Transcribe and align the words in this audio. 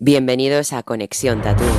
Bienvenidos 0.00 0.72
a 0.72 0.84
Conexión 0.84 1.42
Tatooine. 1.42 1.72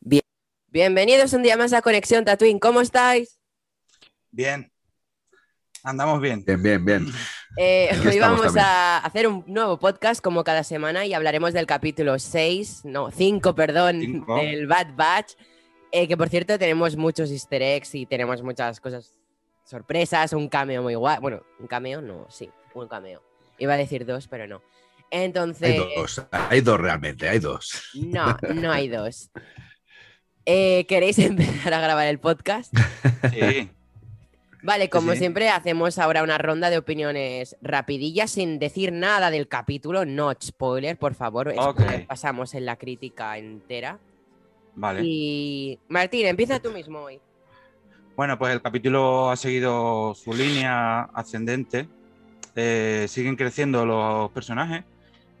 Bien- 0.00 0.22
Bienvenidos 0.68 1.32
un 1.32 1.42
día 1.42 1.56
más 1.56 1.72
a 1.72 1.82
Conexión 1.82 2.24
Tatooine. 2.24 2.58
¿Cómo 2.58 2.80
estáis? 2.80 3.38
Bien. 4.30 4.70
Andamos 5.82 6.20
bien. 6.20 6.44
Bien, 6.44 6.62
bien, 6.62 6.84
bien. 6.84 7.06
Eh, 7.56 7.88
hoy 8.06 8.18
vamos 8.18 8.42
también. 8.42 8.64
a 8.66 8.98
hacer 8.98 9.26
un 9.26 9.44
nuevo 9.46 9.78
podcast 9.78 10.20
como 10.20 10.44
cada 10.44 10.62
semana 10.64 11.06
y 11.06 11.14
hablaremos 11.14 11.52
del 11.52 11.66
capítulo 11.66 12.18
6, 12.18 12.82
no, 12.84 13.10
5, 13.10 13.54
perdón, 13.54 14.00
Cinco. 14.00 14.36
del 14.36 14.66
Bad 14.66 14.94
Batch. 14.94 15.32
eh, 15.92 16.06
que 16.08 16.16
por 16.16 16.28
cierto 16.28 16.58
tenemos 16.58 16.96
muchos 16.96 17.30
easter 17.30 17.62
eggs 17.62 17.94
y 17.94 18.06
tenemos 18.06 18.42
muchas 18.42 18.80
cosas 18.80 19.18
sorpresas, 19.64 20.32
un 20.32 20.48
cameo 20.48 20.82
muy 20.82 20.94
guay. 20.94 21.18
Bueno, 21.20 21.42
un 21.58 21.66
cameo, 21.66 22.00
no, 22.02 22.26
sí, 22.28 22.50
un 22.74 22.88
cameo. 22.88 23.22
Iba 23.58 23.74
a 23.74 23.78
decir 23.78 24.04
dos, 24.04 24.28
pero 24.28 24.46
no. 24.46 24.60
Entonces, 25.10 25.80
Hay 25.80 25.94
dos, 25.96 26.22
hay 26.30 26.60
dos 26.60 26.80
realmente, 26.80 27.28
hay 27.28 27.38
dos. 27.38 27.90
no, 27.94 28.36
no 28.54 28.70
hay 28.72 28.88
dos. 28.90 29.30
Eh, 30.44 30.84
¿Queréis 30.88 31.18
empezar 31.20 31.72
a 31.72 31.80
grabar 31.80 32.06
el 32.06 32.18
podcast? 32.18 32.72
Sí. 33.32 33.70
Vale, 34.66 34.90
como 34.90 35.12
sí. 35.12 35.18
siempre, 35.18 35.48
hacemos 35.48 35.96
ahora 35.96 36.24
una 36.24 36.38
ronda 36.38 36.70
de 36.70 36.78
opiniones 36.78 37.56
rapidillas 37.62 38.32
sin 38.32 38.58
decir 38.58 38.92
nada 38.92 39.30
del 39.30 39.46
capítulo, 39.46 40.04
no 40.04 40.32
spoiler, 40.42 40.98
por 40.98 41.14
favor. 41.14 41.54
Ok. 41.56 41.80
spoiler, 41.80 42.06
Pasamos 42.08 42.52
en 42.52 42.66
la 42.66 42.74
crítica 42.74 43.38
entera. 43.38 44.00
Vale. 44.74 45.02
Y 45.04 45.78
Martín, 45.88 46.26
empieza 46.26 46.58
tú 46.58 46.72
mismo 46.72 46.98
hoy. 46.98 47.20
Bueno, 48.16 48.36
pues 48.38 48.54
el 48.54 48.60
capítulo 48.60 49.30
ha 49.30 49.36
seguido 49.36 50.16
su 50.16 50.32
línea 50.32 51.02
ascendente. 51.14 51.86
Eh, 52.56 53.06
siguen 53.08 53.36
creciendo 53.36 53.86
los 53.86 54.32
personajes, 54.32 54.82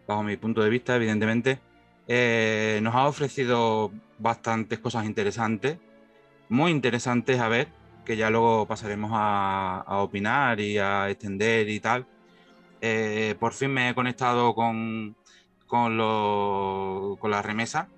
bajo 0.06 0.22
mi 0.22 0.36
punto 0.36 0.62
de 0.62 0.70
vista, 0.70 0.94
evidentemente. 0.94 1.58
Eh, 2.06 2.78
nos 2.80 2.94
ha 2.94 3.08
ofrecido 3.08 3.90
bastantes 4.20 4.78
cosas 4.78 5.04
interesantes, 5.04 5.78
muy 6.48 6.70
interesantes 6.70 7.40
a 7.40 7.48
ver, 7.48 7.66
que 8.06 8.16
ya 8.16 8.30
luego 8.30 8.66
pasaremos 8.66 9.10
a, 9.12 9.84
opinar 10.00 10.60
y 10.60 10.78
a 10.78 11.10
extender 11.10 11.68
y 11.68 11.80
tal. 11.80 12.06
Eh, 12.80 13.34
por 13.40 13.52
fin 13.52 13.72
me 13.72 13.90
he 13.90 13.94
conectado 13.94 14.54
con, 14.54 15.16
con, 15.66 15.96
lo- 15.96 17.16
con 17.20 17.30
la 17.32 17.42
remesa, 17.42 17.88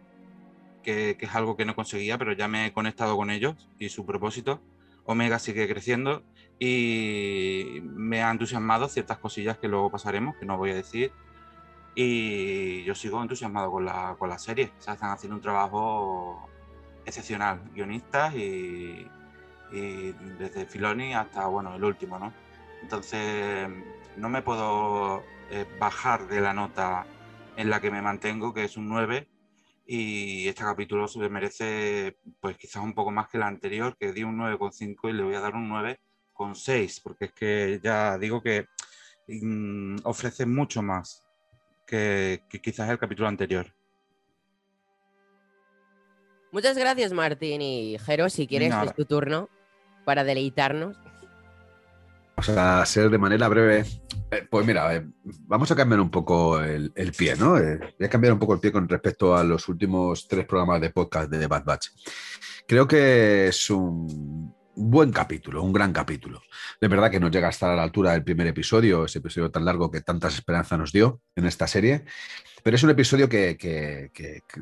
que, 0.82 1.16
que 1.18 1.26
es 1.26 1.34
algo 1.34 1.56
que 1.56 1.66
no 1.66 1.76
conseguía, 1.76 2.16
pero 2.18 2.32
ya 2.32 2.48
me 2.48 2.66
he 2.66 2.72
conectado 2.72 3.16
con 3.16 3.30
ellos 3.30 3.68
y 3.78 3.90
su 3.90 4.06
propósito. 4.06 4.60
Omega 5.04 5.38
sigue 5.38 5.68
creciendo 5.68 6.22
y 6.58 7.80
me 7.82 8.22
ha 8.22 8.30
entusiasmado 8.30 8.88
ciertas 8.88 9.18
cosillas 9.18 9.58
que 9.58 9.68
luego 9.68 9.90
pasaremos, 9.90 10.36
que 10.36 10.46
no 10.46 10.56
voy 10.56 10.70
a 10.70 10.74
decir. 10.74 11.12
Y 11.94 12.84
yo 12.84 12.94
sigo 12.94 13.20
entusiasmado 13.20 13.70
con 13.70 13.84
la, 13.84 14.16
con 14.18 14.28
la 14.30 14.38
serie. 14.38 14.72
O 14.78 14.82
sea, 14.82 14.94
están 14.94 15.10
haciendo 15.10 15.36
un 15.36 15.42
trabajo 15.42 16.48
excepcional, 17.04 17.60
guionistas 17.74 18.34
y, 18.34 19.06
y 19.72 20.12
desde 20.38 20.66
Filoni 20.66 21.14
hasta, 21.14 21.46
bueno, 21.46 21.74
el 21.74 21.84
último, 21.84 22.18
¿no? 22.18 22.32
Entonces, 22.82 23.68
no 24.16 24.28
me 24.28 24.42
puedo 24.42 25.22
eh, 25.50 25.66
bajar 25.78 26.26
de 26.28 26.40
la 26.40 26.52
nota 26.52 27.06
en 27.56 27.70
la 27.70 27.80
que 27.80 27.90
me 27.90 28.02
mantengo, 28.02 28.54
que 28.54 28.64
es 28.64 28.76
un 28.76 28.88
9, 28.88 29.28
y 29.86 30.46
este 30.46 30.62
capítulo 30.62 31.08
se 31.08 31.28
merece, 31.28 32.18
pues 32.40 32.56
quizás 32.56 32.82
un 32.82 32.94
poco 32.94 33.10
más 33.10 33.28
que 33.28 33.38
el 33.38 33.42
anterior, 33.42 33.96
que 33.98 34.12
di 34.12 34.22
un 34.22 34.38
9,5 34.38 35.10
y 35.10 35.12
le 35.12 35.22
voy 35.22 35.34
a 35.34 35.40
dar 35.40 35.54
un 35.54 35.70
9,6, 35.70 37.00
porque 37.02 37.26
es 37.26 37.32
que 37.32 37.80
ya 37.82 38.18
digo 38.18 38.42
que 38.42 38.66
mm, 39.26 39.96
ofrece 40.04 40.46
mucho 40.46 40.82
más 40.82 41.24
que, 41.86 42.42
que 42.48 42.60
quizás 42.60 42.90
el 42.90 42.98
capítulo 42.98 43.28
anterior. 43.28 43.74
Muchas 46.52 46.78
gracias, 46.78 47.12
Martín 47.12 47.60
y 47.60 47.98
Jero. 47.98 48.30
Si 48.30 48.46
quieres, 48.46 48.70
Nada. 48.70 48.84
es 48.84 48.94
tu 48.94 49.04
turno 49.04 49.48
para 50.08 50.24
deleitarnos. 50.24 50.96
Vamos 52.34 52.48
a 52.48 52.86
ser 52.86 53.10
de 53.10 53.18
manera 53.18 53.46
breve. 53.46 53.84
Eh, 54.30 54.48
pues 54.50 54.66
mira, 54.66 54.96
eh, 54.96 55.06
vamos 55.46 55.70
a 55.70 55.76
cambiar 55.76 56.00
un 56.00 56.10
poco 56.10 56.58
el, 56.62 56.90
pie, 57.14 57.36
¿no? 57.36 57.58
Eh, 57.58 57.78
voy 57.98 58.06
a 58.06 58.08
cambiar 58.08 58.32
un 58.32 58.38
poco 58.38 58.54
el 58.54 58.60
pie 58.60 58.72
con 58.72 58.88
respecto 58.88 59.36
a 59.36 59.44
los 59.44 59.68
últimos 59.68 60.26
tres 60.26 60.46
programas 60.46 60.80
de 60.80 60.88
podcast 60.88 61.30
de 61.30 61.46
Bad 61.46 61.62
Batch. 61.62 61.88
Creo 62.66 62.88
que 62.88 63.48
es 63.48 63.68
un 63.68 64.54
buen 64.78 65.10
capítulo, 65.12 65.62
un 65.62 65.72
gran 65.72 65.92
capítulo. 65.92 66.40
De 66.80 66.88
verdad 66.88 67.10
que 67.10 67.18
no 67.20 67.30
llega 67.30 67.48
a 67.48 67.50
estar 67.50 67.70
a 67.70 67.76
la 67.76 67.82
altura 67.82 68.12
del 68.12 68.22
primer 68.24 68.46
episodio, 68.46 69.04
ese 69.04 69.18
episodio 69.18 69.50
tan 69.50 69.64
largo 69.64 69.90
que 69.90 70.00
tantas 70.00 70.34
esperanzas 70.34 70.78
nos 70.78 70.92
dio 70.92 71.20
en 71.34 71.46
esta 71.46 71.66
serie. 71.66 72.04
Pero 72.62 72.76
es 72.76 72.82
un 72.82 72.90
episodio 72.90 73.28
que, 73.28 73.56
que- 73.56 74.10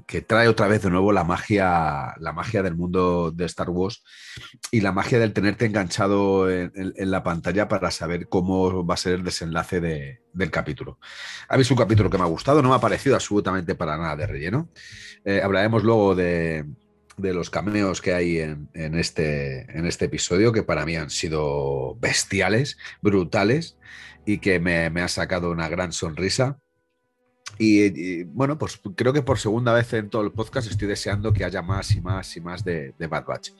que- 0.07 0.21
trae 0.23 0.49
otra 0.49 0.69
vez 0.69 0.83
de 0.83 0.91
nuevo 0.91 1.13
la 1.13 1.25
magia, 1.25 2.15
la 2.19 2.33
magia 2.33 2.63
del 2.63 2.77
mundo 2.77 3.31
de 3.31 3.45
Star 3.47 3.71
Wars 3.71 4.03
y 4.71 4.81
la 4.81 4.93
magia 4.93 5.19
del 5.19 5.33
tenerte 5.33 5.67
enganchado 5.67 6.51
en, 6.51 6.71
la 6.97 7.23
pantalla 7.23 7.69
para 7.69 7.91
saber 7.91 8.29
cómo 8.29 8.85
va 8.87 8.95
a 8.95 8.99
ser 8.99 9.15
el 9.15 9.25
desenlace 9.25 9.81
de- 9.81 10.21
del 10.33 10.51
capítulo. 10.51 10.99
Ha 11.49 11.57
visto 11.57 11.75
un 11.75 11.79
capítulo 11.79 12.11
que 12.11 12.19
me 12.19 12.25
ha 12.25 12.29
gustado, 12.29 12.63
no 12.63 12.69
me 12.71 12.75
ha 12.75 12.81
parecido 12.81 13.15
absolutamente 13.17 13.75
para 13.75 13.97
nada 13.97 14.17
de 14.17 14.27
relleno. 14.27 14.69
Eh, 15.25 15.41
hablaremos 15.43 15.83
luego 15.83 16.15
de, 16.15 16.65
de 17.17 17.35
los 17.35 17.51
cameos 17.51 18.01
que 18.01 18.13
hay 18.13 18.39
en, 18.39 18.69
este, 18.75 19.61
en 19.77 19.87
este 19.87 20.07
episodio, 20.07 20.53
que 20.53 20.63
para 20.63 20.85
mí 20.85 20.97
han 20.97 21.11
sido 21.11 21.97
bestiales, 21.97 22.79
brutales 23.01 23.77
y 24.25 24.39
que 24.39 24.61
me, 24.61 24.91
me 24.91 25.03
ha 25.03 25.09
sacado 25.09 25.51
una 25.51 25.69
gran 25.69 25.93
sonrisa. 25.93 26.59
Y, 27.59 28.25
bueno, 28.25 28.59
pues 28.59 28.79
creo 28.97 29.13
que 29.13 29.23
por 29.23 29.39
segunda 29.39 29.73
vez 29.73 29.91
en 29.95 30.11
todo 30.11 30.23
el 30.23 30.33
podcast 30.33 30.71
estoy 30.71 30.89
deseando 30.89 31.33
que 31.33 31.45
haya 31.45 31.63
más 31.63 31.91
y 31.93 32.03
más 32.03 32.37
y 32.37 32.41
más 32.41 32.65
de, 32.65 32.93
de 32.99 33.07
Bad 33.07 33.25
Batch. 33.25 33.53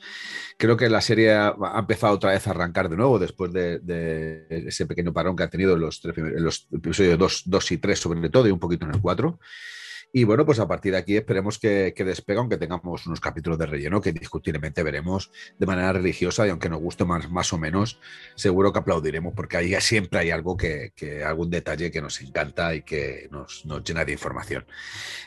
Creo 0.57 0.77
que 0.77 0.89
la 0.89 1.01
serie 1.01 1.33
ha 1.33 1.55
empezado 1.79 2.13
otra 2.13 2.31
vez 2.31 2.45
a 2.45 2.51
arrancar 2.51 2.89
de 2.89 2.97
nuevo 2.97 3.17
después 3.17 3.51
de, 3.51 4.45
ese 4.49 4.85
pequeño 4.85 5.13
parón 5.13 5.35
que 5.35 5.43
ha 5.43 5.49
tenido 5.49 5.73
en 5.73 5.81
los, 5.81 5.99
tres 5.99 6.15
en 6.17 6.43
los 6.43 6.67
episodios 6.71 7.17
2, 7.17 7.43
2 7.47 7.71
y 7.71 7.77
3 7.77 7.99
sobre 7.99 8.29
todo 8.29 8.47
y 8.47 8.51
un 8.51 8.59
poquito 8.59 8.85
en 8.85 8.93
el 8.93 9.01
4. 9.01 9.39
Y 10.11 10.23
bueno, 10.23 10.45
pues 10.45 10.59
a 10.59 10.67
partir 10.67 10.93
de 10.93 10.99
aquí 10.99 11.17
esperemos 11.17 11.59
que, 11.59 11.93
que 11.95 12.05
despegue, 12.05 12.39
aunque 12.39 12.57
tengamos 12.57 13.05
unos 13.05 13.19
capítulos 13.19 13.59
de 13.59 13.65
relleno 13.65 14.01
que 14.01 14.13
discutiblemente 14.13 14.81
veremos 14.81 15.31
de 15.59 15.65
manera 15.65 15.91
religiosa 15.93 16.47
y 16.47 16.49
aunque 16.49 16.69
nos 16.69 16.79
guste 16.79 17.03
más, 17.05 17.29
más 17.29 17.51
o 17.51 17.57
menos, 17.57 17.99
seguro 18.35 18.71
que 18.71 18.79
aplaudiremos 18.79 19.33
porque 19.33 19.57
ahí 19.57 19.75
siempre 19.81 20.19
hay 20.19 20.31
algo 20.31 20.55
que, 20.55 20.93
algún 21.25 21.49
detalle 21.49 21.91
que 21.91 22.01
nos 22.01 22.21
encanta 22.21 22.73
y 22.73 22.83
que 22.83 23.27
nos, 23.31 23.65
nos 23.65 23.83
llena 23.83 24.05
de 24.05 24.13
información. 24.13 24.65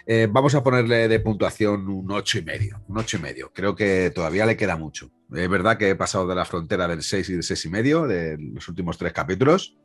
Eh, 0.07 0.29
vamos 0.31 0.55
a 0.55 0.63
ponerle 0.63 1.09
de 1.09 1.21
puntuación 1.21 1.89
un 1.89 2.11
ocho 2.11 2.39
y 2.39 2.43
medio, 2.43 2.83
un 2.89 2.99
ocho 2.99 3.19
y 3.19 3.21
medio. 3.21 3.53
Creo 3.53 3.77
que 3.77 4.11
todavía 4.15 4.47
le 4.47 4.57
queda 4.57 4.77
mucho. 4.77 5.11
Es 5.33 5.49
verdad 5.49 5.77
que 5.77 5.91
he 5.91 5.95
pasado 5.95 6.27
de 6.27 6.35
la 6.35 6.45
frontera 6.45 6.89
del 6.89 7.03
6 7.03 7.29
y 7.29 7.33
del 7.35 7.43
6 7.43 7.65
y 7.67 7.69
medio 7.69 8.07
de 8.07 8.37
los 8.39 8.69
últimos 8.69 8.99
tres 8.99 9.13
capítulos, 9.13 9.77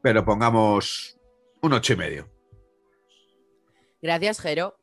pero 0.00 0.24
pongamos 0.24 1.18
un 1.60 1.72
ocho 1.74 1.92
y 1.92 1.96
medio. 1.96 2.35
Gracias, 4.06 4.40
Jero. 4.40 4.78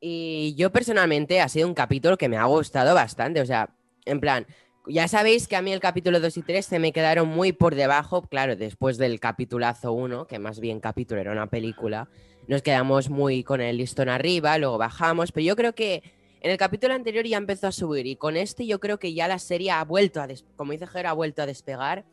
Y 0.00 0.54
yo 0.56 0.70
personalmente 0.70 1.40
ha 1.40 1.48
sido 1.48 1.66
un 1.66 1.74
capítulo 1.74 2.16
que 2.16 2.28
me 2.28 2.36
ha 2.36 2.44
gustado 2.44 2.94
bastante. 2.94 3.40
O 3.40 3.46
sea, 3.46 3.74
en 4.04 4.20
plan, 4.20 4.46
ya 4.86 5.08
sabéis 5.08 5.48
que 5.48 5.56
a 5.56 5.60
mí 5.60 5.72
el 5.72 5.80
capítulo 5.80 6.20
2 6.20 6.36
y 6.36 6.42
3 6.42 6.64
se 6.64 6.78
me 6.78 6.92
quedaron 6.92 7.26
muy 7.26 7.50
por 7.50 7.74
debajo. 7.74 8.22
Claro, 8.22 8.54
después 8.54 8.96
del 8.96 9.18
capitulazo 9.18 9.92
1, 9.92 10.28
que 10.28 10.38
más 10.38 10.60
bien 10.60 10.78
capítulo 10.78 11.20
era 11.20 11.32
una 11.32 11.48
película, 11.48 12.08
nos 12.46 12.62
quedamos 12.62 13.10
muy 13.10 13.42
con 13.42 13.60
el 13.60 13.76
listón 13.76 14.08
arriba, 14.08 14.56
luego 14.56 14.78
bajamos. 14.78 15.32
Pero 15.32 15.46
yo 15.46 15.56
creo 15.56 15.74
que 15.74 16.04
en 16.40 16.52
el 16.52 16.56
capítulo 16.56 16.94
anterior 16.94 17.26
ya 17.26 17.38
empezó 17.38 17.66
a 17.66 17.72
subir. 17.72 18.06
Y 18.06 18.14
con 18.14 18.36
este 18.36 18.68
yo 18.68 18.78
creo 18.78 19.00
que 19.00 19.14
ya 19.14 19.26
la 19.26 19.40
serie 19.40 19.72
ha 19.72 19.82
vuelto 19.82 20.22
a, 20.22 20.28
como 20.54 20.70
dice 20.70 20.86
Jero, 20.86 21.08
ha 21.08 21.12
vuelto 21.12 21.42
a 21.42 21.46
despegar. 21.46 22.04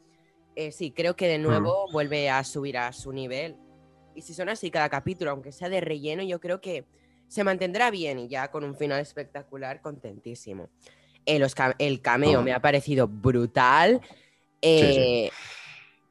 Eh, 0.55 0.71
sí, 0.71 0.89
creo 0.89 1.15
que 1.15 1.27
de 1.27 1.37
nuevo 1.37 1.85
vuelve 1.91 2.31
a 2.31 2.43
subir 2.43 2.79
a 2.79 2.91
su 2.93 3.13
nivel. 3.13 3.57
Y 4.17 4.23
si 4.23 4.33
son 4.33 4.49
así 4.49 4.71
cada 4.71 4.89
capítulo, 4.89 5.29
aunque 5.29 5.51
sea 5.51 5.69
de 5.69 5.79
relleno, 5.79 6.23
yo 6.23 6.39
creo 6.39 6.59
que 6.59 6.85
se 7.27 7.43
mantendrá 7.43 7.91
bien 7.91 8.17
y 8.17 8.27
ya 8.27 8.49
con 8.49 8.63
un 8.63 8.75
final 8.75 8.99
espectacular, 8.99 9.79
contentísimo. 9.81 10.69
Eh, 11.25 11.37
los 11.37 11.53
ca- 11.53 11.75
el 11.77 12.01
cameo 12.01 12.39
Oh. 12.39 12.41
me 12.41 12.51
ha 12.51 12.59
parecido 12.61 13.07
brutal. 13.07 14.01
Eh, 14.61 15.29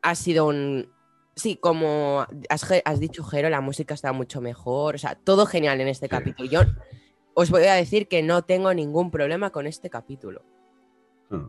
Ha 0.03 0.15
sido 0.15 0.47
un... 0.47 0.89
Sí, 1.35 1.57
como 1.57 2.25
has, 2.49 3.01
dicho, 3.01 3.25
Jero, 3.25 3.49
la 3.51 3.61
música 3.61 3.93
está 3.93 4.13
mucho 4.13 4.41
mejor. 4.41 4.95
O 4.95 4.99
sea, 4.99 5.17
todo 5.17 5.47
genial 5.47 5.81
en 5.81 5.89
este 5.89 6.07
Sí. 6.07 6.11
capítulo. 6.11 6.49
Yo 6.49 6.61
os 7.35 7.51
voy 7.51 7.65
a 7.65 7.75
decir 7.75 8.07
que 8.07 8.23
no 8.23 8.43
tengo 8.45 8.73
ningún 8.73 9.11
problema 9.11 9.51
con 9.51 9.67
este 9.67 9.91
capítulo. 9.91 10.45
Hmm. 11.29 11.49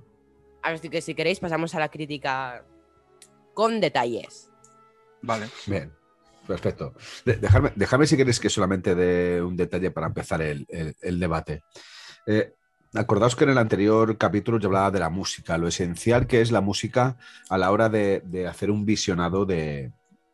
Así 0.64 0.90
que 0.90 1.02
si 1.02 1.14
queréis 1.14 1.40
pasamos 1.40 1.76
a 1.76 1.80
la 1.80 1.90
crítica 1.90 2.66
con 3.54 3.80
detalles. 3.80 4.50
Vale. 5.22 5.46
Bien. 5.68 5.94
Perfecto. 6.48 6.94
Dejadme, 7.26 7.74
dejadme, 7.76 8.08
si 8.08 8.16
queréis 8.16 8.40
que 8.40 8.50
solamente 8.50 8.96
dé 8.96 9.42
un 9.42 9.58
detalle 9.58 9.92
para 9.92 10.08
empezar 10.08 10.42
el, 10.42 10.66
debate. 11.20 11.64
Eh, 12.26 12.54
acordaos 12.94 13.36
que 13.36 13.44
en 13.44 13.52
el 13.52 13.58
anterior 13.58 14.18
capítulo 14.18 14.60
yo 14.60 14.68
hablaba 14.68 14.92
de 14.92 15.00
la 15.00 15.10
música, 15.10 15.58
lo 15.58 15.68
esencial 15.68 16.26
que 16.26 16.42
es 16.42 16.52
la 16.52 16.62
música 16.62 17.18
a 17.50 17.58
la 17.58 17.72
hora 17.72 17.90
de 17.90 18.48
hacer 18.48 18.72
un 18.72 18.86
visionado 18.86 19.46
de, 19.46 19.92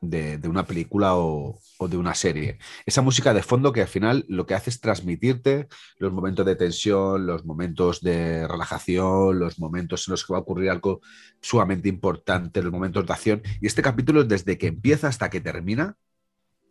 de, 0.09 0.39
una 0.47 0.65
película 0.65 1.15
o, 1.15 1.59
de 1.79 1.97
una 1.97 2.13
serie. 2.13 2.59
Esa 2.85 3.01
música 3.01 3.33
de 3.33 3.44
fondo 3.44 3.73
que 3.73 3.81
al 3.81 3.88
final 3.88 4.25
lo 4.27 4.45
que 4.45 4.53
hace 4.53 4.69
es 4.69 4.79
transmitirte 4.79 5.67
los 5.97 6.13
momentos 6.13 6.45
de 6.45 6.55
tensión, 6.55 7.25
los 7.25 7.45
momentos 7.45 8.01
de 8.01 8.47
relajación, 8.47 9.39
los 9.39 9.59
momentos 9.59 10.07
en 10.07 10.11
los 10.11 10.25
que 10.25 10.33
va 10.33 10.39
a 10.39 10.41
ocurrir 10.41 10.69
algo 10.69 11.01
sumamente 11.41 11.89
importante, 11.89 12.61
los 12.61 12.71
momentos 12.71 13.05
de 13.05 13.13
acción. 13.13 13.41
Y 13.61 13.67
este 13.67 13.81
capítulo, 13.81 14.23
desde 14.23 14.57
que 14.57 14.67
empieza 14.67 15.07
hasta 15.07 15.29
que 15.29 15.41
termina, 15.41 15.97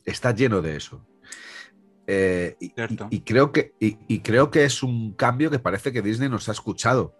está 0.05 0.34
lleno 0.34 0.62
de 0.62 0.76
eso. 0.76 1.06
Eh, 2.06 2.56
y, 2.58 3.20
creo 3.20 3.52
que, 3.52 3.75
y, 3.79 4.20
creo 4.20 4.50
que 4.50 4.64
es 4.64 4.82
un 4.82 5.14
cambio 5.14 5.50
que 5.50 5.61
parece 5.61 5.93
que 5.93 6.02
Disney 6.02 6.29
nos 6.29 6.49
ha 6.49 6.52
escuchado 6.52 7.17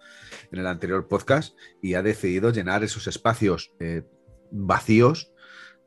en 0.51 0.59
el 0.59 0.67
anterior 0.67 1.07
podcast 1.07 1.57
y 1.81 1.95
ha 1.95 2.03
decidido 2.03 2.51
llenar 2.51 2.83
esos 2.83 3.07
espacios 3.07 3.73
eh, 3.79 4.03
vacíos 4.51 5.33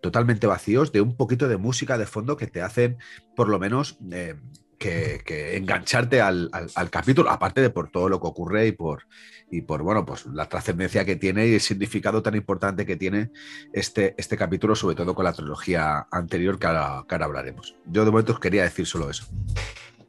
totalmente 0.05 0.45
vacíos 0.45 0.91
de 0.91 1.01
un 1.01 1.17
poquito 1.17 1.47
de 1.47 1.57
música 1.57 1.97
de 1.97 2.05
fondo 2.05 2.37
que 2.37 2.45
te 2.45 2.61
hacen 2.61 2.97
por 3.35 3.49
lo 3.49 3.57
menos 3.57 3.97
eh, 4.11 4.35
que, 4.77 5.57
engancharte 5.57 6.21
al, 6.21 6.51
capítulo, 6.91 7.31
aparte 7.31 7.59
de 7.59 7.71
por 7.71 7.89
todo 7.89 8.07
lo 8.07 8.21
que 8.21 8.27
ocurre 8.27 8.67
y 8.67 8.71
por, 8.71 9.07
y 9.49 9.61
por 9.61 9.81
bueno, 9.81 10.05
pues 10.05 10.27
la 10.27 10.47
trascendencia 10.47 11.05
que 11.05 11.15
tiene 11.15 11.47
y 11.47 11.55
el 11.55 11.61
significado 11.61 12.21
tan 12.21 12.35
importante 12.35 12.85
que 12.85 12.97
tiene 12.97 13.31
este, 13.73 14.13
este 14.15 14.37
capítulo, 14.37 14.75
sobre 14.75 14.95
todo 14.95 15.15
con 15.15 15.25
la 15.25 15.33
trilogía 15.33 16.05
anterior 16.11 16.59
que 16.59 16.67
ahora, 16.67 17.03
que 17.07 17.15
ahora 17.15 17.25
hablaremos. 17.25 17.75
Yo 17.87 18.05
de 18.05 18.11
momento 18.11 18.33
os 18.33 18.39
quería 18.39 18.61
decir 18.61 18.85
solo 18.85 19.09
eso. 19.09 19.25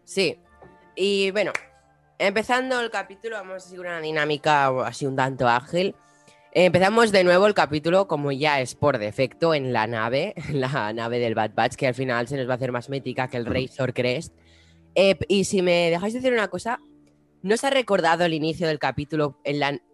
Sí, 0.04 0.38
y 0.94 1.31
bueno, 1.31 1.52
empezando 2.19 2.78
el 2.81 2.90
capítulo, 2.90 3.37
vamos 3.37 3.56
a 3.56 3.60
seguir 3.60 3.81
una 3.81 4.00
dinámica 4.00 4.66
así 4.87 5.06
un 5.06 5.16
tanto 5.16 5.49
ágil. 5.49 5.94
Empezamos 6.58 7.12
de 7.12 7.22
nuevo 7.22 7.46
el 7.46 7.52
capítulo, 7.52 8.08
como 8.08 8.32
ya 8.32 8.62
es 8.62 8.74
por 8.74 8.96
defecto, 8.96 9.52
en 9.52 9.74
la 9.74 9.86
nave, 9.86 10.32
la 10.54 10.94
nave 10.94 11.18
del 11.18 11.34
Bad 11.34 11.50
Batch, 11.54 11.74
que 11.74 11.86
al 11.86 11.92
final 11.92 12.28
se 12.28 12.38
nos 12.38 12.48
va 12.48 12.52
a 12.52 12.56
hacer 12.56 12.72
más 12.72 12.88
mítica 12.88 13.28
que 13.28 13.36
el 13.36 13.44
Razor 13.44 13.92
Crest. 13.92 14.34
Eh, 14.94 15.18
y 15.28 15.44
si 15.44 15.60
me 15.60 15.90
dejáis 15.90 16.14
decir 16.14 16.32
una 16.32 16.48
cosa, 16.48 16.80
¿no 17.42 17.56
os 17.56 17.62
ha 17.62 17.68
recordado 17.68 18.24
el 18.24 18.32
inicio 18.32 18.66
del 18.66 18.78
capítulo 18.78 19.38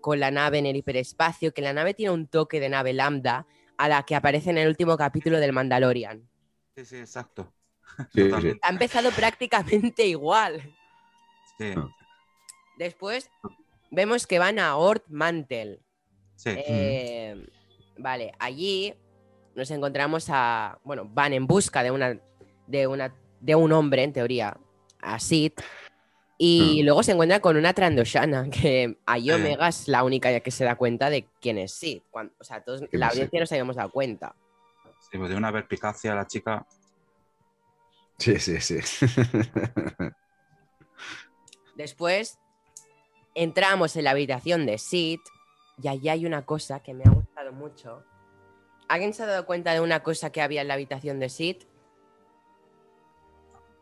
con 0.01 0.21
la 0.21 0.31
nave 0.31 0.59
en 0.59 0.67
el 0.67 0.77
hiperespacio? 0.77 1.53
Que 1.53 1.63
la 1.63 1.73
nave 1.73 1.95
tiene 1.95 2.13
un 2.13 2.29
toque 2.29 2.61
de 2.61 2.69
nave 2.69 2.93
lambda 2.93 3.45
a 3.77 3.89
la 3.89 4.05
que 4.05 4.15
aparece 4.15 4.51
en 4.51 4.59
el 4.59 4.69
último 4.69 4.97
capítulo 4.97 5.41
del 5.41 5.53
Mandalorian. 5.53 6.29
Sí, 6.77 6.85
sí, 6.85 6.97
exacto. 6.99 7.53
Ha 8.63 8.71
empezado 8.71 9.11
prácticamente 9.11 10.07
igual. 10.07 10.63
Sí. 11.59 11.75
Después 12.79 13.29
vemos 13.91 14.29
que 14.29 14.39
van 14.39 14.61
a 14.61 14.77
Ort 14.77 15.09
Mantel 15.09 15.83
Sí. 16.37 16.51
Eh, 16.57 17.47
vale, 17.99 18.33
allí 18.39 18.95
nos 19.55 19.71
encontramos 19.71 20.27
a. 20.29 20.79
Bueno, 20.85 21.09
van 21.09 21.33
en 21.33 21.47
busca 21.47 21.83
de 21.83 21.91
una. 21.91 22.19
de 22.67 22.87
una. 22.87 23.15
de 23.41 23.55
un 23.55 23.73
hombre, 23.73 24.03
en 24.03 24.13
teoría, 24.13 24.57
a 25.01 25.19
Sid. 25.19 25.53
Y 26.45 26.83
luego 26.83 27.05
se 27.05 27.13
encuentra 27.13 27.39
con 27.39 27.57
una 27.57 27.73
Trandoshana, 27.73 28.51
que 28.51 28.99
a 29.07 29.17
Omega 29.17 29.69
es 29.69 29.87
la 29.87 30.03
única 30.03 30.41
que 30.41 30.51
se 30.51 30.65
da 30.65 30.75
cuenta 30.75 31.09
de 31.09 31.29
quién 31.41 31.59
es 31.59 31.73
Sid. 31.73 32.03
o 32.13 32.45
sea, 32.45 32.63
todos, 32.63 32.83
la 32.91 33.09
audiencia 33.09 33.39
nos 33.39 33.53
habíamos 33.53 33.77
dado 33.77 33.91
cuenta. 33.91 34.35
Sí, 34.99 35.19
pues 35.19 35.31
de 35.31 35.37
una 35.37 35.53
perspicacia 35.53 36.15
la 36.15 36.27
chica. 36.27 36.67
Sí, 38.19 38.39
sí, 38.39 38.61
sí. 38.61 38.79
Después 41.77 42.39
entramos 43.35 43.97
en 43.97 44.05
la 44.05 44.11
habitación 44.11 44.67
de 44.67 44.79
Sid 44.79 45.21
y 45.83 45.89
allí 45.89 46.09
hay 46.09 46.27
una 46.27 46.45
cosa 46.47 46.81
que 46.81 46.95
me 46.95 47.05
ha 47.05 47.11
gustado 47.11 47.53
mucho. 47.53 48.05
¿Alguien 48.89 49.13
se 49.13 49.23
ha 49.23 49.27
dado 49.27 49.47
cuenta 49.47 49.73
de 49.73 49.81
una 49.81 50.03
cosa 50.03 50.31
que 50.31 50.41
había 50.41 50.63
en 50.63 50.69
la 50.69 50.75
habitación 50.75 51.19
de 51.19 51.29
Sid? 51.29 51.57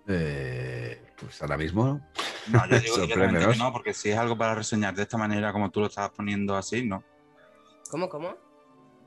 Eh, 0.08 1.02
pues 1.18 1.40
ahora 1.42 1.56
mismo. 1.56 2.00
No, 2.48 2.66
yo 2.68 2.80
digo 2.80 2.96
que 3.06 3.56
no, 3.58 3.72
porque 3.72 3.92
si 3.92 4.10
es 4.10 4.16
algo 4.16 4.36
para 4.36 4.54
reseñar 4.54 4.94
de 4.94 5.02
esta 5.02 5.18
manera, 5.18 5.52
como 5.52 5.70
tú 5.70 5.80
lo 5.80 5.86
estabas 5.86 6.10
poniendo 6.10 6.56
así, 6.56 6.86
¿no? 6.86 7.04
¿Cómo, 7.90 8.08
cómo? 8.08 8.34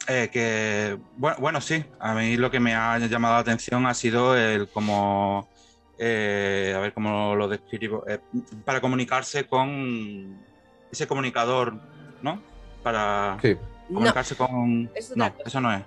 Eh, 0.08 0.30
que, 0.32 1.00
bueno, 1.16 1.62
sí, 1.62 1.84
a 2.00 2.14
mí 2.14 2.36
lo 2.36 2.52
que 2.52 2.60
me 2.60 2.76
ha 2.76 3.00
llamado 3.00 3.36
la 3.36 3.40
atención 3.40 3.86
ha 3.86 3.94
sido 3.94 4.38
el 4.38 4.68
como, 4.68 5.50
eh, 5.98 6.74
a 6.76 6.80
ver 6.80 6.94
cómo 6.94 7.36
lo 7.36 7.48
describo, 7.48 8.04
para 8.66 8.82
comunicarse 8.82 9.48
con 9.48 10.44
ese 10.92 11.08
comunicador, 11.08 11.80
¿no? 12.22 12.53
Para 12.84 13.38
comunicarse 13.88 14.36
con. 14.36 14.92
no, 15.16 15.34
eso 15.46 15.62
no 15.62 15.74
es. 15.74 15.82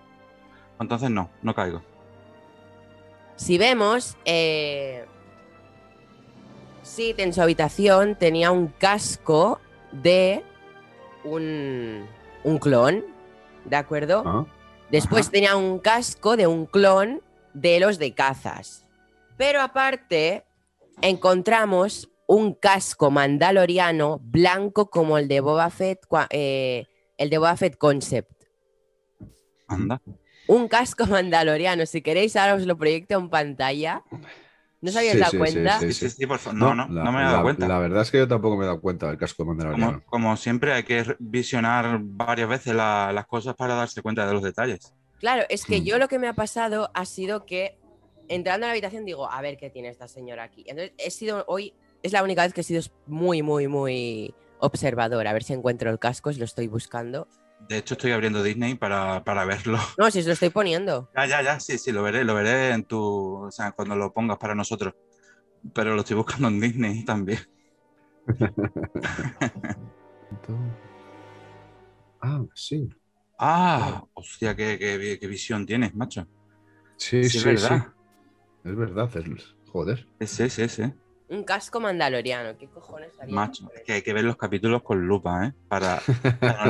Entonces 0.81 1.11
no, 1.11 1.31
no 1.43 1.55
caigo. 1.55 1.83
Si 3.37 3.59
vemos, 3.59 4.17
eh... 4.25 5.05
Sid 6.83 7.19
en 7.19 7.33
su 7.33 7.43
habitación 7.43 8.15
tenía 8.15 8.51
un 8.53 8.69
casco 8.69 9.61
de 9.91 10.45
un, 11.25 12.07
un 12.45 12.59
clon, 12.59 13.05
¿de 13.65 13.77
acuerdo? 13.77 14.23
Ah, 14.25 14.47
Después 14.91 15.31
tenía 15.31 15.57
un 15.57 15.81
casco 15.81 16.37
de 16.37 16.47
un 16.47 16.65
clon 16.65 17.21
de 17.55 17.81
los 17.81 17.99
de 17.99 18.15
cazas. 18.15 18.85
Pero 19.37 19.61
aparte, 19.61 20.45
encontramos 21.03 22.09
un 22.27 22.55
casco 22.55 23.11
mandaloriano 23.11 24.21
blanco 24.23 24.91
como 24.91 25.19
el 25.19 25.29
de 25.29 25.41
Boba 25.41 25.71
Fett, 25.71 26.01
eh, 26.31 26.87
el 27.17 27.31
de 27.31 27.39
Boba 27.39 27.57
Fett 27.57 27.77
Concept. 27.79 28.31
Anda. 29.69 30.01
Un 30.49 30.69
casco 30.69 31.07
mandaloriano. 31.07 31.87
Si 31.87 32.03
queréis, 32.03 32.37
ahora 32.37 32.55
os 32.55 32.67
lo 32.67 32.77
proyecto 32.77 33.19
en 33.19 33.31
pantalla. 33.31 34.03
¿No 34.81 34.91
os 34.91 34.97
habéis 34.97 35.19
dado 35.19 35.39
cuenta? 35.39 35.81
Sí, 35.81 35.93
sí, 35.93 36.11
sí, 36.11 36.27
por 36.27 36.39
favor. 36.39 36.59
No, 36.59 36.75
no, 36.75 36.87
no, 36.87 37.13
me 37.13 37.21
he 37.21 37.25
dado 37.25 37.43
cuenta. 37.43 37.67
La 37.67 37.79
verdad 37.79 38.03
es 38.03 38.11
que 38.11 38.19
yo 38.19 38.29
tampoco 38.29 38.57
me 38.57 38.65
he 38.65 38.67
dado 38.67 38.81
cuenta 38.81 39.09
del 39.09 39.19
casco 39.19 39.45
mandaloriano. 39.45 40.03
Como, 40.07 40.37
siempre, 40.37 40.73
hay 40.73 40.85
que 40.85 41.17
visionar 41.19 41.99
varias 42.03 42.49
veces 42.49 42.75
las 42.75 43.27
cosas 43.27 43.55
para 43.55 43.75
darse 43.75 44.03
cuenta 44.03 44.27
de 44.27 44.33
los 44.33 44.43
detalles. 44.43 44.95
Claro, 45.19 45.45
es 45.49 45.65
que 45.65 45.81
mm. 45.81 45.85
yo 45.85 45.99
lo 45.99 46.09
que 46.09 46.19
me 46.19 46.29
ha 46.29 46.35
pasado 46.35 46.91
ha 46.93 47.07
sido 47.07 47.47
que 47.47 47.79
entrando 48.29 48.67
a 48.67 48.69
la 48.69 48.73
habitación 48.73 49.05
digo, 49.05 49.31
a 49.31 49.41
ver 49.41 49.57
qué 49.57 49.71
tiene 49.71 49.89
esta 49.89 50.09
señora 50.09 50.45
aquí. 50.45 50.65
Entonces 50.67 50.93
he 50.99 51.11
sido 51.11 51.45
hoy 51.49 51.73
es 52.03 52.13
la 52.13 52.23
única 52.23 52.43
vez 52.43 52.53
que 52.53 52.61
he 52.61 52.65
sido 52.65 52.83
muy, 53.07 53.43
muy, 53.43 53.69
muy 53.69 54.35
observador. 54.59 55.27
A 55.27 55.33
ver 55.33 55.43
si 55.43 55.53
encuentro 55.53 55.91
el 55.91 55.99
casco, 55.99 56.33
si 56.33 56.39
lo 56.39 56.45
estoy 56.45 56.69
buscando. 56.69 57.29
De 57.69 57.79
hecho, 57.79 57.95
estoy 57.95 58.13
abriendo 58.13 58.43
Disney 58.43 58.75
para, 58.75 59.23
verlo. 59.47 59.79
No, 59.99 60.11
si 60.11 60.23
se 60.23 60.29
lo 60.29 60.35
estoy 60.35 60.51
poniendo. 60.51 61.11
Ya, 61.17 61.27
ya, 61.27 61.43
ya, 61.43 61.59
sí, 61.59 61.79
sí, 61.79 61.91
lo 61.91 62.03
veré, 62.03 62.25
lo 62.25 62.35
veré 62.35 62.71
en 62.71 62.85
tu. 62.85 63.47
O 63.47 63.51
sea, 63.51 63.73
cuando 63.73 63.97
lo 63.97 64.13
pongas 64.13 64.39
para 64.39 64.55
nosotros. 64.55 64.95
Pero 65.75 65.95
lo 65.95 66.03
estoy 66.03 66.17
buscando 66.17 66.49
en 66.49 66.61
Disney 66.61 67.05
también. 67.05 67.41
ah, 72.21 72.45
sí. 72.55 72.89
Ah, 73.39 74.05
hostia, 74.15 74.55
qué, 74.55 75.19
qué, 75.21 75.27
visión 75.27 75.67
tienes, 75.67 75.95
macho. 75.95 76.27
Sí, 76.97 77.25
sí, 77.25 77.31
sí. 77.31 77.39
Es 77.39 77.45
verdad. 77.45 77.93
Es 78.65 78.77
verdad, 78.77 79.11
joder. 79.67 80.07
Es 80.19 80.41
ese, 80.41 80.65
ese. 80.65 80.95
Un 81.29 81.43
casco 81.43 81.81
mandaloriano, 81.81 82.57
¿qué 82.57 82.69
cojones 82.69 83.19
haría? 83.21 83.35
Macho, 83.35 83.69
es 83.75 83.83
que 83.83 83.95
hay 83.95 84.03
que 84.03 84.13
ver 84.13 84.25
los 84.25 84.37
capítulos 84.37 84.83
con 84.83 85.07
lupa, 85.07 85.47
¿eh? 85.47 85.53
Para, 85.67 86.01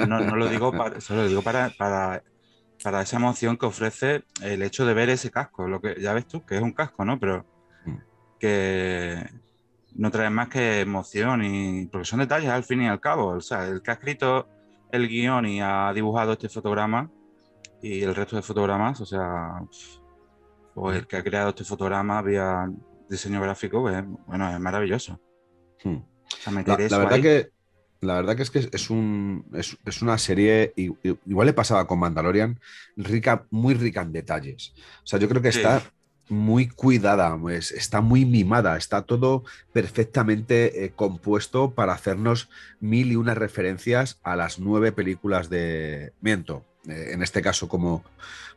no, 0.09 0.35
lo 0.35 0.49
digo 0.49 0.73
para, 0.73 1.01
solo 1.01 1.23
lo 1.23 1.29
digo 1.29 1.43
para, 1.43 1.71
para, 1.77 2.23
para, 2.83 3.03
esa 3.03 3.17
emoción 3.17 3.59
que 3.59 3.67
ofrece 3.67 4.25
el 4.41 4.63
hecho 4.63 4.87
de 4.87 4.95
ver 4.95 5.11
ese 5.11 5.31
casco. 5.31 5.69
Lo 5.69 5.81
que, 5.81 6.01
ya 6.01 6.15
ves 6.15 6.27
tú, 6.27 6.45
que 6.47 6.57
es 6.57 6.63
un 6.63 6.73
casco, 6.73 7.05
¿no? 7.05 7.21
Pero 7.21 7.45
mm. 7.85 7.97
que 8.41 9.29
no 9.95 10.11
trae 10.11 10.31
más 10.31 10.49
que 10.49 10.81
emoción 10.81 11.45
y. 11.45 11.87
Porque 11.87 12.07
son 12.07 12.21
detalles 12.21 12.49
al 12.49 12.65
fin 12.65 12.81
y 12.81 12.89
al 12.89 13.01
cabo. 13.01 13.29
O 13.29 13.41
sea, 13.43 13.67
el 13.67 13.83
que 13.83 13.91
ha 13.91 13.95
escrito 13.95 14.49
el 14.91 15.07
guion 15.07 15.45
y 15.45 15.61
ha 15.61 15.93
dibujado 15.93 16.33
este 16.33 16.49
fotograma 16.49 17.11
y 17.83 18.03
el 18.03 18.15
resto 18.15 18.37
de 18.37 18.43
fotogramas, 18.43 19.01
o 19.03 19.07
sea, 19.07 19.61
o 20.75 20.93
el 20.93 21.07
que 21.07 21.17
ha 21.17 21.23
creado 21.23 21.51
este 21.51 21.65
fotograma 21.65 22.19
había 22.19 22.69
diseño 23.09 23.41
gráfico, 23.41 23.81
pues, 23.83 24.05
bueno, 24.27 24.51
es 24.53 24.61
maravilloso. 24.61 25.21
Hmm. 25.83 25.99
la, 26.47 26.99
verdad 26.99 27.21
que, 27.21 27.51
la 28.01 28.15
verdad 28.15 28.37
que 28.37 28.43
es 28.43 28.51
que 28.51 28.69
es, 28.73 28.91
un, 28.91 29.47
es, 29.55 30.03
una 30.03 30.19
serie, 30.19 30.73
igual 30.77 31.47
le 31.47 31.53
pasaba 31.53 31.87
con 31.87 31.99
Mandalorian, 31.99 32.61
rica, 32.97 33.47
muy 33.51 33.75
rica 33.75 34.03
en 34.03 34.13
detalles. 34.13 34.75
O 35.03 35.07
sea, 35.07 35.19
yo 35.19 35.29
creo 35.29 35.43
que 35.43 35.49
está 35.49 35.83
muy 36.29 36.69
cuidada, 36.69 37.39
pues, 37.39 37.71
está 37.73 38.01
muy 38.01 38.25
mimada, 38.25 38.77
está 38.77 39.03
todo 39.03 39.45
perfectamente 39.73 40.85
eh, 40.85 40.93
compuesto 40.95 41.73
para 41.73 41.93
hacernos 41.93 42.49
mil 42.81 43.13
y 43.13 43.17
unas 43.17 43.39
referencias 43.39 44.19
a 44.23 44.37
las 44.37 44.59
nueve 44.59 44.93
películas 44.93 45.49
de... 45.49 46.13
Miento, 46.21 46.65
en 46.89 47.23
este 47.23 47.43
caso 47.43 47.69
como 47.69 48.05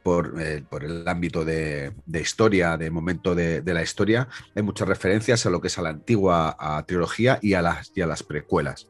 por, 0.03 0.41
eh, 0.41 0.63
por 0.67 0.83
el 0.83 1.07
ámbito 1.07 1.43
de, 1.43 1.91
de, 2.05 2.21
historia, 2.21 2.77
de 2.77 2.89
momento 2.89 3.35
de, 3.35 3.61
de, 3.61 3.73
la 3.73 3.81
historia, 3.81 4.27
hay 4.55 4.63
muchas 4.63 4.87
referencias 4.87 5.45
a 5.45 5.49
lo 5.49 5.61
que 5.61 5.67
es 5.67 5.77
a 5.77 5.81
la 5.81 5.89
antigua 5.89 6.55
a 6.59 6.83
trilogía 6.85 7.39
y 7.41 7.53
a 7.53 7.61
las, 7.61 7.91
y 7.95 8.01
a 8.01 8.07
las 8.07 8.23
precuelas. 8.23 8.87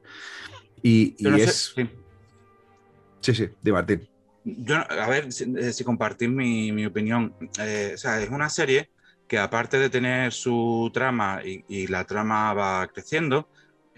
Y, 0.82 1.16
y 1.18 1.24
sé, 1.24 1.44
es... 1.44 1.74
sí. 1.76 1.90
Sí, 3.22 3.36
sí, 3.36 3.50
de 3.62 3.72
Martín. 3.72 4.10
Yo, 4.46 4.78
a 4.78 5.08
ver 5.10 5.32
si, 5.34 5.54
eh, 5.58 5.74
si 5.74 5.84
compartir 5.84 6.30
mi, 6.30 6.72
mi 6.72 6.86
opinión. 6.86 7.36
Eh, 7.60 7.92
o 7.96 7.98
sea, 7.98 8.22
es 8.22 8.30
una 8.30 8.50
serie 8.50 8.90
que 9.28 9.38
aparte 9.38 9.78
de 9.78 9.90
tener 9.90 10.32
su 10.32 10.90
trama 10.94 11.42
y, 11.44 11.66
y 11.68 11.88
la 11.88 12.06
trama 12.06 12.54
va 12.54 12.88
creciendo, 12.88 13.50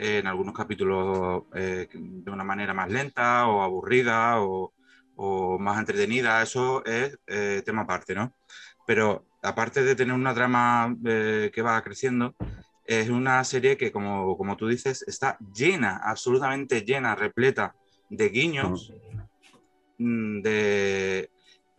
eh, 0.02 0.18
en 0.18 0.26
algunos 0.26 0.56
capítulos 0.56 1.44
eh, 1.54 1.88
de 1.94 2.32
una 2.32 2.44
manera 2.44 2.74
más 2.74 2.90
lenta 2.90 3.46
o 3.48 3.62
aburrida 3.62 4.42
o, 4.42 4.74
o 5.16 5.60
más 5.60 5.80
entretenida, 5.80 6.42
eso 6.42 6.84
es 6.86 7.18
eh, 7.28 7.62
tema 7.66 7.84
aparte, 7.84 8.16
¿no? 8.16 8.34
Pero 8.86 9.26
aparte 9.42 9.84
de 9.84 9.96
tener 9.96 10.14
una 10.14 10.34
trama 10.34 10.96
eh, 11.06 11.52
que 11.54 11.62
va 11.62 11.82
creciendo, 11.82 12.36
es 12.86 13.10
una 13.10 13.44
serie 13.44 13.78
que, 13.78 13.92
como, 13.92 14.38
como 14.38 14.58
tú 14.58 14.68
dices, 14.68 15.04
está 15.08 15.38
llena, 15.54 16.02
absolutamente 16.04 16.82
llena, 16.82 17.16
repleta 17.16 17.76
de 18.10 18.30
guiños, 18.30 18.94
mm, 19.98 20.42
de, 20.42 21.30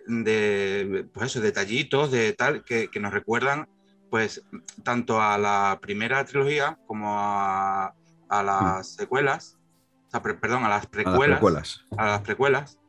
de 0.06 1.08
pues 1.12 1.26
eso, 1.26 1.40
detallitos, 1.40 2.10
de 2.10 2.32
tal, 2.32 2.64
que, 2.64 2.88
que, 2.88 3.00
nos 3.00 3.12
recuerdan, 3.12 3.68
pues, 4.10 4.44
tanto 4.82 5.20
a 5.20 5.36
la 5.38 5.78
primera 5.82 6.24
trilogía 6.24 6.78
como 6.86 7.18
a, 7.18 7.94
a 8.28 8.42
las 8.42 8.94
secuelas, 8.94 9.58
o 10.06 10.10
sea, 10.10 10.22
pre, 10.22 10.34
perdón, 10.34 10.64
a 10.64 10.68
las 10.68 10.86
precuelas. 10.86 11.18
A 11.18 11.28
las 11.28 11.38
precuelas. 11.38 11.86
A 11.96 12.06
las 12.06 12.20
precuelas 12.22 12.81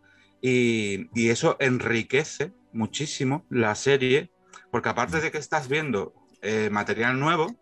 y, 0.46 1.10
y, 1.16 1.30
eso 1.30 1.56
enriquece 1.62 2.52
muchísimo 2.74 3.46
la 3.50 3.76
serie, 3.76 4.30
porque 4.72 4.90
aparte 4.90 5.22
de 5.22 5.32
que 5.32 5.38
estás 5.38 5.70
viendo 5.70 6.14
eh, 6.42 6.70
material 6.70 7.18
nuevo, 7.18 7.56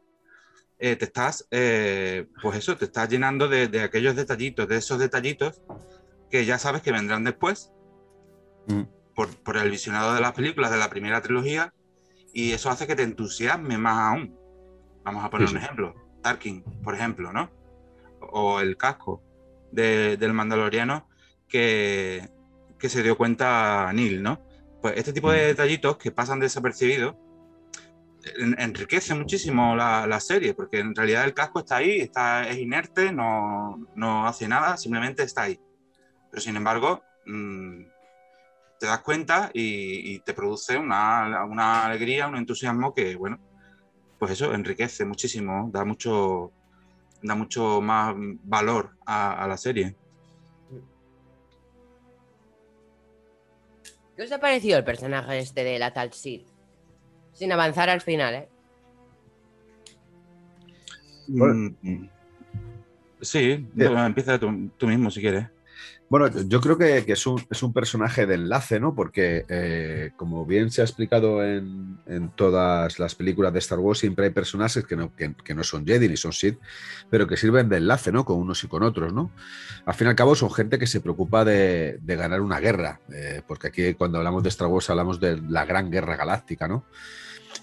eh, 0.80 0.96
te 0.96 1.06
estás, 1.06 1.48
eh, 1.52 2.26
pues 2.42 2.58
eso, 2.58 2.76
te 2.78 2.86
estás 2.86 3.08
llenando 3.08 3.48
de, 3.48 3.68
de, 3.68 3.84
aquellos 3.84 4.16
detallitos, 4.16 4.68
de 4.68 4.78
esos 4.78 4.98
detallitos 4.98 5.62
que 6.32 6.44
ya 6.44 6.58
sabes 6.58 6.82
que 6.82 6.92
vendrán 6.92 7.24
después, 7.24 7.72
mm. 8.66 8.82
por, 9.14 9.30
por, 9.44 9.58
el 9.58 9.70
visionado 9.70 10.16
de 10.16 10.22
las 10.22 10.34
películas 10.34 10.72
de 10.72 10.78
la 10.78 10.90
primera 10.90 11.22
trilogía, 11.22 11.76
y 12.34 12.54
eso 12.54 12.72
hace 12.72 12.88
que 12.88 12.96
te 12.96 13.04
entusiasme 13.04 13.78
más 13.78 14.00
aún. 14.00 14.36
Vamos 15.04 15.24
a 15.24 15.30
poner 15.30 15.50
sí, 15.50 15.56
un 15.56 15.62
ejemplo, 15.62 15.94
Tarkin, 16.24 16.64
por 16.84 16.96
ejemplo, 16.96 17.32
¿no? 17.32 17.52
O 18.32 18.60
el 18.60 18.76
casco 18.76 19.22
de, 19.72 20.18
del 20.18 20.34
Mandaloriano 20.34 21.08
que, 21.48 22.28
que 22.82 22.90
se 22.90 23.04
dio 23.04 23.16
cuenta 23.16 23.92
Neil, 23.94 24.24
¿no? 24.24 24.42
Pues 24.82 24.96
este 24.98 25.14
tipo 25.14 25.32
de 25.32 25.46
detallitos 25.46 25.98
que 25.98 26.12
pasan 26.12 26.40
desapercibidos 26.40 27.16
en, 28.38 28.60
enriquece 28.60 29.14
muchísimo 29.14 29.76
la, 29.76 30.08
la, 30.08 30.20
serie, 30.20 30.54
porque 30.54 30.80
en 30.80 30.96
realidad 30.96 31.26
el 31.26 31.34
casco 31.34 31.60
está 31.60 31.78
ahí, 31.78 32.00
está, 32.00 32.48
es 32.50 32.58
inerte, 32.58 33.12
no, 33.12 33.88
no 33.96 34.28
hace 34.28 34.48
nada, 34.48 34.78
simplemente 34.78 35.24
está 35.24 35.44
ahí. 35.44 35.60
Pero 36.30 36.42
sin 36.42 36.56
embargo, 36.56 37.04
mmm, 37.26 37.84
te 38.80 38.88
das 38.88 39.02
cuenta 39.02 39.52
y, 39.54 40.16
y 40.16 40.20
te 40.20 40.34
produce 40.34 40.78
una, 40.78 41.46
una, 41.46 41.86
alegría, 41.86 42.28
un 42.28 42.38
entusiasmo 42.38 42.94
que, 42.94 43.16
bueno, 43.16 43.40
pues 44.18 44.32
eso 44.32 44.54
enriquece 44.54 45.06
muchísimo, 45.06 45.70
da 45.72 45.86
mucho, 45.86 46.52
da 47.22 47.36
mucho 47.36 47.80
más 47.82 48.16
valor 48.44 48.98
a, 49.06 49.44
a 49.44 49.48
la 49.48 49.58
serie. 49.58 49.96
¿Qué 54.16 54.24
os 54.24 54.32
ha 54.32 54.40
parecido 54.40 54.78
el 54.78 54.84
personaje 54.84 55.40
este 55.40 55.64
de 55.64 55.80
la 55.80 55.94
tal 55.94 56.12
Sid? 56.14 56.42
Sin 57.34 57.52
avanzar 57.52 57.90
al 57.90 58.02
final, 58.02 58.36
¿eh? 58.36 58.50
Mm, 61.28 61.70
sí, 63.22 63.66
bueno, 63.74 64.06
empieza 64.06 64.38
tú, 64.38 64.70
tú, 64.78 64.88
mismo 64.88 65.10
si 65.10 65.22
quieres. 65.22 65.48
Bueno, 66.12 66.28
yo 66.28 66.60
creo 66.60 66.78
que, 66.78 67.06
es, 67.08 67.26
un, 67.26 67.42
es, 67.50 67.64
un, 67.64 67.72
personaje 67.72 68.26
de 68.26 68.36
enlace, 68.36 68.82
¿no? 68.82 68.94
Porque, 68.94 69.46
eh, 69.48 70.12
como 70.18 70.46
bien 70.46 70.70
se 70.70 70.82
ha 70.82 70.84
explicado 70.84 71.42
en, 71.42 72.00
en, 72.06 72.32
todas 72.32 73.00
las 73.00 73.16
películas 73.16 73.54
de 73.54 73.60
Star 73.60 73.80
Wars, 73.80 74.00
siempre 74.00 74.26
hay 74.26 74.32
personajes 74.32 74.84
que 74.84 74.98
no, 74.98 75.16
que, 75.16 75.34
que 75.42 75.56
no 75.56 75.64
son 75.64 75.88
Jedi 75.88 76.10
ni 76.10 76.18
son 76.18 76.34
Sith, 76.34 76.60
pero 77.10 77.28
que 77.28 77.38
sirven 77.38 77.70
de 77.70 77.78
enlace, 77.78 78.12
¿no? 78.12 78.26
Con 78.26 78.40
unos 78.40 78.62
y 78.62 78.68
con 78.68 78.84
otros, 78.84 79.14
¿no? 79.14 79.32
Al 79.86 79.94
fin 79.94 80.08
y 80.08 80.10
al 80.10 80.18
cabo 80.18 80.36
son 80.36 80.52
gente 80.52 80.78
que 80.78 80.86
se 80.86 81.00
preocupa 81.00 81.46
de, 81.46 81.98
de 82.02 82.16
ganar 82.18 82.42
una 82.42 82.60
guerra, 82.60 83.00
eh, 83.14 83.42
porque 83.48 83.68
aquí 83.68 83.94
cuando 83.94 84.18
hablamos 84.18 84.44
de 84.44 84.50
Star 84.50 84.68
Wars 84.68 84.90
hablamos 84.90 85.18
de 85.22 85.42
la 85.42 85.64
gran 85.64 85.90
guerra 85.90 86.18
galáctica, 86.18 86.68
¿no? 86.68 86.84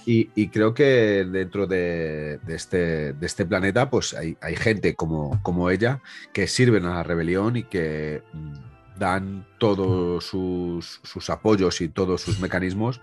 Y, 0.04 0.48
creo 0.48 0.72
que 0.72 1.26
dentro 1.30 1.66
de, 1.66 2.40
este, 2.48 3.14
este, 3.20 3.44
planeta, 3.44 3.90
pues 3.90 4.14
hay, 4.14 4.36
gente 4.56 4.94
como, 4.94 5.70
ella 5.70 6.00
que 6.32 6.46
sirven 6.46 6.86
a 6.86 6.94
la 6.94 7.02
rebelión 7.02 7.56
y 7.56 7.64
que 7.64 8.22
mm, 8.32 8.54
dan 8.98 9.46
todos 9.58 10.24
sus, 10.24 11.30
apoyos 11.30 11.80
y 11.82 11.88
todos 11.88 12.22
sus 12.22 12.40
mecanismos, 12.40 13.00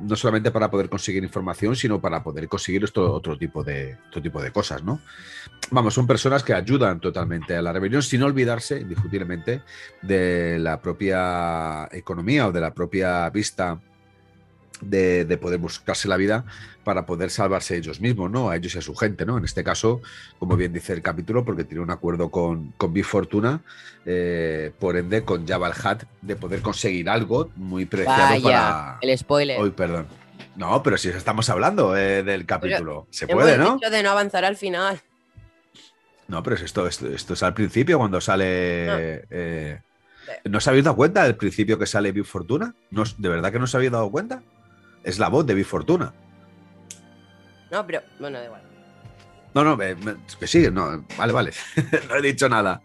no 0.00 0.16
solamente 0.16 0.50
para 0.50 0.70
poder 0.70 0.88
conseguir 0.88 1.22
información, 1.22 1.76
sino 1.76 2.00
para 2.00 2.22
poder 2.22 2.48
conseguir 2.48 2.84
esto, 2.84 3.12
otro, 3.12 3.36
tipo 3.36 3.62
de, 3.62 3.98
otro 4.08 4.22
tipo 4.22 4.42
de 4.42 4.50
cosas, 4.50 4.82
¿no? 4.82 5.00
Vamos, 5.70 5.94
son 5.94 6.06
personas 6.06 6.42
que 6.42 6.54
ayudan 6.54 7.00
totalmente 7.00 7.54
a 7.54 7.62
la 7.62 7.72
rebelión, 7.72 8.02
sin 8.02 8.22
olvidarse, 8.22 8.80
indiscutiblemente, 8.80 9.62
de 10.02 10.58
la 10.58 10.80
propia 10.80 11.88
economía 11.92 12.48
o 12.48 12.52
de 12.52 12.60
la 12.60 12.72
propia 12.72 13.28
vista 13.30 13.78
de, 14.80 15.24
de, 15.24 15.38
poder 15.38 15.58
buscarse 15.58 16.08
la 16.08 16.16
vida 16.16 16.44
para 16.84 17.06
poder 17.06 17.30
salvarse 17.30 17.76
ellos 17.76 18.00
mismos, 18.00 18.30
¿no? 18.30 18.50
A 18.50 18.56
ellos 18.56 18.74
y 18.74 18.78
a 18.78 18.82
su 18.82 18.94
gente, 18.94 19.26
¿no? 19.26 19.38
En 19.38 19.44
este 19.44 19.64
caso, 19.64 20.00
como 20.38 20.56
bien 20.56 20.72
dice 20.72 20.92
el 20.92 21.02
capítulo, 21.02 21.44
porque 21.44 21.64
tiene 21.64 21.82
un 21.82 21.90
acuerdo 21.90 22.30
con, 22.30 22.72
con 22.72 22.92
Big 22.92 23.04
Fortuna, 23.04 23.60
eh, 24.04 24.72
por 24.78 24.96
ende, 24.96 25.24
con 25.24 25.46
Jabal 25.46 25.72
Hat, 25.82 26.04
de 26.22 26.36
poder 26.36 26.62
conseguir 26.62 27.08
algo 27.08 27.50
muy 27.56 27.86
preciado 27.86 28.34
Vaya, 28.34 28.42
para. 28.42 28.98
El 29.02 29.18
spoiler. 29.18 29.60
Hoy, 29.60 29.70
perdón. 29.70 30.06
No, 30.54 30.82
pero 30.82 30.96
si 30.96 31.08
estamos 31.08 31.50
hablando 31.50 31.96
eh, 31.96 32.22
del 32.22 32.46
capítulo, 32.46 33.02
pero 33.02 33.06
se 33.10 33.26
puede, 33.26 33.58
¿no? 33.58 33.74
Dicho 33.74 33.90
de 33.90 34.02
no 34.02 34.10
avanzar 34.10 34.44
al 34.44 34.56
final. 34.56 35.00
No, 36.28 36.42
pero 36.42 36.56
esto, 36.56 36.86
esto, 36.86 37.08
esto 37.08 37.34
es 37.34 37.42
al 37.42 37.54
principio 37.54 37.98
cuando 37.98 38.20
sale. 38.20 38.86
No. 38.86 39.26
Eh, 39.30 39.80
¿No 40.44 40.58
os 40.58 40.68
habéis 40.68 40.84
dado 40.84 40.96
cuenta 40.96 41.24
del 41.24 41.36
principio 41.36 41.78
que 41.78 41.86
sale 41.86 42.12
Big 42.12 42.24
Fortuna? 42.24 42.74
¿No, 42.90 43.04
¿De 43.18 43.28
verdad 43.28 43.52
que 43.52 43.58
no 43.58 43.64
os 43.64 43.74
habéis 43.74 43.92
dado 43.92 44.10
cuenta? 44.10 44.42
Es 45.06 45.20
la 45.20 45.28
voz 45.28 45.46
de 45.46 45.54
Big 45.54 45.64
Fortuna. 45.64 46.12
No, 47.70 47.86
pero 47.86 48.02
bueno, 48.18 48.38
da 48.38 48.44
igual. 48.44 48.62
No, 49.54 49.64
no, 49.64 49.76
me, 49.76 49.94
me, 49.94 50.16
que 50.38 50.46
sí, 50.46 50.68
no, 50.70 51.06
vale, 51.16 51.32
vale, 51.32 51.52
no 52.08 52.16
he 52.16 52.22
dicho 52.22 52.48
nada. 52.48 52.82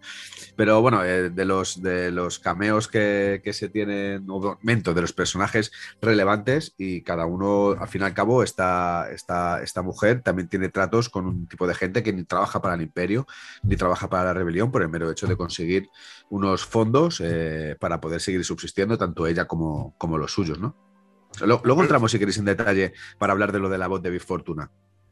Pero 0.55 0.81
bueno, 0.81 1.03
eh, 1.03 1.31
de, 1.31 1.45
los, 1.45 1.81
de 1.81 2.11
los 2.11 2.37
cameos 2.37 2.87
que, 2.87 3.41
que 3.43 3.53
se 3.53 3.69
tienen, 3.69 4.25
momento 4.25 4.93
de 4.93 5.01
los 5.01 5.13
personajes 5.13 5.71
relevantes 6.01 6.75
y 6.77 7.01
cada 7.01 7.25
uno, 7.25 7.71
al 7.71 7.87
fin 7.87 8.01
y 8.01 8.05
al 8.05 8.13
cabo, 8.13 8.43
esta, 8.43 9.09
esta, 9.11 9.63
esta 9.63 9.81
mujer 9.81 10.21
también 10.21 10.47
tiene 10.47 10.69
tratos 10.69 11.09
con 11.09 11.25
un 11.25 11.47
tipo 11.47 11.65
de 11.65 11.73
gente 11.73 12.03
que 12.03 12.13
ni 12.13 12.23
trabaja 12.25 12.61
para 12.61 12.75
el 12.75 12.81
imperio, 12.83 13.25
ni 13.63 13.75
trabaja 13.75 14.09
para 14.09 14.25
la 14.25 14.33
rebelión 14.33 14.71
por 14.71 14.83
el 14.83 14.89
mero 14.89 15.09
hecho 15.09 15.25
de 15.25 15.37
conseguir 15.37 15.89
unos 16.29 16.65
fondos 16.65 17.19
eh, 17.23 17.75
para 17.79 17.99
poder 17.99 18.21
seguir 18.21 18.45
subsistiendo, 18.45 18.97
tanto 18.97 19.25
ella 19.25 19.45
como, 19.45 19.95
como 19.97 20.19
los 20.19 20.31
suyos, 20.31 20.59
¿no? 20.59 20.90
Luego 21.39 21.81
entramos, 21.81 22.11
si 22.11 22.19
queréis, 22.19 22.37
en 22.37 22.45
detalle 22.45 22.93
para 23.17 23.33
hablar 23.33 23.51
de 23.51 23.59
lo 23.59 23.69
de 23.69 23.77
la 23.77 23.87
voz 23.87 24.01
de 24.01 24.09
Big 24.09 24.21
Fortuna. 24.21 24.69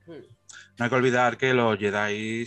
No 0.08 0.86
hay 0.86 0.90
que 0.90 0.96
olvidar 0.96 1.38
que 1.38 1.54
los 1.54 1.78
Jedi 1.78 2.46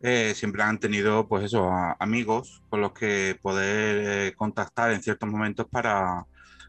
eh, 0.00 0.32
siempre 0.34 0.62
han 0.62 0.78
tenido, 0.78 1.28
pues 1.28 1.44
eso, 1.44 1.70
amigos 1.98 2.62
con 2.68 2.80
los 2.80 2.92
que 2.92 3.38
poder 3.40 4.28
eh, 4.28 4.34
contactar 4.34 4.92
en 4.92 5.02
ciertos 5.02 5.28
momentos 5.28 5.66
para, 5.70 6.24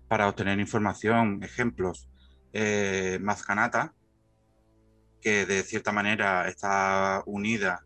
para 0.08 0.28
obtener 0.28 0.60
información. 0.60 1.42
Ejemplos, 1.44 2.10
eh, 2.54 3.20
Mazcanata, 3.22 3.94
que 5.22 5.46
de 5.46 5.64
cierta 5.64 5.92
manera 5.92 6.48
está 6.48 7.24
unida 7.26 7.84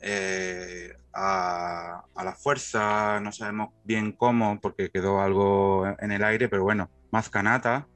eh, 0.00 0.92
a, 1.12 2.04
a, 2.14 2.24
la 2.24 2.34
fuerza, 2.34 3.20
no 3.20 3.32
sabemos 3.32 3.70
bien 3.84 4.12
cómo, 4.12 4.60
porque 4.60 4.90
quedó 4.90 5.20
algo 5.20 5.86
en 5.98 6.12
el 6.12 6.22
aire, 6.22 6.48
pero 6.48 6.62
bueno, 6.62 6.90
Mazcanata 7.10 7.86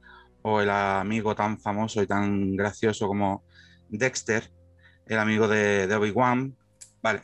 o 0.43 0.61
el 0.61 0.71
amigo 0.71 1.35
tan 1.35 1.59
famoso 1.61 2.03
y 2.03 2.07
tan 2.07 2.57
gracioso 2.57 3.07
como 3.07 3.45
Dexter, 3.89 4.51
el 5.07 5.19
amigo 5.19 5.49
de, 5.49 5.93
Obi-Wan, 5.95 6.57
vale. 7.03 7.23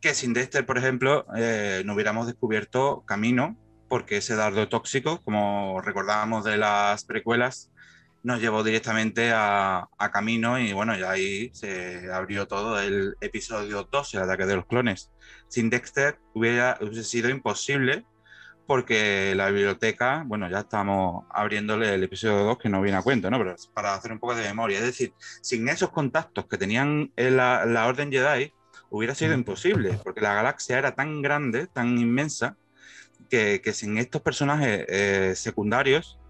Que 0.00 0.14
sin 0.14 0.32
Dexter, 0.32 0.64
por 0.66 0.78
ejemplo, 0.78 1.26
eh, 1.36 1.82
no 1.84 1.94
hubiéramos 1.94 2.26
descubierto 2.26 3.04
Camino, 3.06 3.56
porque 3.88 4.18
ese 4.18 4.36
dardo 4.36 4.68
tóxico, 4.68 5.20
como 5.22 5.80
recordábamos 5.82 6.44
de 6.44 6.56
las 6.56 7.04
precuelas, 7.04 7.70
nos 8.22 8.40
llevó 8.40 8.62
directamente 8.62 9.32
a, 9.32 9.88
Camino 10.12 10.58
y 10.58 10.72
bueno, 10.72 10.96
ya 10.96 11.10
ahí 11.10 11.50
se 11.52 12.10
abrió 12.12 12.46
todo 12.46 12.80
el 12.80 13.14
episodio 13.20 13.88
2, 13.90 14.14
el 14.14 14.22
ataque 14.22 14.46
de 14.46 14.56
los 14.56 14.66
clones. 14.66 15.10
Sin 15.48 15.70
Dexter 15.70 16.18
hubiera, 16.34 16.78
sido 17.02 17.30
imposible 17.30 18.04
porque 18.70 19.34
la 19.34 19.50
biblioteca, 19.50 20.22
bueno, 20.24 20.48
ya 20.48 20.60
estamos 20.60 21.24
abriéndole 21.28 21.92
el 21.92 22.04
episodio 22.04 22.44
2 22.44 22.58
que 22.58 22.68
no 22.68 22.80
viene 22.80 22.98
a 22.98 23.02
cuento, 23.02 23.28
¿no? 23.28 23.36
Pero 23.36 23.56
para 23.74 23.94
hacer 23.94 24.12
un 24.12 24.20
poco 24.20 24.36
de 24.36 24.44
memoria. 24.44 24.78
Es 24.78 24.84
decir, 24.84 25.12
sin 25.40 25.68
esos 25.68 25.90
contactos 25.90 26.46
que 26.46 26.56
tenían 26.56 27.10
en 27.16 27.36
la, 27.36 27.66
la 27.66 27.88
Orden 27.88 28.12
Jedi, 28.12 28.52
hubiera 28.88 29.16
sido 29.16 29.34
imposible, 29.34 29.98
porque 30.04 30.20
la 30.20 30.34
galaxia 30.34 30.78
era 30.78 30.94
tan 30.94 31.20
grande, 31.20 31.66
tan 31.66 31.98
inmensa, 31.98 32.56
que, 33.28 33.60
que 33.60 33.72
sin 33.72 33.98
estos 33.98 34.22
personajes 34.22 34.86
eh, 34.88 35.32
secundarios, 35.34 36.20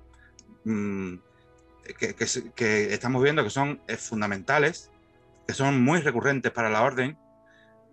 mmm, 0.65 1.17
que, 1.99 2.15
que, 2.15 2.27
que, 2.55 2.95
estamos 2.95 3.23
viendo 3.23 3.45
que 3.45 3.51
son 3.51 3.83
eh, 3.87 3.99
fundamentales, 3.99 4.91
que 5.47 5.53
son 5.53 5.85
muy 5.85 6.01
recurrentes 6.01 6.51
para 6.53 6.71
la 6.71 6.85
orden, 6.85 7.19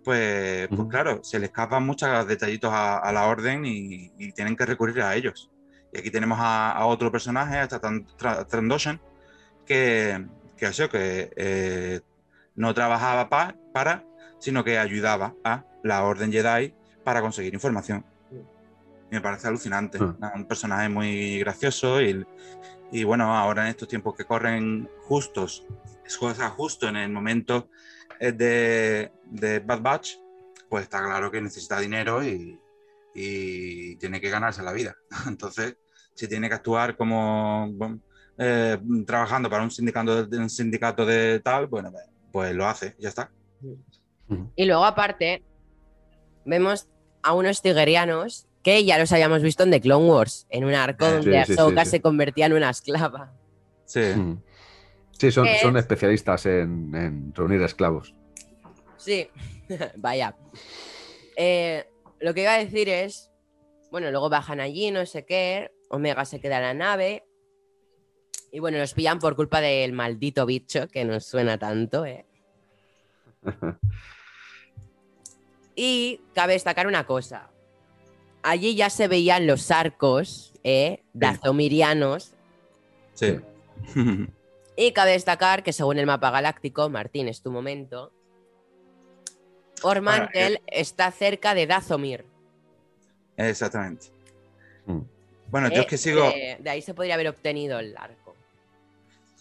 pues, 0.08 0.68
pues 0.68 0.80
uh 0.80 0.84
-huh. 0.84 0.88
claro, 0.88 1.22
se 1.22 1.38
le 1.38 1.46
escapan 1.46 1.84
muchos 1.84 2.26
detallitos 2.26 2.72
a, 2.72 2.96
a 2.96 3.12
la 3.12 3.26
orden 3.26 3.66
y, 3.66 4.10
y, 4.16 4.32
tienen 4.32 4.56
que 4.56 4.64
recurrir 4.64 5.02
a 5.02 5.14
ellos. 5.14 5.50
Y 5.92 5.98
aquí 5.98 6.10
tenemos 6.10 6.38
a, 6.40 6.72
a 6.72 6.86
otro 6.86 7.12
personaje, 7.12 7.58
a 7.58 7.68
Trandoshan, 8.48 9.02
que, 9.66 10.26
que, 10.56 10.64
eso, 10.64 10.88
que 10.88 11.30
eh, 11.36 12.00
no 12.56 12.72
trabajaba 12.72 13.28
pa, 13.28 13.54
para, 13.74 14.02
sino 14.38 14.64
que 14.64 14.78
ayudaba 14.78 15.34
a 15.44 15.64
la 15.84 16.02
Orden 16.04 16.32
Jedi 16.32 16.72
para 17.04 17.20
conseguir 17.20 17.52
información. 17.52 18.02
Y 19.10 19.14
me 19.14 19.20
parece 19.20 19.48
alucinante. 19.48 20.02
Uh 20.02 20.14
-huh. 20.14 20.34
Un 20.36 20.46
personaje 20.46 20.88
muy 20.88 21.40
gracioso 21.40 22.00
y, 22.00 22.24
y, 22.92 23.04
bueno, 23.04 23.36
ahora 23.36 23.64
en 23.64 23.68
estos 23.68 23.88
tiempos 23.88 24.14
que 24.16 24.24
corren 24.24 24.88
justos, 25.02 25.66
es 26.06 26.16
justo 26.16 26.88
en 26.88 26.96
el 26.96 27.10
momento 27.10 27.68
de, 28.20 29.12
de 29.24 29.58
Bad 29.60 29.80
Batch, 29.80 30.16
pues 30.68 30.84
está 30.84 31.02
claro 31.02 31.30
que 31.30 31.40
necesita 31.40 31.80
dinero 31.80 32.22
y, 32.24 32.58
y, 33.14 33.96
tiene 33.96 34.20
que 34.20 34.30
ganarse 34.30 34.62
la 34.62 34.72
vida. 34.72 34.96
Entonces, 35.26 35.76
si 36.14 36.28
tiene 36.28 36.48
que 36.48 36.54
actuar 36.54 36.96
como 36.96 37.74
eh, 38.38 38.78
trabajando 39.06 39.48
para 39.48 39.62
un 39.62 39.70
sindicato, 39.70 40.24
de, 40.24 40.38
un 40.38 40.50
sindicato 40.50 41.06
de 41.06 41.40
tal, 41.40 41.66
bueno, 41.66 41.92
pues 42.32 42.54
lo 42.54 42.66
hace, 42.66 42.94
ya 42.98 43.08
está. 43.08 43.30
Y 44.56 44.66
luego, 44.66 44.84
aparte, 44.84 45.42
vemos 46.44 46.88
a 47.22 47.34
unos 47.34 47.62
tigerianos 47.62 48.46
que 48.62 48.84
ya 48.84 48.98
los 48.98 49.12
habíamos 49.12 49.42
visto 49.42 49.62
en 49.62 49.70
The 49.70 49.80
Clone 49.80 50.06
Wars, 50.06 50.46
en 50.50 50.64
un 50.64 50.74
arco 50.74 51.06
sí, 51.06 51.12
donde 51.12 51.44
sí, 51.44 51.52
Ahsoka 51.52 51.84
sí, 51.84 51.92
se 51.92 52.00
convertía 52.00 52.46
en 52.46 52.52
una 52.52 52.70
esclava. 52.70 53.32
Sí. 53.86 54.00
Sí, 55.18 55.32
son, 55.32 55.46
son 55.60 55.76
especialistas 55.76 56.46
en, 56.46 56.94
en, 56.94 57.34
reunir 57.34 57.60
esclavos. 57.62 58.14
Sí, 58.96 59.28
vaya. 59.96 60.36
Eh, 61.36 61.86
lo 62.20 62.34
que 62.34 62.42
iba 62.42 62.54
a 62.54 62.58
decir 62.58 62.88
es, 62.88 63.30
bueno, 63.90 64.10
luego 64.10 64.30
bajan 64.30 64.60
allí, 64.60 64.90
no 64.90 65.04
sé 65.06 65.24
qué, 65.24 65.72
Omega 65.88 66.24
se 66.24 66.40
queda 66.40 66.56
en 66.58 66.62
la 66.62 66.74
nave 66.74 67.24
y 68.50 68.60
bueno, 68.60 68.78
los 68.78 68.94
pillan 68.94 69.18
por 69.18 69.36
culpa 69.36 69.60
del 69.60 69.92
maldito 69.92 70.46
bicho 70.46 70.88
que 70.88 71.04
nos 71.04 71.26
suena 71.26 71.58
tanto, 71.58 72.06
¿eh? 72.06 72.24
y 75.76 76.20
cabe 76.34 76.54
destacar 76.54 76.86
una 76.86 77.06
cosa. 77.06 77.50
Allí 78.42 78.74
ya 78.74 78.88
se 78.88 79.08
veían 79.08 79.46
los 79.46 79.70
arcos 79.70 80.54
¿eh? 80.64 81.02
dazomirianos. 81.12 82.34
Sí. 83.14 83.38
y 84.80 84.92
cabe 84.92 85.10
destacar 85.10 85.64
que 85.64 85.72
según 85.72 85.98
el 85.98 86.06
mapa 86.06 86.30
galáctico, 86.30 86.88
Martín, 86.88 87.26
es 87.26 87.42
tu 87.42 87.50
momento, 87.50 88.12
Ormantel 89.82 90.52
bueno, 90.52 90.66
eh... 90.68 90.80
está 90.80 91.10
cerca 91.10 91.52
de 91.52 91.66
Dazomir. 91.66 92.24
Exactamente. 93.36 94.06
Mm. 94.86 95.00
Bueno, 95.50 95.68
yo 95.68 95.80
es 95.80 95.86
que 95.86 95.98
sigo. 95.98 96.22
De, 96.22 96.58
de, 96.60 96.70
ahí 96.70 96.80
se 96.80 96.94
podría 96.94 97.14
haber 97.14 97.26
obtenido 97.26 97.80
el 97.80 97.96
arco. 97.96 98.36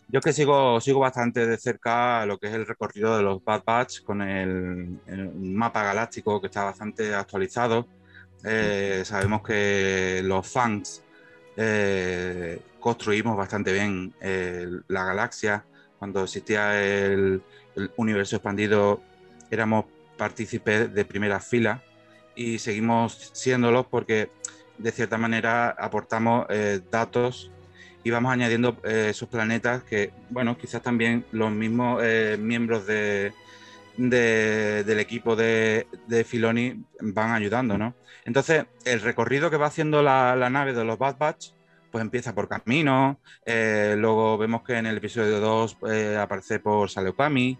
Yo 0.08 0.20
es 0.20 0.25
que 0.25 0.34
sigo, 0.34 0.82
sigo 0.82 1.01
bastante 1.01 1.46
de 1.46 1.58
cerca 1.58 2.25
lo 2.25 2.39
que 2.39 2.48
es 2.48 2.53
el 2.53 2.65
recorrido 2.65 3.15
de 3.15 3.22
los 3.22 3.44
Bad 3.44 3.63
Batch 3.63 4.01
con 4.01 4.24
el, 4.24 5.00
el 5.05 5.31
mapa 5.35 5.83
galáctico 5.83 6.42
que 6.42 6.48
está 6.48 6.64
bastante 6.64 7.14
actualizado. 7.14 7.85
Eh, 8.44 9.03
sabemos 9.05 9.44
que 9.44 10.22
los 10.24 10.48
fans 10.48 11.03
eh, 11.57 12.59
construimos 12.87 13.35
bastante 13.35 13.73
bien 13.73 14.13
eh, 14.21 14.65
la 14.87 15.03
galaxia. 15.03 15.65
Cuando 16.00 16.23
existía 16.23 16.81
el, 16.81 17.41
universo 17.97 18.37
expandido, 18.37 19.01
éramos 19.51 19.83
partícipes 20.17 20.93
de 20.93 21.03
primera 21.03 21.41
fila 21.41 21.83
y 22.33 22.59
seguimos 22.59 23.31
siéndolos 23.33 23.87
porque 23.87 24.29
de 24.77 24.91
cierta 24.93 25.17
manera 25.17 25.71
aportamos 25.71 26.45
eh, 26.50 26.79
datos 26.89 27.51
y 28.05 28.09
vamos 28.09 28.31
añadiendo 28.31 28.77
eh, 28.85 29.07
esos 29.09 29.27
planetas 29.27 29.83
que, 29.83 30.13
bueno, 30.29 30.57
quizás 30.57 30.81
también 30.81 31.25
los 31.33 31.51
mismos 31.51 32.01
eh, 32.01 32.37
miembros 32.39 32.87
de, 32.87 33.33
de, 33.97 34.85
del 34.85 35.00
equipo 35.01 35.35
de, 35.35 35.87
de, 36.07 36.23
Filoni 36.23 36.85
van 37.01 37.31
ayudando, 37.31 37.77
¿no? 37.77 37.95
Entonces, 38.23 38.65
el 38.85 39.01
recorrido 39.01 39.50
que 39.50 39.57
va 39.57 39.65
haciendo 39.65 40.01
la, 40.01 40.37
la 40.37 40.50
nave 40.50 40.71
de 40.73 40.85
los 40.85 40.97
Bad 40.97 41.17
Batch, 41.17 41.56
pues 41.91 42.01
empieza 42.01 42.35
por 42.35 42.47
camino, 42.47 43.19
luego 43.45 44.37
vemos 44.37 44.63
que 44.63 44.77
en 44.77 44.85
el 44.85 44.97
episodio 44.97 45.39
2 45.39 45.77
aparece 46.17 46.59
por 46.59 46.89
Saleokami, 46.89 47.57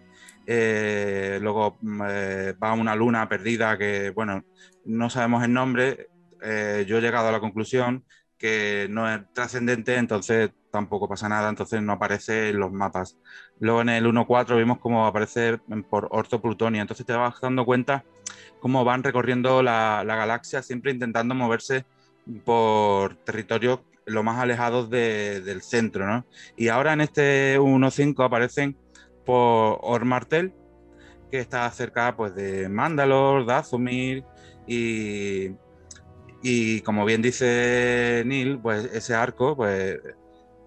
eh, 0.50 1.38
luego 1.42 1.76
eh, 2.08 2.54
va 2.62 2.72
una 2.72 2.96
luna 2.96 3.28
perdida 3.28 3.76
que, 3.76 4.08
bueno, 4.10 4.44
no 4.86 5.10
sabemos 5.10 5.44
el 5.44 5.52
nombre. 5.52 6.08
Eh, 6.42 6.86
yo 6.88 6.96
he 6.96 7.00
llegado 7.02 7.28
a 7.28 7.32
la 7.32 7.40
conclusión 7.40 8.06
que 8.38 8.86
no 8.88 9.12
es 9.12 9.20
trascendente, 9.34 9.96
entonces 9.96 10.50
tampoco 10.72 11.06
pasa 11.06 11.28
nada, 11.28 11.50
entonces 11.50 11.82
no 11.82 11.92
aparece 11.92 12.48
en 12.48 12.60
los 12.60 12.72
mapas. 12.72 13.18
Luego 13.60 13.82
en 13.82 13.90
el 13.90 14.06
1.4 14.06 14.56
vimos 14.56 14.78
cómo 14.78 15.06
aparece 15.06 15.58
por 15.90 16.08
Orto 16.12 16.40
Plutonia, 16.40 16.80
entonces 16.80 17.04
te 17.04 17.12
vas 17.12 17.38
dando 17.42 17.66
cuenta 17.66 18.06
cómo 18.58 18.84
van 18.84 19.02
recorriendo 19.02 19.62
la, 19.62 20.02
la 20.06 20.16
galaxia, 20.16 20.62
siempre 20.62 20.92
intentando 20.92 21.34
moverse 21.34 21.84
por 22.46 23.16
territorios 23.16 23.80
lo 24.08 24.22
más 24.22 24.38
alejados 24.38 24.90
de, 24.90 25.40
del 25.40 25.62
centro, 25.62 26.06
¿no? 26.06 26.26
Y 26.56 26.68
ahora 26.68 26.92
en 26.92 27.02
este 27.02 27.58
1.5 27.58 28.24
aparecen 28.24 28.76
por 29.24 29.78
Ormartel, 29.82 30.52
que 31.30 31.38
está 31.38 31.70
cerca 31.70 32.16
pues, 32.16 32.34
de 32.34 32.68
Mandalor, 32.68 33.46
Dazumir 33.46 34.24
y, 34.66 35.50
y 36.42 36.80
como 36.80 37.04
bien 37.04 37.22
dice 37.22 38.22
Neil, 38.26 38.58
pues 38.58 38.84
ese 38.92 39.14
arco 39.14 39.56
pues, 39.56 39.98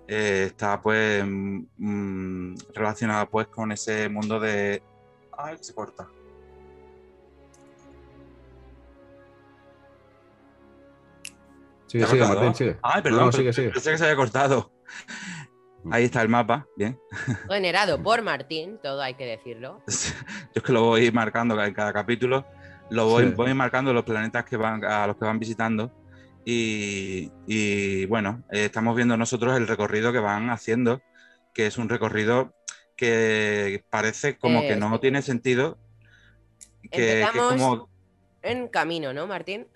eh, 0.08 0.44
está 0.48 0.82
pues 0.82 1.24
mm, 1.26 2.56
relacionado 2.74 3.30
pues 3.30 3.48
con 3.48 3.72
ese 3.72 4.10
mundo 4.10 4.40
de... 4.40 4.84
Ay, 5.38 5.58
se 5.60 5.74
corta. 5.74 6.08
Sigue, 11.92 12.06
sigue, 12.06 12.26
Martín, 12.26 12.56
sigue. 12.56 12.78
Ay, 12.82 13.02
perdón, 13.02 13.26
no, 13.26 13.32
sigue, 13.34 13.52
sigue. 13.52 13.70
pensé 13.70 13.92
que 13.92 13.98
se 13.98 14.06
había 14.06 14.16
cortado. 14.16 14.72
Ahí 15.92 16.06
está 16.06 16.22
el 16.22 16.30
mapa, 16.30 16.66
bien. 16.78 16.98
Generado 17.50 18.02
por 18.02 18.22
Martín, 18.22 18.80
todo 18.82 19.02
hay 19.02 19.16
que 19.16 19.26
decirlo. 19.26 19.84
Yo 19.88 19.94
es 20.56 20.64
que 20.64 20.72
lo 20.72 20.84
voy 20.84 21.12
marcando 21.12 21.62
en 21.62 21.74
cada 21.74 21.92
capítulo, 21.92 22.46
lo 22.90 23.08
voy, 23.08 23.26
sí. 23.26 23.34
voy 23.36 23.54
marcando 23.54 23.92
los 23.92 24.06
planetas 24.06 24.46
que 24.46 24.56
van, 24.56 24.86
a 24.86 25.06
los 25.06 25.18
que 25.18 25.26
van 25.26 25.38
visitando. 25.38 25.92
Y, 26.46 27.30
y, 27.46 28.06
bueno, 28.06 28.42
eh, 28.52 28.64
estamos 28.64 28.96
viendo 28.96 29.18
nosotros 29.18 29.58
el 29.58 29.68
recorrido 29.68 30.14
que 30.14 30.20
van 30.20 30.50
haciendo, 30.50 31.02
que 31.54 31.68
es 31.68 31.78
un 31.78 31.90
recorrido 31.90 32.56
que 32.96 33.84
parece 33.90 34.38
como 34.38 34.62
eh, 34.62 34.70
que 34.70 34.76
no 34.78 34.94
sí. 34.94 35.02
tiene 35.02 35.22
sentido. 35.22 35.78
Que, 36.84 36.90
que, 36.90 37.22
es 37.24 37.30
como. 37.32 37.91
En 38.44 38.68
camino, 38.68 39.14
¿no, 39.14 39.28
Martín? 39.28 39.68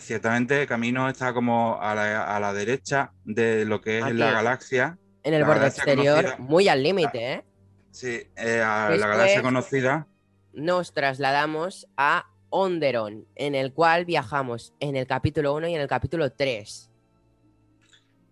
Ciertamente, 0.00 0.66
camino 0.66 1.08
está 1.08 1.34
como 1.34 1.80
a 1.80 1.94
la, 1.94 2.36
a 2.36 2.38
la, 2.38 2.52
derecha 2.52 3.12
de 3.24 3.64
lo 3.64 3.80
que 3.80 3.98
es 3.98 4.04
Aquí. 4.04 4.14
la 4.14 4.30
galaxia 4.30 4.98
en 5.24 5.34
el 5.34 5.44
borde 5.44 5.66
exterior, 5.66 6.24
conocida. 6.24 6.36
muy 6.38 6.68
al 6.68 6.82
límite, 6.82 7.32
¿eh? 7.32 7.44
Sí, 7.90 8.22
eh, 8.36 8.62
a 8.64 8.88
Después 8.88 9.00
la 9.00 9.06
galaxia 9.06 9.42
conocida. 9.42 10.06
Nos 10.52 10.92
trasladamos 10.92 11.88
a 11.96 12.26
Onderon, 12.50 13.26
en 13.34 13.54
el 13.54 13.72
cual 13.72 14.04
viajamos 14.04 14.74
en 14.80 14.96
el 14.96 15.06
capítulo 15.06 15.54
1 15.54 15.68
y 15.68 15.74
en 15.74 15.80
el 15.80 15.88
capítulo 15.88 16.32
3. 16.32 16.90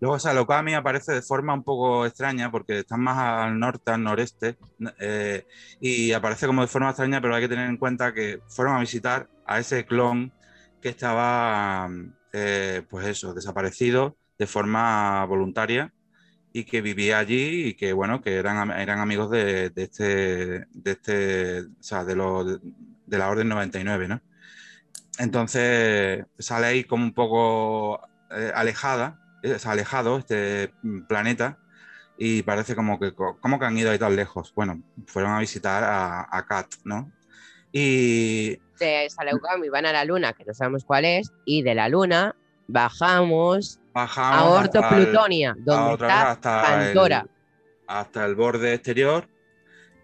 Luego 0.00 0.18
Salokami 0.18 0.74
aparece 0.74 1.12
de 1.12 1.22
forma 1.22 1.52
un 1.52 1.62
poco 1.62 2.06
extraña 2.06 2.50
porque 2.50 2.78
está 2.80 2.96
más 2.96 3.18
al 3.18 3.58
norte, 3.58 3.90
al 3.90 4.02
noreste, 4.02 4.56
eh, 4.98 5.46
y 5.80 6.12
aparece 6.12 6.46
como 6.46 6.62
de 6.62 6.68
forma 6.68 6.88
extraña, 6.88 7.20
pero 7.20 7.34
hay 7.34 7.42
que 7.42 7.48
tener 7.48 7.68
en 7.68 7.76
cuenta 7.76 8.14
que 8.14 8.40
fueron 8.48 8.76
a 8.76 8.80
visitar 8.80 9.28
a 9.46 9.58
ese 9.58 9.84
clon 9.84 10.32
que 10.80 10.88
estaba, 10.88 11.90
eh, 12.32 12.82
pues 12.88 13.06
eso, 13.08 13.34
desaparecido 13.34 14.16
de 14.38 14.46
forma 14.46 15.24
voluntaria 15.26 15.92
y 16.52 16.64
que 16.64 16.80
vivía 16.80 17.18
allí 17.18 17.68
y 17.68 17.74
que, 17.74 17.92
bueno, 17.92 18.22
que 18.22 18.36
eran, 18.36 18.70
eran 18.70 19.00
amigos 19.00 19.30
de, 19.30 19.72
este, 19.76 20.66
de 20.70 20.90
este, 20.90 21.60
o 21.60 21.82
sea, 21.82 22.04
de, 22.04 22.16
la 22.16 23.28
Orden 23.28 23.48
99, 23.48 24.08
¿no? 24.08 24.22
Entonces 25.18 26.24
sale 26.38 26.66
ahí 26.66 26.84
como 26.84 27.04
un 27.04 27.12
poco 27.12 28.00
eh, 28.30 28.50
alejada, 28.54 29.20
es 29.42 29.66
alejado 29.66 30.18
este 30.18 30.72
mm, 30.82 31.02
planeta 31.06 31.58
y 32.18 32.42
parece 32.42 32.74
como 32.74 32.98
que, 33.00 33.14
¿cómo 33.14 33.58
que 33.58 33.64
han 33.64 33.78
ido 33.78 33.90
ahí 33.90 33.98
tan 33.98 34.14
lejos? 34.14 34.52
Bueno, 34.54 34.82
fueron 35.06 35.32
a 35.32 35.38
visitar 35.40 35.82
a, 35.84 36.26
a 36.30 36.44
Kat, 36.46 36.66
¿no? 36.84 37.10
Y 37.72 38.56
De 38.78 39.08
Salaugam 39.08 39.64
y 39.64 39.68
van 39.68 39.86
a 39.86 39.92
la 39.92 40.04
luna, 40.04 40.32
que 40.32 40.44
no 40.44 40.52
sabemos 40.52 40.84
cuál 40.84 41.04
es, 41.04 41.32
y 41.44 41.62
de 41.62 41.74
la 41.74 41.88
luna 41.88 42.34
bajamos 42.66 43.78
a 43.94 44.00
bajamos 44.00 44.58
Orto 44.58 44.80
hasta 44.80 44.96
el- 44.96 45.08
Plutonia, 45.08 45.50
a 45.52 45.54
donde 45.58 45.92
está 45.92 46.30
hasta 46.30 46.62
Pandora. 46.62 47.20
el, 47.20 47.30
hasta 47.86 48.24
el 48.26 48.34
borde 48.34 48.74
exterior, 48.74 49.28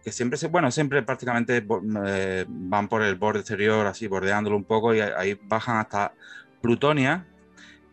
que 0.03 0.13
siempre 0.13 0.39
se, 0.39 0.47
bueno, 0.49 0.71
siempre 0.71 1.03
prácticamente 1.03 1.67
eh, 2.07 2.45
van 2.49 2.89
por 2.89 3.03
el 3.03 3.17
borde 3.17 3.41
exterior, 3.41 3.87
así 3.87 4.07
bordeándolo 4.07 4.57
un 4.57 4.65
poco, 4.65 4.95
y 4.95 5.01
ahí 5.01 5.39
bajan 5.43 5.79
hasta 5.79 6.13
Plutonia, 6.63 7.27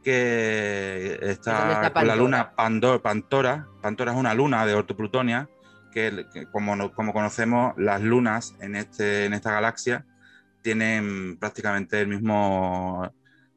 que 0.04 1.18
está, 1.22 1.30
está 1.32 1.64
con 1.66 1.80
la 1.80 1.94
Pandora. 1.94 2.16
luna 2.16 2.56
Pandor, 2.56 3.02
Pantora. 3.02 3.68
Pantora 3.82 4.12
es 4.12 4.18
una 4.18 4.34
luna 4.34 4.66
de 4.66 4.74
Orto 4.74 4.96
Plutonia, 4.96 5.50
que, 5.92 6.26
que 6.34 6.46
como, 6.52 6.76
no- 6.76 6.92
como 6.94 7.14
conocemos, 7.14 7.74
las 7.78 8.02
lunas 8.02 8.56
en, 8.60 8.76
este, 8.76 9.26
en 9.26 9.34
esta 9.34 9.52
galaxia 9.52 10.06
tienen 10.62 11.38
prácticamente 11.40 12.02
el 12.02 12.08
mismo 12.08 13.10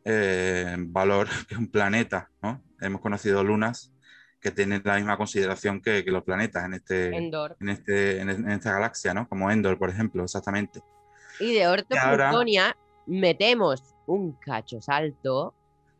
eh, 0.04 0.76
valor 0.78 1.28
que 1.48 1.56
un 1.56 1.68
planeta, 1.68 2.30
¿no? 2.42 2.62
Hemos 2.80 3.00
conocido 3.00 3.42
lunas 3.42 3.92
que 4.40 4.50
tienen 4.50 4.82
la 4.85 4.96
misma 4.96 5.16
consideración 5.16 5.80
que, 5.80 6.04
que 6.04 6.11
los 6.12 6.22
planetas 6.22 6.64
en, 6.66 6.74
este, 6.74 7.16
Endor. 7.16 7.56
en, 7.61 7.68
este, 7.70 8.20
en, 8.20 8.28
en 8.30 8.50
esta 8.50 8.72
galaxia, 8.72 9.12
¿no? 9.14 9.28
Como 9.28 9.50
Endor, 9.50 9.78
por 9.78 9.88
ejemplo, 9.90 10.22
exactamente. 10.22 10.80
Y 11.40 11.54
de 11.54 11.66
Orto 11.66 11.94
Y 11.94 11.98
ahora- 11.98 12.28
Plutonia 12.30 12.76
metemos 13.06 13.82
un 14.06 14.32
cacho 14.35 14.80
salto 14.80 15.54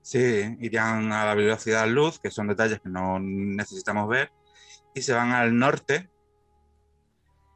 Sí, 0.07 0.57
irían 0.61 1.13
a 1.13 1.25
la 1.27 1.35
velocidad 1.35 1.89
luz, 1.89 2.21
que 2.21 2.31
son 2.31 2.47
detalles 2.47 2.81
que 2.81 2.89
no 2.89 3.19
necesitamos 3.19 4.09
ver, 4.09 4.31
y 4.95 5.03
se 5.03 5.13
van 5.13 5.33
al 5.33 5.59
norte, 5.59 6.09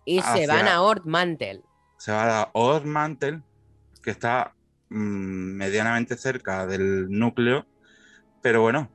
y 0.04 0.20
se 0.20 0.46
van 0.48 0.66
a 0.66 0.82
Ort 0.82 1.04
Mantel. 1.06 1.62
se 1.96 2.10
va 2.10 2.40
a 2.42 2.50
Odd 2.54 2.84
Mantle, 2.86 3.42
que 4.02 4.10
está 4.10 4.52
mm, 4.88 5.56
medianamente 5.62 6.16
cerca 6.16 6.66
del 6.66 7.08
núcleo, 7.08 7.66
pero 8.42 8.62
bueno, 8.62 8.90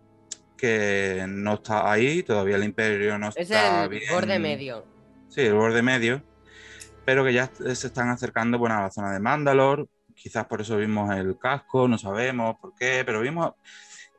que 0.58 1.26
no 1.30 1.54
está 1.54 1.90
ahí, 1.90 2.24
todavía 2.24 2.58
el 2.58 2.64
imperio 2.66 3.18
no 3.18 3.30
Es 3.30 3.38
está 3.38 3.84
el 3.84 3.90
bien. 3.90 4.04
borde 4.12 4.38
medio. 4.40 4.86
Sí, 5.30 5.42
el 5.42 5.54
borde 5.54 5.82
medio, 5.82 6.22
pero 7.06 7.24
que 7.24 7.34
ya 7.34 7.50
se 7.56 7.88
están 7.88 8.10
acercando 8.10 8.58
bueno, 8.60 8.76
a 8.76 8.82
la 8.82 8.92
zona 8.92 9.14
de 9.14 9.20
Mandalor, 9.22 9.88
quizás 10.16 10.46
por 10.46 10.62
eso 10.62 10.78
vimos 10.78 11.14
el 11.16 11.38
casco, 11.38 11.88
no 11.88 11.98
sabemos 11.98 12.58
por 12.60 12.74
qué, 12.76 13.04
pero 13.06 13.22
vimos 13.22 13.54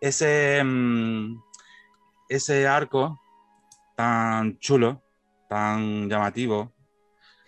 ese, 0.00 0.62
mm, 0.62 1.42
ese 2.28 2.66
arco 2.66 3.20
tan 3.96 4.58
chulo, 4.58 5.02
tan 5.48 6.08
llamativo, 6.08 6.72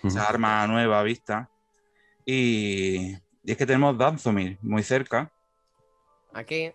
esa 0.03 0.29
arma 0.29 0.67
nueva 0.67 1.03
vista. 1.03 1.51
Y, 2.25 3.15
y 3.43 3.53
es 3.53 3.57
que 3.57 3.67
tenemos 3.67 3.97
Danzomir 3.97 4.59
muy 4.63 4.83
cerca, 4.83 5.33
Aquí. 6.33 6.73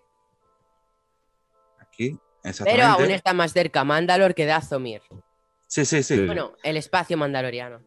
aquí, 1.78 2.18
Pero 2.64 2.84
aún 2.84 3.10
está 3.10 3.32
más 3.32 3.52
cerca 3.52 3.84
Mandalor 3.84 4.34
que 4.34 4.46
Dazomir. 4.46 5.00
Sí, 5.66 5.84
sí, 5.84 6.02
sí. 6.02 6.16
Sí. 6.16 6.26
Bueno, 6.26 6.54
el 6.62 6.76
espacio 6.76 7.16
mandaloriano. 7.16 7.80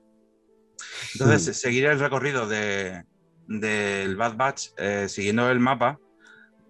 Entonces, 1.14 1.60
seguir 1.60 1.86
el 1.86 2.00
recorrido 2.00 2.48
de, 2.48 3.04
del 3.48 4.16
Bad 4.16 4.36
Batch 4.36 4.68
eh, 4.78 5.08
siguiendo 5.10 5.50
el 5.50 5.60
mapa 5.60 5.98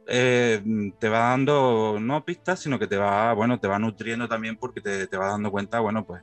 eh, 0.07 0.63
te 0.99 1.09
va 1.09 1.19
dando 1.19 1.97
no 1.99 2.23
pistas, 2.23 2.61
sino 2.61 2.79
que 2.79 2.87
te 2.87 2.97
va, 2.97 3.33
bueno, 3.33 3.59
te 3.59 3.67
va 3.67 3.77
nutriendo 3.79 4.27
también 4.27 4.55
porque 4.57 4.81
te, 4.81 5.07
te 5.07 5.17
va 5.17 5.27
dando 5.27 5.51
cuenta, 5.51 5.79
bueno, 5.81 6.05
pues, 6.05 6.21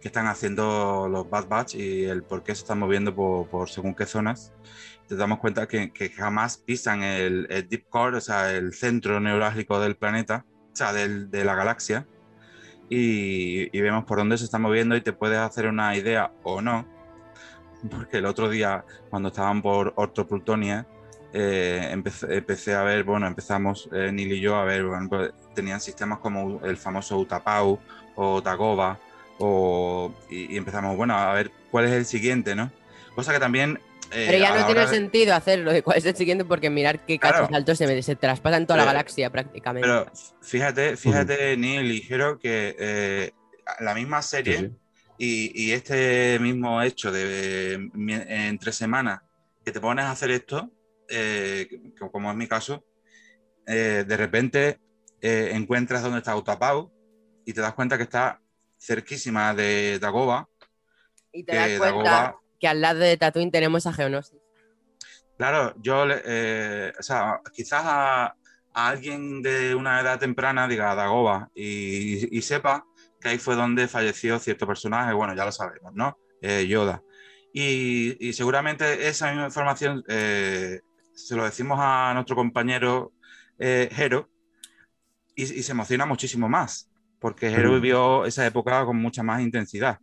qué 0.00 0.08
están 0.08 0.26
haciendo 0.26 1.08
los 1.10 1.28
Bad 1.28 1.48
Batch 1.48 1.74
y 1.74 2.04
el 2.04 2.22
por 2.24 2.42
qué 2.42 2.54
se 2.54 2.62
están 2.62 2.78
moviendo 2.78 3.14
por, 3.14 3.48
por 3.48 3.68
según 3.68 3.94
qué 3.94 4.06
zonas. 4.06 4.52
Te 5.08 5.16
damos 5.16 5.38
cuenta 5.38 5.68
que, 5.68 5.92
que 5.92 6.08
jamás 6.08 6.58
pisan 6.58 7.02
el, 7.02 7.46
Deep 7.68 7.86
Core, 7.88 8.16
o 8.16 8.20
sea, 8.20 8.52
el 8.54 8.72
centro 8.72 9.20
neurálgico 9.20 9.78
del 9.80 9.96
planeta, 9.96 10.44
o 10.46 10.76
sea, 10.76 10.92
del- 10.92 11.30
de 11.30 11.44
la 11.44 11.54
galaxia. 11.54 12.06
Y, 12.88 13.76
y 13.76 13.80
vemos 13.80 14.04
por 14.04 14.18
dónde 14.18 14.38
se 14.38 14.44
están 14.44 14.62
moviendo 14.62 14.96
y 14.96 15.00
te 15.00 15.12
puedes 15.12 15.38
hacer 15.38 15.66
una 15.66 15.96
idea 15.96 16.32
o 16.44 16.60
no 16.62 16.95
porque 17.88 18.18
el 18.18 18.26
otro 18.26 18.48
día, 18.48 18.84
cuando 19.10 19.28
estaban 19.28 19.62
por 19.62 19.92
Ortoplutonia, 19.96 20.86
eh, 21.32 21.88
empecé, 21.90 22.36
empecé 22.36 22.74
a 22.74 22.82
ver, 22.82 23.04
bueno, 23.04 23.26
empezamos 23.26 23.88
eh, 23.92 24.10
Neil 24.12 24.32
y 24.32 24.40
yo 24.40 24.56
a 24.56 24.64
ver, 24.64 24.84
bueno, 24.84 25.08
pues, 25.08 25.32
tenían 25.54 25.80
sistemas 25.80 26.18
como 26.20 26.60
el 26.64 26.76
famoso 26.76 27.18
Utapau 27.18 27.78
o 28.14 28.40
Dagoba, 28.40 28.98
o, 29.38 30.12
y, 30.30 30.54
y 30.54 30.56
empezamos, 30.56 30.96
bueno, 30.96 31.14
a 31.14 31.34
ver 31.34 31.50
cuál 31.70 31.84
es 31.86 31.92
el 31.92 32.06
siguiente, 32.06 32.54
¿no? 32.54 32.70
Cosa 33.14 33.32
que 33.34 33.38
también... 33.38 33.78
eh, 34.12 34.26
Pero 34.28 34.38
ya 34.38 34.54
no 34.58 34.64
tiene 34.64 34.80
de- 34.82 34.86
sentido 34.86 35.34
hacerlo 35.34 35.72
de 35.72 35.82
cuál 35.82 35.98
es 35.98 36.06
el 36.06 36.16
siguiente 36.16 36.44
porque 36.46 36.70
mirar 36.70 37.04
qué 37.04 37.18
Claro. 37.18 37.40
cachos 37.40 37.54
altos 37.56 37.76
se, 37.78 37.86
me- 37.86 38.00
se 38.02 38.16
traspasan 38.16 38.66
toda 38.66 38.78
la 38.78 38.84
galaxia 38.86 39.28
prácticamente. 39.30 39.86
Pero 39.86 40.06
fíjate, 40.40 40.96
fíjate, 40.96 41.56
Neil 41.58 41.90
y 41.92 42.00
Jero, 42.00 42.38
que 42.38 42.74
eh, 42.78 43.32
la 43.80 43.94
misma 43.94 44.22
serie... 44.22 44.56
Sí, 44.58 44.66
sí. 44.68 44.72
Y, 45.18 45.50
y 45.68 45.72
este 45.72 46.38
mismo 46.40 46.82
hecho 46.82 47.10
de 47.10 47.90
entre 48.28 48.72
semanas 48.72 49.20
que 49.64 49.72
te 49.72 49.80
pones 49.80 50.04
a 50.04 50.10
hacer 50.10 50.30
esto, 50.30 50.70
eh, 51.08 51.68
como 52.12 52.30
es 52.30 52.36
mi 52.36 52.46
caso, 52.46 52.84
eh, 53.66 54.04
de 54.06 54.16
repente 54.16 54.78
eh, 55.20 55.50
encuentras 55.52 56.02
dónde 56.02 56.18
está 56.18 56.36
Utapau 56.36 56.92
y 57.44 57.52
te 57.52 57.60
das 57.60 57.74
cuenta 57.74 57.96
que 57.96 58.02
está 58.04 58.40
cerquísima 58.78 59.54
de 59.54 59.98
Dagoba. 59.98 60.48
y 61.32 61.44
te 61.44 61.56
das 61.56 61.78
cuenta 61.78 62.02
Dagoba- 62.02 62.40
que 62.60 62.68
al 62.68 62.80
lado 62.80 63.00
de 63.00 63.16
Tatooine 63.16 63.50
tenemos 63.50 63.86
a 63.86 63.92
Geonosis. 63.92 64.38
Claro, 65.38 65.74
yo, 65.82 66.04
o 66.04 67.02
sea, 67.02 67.40
quizás 67.52 67.82
a, 67.84 68.26
a 68.74 68.88
alguien 68.88 69.42
de 69.42 69.74
una 69.74 70.00
edad 70.00 70.18
temprana 70.18 70.66
diga 70.68 70.94
Dagoba 70.94 71.50
y, 71.54 72.36
y 72.36 72.42
sepa 72.42 72.86
que 73.26 73.32
ahí 73.32 73.38
fue 73.38 73.56
donde 73.56 73.88
falleció 73.88 74.38
cierto 74.38 74.68
personaje, 74.68 75.12
bueno, 75.12 75.34
ya 75.34 75.44
lo 75.44 75.50
sabemos, 75.50 75.92
¿no? 75.94 76.16
Eh, 76.40 76.64
Yoda. 76.68 77.02
Y, 77.52 78.16
y 78.20 78.32
seguramente 78.32 79.08
esa 79.08 79.30
misma 79.32 79.46
información 79.46 80.04
eh, 80.06 80.80
se 81.12 81.34
lo 81.34 81.44
decimos 81.44 81.78
a 81.80 82.12
nuestro 82.14 82.36
compañero 82.36 83.12
eh, 83.58 83.88
Jero 83.92 84.28
y, 85.34 85.42
y 85.42 85.62
se 85.64 85.72
emociona 85.72 86.06
muchísimo 86.06 86.48
más, 86.48 86.88
porque 87.18 87.50
Jero 87.50 87.70
Mm. 87.70 87.74
vivió 87.74 88.24
esa 88.26 88.46
época 88.46 88.84
con 88.84 88.96
mucha 88.96 89.22
más 89.24 89.40
intensidad 89.40 89.98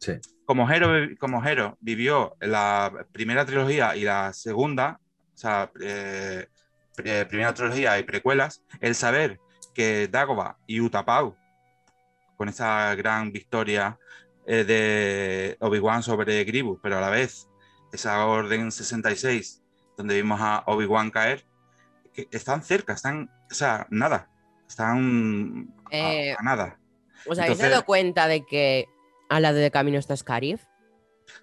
Sí. 0.00 0.14
como 0.44 0.66
Jero, 0.66 0.92
vi- 0.92 1.16
como 1.16 1.40
Jero 1.42 1.76
vivió 1.80 2.34
la 2.40 3.06
primera 3.12 3.44
trilogía 3.44 3.94
y 3.94 4.02
la 4.02 4.32
segunda, 4.32 4.98
o 5.34 5.36
sea, 5.36 5.70
eh, 5.80 6.48
primera 6.96 7.54
trilogía 7.54 7.98
y 7.98 8.02
precuelas, 8.02 8.62
el 8.80 8.94
saber 8.96 9.38
que 9.74 10.08
Dagobah 10.08 10.56
y 10.66 10.80
Utapau, 10.80 11.36
con 12.38 12.48
esa 12.48 12.94
gran 12.94 13.32
victoria 13.32 13.98
eh, 14.46 14.64
de 14.64 15.56
Obi-Wan 15.60 16.02
sobre 16.02 16.44
Grievous, 16.44 16.78
pero 16.82 16.96
a 16.96 17.00
la 17.02 17.10
vez 17.10 17.48
esa 17.92 18.24
Orden 18.24 18.70
66, 18.72 19.62
donde 19.96 20.14
vimos 20.14 20.40
a 20.40 20.62
Obi-Wan 20.66 21.10
caer, 21.10 21.44
que 22.14 22.28
están 22.30 22.62
cerca, 22.62 22.92
están, 22.94 23.28
o 23.50 23.54
sea, 23.54 23.86
nada, 23.90 24.30
están 24.66 25.74
Eh, 25.90 26.34
a 26.38 26.42
nada. 26.42 26.78
¿Os 27.26 27.38
habéis 27.38 27.52
Entonces- 27.52 27.70
dado 27.70 27.84
cuenta 27.84 28.28
de 28.28 28.46
que 28.46 28.86
al 29.28 29.42
lado 29.42 29.58
de 29.58 29.70
camino 29.70 29.98
está 29.98 30.16
Scarif? 30.16 30.62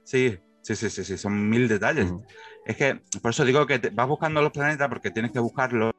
Sí, 0.04 0.40
sí, 0.62 0.76
sí, 0.76 0.90
sí, 0.90 1.04
sí, 1.04 1.18
son 1.18 1.50
mil 1.50 1.68
detalles. 1.68 2.12
Es 2.66 2.78
que 2.78 3.02
por 3.22 3.32
eso 3.32 3.44
digo 3.44 3.68
que 3.68 3.78
te- 3.80 3.90
vas 3.90 4.08
buscando 4.08 4.42
los 4.42 4.52
planetas 4.52 4.88
porque 4.88 5.12
tienes 5.12 5.32
que 5.32 5.40
buscarlos. 5.40 5.94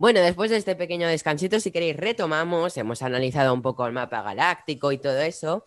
Bueno, 0.00 0.20
después 0.20 0.50
de 0.50 0.56
este 0.56 0.76
pequeño 0.76 1.06
descansito, 1.06 1.60
si 1.60 1.70
queréis, 1.70 1.94
retomamos. 1.94 2.74
Hemos 2.78 3.02
analizado 3.02 3.52
un 3.52 3.60
poco 3.60 3.86
el 3.86 3.92
mapa 3.92 4.22
galáctico 4.22 4.92
y 4.92 4.98
todo 4.98 5.20
eso. 5.20 5.62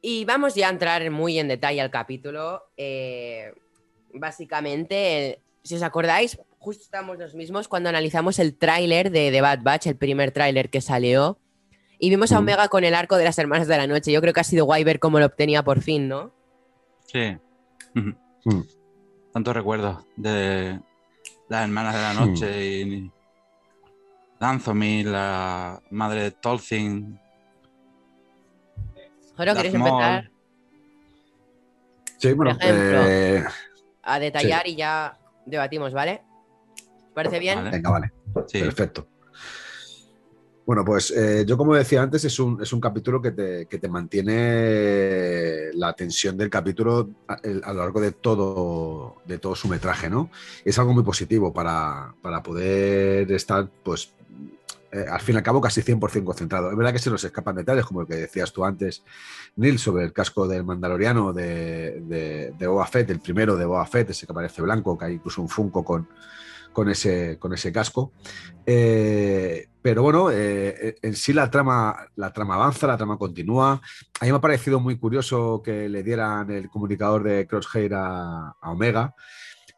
Y 0.00 0.24
vamos 0.24 0.54
ya 0.54 0.68
a 0.68 0.70
entrar 0.70 1.10
muy 1.10 1.38
en 1.38 1.48
detalle 1.48 1.82
al 1.82 1.90
capítulo. 1.90 2.70
Eh, 2.78 3.52
básicamente, 4.14 5.18
el- 5.32 5.38
si 5.62 5.74
os 5.74 5.82
acordáis, 5.82 6.38
justo 6.58 6.82
estamos 6.82 7.18
los 7.18 7.34
mismos 7.34 7.68
cuando 7.68 7.90
analizamos 7.90 8.38
el 8.38 8.56
tráiler 8.56 9.10
de 9.10 9.30
The 9.30 9.42
Bad 9.42 9.58
Batch, 9.62 9.86
el 9.88 9.96
primer 9.96 10.30
tráiler 10.30 10.70
que 10.70 10.80
salió. 10.80 11.38
Y 11.98 12.08
vimos 12.08 12.32
a 12.32 12.36
Mm. 12.36 12.38
Omega 12.38 12.68
con 12.68 12.84
el 12.84 12.94
arco 12.94 13.18
de 13.18 13.24
las 13.24 13.38
hermanas 13.38 13.68
de 13.68 13.76
la 13.76 13.86
noche. 13.86 14.12
Yo 14.12 14.22
creo 14.22 14.32
que 14.32 14.40
ha 14.40 14.44
sido 14.44 14.64
guay 14.64 14.82
ver 14.82 14.98
cómo 14.98 15.18
lo 15.18 15.26
obtenía 15.26 15.62
por 15.62 15.82
fin, 15.82 16.08
¿no? 16.08 16.32
Sí. 17.04 17.36
Mm. 17.92 18.60
Tantos 19.34 19.54
recuerdos 19.54 20.06
de 20.16 20.80
las 21.48 21.64
hermanas 21.64 21.94
de 21.94 22.00
la 22.00 22.14
noche 22.14 22.62
y 22.66 23.12
Danzomir, 24.38 25.06
la 25.06 25.80
madre 25.90 26.24
de 26.24 26.30
Tolcin. 26.30 27.18
Joro, 29.36 29.52
¿quieres 29.54 29.74
empezar 29.74 30.30
Sí, 32.18 32.32
bueno, 32.32 32.50
ejemplo. 32.50 33.04
eh, 33.06 33.44
a 34.02 34.18
detallar 34.18 34.66
y 34.66 34.74
ya 34.74 35.16
debatimos, 35.46 35.92
¿vale? 35.92 36.22
¿Parece 37.14 37.38
bien? 37.38 37.56
Vale. 37.58 37.70
Venga, 37.70 37.90
vale. 37.90 38.12
Sí. 38.48 38.60
Perfecto. 38.60 39.08
Bueno, 40.68 40.84
pues 40.84 41.10
eh, 41.12 41.46
yo 41.46 41.56
como 41.56 41.74
decía 41.74 42.02
antes, 42.02 42.26
es 42.26 42.38
un, 42.38 42.60
es 42.60 42.74
un 42.74 42.80
capítulo 42.82 43.22
que 43.22 43.30
te, 43.30 43.64
que 43.64 43.78
te 43.78 43.88
mantiene 43.88 45.72
la 45.72 45.94
tensión 45.94 46.36
del 46.36 46.50
capítulo 46.50 47.08
a, 47.26 47.38
lo 47.72 47.80
largo 47.80 48.02
de 48.02 48.12
todo, 48.12 49.14
de 49.24 49.38
todo 49.38 49.54
su 49.54 49.66
metraje, 49.66 50.10
¿no? 50.10 50.30
Es 50.66 50.78
algo 50.78 50.92
muy 50.92 51.04
positivo 51.04 51.54
para, 51.54 52.14
para 52.20 52.42
poder 52.42 53.32
estar, 53.32 53.66
pues, 53.82 54.12
eh, 54.92 55.06
al 55.10 55.22
fin 55.22 55.36
y 55.36 55.38
al 55.38 55.42
cabo, 55.42 55.62
casi 55.62 55.80
100% 55.80 56.22
concentrado. 56.22 56.70
Es 56.70 56.76
verdad 56.76 56.92
que 56.92 56.98
se 56.98 57.08
nos 57.08 57.24
escapan 57.24 57.56
detalles, 57.56 57.86
como 57.86 58.02
el 58.02 58.06
que 58.06 58.16
decías 58.16 58.52
tú 58.52 58.62
antes, 58.62 59.02
Neil, 59.56 59.78
sobre 59.78 60.04
el 60.04 60.12
casco 60.12 60.46
del 60.46 60.64
Mandaloriano 60.64 61.32
de, 61.32 62.02
de, 62.58 62.84
Fett, 62.90 63.08
el 63.08 63.20
primero 63.20 63.56
de 63.56 63.64
Boba 63.64 63.86
Fett, 63.86 64.10
ese 64.10 64.26
que 64.26 64.34
parece 64.34 64.60
blanco, 64.60 64.98
que 64.98 65.06
hay 65.06 65.14
incluso 65.14 65.40
un 65.40 65.48
Funko 65.48 65.82
con, 65.82 66.06
con, 66.72 66.88
ese, 66.88 67.38
con 67.38 67.52
ese 67.52 67.72
casco. 67.72 68.12
Eh, 68.66 69.68
pero 69.80 70.02
bueno, 70.02 70.30
eh, 70.30 70.96
en 71.00 71.14
sí 71.14 71.32
la 71.32 71.50
trama, 71.50 71.96
la 72.16 72.32
trama 72.32 72.56
avanza, 72.56 72.86
la 72.86 72.96
trama 72.96 73.16
continúa. 73.16 73.72
A 74.20 74.24
mí 74.24 74.30
me 74.30 74.36
ha 74.36 74.40
parecido 74.40 74.80
muy 74.80 74.98
curioso 74.98 75.62
que 75.64 75.88
le 75.88 76.02
dieran 76.02 76.50
el 76.50 76.68
comunicador 76.68 77.22
de 77.22 77.46
Crosshair 77.46 77.94
a, 77.94 78.54
Omega, 78.62 79.14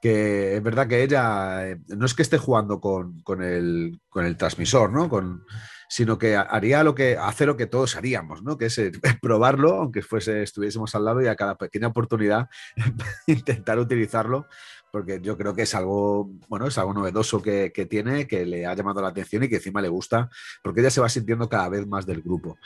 que 0.00 0.56
es 0.56 0.62
verdad 0.62 0.88
que 0.88 1.02
ella 1.02 1.68
eh, 1.68 1.78
no 1.88 2.06
es 2.06 2.14
que 2.14 2.22
esté 2.22 2.38
jugando 2.38 2.80
con, 2.80 3.20
con 3.22 3.42
el, 3.42 4.00
con 4.08 4.24
el 4.24 4.36
transmisor, 4.36 4.90
¿no? 4.90 5.08
Con, 5.08 5.44
sino 5.90 6.18
que 6.18 6.36
haría 6.36 6.84
lo 6.84 6.94
que 6.94 7.16
hace 7.16 7.44
lo 7.46 7.56
que 7.56 7.66
todos 7.66 7.96
haríamos, 7.96 8.44
¿no? 8.44 8.56
Que 8.56 8.66
es 8.66 8.78
eh, 8.78 8.92
probarlo, 9.20 9.74
aunque 9.74 10.02
fuese, 10.02 10.44
estuviésemos 10.44 10.94
al 10.94 11.04
lado 11.04 11.20
y 11.20 11.26
a 11.26 11.34
cada 11.34 11.56
pequeña 11.58 11.88
oportunidad 11.88 12.48
intentar 13.26 13.78
utilizarlo, 13.80 14.46
porque 14.92 15.20
yo 15.22 15.36
creo 15.36 15.54
que 15.54 15.62
es 15.62 15.74
algo, 15.74 16.30
bueno, 16.48 16.66
es 16.66 16.78
algo 16.78 16.94
novedoso 16.94 17.40
que, 17.40 17.72
que 17.72 17.86
tiene, 17.86 18.26
que 18.26 18.44
le 18.46 18.66
ha 18.66 18.74
llamado 18.74 19.00
la 19.02 19.08
atención 19.08 19.44
y 19.44 19.48
que 19.48 19.56
encima 19.56 19.80
le 19.80 19.88
gusta, 19.88 20.28
porque 20.62 20.80
ella 20.80 20.90
se 20.90 21.00
va 21.00 21.08
sintiendo 21.08 21.48
cada 21.48 21.68
vez 21.68 21.86
más 21.86 22.06
del 22.06 22.22
grupo. 22.22 22.58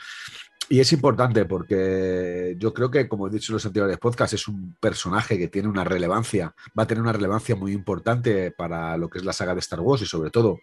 Y 0.67 0.79
es 0.79 0.91
importante 0.93 1.45
porque 1.45 2.55
yo 2.57 2.73
creo 2.73 2.89
que, 2.89 3.07
como 3.07 3.27
he 3.27 3.31
dicho 3.31 3.51
en 3.51 3.55
los 3.55 3.65
anteriores 3.65 3.99
podcasts, 3.99 4.33
es 4.33 4.47
un 4.47 4.75
personaje 4.79 5.37
que 5.37 5.47
tiene 5.47 5.67
una 5.67 5.83
relevancia, 5.83 6.55
va 6.77 6.83
a 6.83 6.87
tener 6.87 7.03
una 7.03 7.13
relevancia 7.13 7.55
muy 7.55 7.71
importante 7.71 8.51
para 8.51 8.97
lo 8.97 9.09
que 9.09 9.19
es 9.19 9.25
la 9.25 9.33
saga 9.33 9.53
de 9.53 9.59
Star 9.59 9.79
Wars 9.79 10.01
y 10.01 10.07
sobre 10.07 10.31
todo 10.31 10.59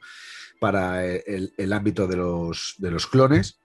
para 0.61 1.07
el, 1.07 1.53
el 1.57 1.73
ámbito 1.73 2.07
de 2.07 2.17
los, 2.17 2.75
de 2.79 2.91
los 2.91 3.07
clones. 3.07 3.62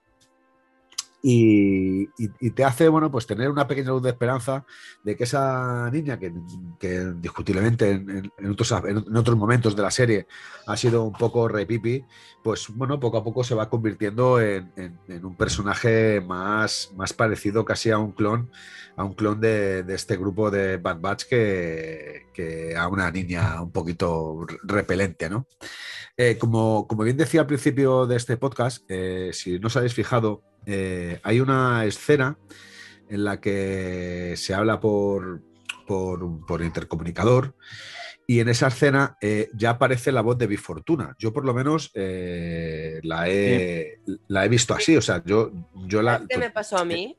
Y, 1.20 2.06
te 2.50 2.64
hace, 2.64 2.88
bueno, 2.88 3.10
pues 3.10 3.26
tener 3.26 3.50
una 3.50 3.66
pequeña 3.66 3.90
luz 3.90 4.02
de 4.02 4.10
esperanza 4.10 4.64
de 5.02 5.16
que 5.16 5.24
esa 5.24 5.90
niña, 5.90 6.18
que, 6.18 6.32
indiscutiblemente 6.80 7.90
en, 7.90 8.50
otros, 8.50 8.72
en, 8.86 9.16
otros, 9.16 9.36
momentos 9.36 9.74
de 9.74 9.82
la 9.82 9.90
serie 9.90 10.26
ha 10.66 10.76
sido 10.76 11.04
un 11.04 11.12
poco 11.12 11.48
repipi, 11.48 12.04
pues 12.42 12.68
bueno, 12.68 13.00
poco 13.00 13.18
a 13.18 13.24
poco 13.24 13.42
se 13.42 13.56
va 13.56 13.68
convirtiendo 13.68 14.40
en, 14.40 14.70
un 15.22 15.36
personaje 15.36 16.20
más, 16.20 16.92
más 16.96 17.12
parecido 17.12 17.64
casi 17.64 17.90
a 17.90 17.98
un 17.98 18.12
clon, 18.12 18.50
a 18.96 19.04
un 19.04 19.14
clon 19.14 19.40
de, 19.40 19.84
este 19.88 20.16
grupo 20.16 20.50
de 20.50 20.76
Bad 20.76 21.00
Batch 21.00 21.24
que, 21.24 22.26
que, 22.32 22.76
a 22.76 22.86
una 22.86 23.10
niña 23.10 23.60
un 23.60 23.72
poquito 23.72 24.46
repelente, 24.62 25.28
¿no? 25.28 25.46
Eh, 26.20 26.36
como, 26.36 26.88
como, 26.88 27.04
bien 27.04 27.16
decía 27.16 27.42
al 27.42 27.46
principio 27.46 28.04
de 28.04 28.16
este 28.16 28.36
podcast, 28.36 28.84
eh, 28.88 29.30
si 29.32 29.60
no 29.60 29.68
os 29.68 29.76
habéis 29.76 29.94
fijado, 29.94 30.42
eh, 30.68 31.18
hay 31.22 31.40
una 31.40 31.86
escena 31.86 32.38
en 33.08 33.24
la 33.24 33.40
que 33.40 34.34
se 34.36 34.52
habla 34.52 34.80
por, 34.80 35.42
por, 35.86 36.46
por 36.46 36.62
intercomunicador 36.62 37.54
y 38.26 38.40
en 38.40 38.50
esa 38.50 38.66
escena 38.66 39.16
eh, 39.22 39.48
ya 39.54 39.70
aparece 39.70 40.12
la 40.12 40.20
voz 40.20 40.36
de 40.36 40.46
Bifortuna. 40.46 41.16
Yo 41.18 41.32
por 41.32 41.46
lo 41.46 41.54
menos 41.54 41.90
eh, 41.94 43.00
la, 43.02 43.26
he, 43.26 44.00
sí. 44.04 44.16
la, 44.28 44.44
he, 44.44 44.48
visto 44.50 44.74
así, 44.74 44.94
o 44.98 45.00
sea, 45.00 45.22
yo, 45.24 45.50
yo 45.86 46.02
la... 46.02 46.22
¿Qué 46.28 46.36
me 46.36 46.50
pasó 46.50 46.76
a 46.76 46.84
mí? 46.84 47.16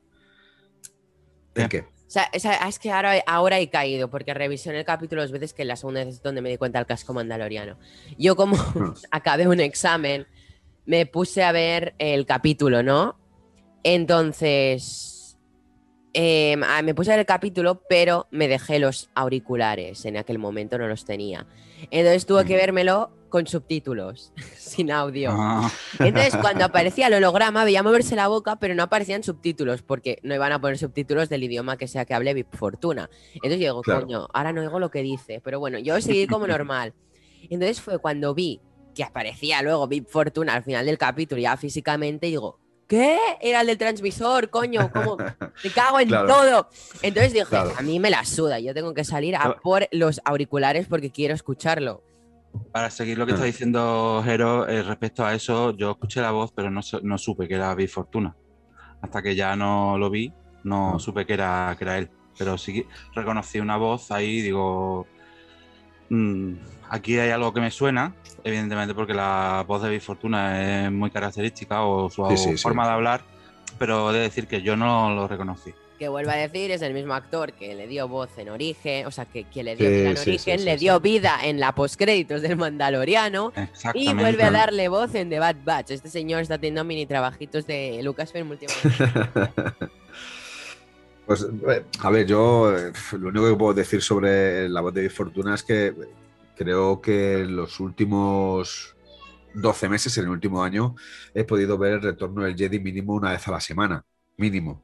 ¿En 1.56 1.68
qué? 1.68 1.80
O 1.80 2.12
sea, 2.12 2.30
es 2.68 2.78
que 2.78 2.92
ahora, 2.92 3.14
ahora 3.26 3.58
he 3.58 3.68
caído, 3.70 4.08
porque 4.08 4.34
revisé 4.34 4.76
el 4.76 4.84
capítulo 4.84 5.22
dos 5.22 5.32
veces 5.32 5.52
que 5.52 5.64
la 5.64 5.74
segunda 5.74 6.04
vez 6.04 6.14
es 6.14 6.22
donde 6.22 6.42
me 6.42 6.50
di 6.50 6.56
cuenta 6.56 6.78
del 6.78 6.86
casco 6.86 7.12
mandaloriano. 7.12 7.76
Yo 8.16 8.36
como 8.36 8.56
no. 8.76 8.94
acabé 9.10 9.48
un 9.48 9.58
examen, 9.58 10.28
me 10.86 11.06
puse 11.06 11.42
a 11.42 11.50
ver 11.50 11.96
el 11.98 12.24
capítulo, 12.24 12.84
¿no? 12.84 13.19
Entonces, 13.82 15.38
eh, 16.12 16.56
me 16.82 16.94
puse 16.94 17.10
a 17.10 17.14
ver 17.14 17.20
el 17.20 17.26
capítulo, 17.26 17.82
pero 17.88 18.26
me 18.30 18.48
dejé 18.48 18.78
los 18.78 19.10
auriculares. 19.14 20.04
En 20.04 20.16
aquel 20.16 20.38
momento 20.38 20.78
no 20.78 20.88
los 20.88 21.04
tenía. 21.04 21.46
Entonces 21.90 22.26
tuve 22.26 22.44
que 22.44 22.56
vérmelo 22.56 23.10
con 23.28 23.46
subtítulos, 23.46 24.32
sin 24.56 24.90
audio. 24.90 25.30
Ah. 25.32 25.70
Entonces, 26.00 26.36
cuando 26.36 26.64
aparecía 26.66 27.06
el 27.06 27.14
holograma, 27.14 27.64
veía 27.64 27.82
moverse 27.82 28.16
la 28.16 28.28
boca, 28.28 28.56
pero 28.56 28.74
no 28.74 28.82
aparecían 28.82 29.22
subtítulos, 29.22 29.82
porque 29.82 30.18
no 30.22 30.34
iban 30.34 30.52
a 30.52 30.60
poner 30.60 30.78
subtítulos 30.78 31.28
del 31.28 31.44
idioma 31.44 31.76
que 31.76 31.86
sea 31.86 32.04
que 32.04 32.12
hable 32.12 32.34
Big 32.34 32.48
Fortuna. 32.52 33.08
Entonces 33.34 33.60
yo 33.60 33.66
digo, 33.66 33.82
claro. 33.82 34.02
coño, 34.02 34.28
ahora 34.34 34.52
no 34.52 34.60
oigo 34.60 34.78
lo 34.80 34.90
que 34.90 35.02
dice. 35.02 35.40
Pero 35.42 35.60
bueno, 35.60 35.78
yo 35.78 36.00
seguí 36.00 36.26
como 36.26 36.46
normal. 36.48 36.92
Entonces 37.48 37.80
fue 37.80 37.98
cuando 37.98 38.34
vi 38.34 38.60
que 38.94 39.04
aparecía 39.04 39.62
luego 39.62 39.86
Big 39.86 40.06
Fortuna 40.08 40.54
al 40.54 40.64
final 40.64 40.84
del 40.84 40.98
capítulo, 40.98 41.40
ya 41.40 41.56
físicamente, 41.56 42.26
y 42.26 42.30
digo, 42.30 42.58
¿qué? 42.90 43.18
Era 43.40 43.60
el 43.60 43.68
del 43.68 43.78
transmisor, 43.78 44.50
coño, 44.50 44.90
¿cómo? 44.92 45.16
Me 45.16 45.70
cago 45.70 46.00
en 46.00 46.08
claro. 46.08 46.26
todo. 46.26 46.68
Entonces 47.02 47.32
dije, 47.32 47.46
claro. 47.46 47.72
a 47.78 47.82
mí 47.82 48.00
me 48.00 48.10
la 48.10 48.24
suda, 48.24 48.58
yo 48.58 48.74
tengo 48.74 48.92
que 48.94 49.04
salir 49.04 49.36
a 49.36 49.56
por 49.62 49.86
los 49.92 50.20
auriculares 50.24 50.88
porque 50.88 51.10
quiero 51.10 51.32
escucharlo. 51.32 52.02
Para 52.72 52.90
seguir 52.90 53.16
lo 53.16 53.26
que 53.26 53.32
está 53.32 53.44
diciendo 53.44 54.20
Jero, 54.24 54.68
eh, 54.68 54.82
respecto 54.82 55.24
a 55.24 55.34
eso, 55.34 55.70
yo 55.76 55.92
escuché 55.92 56.20
la 56.20 56.32
voz, 56.32 56.50
pero 56.52 56.68
no, 56.68 56.80
no 57.02 57.16
supe 57.16 57.46
que 57.46 57.54
era 57.54 57.72
Big 57.76 57.88
Fortuna. 57.88 58.36
Hasta 59.00 59.22
que 59.22 59.36
ya 59.36 59.54
no 59.54 59.96
lo 59.96 60.10
vi, 60.10 60.32
no 60.64 60.98
supe 60.98 61.24
que 61.24 61.34
era, 61.34 61.76
que 61.78 61.84
era 61.84 61.96
él. 61.96 62.10
Pero 62.36 62.58
sí 62.58 62.84
reconocí 63.14 63.60
una 63.60 63.76
voz 63.76 64.10
ahí, 64.10 64.40
digo, 64.40 65.06
mmm, 66.10 66.54
aquí 66.90 67.18
hay 67.18 67.30
algo 67.30 67.54
que 67.54 67.60
me 67.60 67.70
suena, 67.70 68.14
evidentemente 68.44 68.94
porque 68.94 69.14
la 69.14 69.64
voz 69.66 69.82
de 69.82 69.88
Big 69.88 70.02
Fortuna 70.02 70.84
es 70.84 70.92
muy 70.92 71.10
característica 71.10 71.82
o 71.82 72.10
su 72.10 72.26
sí, 72.30 72.36
sí, 72.36 72.56
forma 72.58 72.84
sí. 72.84 72.88
de 72.88 72.94
hablar, 72.94 73.22
pero 73.78 74.10
he 74.10 74.14
de 74.14 74.20
decir 74.20 74.46
que 74.46 74.60
yo 74.60 74.76
no 74.76 75.14
lo 75.14 75.26
reconocí. 75.26 75.72
Que 75.98 76.08
vuelvo 76.08 76.30
a 76.30 76.36
decir, 76.36 76.70
es 76.70 76.80
el 76.80 76.94
mismo 76.94 77.12
actor 77.12 77.52
que 77.52 77.74
le 77.74 77.86
dio 77.86 78.08
voz 78.08 78.30
en 78.38 78.48
origen, 78.48 79.06
o 79.06 79.10
sea, 79.10 79.26
que 79.26 79.44
quien 79.44 79.66
le 79.66 79.76
dio 79.76 79.90
vida 79.90 80.10
en 80.10 80.18
origen, 80.18 80.64
le 80.64 80.76
dio 80.78 80.98
vida 80.98 81.38
en 81.42 81.60
la 81.60 81.74
postcréditos 81.74 82.40
del 82.40 82.56
Mandaloriano 82.56 83.52
y 83.92 84.12
vuelve 84.14 84.44
a 84.44 84.50
darle 84.50 84.88
voz 84.88 85.14
en 85.14 85.28
The 85.28 85.38
Bad 85.38 85.56
Batch. 85.62 85.90
Este 85.90 86.08
señor 86.08 86.40
está 86.40 86.56
teniendo 86.56 86.84
mini 86.84 87.04
trabajitos 87.04 87.66
de 87.66 88.00
Lucasfilm 88.02 88.50
últimamente. 88.50 89.89
Pues, 91.30 91.46
a 92.00 92.10
ver, 92.10 92.26
yo 92.26 92.72
lo 93.12 93.28
único 93.28 93.48
que 93.48 93.56
puedo 93.56 93.72
decir 93.72 94.02
sobre 94.02 94.68
la 94.68 94.80
voz 94.80 94.92
de 94.92 95.08
Fortuna 95.08 95.54
es 95.54 95.62
que 95.62 95.94
creo 96.56 97.00
que 97.00 97.42
en 97.42 97.54
los 97.54 97.78
últimos 97.78 98.96
12 99.54 99.88
meses, 99.88 100.18
en 100.18 100.24
el 100.24 100.30
último 100.30 100.60
año, 100.64 100.96
he 101.32 101.44
podido 101.44 101.78
ver 101.78 101.92
el 101.92 102.02
retorno 102.02 102.42
del 102.42 102.56
Jedi 102.56 102.80
mínimo 102.80 103.14
una 103.14 103.30
vez 103.30 103.46
a 103.46 103.52
la 103.52 103.60
semana, 103.60 104.04
mínimo. 104.38 104.82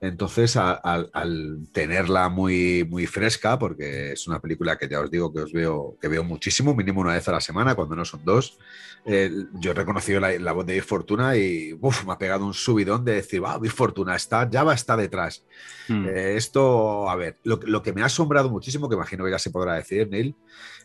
Entonces, 0.00 0.56
a, 0.56 0.72
a, 0.72 1.06
al 1.12 1.68
tenerla 1.72 2.28
muy, 2.28 2.86
muy 2.88 3.06
fresca, 3.06 3.58
porque 3.58 4.12
es 4.12 4.26
una 4.28 4.40
película 4.40 4.76
que 4.76 4.88
ya 4.88 5.00
os 5.00 5.10
digo 5.10 5.32
que 5.32 5.40
os 5.40 5.52
veo, 5.52 5.96
que 6.00 6.08
veo 6.08 6.22
muchísimo, 6.22 6.74
mínimo 6.74 7.00
una 7.00 7.14
vez 7.14 7.26
a 7.28 7.32
la 7.32 7.40
semana, 7.40 7.74
cuando 7.74 7.96
no 7.96 8.04
son 8.04 8.22
dos, 8.22 8.58
eh, 9.06 9.30
yo 9.54 9.70
he 9.70 9.74
reconocido 9.74 10.20
la, 10.20 10.38
la, 10.38 10.52
voz 10.52 10.66
de 10.66 10.74
Big 10.74 10.82
Fortuna 10.82 11.36
y 11.36 11.72
uf, 11.80 12.04
me 12.04 12.12
ha 12.12 12.18
pegado 12.18 12.44
un 12.44 12.52
subidón 12.52 13.04
de 13.04 13.14
decir, 13.14 13.40
wow, 13.40 13.58
Big 13.58 13.72
Fortuna 13.72 14.16
está, 14.16 14.48
ya 14.50 14.64
va 14.64 14.74
está 14.74 14.96
detrás. 14.96 15.44
Hmm. 15.88 16.06
Eh, 16.08 16.36
esto, 16.36 17.08
a 17.08 17.16
ver, 17.16 17.38
lo, 17.44 17.58
lo, 17.64 17.82
que 17.82 17.92
me 17.94 18.02
ha 18.02 18.06
asombrado 18.06 18.50
muchísimo, 18.50 18.88
que 18.88 18.96
imagino 18.96 19.24
que 19.24 19.30
ya 19.30 19.38
se 19.38 19.50
podrá 19.50 19.74
decir, 19.74 20.08
Neil, 20.10 20.36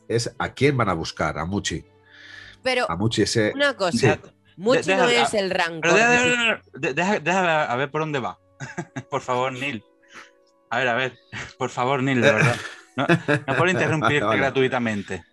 es 0.07 0.33
a 0.37 0.53
quién 0.53 0.77
van 0.77 0.87
a 0.87 0.93
buscar, 0.93 1.37
a 1.37 1.45
Muchi. 1.45 1.83
Pero, 2.63 2.89
a 2.89 2.95
Muchi 2.95 3.23
ese... 3.23 3.51
una 3.55 3.75
cosa, 3.75 4.19
sí. 4.23 4.29
Muchi 4.55 4.93
no 4.93 5.09
es 5.09 5.33
el 5.33 5.49
rango. 5.49 5.89
Deja, 6.75 7.19
deja, 7.19 7.63
a 7.65 7.75
ver 7.75 7.89
por 7.89 8.01
dónde 8.01 8.19
va. 8.19 8.39
Por 9.09 9.21
favor, 9.21 9.51
Neil. 9.53 9.83
A 10.69 10.79
ver, 10.79 10.87
a 10.87 10.95
ver. 10.95 11.17
Por 11.57 11.69
favor, 11.69 12.01
Neil, 12.01 12.21
de 12.21 12.31
verdad. 12.31 12.55
No, 12.95 13.07
no 13.47 13.55
por 13.55 13.69
interrumpirte 13.69 14.25
vale. 14.25 14.39
gratuitamente. 14.39 15.23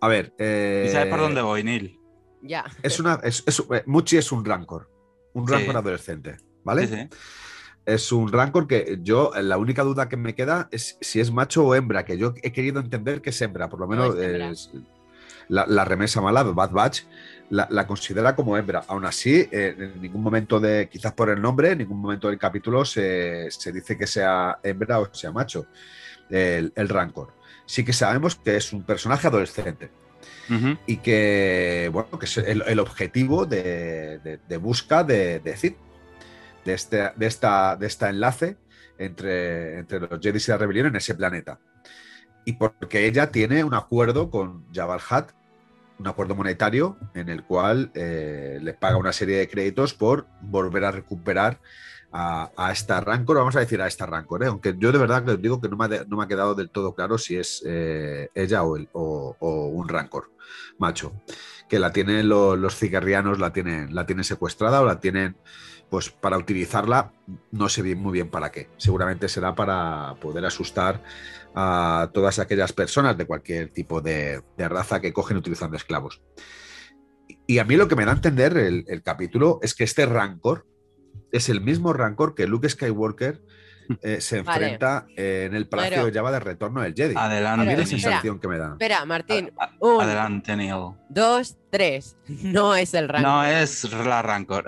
A 0.00 0.08
ver. 0.08 0.34
Eh... 0.38 0.86
¿Y 0.88 0.92
sabes 0.92 1.08
por 1.08 1.20
dónde 1.20 1.42
voy, 1.42 1.62
Neil? 1.64 1.98
Ya. 2.42 2.64
Es 2.82 3.00
una, 3.00 3.20
es, 3.22 3.42
es, 3.46 3.62
Muchi 3.86 4.16
es 4.16 4.30
un 4.32 4.44
rancor. 4.44 4.90
Un 5.32 5.48
rancor 5.48 5.72
sí. 5.72 5.78
adolescente. 5.78 6.36
¿Vale? 6.62 6.86
Sí, 6.86 6.94
sí. 6.94 7.08
Es 7.86 8.12
un 8.12 8.32
rancor 8.32 8.66
que 8.66 8.98
yo, 9.02 9.30
la 9.34 9.58
única 9.58 9.82
duda 9.82 10.08
que 10.08 10.16
me 10.16 10.34
queda 10.34 10.68
es 10.70 10.96
si 11.00 11.20
es 11.20 11.30
macho 11.30 11.66
o 11.66 11.74
hembra, 11.74 12.04
que 12.04 12.16
yo 12.16 12.32
he 12.42 12.52
querido 12.52 12.80
entender 12.80 13.20
que 13.20 13.30
es 13.30 13.42
hembra, 13.42 13.68
por 13.68 13.80
lo 13.80 13.86
menos 13.86 14.14
no 14.14 14.22
es 14.22 14.70
es, 14.72 14.82
la, 15.48 15.66
la, 15.66 15.84
remesa 15.84 16.22
mala, 16.22 16.42
Bad 16.44 16.70
Batch, 16.70 17.02
la, 17.50 17.66
la, 17.70 17.86
considera 17.86 18.34
como 18.34 18.56
hembra. 18.56 18.82
Aún 18.88 19.04
así, 19.04 19.48
eh, 19.52 19.74
en 19.78 20.00
ningún 20.00 20.22
momento 20.22 20.58
de, 20.60 20.88
quizás 20.90 21.12
por 21.12 21.30
el 21.30 21.40
nombre, 21.40 21.72
en 21.72 21.78
ningún 21.78 22.00
momento 22.00 22.28
del 22.28 22.38
capítulo 22.38 22.84
se, 22.84 23.50
se 23.50 23.72
dice 23.72 23.96
que 23.98 24.06
sea 24.06 24.58
hembra 24.62 25.00
o 25.00 25.12
sea 25.14 25.30
macho, 25.32 25.66
el, 26.30 26.72
el 26.74 26.88
rancor. 26.88 27.32
sí 27.66 27.84
que 27.84 27.92
sabemos 27.92 28.36
que 28.36 28.56
es 28.56 28.72
un 28.72 28.82
personaje 28.82 29.26
adolescente 29.28 29.90
y 30.86 30.98
que, 30.98 31.88
bueno, 31.92 32.18
que 32.18 32.26
es 32.26 32.36
el, 32.36 32.62
el 32.66 32.78
objetivo 32.78 33.46
de, 33.46 34.18
de- 34.18 34.38
de 34.46 34.56
busca 34.58 35.02
de, 35.02 35.40
de 35.40 35.56
Cid, 35.56 35.74
de 36.64 36.74
este, 36.74 37.10
de 37.16 37.26
esta, 37.26 37.76
de 37.76 37.88
enlace 38.10 38.56
entre, 38.98 39.78
entre 39.78 40.00
los 40.00 40.20
Jedi 40.20 40.38
y 40.38 40.50
la 40.50 40.58
rebelión 40.58 40.86
en 40.88 40.96
ese 40.96 41.14
planeta. 41.14 41.58
Y 42.44 42.54
porque 42.54 43.06
ella 43.06 43.30
tiene 43.30 43.64
un 43.64 43.72
acuerdo 43.74 44.30
con 44.30 44.66
Jabal 44.72 45.00
Hat, 45.08 45.30
un 46.04 46.08
acuerdo 46.08 46.34
monetario 46.34 46.98
en 47.14 47.30
el 47.30 47.44
cual 47.44 47.90
eh, 47.94 48.58
le 48.60 48.74
paga 48.74 48.98
una 48.98 49.14
serie 49.14 49.38
de 49.38 49.48
créditos 49.48 49.94
por 49.94 50.26
volver 50.42 50.84
a 50.84 50.90
recuperar 50.90 51.60
a, 52.16 52.70
esta 52.70 53.00
Rancor, 53.00 53.38
vamos 53.38 53.56
a 53.56 53.60
decir 53.60 53.82
a 53.82 53.88
esta 53.88 54.06
Rancor, 54.06 54.44
¿eh? 54.44 54.46
aunque 54.46 54.76
yo 54.78 54.92
de 54.92 54.98
verdad 54.98 55.28
os 55.28 55.42
digo 55.42 55.60
que 55.60 55.68
no 55.68 55.76
me 55.76 55.84
ha, 55.86 56.04
no 56.04 56.16
me 56.16 56.22
ha 56.22 56.28
quedado 56.28 56.54
del 56.54 56.70
todo 56.70 56.94
claro 56.94 57.18
si 57.18 57.36
es 57.36 57.60
eh, 57.66 58.28
ella 58.34 58.62
o, 58.62 59.36
un 59.40 59.88
Rancor 59.88 60.30
macho, 60.78 61.12
que 61.68 61.80
la 61.80 61.92
tienen 61.92 62.28
los, 62.28 62.76
cigarrianos, 62.76 63.40
la 63.40 63.52
tienen, 63.52 63.92
la 63.94 64.06
tienen 64.06 64.24
secuestrada 64.24 64.80
o 64.80 64.84
la 64.84 65.00
tienen 65.00 65.36
pues 65.90 66.10
para 66.10 66.38
utilizarla, 66.38 67.12
no 67.50 67.68
sé 67.68 67.82
muy 67.94 68.12
bien 68.12 68.30
para 68.30 68.50
qué. 68.50 68.68
Seguramente 68.78 69.28
será 69.28 69.54
para 69.54 70.14
poder 70.20 70.44
asustar 70.44 71.02
a 71.54 72.10
todas 72.12 72.38
aquellas 72.38 72.72
personas 72.72 73.16
de 73.16 73.26
cualquier 73.26 73.72
tipo 73.72 74.00
de, 74.00 74.42
de 74.56 74.68
raza 74.68 75.00
que 75.00 75.12
cogen 75.12 75.36
utilizando 75.36 75.76
esclavos. 75.76 76.22
Y 77.46 77.58
a 77.58 77.64
mí 77.64 77.76
lo 77.76 77.86
que 77.86 77.96
me 77.96 78.04
da 78.04 78.12
a 78.12 78.16
entender 78.16 78.56
el 78.56 79.02
capítulo 79.02 79.60
es 79.62 79.74
que 79.74 79.84
este 79.84 80.06
rancor 80.06 80.66
es 81.32 81.48
el 81.48 81.60
mismo 81.60 81.92
rancor 81.92 82.34
que 82.34 82.46
Luke 82.46 82.68
Skywalker 82.68 83.42
eh, 84.02 84.20
se 84.20 84.40
Vale. 84.42 84.64
enfrenta 84.66 85.06
eh, 85.16 85.44
en 85.48 85.54
el 85.54 85.68
Palacio 85.68 85.90
Pero- 85.96 86.06
de 86.06 86.12
Java 86.12 86.32
de 86.32 86.40
Retorno 86.40 86.80
del 86.82 86.94
Jedi. 86.94 87.14
Adelante, 87.16 87.70
es 87.72 87.78
la 87.78 87.82
Espera. 87.84 88.00
sensación 88.02 88.38
que 88.40 88.48
me 88.48 88.58
da. 88.58 88.72
Espera, 88.72 89.04
Martín. 89.04 89.52
A- 89.58 89.64
a- 89.64 89.72
Un, 89.80 90.00
Adelante, 90.02 90.56
Neil. 90.56 90.92
dos, 91.08 91.56
tres. 91.70 92.16
No 92.28 92.74
es 92.74 92.94
el 92.94 93.08
rango. 93.08 93.28
No 93.28 93.44
es 93.44 93.84
la 93.92 94.22
Rancor. 94.22 94.64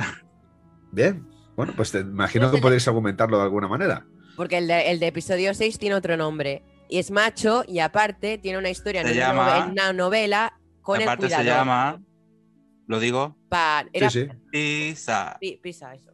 Bien. 0.92 1.26
Bueno, 1.56 1.72
pues 1.74 1.90
te 1.92 2.00
imagino 2.00 2.46
No 2.46 2.52
que 2.52 2.58
podéis 2.60 2.86
argumentarlo 2.86 3.38
de 3.38 3.44
alguna 3.44 3.68
manera. 3.68 4.04
Porque 4.36 4.58
el 4.58 4.66
de, 4.68 4.90
el 4.90 5.00
de 5.00 5.06
episodio 5.06 5.54
6 5.54 5.78
tiene 5.78 5.94
otro 5.94 6.16
nombre. 6.18 6.62
Y 6.90 6.98
es 6.98 7.10
macho 7.10 7.64
y 7.66 7.78
aparte 7.78 8.36
tiene 8.38 8.58
una 8.58 8.68
historia 8.68 9.00
en 9.00 9.06
una, 9.06 9.16
llama- 9.16 9.66
una 9.72 9.92
novela 9.94 10.58
con 10.82 11.00
Aparte 11.02 11.26
el 11.26 11.32
se 11.32 11.44
llama, 11.44 12.00
lo 12.86 13.00
digo, 13.00 13.36
Pa- 13.48 13.86
era 13.92 14.08
Sí, 14.10 14.26
sí. 14.26 14.28
Pisa. 14.52 15.36
pi- 15.40 15.56
pisa, 15.62 15.94
eso. 15.94 16.12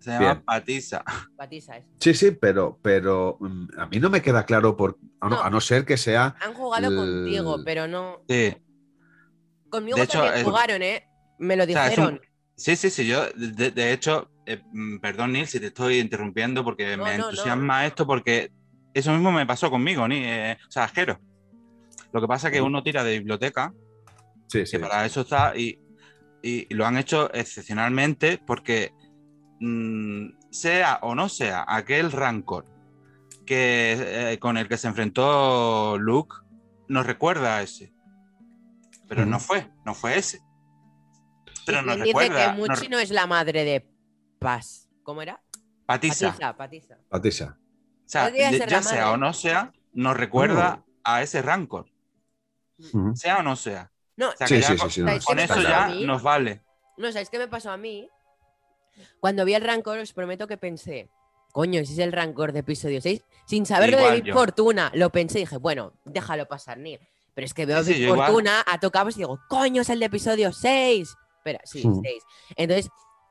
Se 0.00 0.10
llama 0.10 0.20
Bien. 0.34 0.42
Patisa. 0.44 1.04
Patisa, 1.36 1.76
eso. 1.76 1.88
Sí, 2.00 2.14
sí, 2.14 2.30
pero, 2.32 2.78
pero 2.82 3.36
mm, 3.40 3.66
a 3.78 3.86
mí 3.86 3.98
no 3.98 4.10
me 4.10 4.22
queda 4.22 4.44
claro 4.44 4.76
por, 4.76 4.98
a, 5.20 5.28
no, 5.28 5.36
No. 5.36 5.42
a 5.42 5.50
no 5.50 5.60
ser 5.60 5.84
que 5.84 5.96
sea. 5.96 6.36
Han 6.40 6.54
jugado 6.54 6.88
El- 6.88 6.96
contigo, 6.96 7.58
pero 7.64 7.86
no. 7.88 8.22
Sí, 8.28 8.54
Conmigo 9.70 9.96
De 9.98 10.04
hecho, 10.04 10.18
también 10.20 10.38
es- 10.38 10.44
jugaron, 10.44 10.82
¿eh? 10.82 11.04
Me 11.38 11.54
lo 11.56 11.64
O 11.64 11.66
sea, 11.66 11.84
es 11.84 11.90
dijeron. 11.90 12.14
un- 12.14 12.20
sí, 12.56 12.74
sí, 12.76 12.88
sí. 12.90 13.06
Yo, 13.06 13.26
de, 13.34 13.70
de 13.70 13.92
hecho, 13.92 14.30
eh, 14.46 14.62
mm, 14.72 14.98
perdón, 14.98 15.32
Neil, 15.32 15.46
si 15.46 15.60
te 15.60 15.66
estoy 15.66 15.98
interrumpiendo 15.98 16.64
porque 16.64 16.96
No, 16.96 17.04
me 17.04 17.18
no, 17.18 17.24
no. 17.24 17.30
entusiasma 17.30 17.84
esto, 17.86 18.06
porque 18.06 18.50
eso 18.94 19.12
mismo 19.12 19.30
me 19.30 19.44
pasó 19.46 19.70
conmigo, 19.70 20.08
ni, 20.08 20.24
eh, 20.24 20.56
o 20.66 20.70
sea, 20.70 20.88
Jero. 20.88 21.20
Lo 22.12 22.20
que 22.22 22.26
pasa 22.26 22.48
es 22.48 22.54
que 22.54 22.62
uno 22.62 22.82
tira 22.82 23.04
de 23.04 23.18
biblioteca, 23.18 23.74
Sí, 24.46 24.64
sí. 24.64 24.72
que 24.72 24.78
para 24.78 25.04
eso 25.04 25.20
está, 25.20 25.54
y, 25.54 25.78
y 26.42 26.72
lo 26.74 26.86
han 26.86 26.96
hecho 26.96 27.30
excepcionalmente 27.34 28.38
porque 28.46 28.92
mm, 29.60 30.28
sea 30.50 30.98
o 31.02 31.14
no 31.14 31.28
sea 31.28 31.64
aquel 31.66 32.12
rancor 32.12 32.64
que, 33.46 34.32
eh, 34.32 34.38
con 34.38 34.56
el 34.58 34.68
que 34.68 34.76
se 34.76 34.88
enfrentó 34.88 35.96
Luke, 35.98 36.36
nos 36.88 37.06
recuerda 37.06 37.56
a 37.56 37.62
ese. 37.62 37.92
Pero 39.08 39.24
no 39.24 39.40
fue, 39.40 39.70
no 39.86 39.94
fue 39.94 40.18
ese. 40.18 40.42
Pero 41.64 41.80
nos 41.82 41.94
quien 41.96 42.04
dice 42.06 42.18
recuerda. 42.18 42.52
que 42.54 42.58
nos- 42.60 42.68
Muchi 42.78 42.88
no 42.88 42.98
es 42.98 43.10
la 43.10 43.26
madre 43.26 43.64
de 43.64 43.88
Paz. 44.38 44.88
¿Cómo 45.02 45.22
era? 45.22 45.40
Patisa. 45.86 46.28
Patisa, 46.30 46.56
Patisa. 46.56 46.98
Patisa. 47.08 47.58
O 47.60 48.08
sea, 48.08 48.30
ya 48.30 48.82
sea 48.82 49.12
o 49.12 49.16
no 49.16 49.32
sea, 49.32 49.72
nos 49.92 50.16
recuerda 50.16 50.84
a 51.04 51.22
ese 51.22 51.40
rancor. 51.42 51.86
Sea 53.14 53.38
o 53.38 53.42
no 53.42 53.56
sea. 53.56 53.90
No, 54.16 54.30
O 54.30 54.36
sea, 54.36 54.46
Sí, 54.46 54.54
que 54.56 54.60
ya 54.60 54.68
sí, 54.68 54.76
con, 54.76 54.90
sí, 54.90 54.94
sí, 54.96 55.00
no, 55.00 55.06
¿sabéis 55.06 55.24
qué 55.24 55.26
con 55.26 55.38
eso 55.38 55.62
ya 55.62 55.88
nos 56.06 56.22
vale. 56.22 56.62
No, 56.96 57.10
¿sabéis 57.12 57.30
qué 57.30 57.38
me 57.38 57.48
pasó 57.48 57.70
a 57.70 57.76
mí? 57.76 58.08
Cuando 59.20 59.44
vi 59.44 59.54
el 59.54 59.62
rancor, 59.62 59.98
os 59.98 60.12
prometo 60.12 60.46
que 60.46 60.56
pensé, 60.56 61.08
coño, 61.52 61.84
si 61.84 61.92
es 61.94 61.98
el 61.98 62.12
rancor 62.12 62.52
de 62.52 62.60
episodio 62.60 63.00
6, 63.00 63.22
sin 63.46 63.66
saber 63.66 63.90
lo 63.90 63.96
de 63.96 64.02
Igual 64.02 64.16
Big 64.22 64.24
yo. 64.26 64.34
Fortuna, 64.34 64.90
lo 64.94 65.10
pensé 65.10 65.38
y 65.38 65.42
dije, 65.42 65.56
bueno, 65.56 65.92
déjalo 66.04 66.46
pasar, 66.46 66.78
Neil. 66.78 67.00
Pero 67.34 67.44
es 67.44 67.54
que 67.54 67.66
veo 67.66 67.82
Sí, 67.82 67.92
sí, 67.94 68.00
Big 68.00 68.08
igual. 68.08 68.30
Fortuna 68.32 68.64
a 68.66 68.78
tocabos 68.80 69.14
y 69.16 69.20
digo, 69.20 69.38
coño, 69.48 69.82
es 69.82 69.90
el 69.90 70.00
de 70.00 70.06
episodio 70.06 70.52
6. 70.52 71.14
Espera, 71.38 71.60
sí, 71.64 71.86
Hmm. 71.86 72.00
6. 72.02 72.22
Entonces, 72.56 72.90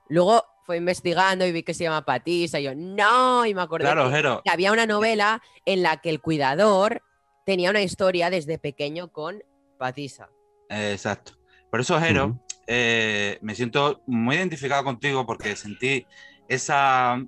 luego 0.09 0.43
fue 0.65 0.77
investigando 0.77 1.45
y 1.45 1.51
vi 1.51 1.63
que 1.63 1.73
se 1.73 1.83
llama 1.85 2.03
Patisa 2.03 2.59
y 2.59 2.63
yo, 2.63 2.75
no, 2.75 3.45
y 3.45 3.53
me 3.53 3.61
acordé 3.61 3.85
Claro, 3.85 4.41
que, 4.43 4.49
había 4.49 4.71
una 4.73 4.85
novela 4.85 5.41
en 5.65 5.81
la 5.81 5.97
que 5.97 6.09
el 6.09 6.19
cuidador 6.21 7.01
tenía 7.45 7.69
una 7.69 7.81
historia 7.81 8.29
desde 8.29 8.57
pequeño 8.57 9.09
con 9.11 9.41
Patisa. 9.77 10.29
Eh, 10.69 10.91
exacto. 10.91 11.33
Por 11.71 11.79
eso, 11.79 11.97
Jero, 11.99 12.25
Ujú. 12.27 12.39
Eh, 12.67 13.39
me 13.41 13.55
siento 13.55 14.01
muy 14.05 14.35
identificado 14.35 14.83
contigo 14.83 15.25
porque 15.25 15.55
sentí 15.55 16.05
esa. 16.47 17.21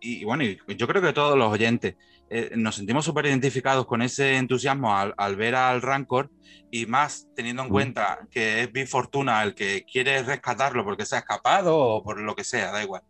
Y, 0.00 0.24
bueno, 0.24 0.44
yo 0.44 0.86
creo 0.86 1.02
que 1.02 1.12
todos 1.12 1.36
los 1.36 1.50
oyentes 1.52 1.96
eh, 2.30 2.52
nos 2.56 2.76
sentimos 2.76 3.04
súper 3.04 3.26
identificados 3.26 3.86
con 3.86 4.00
ese 4.02 4.36
entusiasmo 4.36 4.96
al, 4.96 5.14
al 5.16 5.34
ver 5.36 5.54
al 5.56 5.82
Rancor 5.82 6.30
y 6.70 6.86
más 6.86 7.26
teniendo 7.34 7.62
en 7.62 7.68
cuenta 7.70 8.20
que 8.30 8.62
es 8.62 8.72
Big 8.72 8.86
Fortuna 8.86 9.42
el 9.42 9.54
que 9.54 9.84
quiere 9.90 10.22
rescatarlo 10.22 10.84
porque 10.84 11.04
se 11.06 11.16
ha 11.16 11.20
escapado 11.20 11.76
o 11.76 12.02
por 12.04 12.20
lo 12.20 12.36
que 12.36 12.44
sea, 12.44 12.70
da 12.70 12.82
igual. 12.82 13.02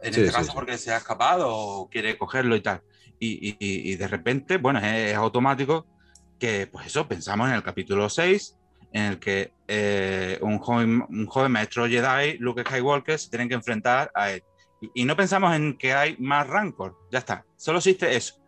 En 0.00 0.12
Sí, 0.12 0.20
este 0.20 0.32
sí, 0.32 0.32
caso, 0.32 0.50
sí. 0.50 0.52
porque 0.54 0.76
se 0.78 0.92
ha 0.92 0.96
escapado 0.96 1.54
o 1.54 1.88
quiere 1.88 2.18
cogerlo 2.18 2.56
y 2.56 2.60
tal. 2.62 2.80
Y, 3.20 3.50
y- 3.50 3.56
y- 3.60 3.92
y 3.92 3.96
de 3.96 4.08
repente, 4.08 4.56
bueno, 4.56 4.80
es, 4.80 5.12
es 5.12 5.14
automático 5.14 5.86
que, 6.38 6.66
pues 6.66 6.86
eso, 6.86 7.06
pensamos 7.06 7.48
en 7.48 7.54
el 7.54 7.62
capítulo 7.62 8.08
6, 8.08 8.56
en 8.94 9.02
el 9.02 9.18
que 9.18 9.52
eh, 9.68 10.38
un, 10.40 10.58
joven, 10.58 11.04
un 11.08 11.26
joven 11.26 11.52
maestro 11.52 11.86
Jedi, 11.86 12.38
Luke 12.38 12.62
Skywalker, 12.62 13.18
se 13.18 13.28
tienen 13.28 13.48
que 13.48 13.54
enfrentar 13.56 14.10
a 14.14 14.30
él. 14.30 14.42
Y, 14.80 15.02
y 15.02 15.04
no 15.04 15.16
pensamos 15.16 15.54
en 15.54 15.76
que 15.76 15.92
hay 15.92 16.16
más 16.18 16.46
Rancor, 16.46 16.96
ya 17.10 17.18
está, 17.18 17.44
solo 17.56 17.78
existe 17.78 18.14
eso. 18.14 18.40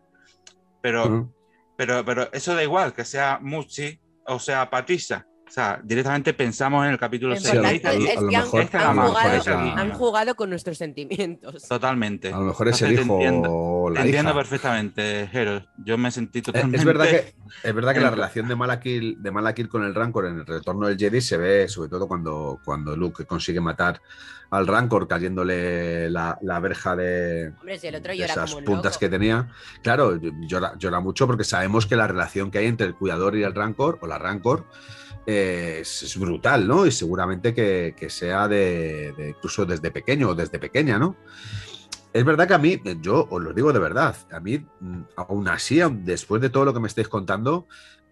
Pero, 0.81 1.31
pero, 1.75 2.03
pero 2.05 2.31
eso 2.31 2.55
da 2.55 2.63
igual, 2.63 2.93
que 2.93 3.03
sea 3.03 3.39
Muchi 3.41 3.99
o 4.25 4.39
sea 4.39 4.69
Patricia. 4.69 5.27
O 5.47 5.51
sea, 5.51 5.79
directamente 5.81 6.33
pensamos 6.33 6.85
en 6.85 6.91
el 6.91 6.99
capítulo 6.99 7.33
Lo 7.33 7.39
6. 7.39 7.51
Sí, 7.51 7.57
han, 8.35 9.91
jugado, 9.93 10.35
con 10.35 10.49
nuestros 10.49 10.77
sentimientos. 10.77 11.67
Totalmente. 11.67 12.33
A 12.33 12.37
lo 12.37 12.45
mejor 12.45 12.67
es 12.67 12.81
el 12.81 12.89
Entonces, 12.89 13.05
hijo 13.05 13.15
entiendo, 13.15 13.49
o 13.51 13.89
la 13.89 14.01
entiendo 14.01 14.31
hija. 14.31 14.39
perfectamente, 14.39 15.29
Jero. 15.31 15.65
Yo 15.77 15.97
me 15.97 16.11
sentí 16.11 16.41
totalmente. 16.41 16.77
Es 16.77 16.85
verdad 16.85 17.05
que, 17.05 17.33
es 17.63 17.73
verdad 17.73 17.93
que 17.93 18.01
la 18.01 18.09
relación 18.09 18.47
de 18.47 18.55
Malakil, 18.55 19.23
de 19.23 19.31
Malakil 19.31 19.69
con 19.69 19.83
el 19.83 19.95
Rancor 19.95 20.25
en 20.25 20.39
el 20.39 20.45
retorno 20.45 20.87
del 20.87 20.97
Jedi 20.97 21.21
se 21.21 21.37
ve 21.37 21.67
sobre 21.69 21.89
todo 21.89 22.07
cuando, 22.07 22.59
cuando 22.65 22.95
Luke 22.95 23.25
consigue 23.25 23.61
matar 23.61 24.01
al 24.49 24.67
Rancor 24.67 25.07
cayéndole 25.07 26.09
la, 26.09 26.37
la 26.41 26.59
verja 26.59 26.95
de, 26.95 27.53
Hombre, 27.59 27.79
si 27.79 27.87
el 27.87 27.95
otro 27.95 28.11
de 28.11 28.17
llora 28.17 28.33
esas 28.33 28.51
como 28.51 28.59
un 28.59 28.65
puntas 28.65 28.93
loco. 28.93 28.99
que 28.99 29.09
tenía. 29.09 29.49
Claro, 29.81 30.19
llora, 30.47 30.73
llora 30.77 30.99
mucho 30.99 31.27
porque 31.27 31.43
sabemos 31.43 31.85
que 31.85 31.95
la 31.95 32.07
relación 32.07 32.51
que 32.51 32.59
hay 32.59 32.67
entre 32.67 32.87
el 32.87 32.95
cuidador 32.95 33.35
y 33.35 33.43
el 33.43 33.53
Rancor, 33.53 33.99
o 34.01 34.07
la 34.07 34.17
Rancor, 34.17 34.65
eh, 35.27 35.79
es, 35.81 36.03
es 36.03 36.17
brutal, 36.17 36.67
¿no? 36.67 36.85
Y 36.87 36.91
seguramente 36.91 37.53
que, 37.53 37.93
que 37.97 38.09
sea 38.09 38.47
de, 38.47 39.13
de 39.17 39.29
incluso 39.29 39.65
desde 39.65 39.91
pequeño 39.91 40.29
o 40.29 40.35
desde 40.35 40.59
pequeña, 40.59 40.97
¿no? 40.97 41.17
Es 42.13 42.25
verdad 42.25 42.47
que 42.47 42.53
a 42.55 42.57
mí, 42.57 42.81
yo 43.01 43.27
os 43.29 43.43
lo 43.43 43.53
digo 43.53 43.73
de 43.73 43.79
verdad, 43.79 44.15
a 44.31 44.39
mí, 44.39 44.59
mm, 44.79 45.01
aún 45.17 45.47
así, 45.49 45.79
después 46.03 46.41
de 46.41 46.49
todo 46.49 46.65
lo 46.65 46.73
que 46.73 46.79
me 46.79 46.87
estáis 46.87 47.09
contando, 47.09 47.67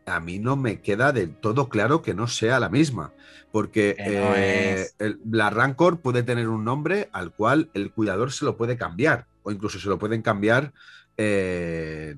a 0.05 0.19
mí 0.19 0.37
no 0.37 0.55
me 0.55 0.81
queda 0.81 1.11
del 1.11 1.35
todo 1.35 1.69
claro 1.69 2.01
que 2.03 2.13
no 2.13 2.27
sea 2.27 2.59
la 2.59 2.69
misma, 2.69 3.13
porque 3.51 3.95
no 3.97 4.35
eh, 4.35 4.87
el- 4.99 5.19
la 5.31 5.49
Rancor 5.49 6.01
puede 6.01 6.21
tener 6.23 6.49
un 6.49 6.63
nombre 6.63 7.09
al 7.13 7.31
cual 7.33 7.71
el 7.73 7.91
cuidador 7.91 8.31
se 8.31 8.45
lo 8.45 8.57
puede 8.57 8.77
cambiar, 8.77 9.25
o 9.43 9.51
incluso 9.51 9.79
se 9.79 9.89
lo 9.89 9.97
pueden 9.97 10.21
cambiar 10.21 10.73
eh, 11.17 12.15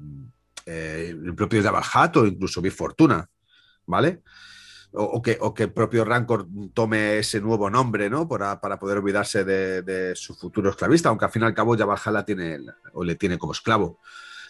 eh, 0.66 1.14
el 1.24 1.36
propio 1.36 1.62
Hutt 1.62 2.18
o 2.18 2.26
incluso 2.26 2.62
Big 2.62 2.74
Fortuna, 2.74 3.30
¿vale? 3.86 4.22
O, 4.98 5.04
o 5.04 5.22
que, 5.22 5.38
o 5.39 5.54
que 5.54 5.64
el 5.64 5.72
propio 5.74 6.04
Rancor 6.04 6.48
tome 6.74 7.20
ese 7.20 7.39
nuevo 7.39 7.70
nombre, 7.70 8.10
¿no? 8.10 8.28
Para, 8.28 8.60
para 8.60 8.80
poder 8.80 8.98
olvidarse 8.98 9.43
de, 9.43 9.82
de 9.84 10.16
su 10.16 10.34
futuro 10.36 10.70
esclavista, 10.72 11.10
aunque 11.10 11.26
al 11.26 11.32
fin 11.32 11.43
y 11.43 11.45
al 11.45 11.54
cabo 11.54 11.78
Jabba 11.78 11.93
el 11.95 12.00
Hutt 12.00 12.14
la 12.14 12.26
tiene, 12.26 12.60
o 12.93 13.04
le 13.04 13.16
tiene 13.16 13.38
como 13.38 13.52
esclavo 13.54 14.00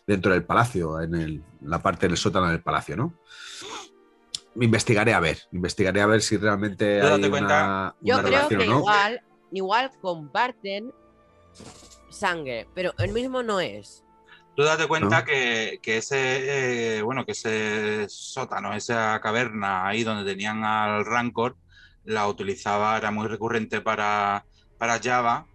dentro 0.06 0.32
del 0.32 0.46
palacio, 0.46 1.02
en 1.02 1.16
el- 1.16 1.44
la 1.62 1.82
parte 1.82 2.08
del 2.08 2.16
sótano 2.18 2.48
del 2.50 2.62
palacio, 2.64 2.96
¿no? 2.96 3.14
Investigaré 4.60 5.14
a 5.14 5.20
ver, 5.20 5.38
investigaré 5.52 6.02
a 6.02 6.08
ver 6.08 6.22
si 6.22 6.38
realmente 6.38 7.02
hay 7.02 7.20
una, 7.20 7.30
cuenta. 7.30 7.96
Yo 8.02 8.16
una 8.16 8.24
creo 8.24 8.48
que 8.48 8.58
no. 8.58 8.80
igual, 8.80 9.22
igual 9.52 9.92
comparten 10.02 10.92
sangre, 12.10 12.68
pero 12.74 12.94
el 12.98 13.12
mismo 13.12 13.44
no 13.44 13.60
es. 13.60 14.04
Tú 14.58 14.64
date 14.64 14.88
cuenta 14.88 15.24
que, 15.24 15.78
que, 15.84 15.98
ese, 15.98 16.98
eh, 16.98 17.02
bueno, 17.04 17.28
que 17.28 17.34
ese 17.34 18.10
sótano, 18.10 18.74
esa 18.74 19.22
caverna 19.22 19.86
ahí 19.86 20.04
donde 20.04 20.28
tenían 20.28 20.64
al 20.64 21.06
Rancor, 21.06 21.56
la 22.06 22.28
utilizaba, 22.28 22.98
era 22.98 23.12
muy 23.12 23.28
recurrente 23.28 23.82
para, 23.82 24.48
para 24.80 25.00
Java, 25.00 25.46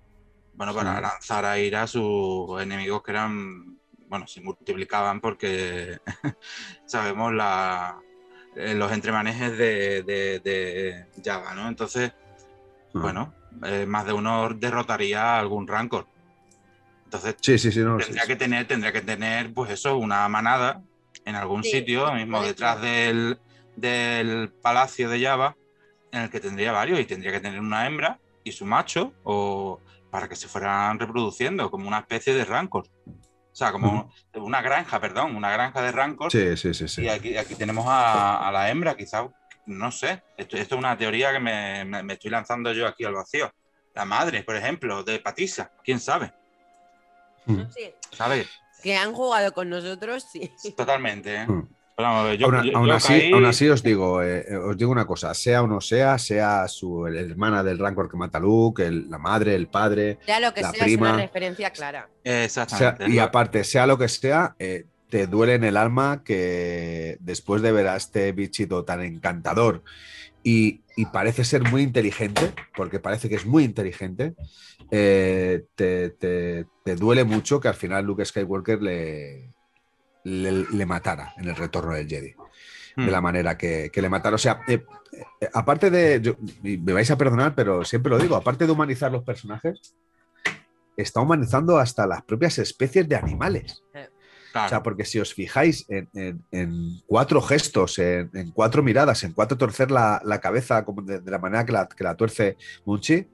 bueno, 0.55 0.73
para 0.73 1.01
lanzar 1.01 1.45
a 1.45 1.59
ir 1.59 1.75
a 1.75 1.89
sus 1.89 2.63
enemigos 2.63 3.03
que 3.03 3.11
eran, 3.11 3.77
bueno, 4.07 4.29
se 4.29 4.41
multiplicaban 4.41 5.21
porque 5.21 5.99
sabemos 6.87 7.33
la, 7.33 7.99
eh, 8.55 8.75
los 8.75 8.93
entremanejes 8.93 9.59
de, 9.59 10.05
de, 10.05 11.07
Java, 11.25 11.55
¿no? 11.55 11.67
Entonces, 11.67 12.13
bueno, 12.95 13.35
eh, 13.65 13.85
más 13.85 14.07
de 14.07 14.13
uno 14.13 14.51
derrotaría 14.51 15.35
a 15.35 15.41
algún 15.41 15.67
Rancor. 15.67 16.07
Entonces, 17.13 17.37
sí, 17.43 17.59
sí, 17.59 17.71
sí, 17.71 17.81
tendría, 17.81 18.27
Que 18.27 18.37
tener, 18.37 18.67
tendría 18.67 18.91
que 18.91 19.03
tener, 19.03 19.53
pues 19.53 19.71
eso, 19.71 19.99
una 19.99 20.27
manada 20.31 20.83
en 21.27 21.35
algún 21.35 21.63
sitio, 21.63 22.11
mismo 22.15 22.43
detrás 22.43 22.81
del, 22.81 23.39
del 23.77 24.51
palacio 24.63 25.11
de 25.11 25.23
Java, 25.23 25.55
en 26.11 26.23
el 26.23 26.31
que 26.31 26.41
tendría 26.41 26.73
varios 26.73 26.99
y 26.99 27.05
tendría 27.05 27.31
que 27.31 27.41
tener 27.41 27.61
una 27.61 27.87
hembra 27.87 28.19
y 28.45 28.53
su 28.53 28.65
macho 28.65 29.13
o 29.25 29.79
para 30.11 30.27
que 30.27 30.37
se 30.37 30.49
fueran 30.49 30.99
reproduciendo 30.99 31.71
como 31.71 31.87
una 31.87 31.99
especie 31.99 32.33
de 32.33 32.47
rancor. 32.47 32.85
O 33.07 33.55
sea, 33.55 33.73
como 33.73 34.11
una 34.35 34.63
granja, 34.63 34.99
perdón, 34.99 35.37
una 35.37 35.51
granja 35.53 35.83
de 35.83 35.93
rancor. 35.93 36.33
Sí, 36.33 36.57
sí, 36.57 36.73
sí, 36.73 36.89
sí. 36.89 37.03
Y 37.03 37.09
aquí, 37.11 37.37
aquí 37.37 37.55
tenemos 37.57 37.85
a, 37.87 38.49
la 38.55 38.71
hembra, 38.71 38.97
quizás, 38.97 39.27
no 39.67 39.93
sé, 39.93 40.23
esto, 40.39 40.57
es 40.57 40.73
una 40.73 40.97
teoría 40.97 41.31
que 41.31 41.41
me, 41.41 41.85
me, 41.85 42.15
estoy 42.15 42.31
lanzando 42.31 42.73
yo 42.73 42.87
aquí 42.87 43.05
al 43.05 43.13
vacío. 43.13 43.53
La 43.95 44.07
madre, 44.07 44.43
por 44.45 44.57
ejemplo, 44.57 45.05
de 45.05 45.19
Patisa, 45.19 45.73
quién 45.85 46.01
sabe. 46.01 46.33
Sí. 47.47 47.93
¿Sabes? 48.13 48.49
Que 48.83 48.97
han 48.97 49.13
jugado 49.13 49.53
con 49.53 49.71
nosotros, 49.71 50.27
sí. 50.31 50.51
Totalmente. 50.77 51.35
¿eh? 51.35 51.47
aún, 51.97 52.91
así, 52.91 53.69
os 53.69 53.83
digo, 53.83 54.23
eh, 54.23 54.45
eh, 54.49 54.57
os 54.57 54.77
digo 54.77 54.91
una 54.91 55.07
cosa, 55.07 55.33
sea 55.35 55.63
o 55.63 55.67
no 55.67 55.81
sea, 55.81 56.19
sea 56.19 56.67
su 56.67 57.07
hermana 57.07 57.63
del 57.63 57.79
Rancor 57.79 58.11
que 58.11 58.17
mata 58.17 58.39
a 58.39 58.41
Luke, 58.41 58.91
la 58.91 59.19
madre, 59.19 59.55
el 59.55 59.69
padre, 59.69 60.19
sea 60.25 60.41
lo 60.41 60.53
que 60.53 60.63
la 60.63 60.73
sea, 60.73 60.85
prima, 60.85 61.09
es 61.09 61.15
una 61.15 61.23
referencia 61.23 61.71
clara. 61.71 62.09
Exactamente. 62.25 63.09
y 63.09 63.19
aparte, 63.19 63.63
sea 63.65 63.87
lo 63.87 63.99
que 63.99 64.09
sea, 64.09 64.57
te 64.59 65.27
duele 65.27 65.55
en 65.55 65.65
el 65.65 65.77
alma 65.77 66.23
que 66.25 67.19
después 67.21 67.63
de 67.63 67.71
ver 67.73 67.87
a 67.89 67.97
este 67.97 68.33
bichito 68.33 68.85
tan 68.85 69.03
encantador 69.03 69.83
y, 70.45 70.81
parece 71.13 71.45
ser 71.45 71.63
muy 71.71 71.83
inteligente, 71.83 72.53
porque 72.77 72.99
parece 72.99 73.29
que 73.29 73.37
es 73.37 73.47
muy 73.47 73.65
inteligente, 73.65 74.35
te, 74.93 76.17
te 76.85 76.97
duele 76.97 77.25
mucho 77.25 77.61
que 77.61 77.69
al 77.69 77.75
final 77.75 78.05
Luke 78.05 78.25
Skywalker 78.25 78.83
le, 78.83 79.53
le, 80.25 80.87
matara 80.87 81.35
en 81.37 81.49
el 81.49 81.57
retorno 81.57 81.95
del 81.95 82.09
Jedi. 82.09 82.35
De 82.97 83.11
la 83.11 83.21
hmm. 83.21 83.25
manera 83.25 83.57
que, 83.57 83.91
le 83.95 84.09
mataron. 84.09 84.35
O 84.35 84.39
sea, 84.39 84.61
eh, 84.69 84.85
eh, 85.41 85.49
aparte 85.55 85.91
de. 85.91 86.37
me 86.63 86.93
vais 86.93 87.11
a 87.11 87.17
perdonar, 87.17 87.55
pero 87.55 87.85
siempre 87.85 88.11
lo 88.11 88.19
digo, 88.19 88.37
aparte 88.37 88.67
de 88.67 88.73
humanizar 88.73 89.11
los 89.11 89.23
personajes, 89.23 89.95
está 90.97 91.21
humanizando 91.21 91.79
hasta 91.79 92.07
las 92.07 92.23
propias 92.23 92.59
especies 92.59 93.09
de 93.09 93.17
animales. 93.17 93.83
O 94.55 94.69
sea, 94.69 94.83
porque 94.83 95.05
si 95.05 95.19
os 95.19 95.35
fijáis 95.35 95.87
en, 95.89 97.03
cuatro 97.07 97.41
gestos, 97.41 97.99
en, 97.99 98.51
cuatro 98.53 98.83
miradas, 98.83 99.25
en 99.25 99.33
cuatro 99.33 99.57
torcer 99.57 99.91
la, 99.91 100.21
cabeza 100.43 100.85
de, 101.05 101.31
la 101.31 101.39
manera 101.39 101.65
que 101.65 101.73
la, 101.73 101.89
que 101.89 102.05
la, 102.05 102.17
tuerce 102.17 102.57
Munchi, 102.85 103.29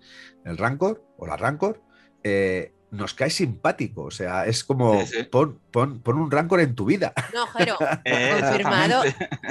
el 0.44 0.56
Rancor 0.56 1.04
o 1.16 1.26
la 1.26 1.36
Rancor, 1.36 1.82
eh, 2.22 2.72
nos 2.90 3.14
cae 3.14 3.30
simpático. 3.30 4.04
O 4.04 4.10
sea, 4.10 4.46
es 4.46 4.64
como 4.64 5.02
Pon, 5.30 5.60
un 5.74 6.30
rancor 6.30 6.60
en 6.60 6.74
tu 6.74 6.84
vida. 6.84 7.12
No, 7.34 7.46
Jero, 7.48 7.76
confirmado. 8.40 9.02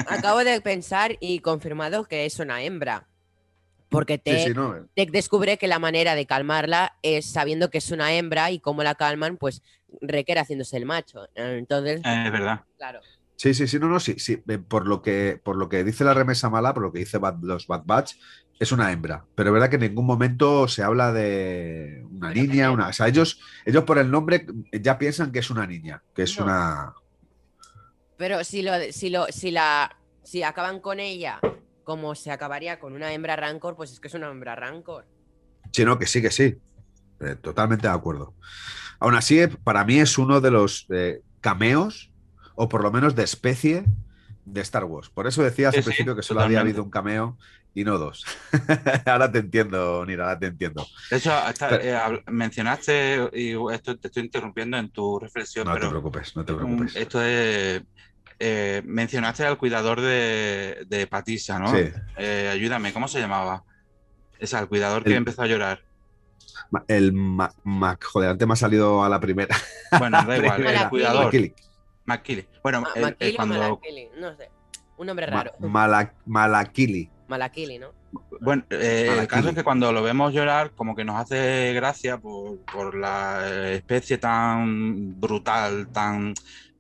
Acabo 0.08 0.44
de 0.44 0.60
pensar 0.62 1.18
y 1.20 1.40
confirmado 1.40 2.06
que 2.06 2.26
es 2.26 2.40
una 2.40 2.64
hembra. 2.64 3.08
Porque 3.90 4.18
te, 4.18 4.54
descubre 5.12 5.58
que 5.58 5.68
la 5.68 5.80
manera 5.80 6.16
de 6.16 6.26
calmarla 6.26 6.98
es 7.04 7.26
sabiendo 7.26 7.70
que 7.70 7.78
es 7.78 7.90
una 7.92 8.14
hembra 8.14 8.52
y 8.52 8.60
cómo 8.60 8.84
la 8.84 8.96
calman, 8.96 9.38
pues 9.38 9.62
requiere 10.02 10.42
haciéndose 10.42 10.78
el 10.78 10.86
macho. 10.86 11.28
Entonces. 11.36 12.02
es 12.04 12.32
verdad. 12.32 12.62
Claro. 12.78 13.00
Sí, 13.36 13.54
sí, 13.54 13.68
sí, 13.68 13.80
no, 13.80 13.88
no, 13.88 14.00
sí, 14.00 14.16
sí. 14.18 14.38
Por 14.38 14.88
lo 14.88 15.02
que, 15.02 15.40
por 15.44 15.56
lo 15.56 15.70
que 15.70 15.84
dice 15.84 16.04
la 16.04 16.16
remesa 16.16 16.50
mala, 16.50 16.74
por 16.74 16.84
lo 16.84 16.92
que 16.92 17.00
dice 17.00 17.20
los 17.42 17.68
Bad 17.68 17.84
Batch, 17.86 18.16
es 18.60 18.72
una 18.72 18.92
hembra, 18.92 19.24
pero 19.36 19.50
es 19.50 19.54
verdad 19.54 19.70
que 19.70 19.76
en 19.76 19.84
ningún 19.84 20.08
momento 20.08 20.68
se 20.68 20.82
habla 20.82 21.14
de 21.14 22.04
una 22.10 22.34
niña, 22.34 22.72
una. 22.72 22.88
O 22.88 22.94
sea, 22.94 23.08
ellos, 23.08 23.40
ellos 23.66 23.84
por 23.84 24.00
el 24.00 24.10
nombre 24.10 24.48
ya 24.72 24.98
piensan 24.98 25.32
que 25.32 25.40
es 25.40 25.52
una 25.52 25.68
niña, 25.68 26.02
que 26.16 26.24
es 26.24 26.38
una. 26.40 26.96
Pero 28.18 28.44
si 28.44 28.64
lo, 28.64 28.74
si 28.92 29.10
lo, 29.10 29.28
si 29.28 29.52
la. 29.52 29.96
Si 30.24 30.44
acaban 30.44 30.82
con 30.82 31.00
ella 31.00 31.40
como 31.86 32.16
se 32.16 32.32
acabaría 32.32 32.80
con 32.80 32.94
una 32.94 33.14
hembra 33.14 33.38
rancor, 33.38 33.78
pues 33.78 33.94
es 33.94 34.02
que 34.02 34.10
es 34.10 34.14
una 34.14 34.30
hembra 34.30 34.58
rancor. 34.58 35.08
Sí, 35.72 35.86
no, 35.86 35.98
que 35.98 36.06
sí, 36.06 36.22
que 36.22 36.32
sí. 36.32 36.58
Eh, 37.22 37.36
totalmente 37.36 37.88
de 37.88 37.94
acuerdo. 37.94 38.34
Aún 39.00 39.16
así, 39.16 39.46
para 39.64 39.84
mí 39.86 40.00
es 40.00 40.18
uno 40.18 40.42
de 40.42 40.52
los 40.52 40.86
eh, 40.90 41.22
cameos, 41.42 42.12
o 42.56 42.68
por 42.68 42.84
lo 42.84 42.92
menos 42.92 43.16
de 43.16 43.24
especie, 43.24 43.86
de 44.46 44.62
Star 44.62 44.86
Wars. 44.86 45.10
Por 45.10 45.28
eso 45.28 45.44
decías 45.44 45.76
al 45.76 45.84
principio 45.84 46.16
que 46.16 46.24
solo 46.24 46.42
había 46.42 46.62
habido 46.62 46.84
un 46.84 46.90
cameo 46.90 47.38
y 47.74 47.84
no 47.84 48.00
dos. 48.00 48.26
ahora 49.06 49.32
te 49.32 49.40
entiendo, 49.40 50.04
Nira, 50.06 50.24
ahora 50.26 50.40
te 50.40 50.48
entiendo. 50.48 50.88
De 51.12 51.18
hecho, 51.18 51.32
eh, 51.80 52.00
mencionaste, 52.28 53.30
y 53.34 53.52
esto 53.72 53.98
te 53.98 54.08
estoy 54.08 54.24
interrumpiendo 54.24 54.78
en 54.78 54.90
tu 54.90 55.20
reflexión. 55.20 55.68
No 55.68 55.78
te 55.78 55.88
preocupes, 55.88 56.36
no 56.36 56.44
te 56.44 56.54
preocupes. 56.54 56.96
Esto 56.96 57.22
es. 57.22 57.84
Eh, 58.40 58.84
mencionaste 58.86 59.46
al 59.46 59.58
cuidador 59.58 60.00
de, 60.00 60.86
de 60.88 61.08
Patisa, 61.08 61.60
¿no? 61.60 61.72
Sí. 61.72 61.90
Eh, 62.18 62.50
ayúdame, 62.52 62.94
¿cómo 62.94 63.08
se 63.08 63.20
llamaba? 63.20 63.64
Es 64.40 64.54
el 64.54 64.68
cuidador 64.68 65.04
que 65.04 65.16
empezó 65.16 65.42
a 65.42 65.48
llorar. 65.48 65.87
El 66.88 67.14
Mac, 67.14 68.04
joder, 68.04 68.32
antes 68.32 68.48
me 68.48 68.54
ha 68.54 68.58
salido 68.58 69.04
a 69.04 69.10
la 69.10 69.20
primera. 69.20 69.56
Bueno, 69.98 70.24
da 70.24 70.38
igual, 70.38 70.66
el 70.66 70.90
cuidador. 70.90 71.34
McKilly. 72.06 72.48
Bueno, 72.64 72.84
cuando... 73.36 73.80
no 74.20 74.36
sé. 74.36 74.50
Un 74.98 75.08
nombre 75.08 75.26
raro. 75.26 75.54
Malakili. 76.26 77.10
Malakili, 77.28 77.78
¿no? 77.78 77.92
Bueno, 78.40 78.64
eh, 78.70 79.18
el 79.20 79.28
caso 79.28 79.50
es 79.50 79.56
que 79.56 79.64
cuando 79.64 79.92
lo 79.92 80.02
vemos 80.02 80.34
llorar, 80.34 80.72
como 80.72 80.96
que 80.96 81.04
nos 81.04 81.18
hace 81.18 81.74
gracia 81.74 82.18
por, 82.20 82.96
la 82.96 83.72
especie 83.72 84.18
tan 84.18 85.20
brutal, 85.20 85.90
tan, 85.90 86.34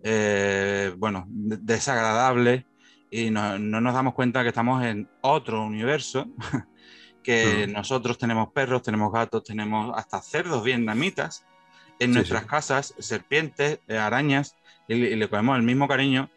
eh, 0.03 0.93
bueno, 0.97 1.25
desagradable, 1.27 2.65
y 3.11 3.29
no, 3.29 3.59
nos 3.59 3.93
damos 3.93 4.13
cuenta 4.13 4.43
que 4.43 4.49
estamos 4.49 4.83
en 4.83 5.09
otro 5.21 5.63
universo, 5.63 6.27
que 7.27 7.67
nosotros 7.67 8.17
tenemos 8.17 8.53
perros, 8.53 8.83
tenemos 8.83 9.11
gatos, 9.11 9.43
tenemos 9.43 9.91
hasta 9.97 10.21
cerdos 10.21 10.63
vietnamitas 10.63 11.43
en 11.99 12.13
nuestras 12.13 12.45
casas, 12.45 12.93
serpientes, 12.99 13.81
eh, 13.89 13.97
arañas, 13.97 14.55
y, 14.87 14.93
y 14.93 15.15
le 15.17 15.27
cogemos 15.27 15.57
el 15.57 15.63
mismo 15.63 15.89
cariño 15.89 16.29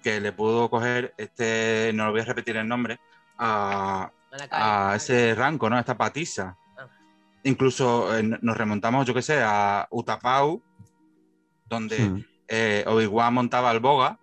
que 0.00 0.20
le 0.20 0.30
pudo 0.30 0.70
coger 0.70 1.12
este, 1.16 1.90
no 1.92 2.06
lo 2.06 2.12
voy 2.12 2.20
a 2.20 2.24
repetir 2.24 2.56
el 2.56 2.68
nombre, 2.68 3.00
a, 3.36 4.12
ese 4.94 5.34
ranco, 5.34 5.68
¿no? 5.68 5.76
A 5.76 5.80
esta 5.80 5.98
patisa. 5.98 6.56
Ah. 6.78 6.86
Incluso 7.42 8.16
eh, 8.16 8.22
nos 8.22 8.56
remontamos, 8.56 9.06
yo 9.06 9.14
qué 9.14 9.22
sé, 9.22 9.42
a 9.42 9.88
Utapau, 9.90 10.62
donde 11.66 12.24
eh, 12.46 12.84
Obi-Wan 12.86 13.34
montaba 13.34 13.70
al 13.70 13.80
boga. 13.80 14.20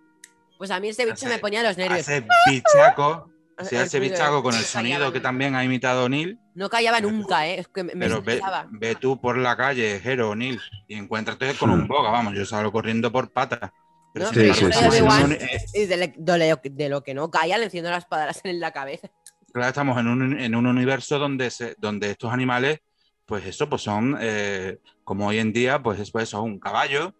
Pues 0.57 0.71
a 0.71 0.79
mí 0.79 0.87
ese 0.87 1.05
bicho 1.05 1.27
me 1.27 1.39
ponía 1.39 1.61
los 1.61 1.75
nervios. 1.75 1.99
Ese 1.99 2.25
bichaco, 2.49 3.29
ese 3.57 3.99
bichaco 3.99 4.43
con 4.43 4.55
el 4.55 4.63
sonido 4.63 5.11
que 5.11 5.19
también 5.19 5.55
ha 5.55 5.63
imitado 5.63 6.07
Neil. 6.09 6.39
No 6.53 6.69
callaba 6.69 7.01
nunca, 7.01 7.47
¿eh? 7.47 7.59
Es 7.59 7.67
que 7.67 7.83
me 7.83 7.93
Pero 7.93 8.21
ve, 8.21 8.41
ve, 8.71 8.95
tú 8.95 9.19
por 9.19 9.37
la 9.37 9.57
calle, 9.57 9.99
Jero, 9.99 10.35
Neil, 10.35 10.59
y 10.87 10.95
encuéntrate 10.95 11.53
con 11.55 11.69
un 11.69 11.87
boga, 11.87 12.11
vamos, 12.11 12.33
yo 12.33 12.45
salgo 12.45 12.71
corriendo 12.71 13.11
por 13.11 13.31
patas 13.31 13.71
de, 14.15 16.89
lo 16.89 17.03
que 17.03 17.13
no 17.13 17.29
calla, 17.29 17.57
le 17.57 17.65
enciendo 17.65 17.89
las 17.89 18.03
espadas 18.03 18.39
en 18.43 18.59
la 18.59 18.71
cabeza. 18.71 19.09
Claro, 19.51 19.69
estamos 19.69 19.99
en 19.99 20.07
un, 20.07 20.39
en 20.39 20.55
un 20.55 20.67
universo 20.67 21.19
donde, 21.19 21.49
se, 21.49 21.75
donde 21.77 22.11
estos 22.11 22.31
animales, 22.31 22.79
pues 23.25 23.45
eso, 23.45 23.69
pues 23.69 23.81
son, 23.81 24.17
eh, 24.19 24.79
como 25.03 25.27
hoy 25.27 25.39
en 25.39 25.53
día, 25.53 25.81
pues 25.81 26.11
pues 26.11 26.29
son 26.29 26.43
un 26.43 26.59
caballo 26.59 27.13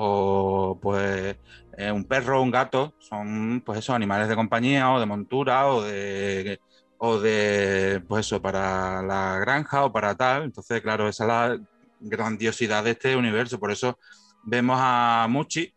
o 0.00 0.78
pues 0.80 1.36
eh, 1.76 1.90
un 1.90 2.04
perro, 2.04 2.40
un 2.40 2.52
gato, 2.52 2.94
son 3.00 3.60
pues 3.66 3.80
esos 3.80 3.96
animales 3.96 4.28
de 4.28 4.36
compañía 4.36 4.92
o 4.92 5.00
de 5.00 5.06
montura 5.06 5.66
o 5.66 5.82
de 5.82 6.60
o 6.98 7.18
de 7.18 8.00
pues 8.06 8.26
eso 8.26 8.40
para 8.40 9.02
la 9.02 9.38
granja 9.40 9.84
o 9.84 9.92
para 9.92 10.14
tal. 10.14 10.44
Entonces, 10.44 10.80
claro, 10.82 11.08
esa 11.08 11.24
es 11.24 11.28
la 11.28 11.60
grandiosidad 11.98 12.84
de 12.84 12.92
este 12.92 13.16
universo. 13.16 13.58
Por 13.58 13.72
eso 13.72 13.98
vemos 14.44 14.78
a 14.80 15.26
Muchi 15.28 15.74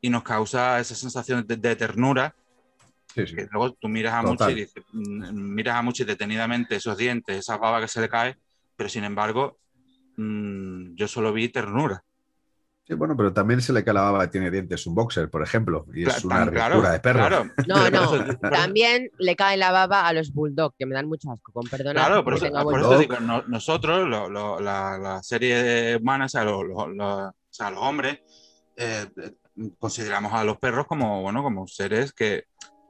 y 0.00 0.10
nos 0.10 0.24
causa 0.24 0.80
esa 0.80 0.96
sensación 0.96 1.46
de, 1.46 1.76
ternura. 1.76 2.34
Que 3.14 3.46
luego 3.52 3.74
tú 3.74 3.88
miras 3.88 4.14
a 4.14 4.22
Muchi 4.22 4.50
y 4.50 4.54
dices, 4.54 4.82
mm, 4.92 5.30
miras 5.32 5.76
a 5.76 5.82
Muchi 5.82 6.02
detenidamente 6.02 6.74
esos 6.74 6.96
dientes, 6.96 7.38
esa 7.38 7.56
baba 7.56 7.80
que 7.80 7.86
se 7.86 8.00
le 8.00 8.08
cae, 8.08 8.36
pero 8.74 8.88
sin 8.88 9.04
embargo, 9.04 9.60
mm, 10.16 10.96
yo 10.96 11.06
solo 11.06 11.32
vi 11.32 11.48
ternura. 11.50 12.02
Sí, 12.90 12.96
bueno, 12.96 13.16
pero 13.16 13.32
también 13.32 13.60
se 13.62 13.72
le 13.72 13.84
cae 13.84 13.94
la 13.94 14.00
baba 14.02 14.24
que 14.24 14.32
tiene 14.32 14.50
dientes 14.50 14.84
un 14.84 14.96
boxer, 14.96 15.30
por 15.30 15.44
ejemplo, 15.44 15.86
y 15.94 16.08
es 16.08 16.24
una 16.24 16.38
tan 16.38 16.50
claro, 16.50 16.82
de 16.82 16.98
perro. 16.98 17.18
claro. 17.20 17.50
No, 17.68 17.88
no. 17.88 18.38
También 18.50 19.08
le 19.16 19.36
cae 19.36 19.56
la 19.56 19.70
baba 19.70 20.08
a 20.08 20.12
los 20.12 20.34
bulldog, 20.34 20.74
que 20.76 20.86
me 20.86 20.96
dan 20.96 21.06
mucho 21.06 21.30
asco, 21.30 21.52
con 21.52 21.68
perdón. 21.68 21.92
Claro, 21.92 22.24
por 22.24 22.34
eso, 22.34 22.50
por 22.50 22.98
digo, 22.98 23.20
no- 23.20 23.44
nosotros, 23.46 24.08
lo- 24.08 24.28
lo- 24.28 24.58
la, 24.58 24.98
la 24.98 25.22
serie 25.22 25.98
humana, 26.00 26.24
o 26.24 26.28
sea, 26.28 26.42
lo- 26.42 26.64
lo- 26.64 26.88
lo- 26.88 27.28
o 27.28 27.34
sea, 27.48 27.70
los 27.70 27.80
hombres, 27.80 28.18
eh, 28.74 29.06
consideramos 29.78 30.32
a 30.32 30.42
los 30.42 30.58
perros 30.58 30.88
como, 30.88 31.22
bueno, 31.22 31.44
como 31.44 31.68
seres 31.68 32.12
que 32.12 32.46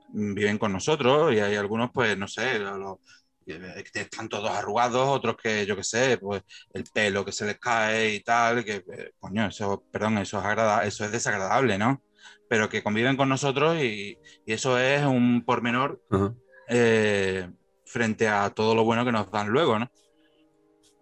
viven 0.09 0.57
con 0.57 0.73
nosotros 0.73 1.31
y 1.35 1.41
hay 1.41 1.57
algunos, 1.57 1.91
pues, 1.93 2.17
no 2.17 2.27
sé, 2.27 2.59
lo- 2.59 2.79
lo- 2.79 3.01
eh, 3.03 3.20
que 3.59 4.01
están 4.01 4.29
todos 4.29 4.51
arrugados, 4.51 5.09
otros 5.09 5.37
que, 5.37 5.67
yo 5.67 5.77
qué 5.77 5.85
sé, 5.85 6.19
pues 6.19 6.43
el 6.73 6.85
pelo 6.85 7.25
que 7.25 7.33
se 7.33 7.47
les 7.47 7.59
cae 7.59 8.15
y 8.15 8.21
tal, 8.21 8.65
que, 8.65 8.77
eh, 8.93 9.11
coño, 9.19 9.47
eso, 9.47 9.85
perdón, 9.91 10.19
eso 10.19 10.39
es, 10.39 10.45
agrada- 10.45 10.85
eso 10.85 11.05
es 11.05 11.13
desagradable, 11.13 11.79
¿no? 11.79 12.03
Pero 12.49 12.69
que 12.69 12.83
conviven 12.83 13.17
con 13.17 13.29
nosotros 13.29 13.77
y, 13.79 14.19
y 14.45 14.53
eso 14.53 14.79
es 14.79 15.05
un 15.05 15.45
pormenor 15.45 16.01
Ajá. 16.11 16.35
eh, 16.69 17.49
frente 17.85 18.29
a 18.29 18.51
todo 18.51 18.75
lo 18.75 18.85
bueno 18.85 19.05
que 19.05 19.13
nos 19.13 19.31
dan 19.31 19.49
luego, 19.49 19.79
¿no? 19.79 19.91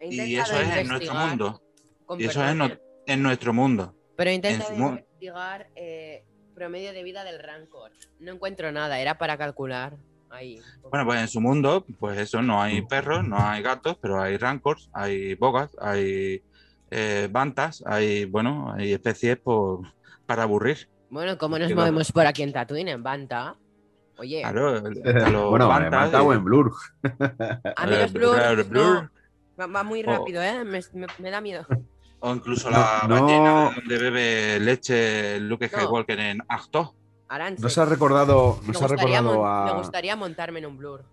He 0.00 0.14
Y 0.14 0.36
eso 0.36 0.60
es 0.60 0.76
en 0.76 0.88
nuestro 0.88 1.14
mundo. 1.14 1.62
Y 2.18 2.24
eso 2.24 2.42
es 2.44 2.50
en, 2.52 2.58
perdón, 2.58 2.78
no- 2.78 3.12
en 3.12 3.22
nuestro 3.22 3.52
mundo. 3.52 3.94
Pero 4.16 4.30
mu- 4.76 4.88
investigar 4.90 5.68
eh, 5.76 6.24
promedio 6.54 6.92
de 6.92 7.02
vida 7.02 7.24
del 7.24 7.38
Rancor. 7.40 7.92
No 8.18 8.32
encuentro 8.32 8.70
nada, 8.72 9.00
era 9.00 9.18
para 9.18 9.36
calcular. 9.38 9.96
Ahí. 10.30 10.60
Bueno, 10.90 11.06
pues 11.06 11.20
en 11.20 11.28
su 11.28 11.40
mundo, 11.40 11.84
pues 11.98 12.18
eso, 12.18 12.42
no 12.42 12.60
hay 12.62 12.82
perros, 12.82 13.26
no 13.26 13.38
hay 13.38 13.62
gatos, 13.62 13.96
pero 14.00 14.20
hay 14.20 14.36
rancors, 14.36 14.90
hay 14.92 15.34
bogas, 15.34 15.70
hay 15.80 16.42
eh, 16.90 17.28
bantas, 17.30 17.82
hay, 17.86 18.24
bueno, 18.26 18.72
hay 18.76 18.92
especies 18.92 19.38
por, 19.38 19.80
para 20.26 20.42
aburrir. 20.44 20.88
Bueno, 21.10 21.38
¿cómo 21.38 21.58
nos 21.58 21.70
no- 21.70 21.76
movemos 21.76 22.12
por 22.12 22.26
aquí 22.26 22.42
en 22.42 22.52
Tatooine, 22.52 22.88
en 22.88 23.02
Banta? 23.02 23.56
Oye, 24.18 24.42
Claro, 24.42 24.72
los 24.72 24.82
bueno, 24.82 25.66
en 25.76 25.92
y- 25.92 26.16
o 26.16 26.32
en 26.34 26.44
Blur. 26.44 26.72
a 27.76 27.86
mí 27.86 27.94
eh, 27.94 28.00
los 28.00 28.12
Blur, 28.12 28.36
no, 28.72 29.10
va, 29.58 29.66
va 29.66 29.82
muy 29.84 30.02
rápido, 30.02 30.42
¿eh? 30.42 30.64
Me, 30.64 30.80
me- 30.92 31.06
me 31.18 31.30
da 31.30 31.40
miedo. 31.40 31.64
o 32.20 32.34
incluso 32.34 32.68
No, 32.70 32.78
la 32.78 33.04
no. 33.08 33.22
ballena 33.22 33.72
donde 33.76 33.98
bebe 33.98 34.60
leche 34.60 35.40
Luke 35.40 35.70
No. 35.72 35.78
Skywalker 35.78 36.18
en 36.20 36.42
Acto. 36.48 36.94
Arance. 37.28 37.62
Nos 37.62 37.76
ha 37.78 37.84
recordado, 37.84 38.58
me, 38.62 38.68
nos 38.68 38.76
ha 38.82 38.86
gustaría 38.88 39.20
recordado 39.20 39.42
mon- 39.42 39.64
me 39.64 39.70
a. 39.70 39.74
gustaría 39.74 40.16
montarme 40.16 40.58
en 40.60 40.66
un 40.66 40.78
Blur. 40.78 41.04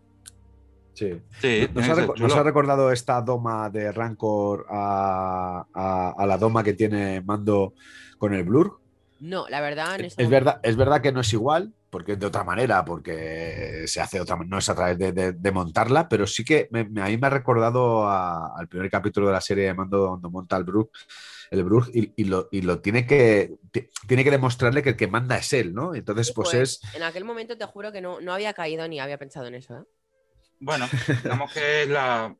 Sí. 0.93 1.21
Sí, 1.41 1.67
Nos 1.73 1.89
ha, 1.89 1.95
nos 2.05 2.43
recordado 2.43 2.89
esta 2.91 3.21
doma 3.21 3.69
de 3.69 3.91
Rancor 3.91 4.65
a, 4.69 5.65
a- 5.73 6.13
a 6.17 6.25
la 6.25 6.37
doma 6.37 6.63
que 6.63 6.73
tiene 6.73 7.19
Mando 7.21 7.73
con 8.17 8.33
el 8.33 8.43
Blur. 8.45 8.79
No, 9.19 9.47
la 9.49 9.59
verdad, 9.59 9.99
en 9.99 10.05
Es, 10.05 10.15
eso- 10.17 10.29
verdad, 10.29 10.59
es 10.63 10.75
verdad 10.77 11.01
que 11.01 11.11
no 11.11 11.19
es 11.21 11.33
igual, 11.33 11.73
porque 11.89 12.13
es 12.13 12.19
de 12.19 12.25
otra 12.27 12.43
manera, 12.45 12.83
porque 12.85 13.83
se 13.87 13.99
hace 13.99 14.17
de 14.17 14.21
otra 14.23 14.37
no 14.45 14.57
es 14.57 14.69
a 14.69 14.75
través 14.75 14.97
de, 14.97 15.11
de- 15.11 15.31
de 15.33 15.51
montarla, 15.51 16.07
pero 16.07 16.25
sí 16.27 16.45
que 16.45 16.67
me- 16.71 16.85
me- 16.85 17.01
a 17.01 17.05
mí 17.07 17.17
me 17.17 17.27
ha 17.27 17.29
recordado 17.29 18.07
a- 18.07 18.53
al 18.57 18.67
primer 18.69 18.89
capítulo 18.89 19.27
de 19.27 19.33
la 19.33 19.41
serie 19.41 19.65
de 19.65 19.73
Mando 19.73 20.07
cuando 20.09 20.29
monta 20.29 20.55
el 20.57 20.63
Brug, 20.63 20.89
el 21.55 21.63
Brug 21.63 21.89
y, 21.93 22.13
y 22.15 22.25
lo, 22.25 22.47
y 22.51 22.61
lo 22.61 22.79
tiene 22.81 23.05
que 23.07 23.55
ti- 23.71 23.89
tiene 24.07 24.23
que 24.23 24.31
demostrarle 24.31 24.83
que 24.83 24.89
el 24.89 24.95
que 24.97 25.07
manda 25.07 25.37
es 25.37 25.51
él, 25.53 25.73
¿no? 25.73 25.95
Entonces, 25.95 26.27
Sí, 26.27 26.33
pues, 26.35 26.49
pues, 26.51 26.81
es 26.83 26.93
En 26.95 27.03
aquel 27.03 27.25
momento 27.25 27.57
te 27.57 27.65
juro 27.65 27.91
que 27.91 28.01
no, 28.01 28.21
no 28.21 28.33
había 28.33 28.53
caído 28.53 28.87
ni 28.87 28.99
había 28.99 29.17
pensado 29.17 29.47
en 29.47 29.55
eso, 29.55 29.77
¿eh? 29.79 29.83
Bueno, 30.59 30.87
digamos 31.23 31.51
que 31.51 31.83
es 31.83 31.89
la, 31.89 32.35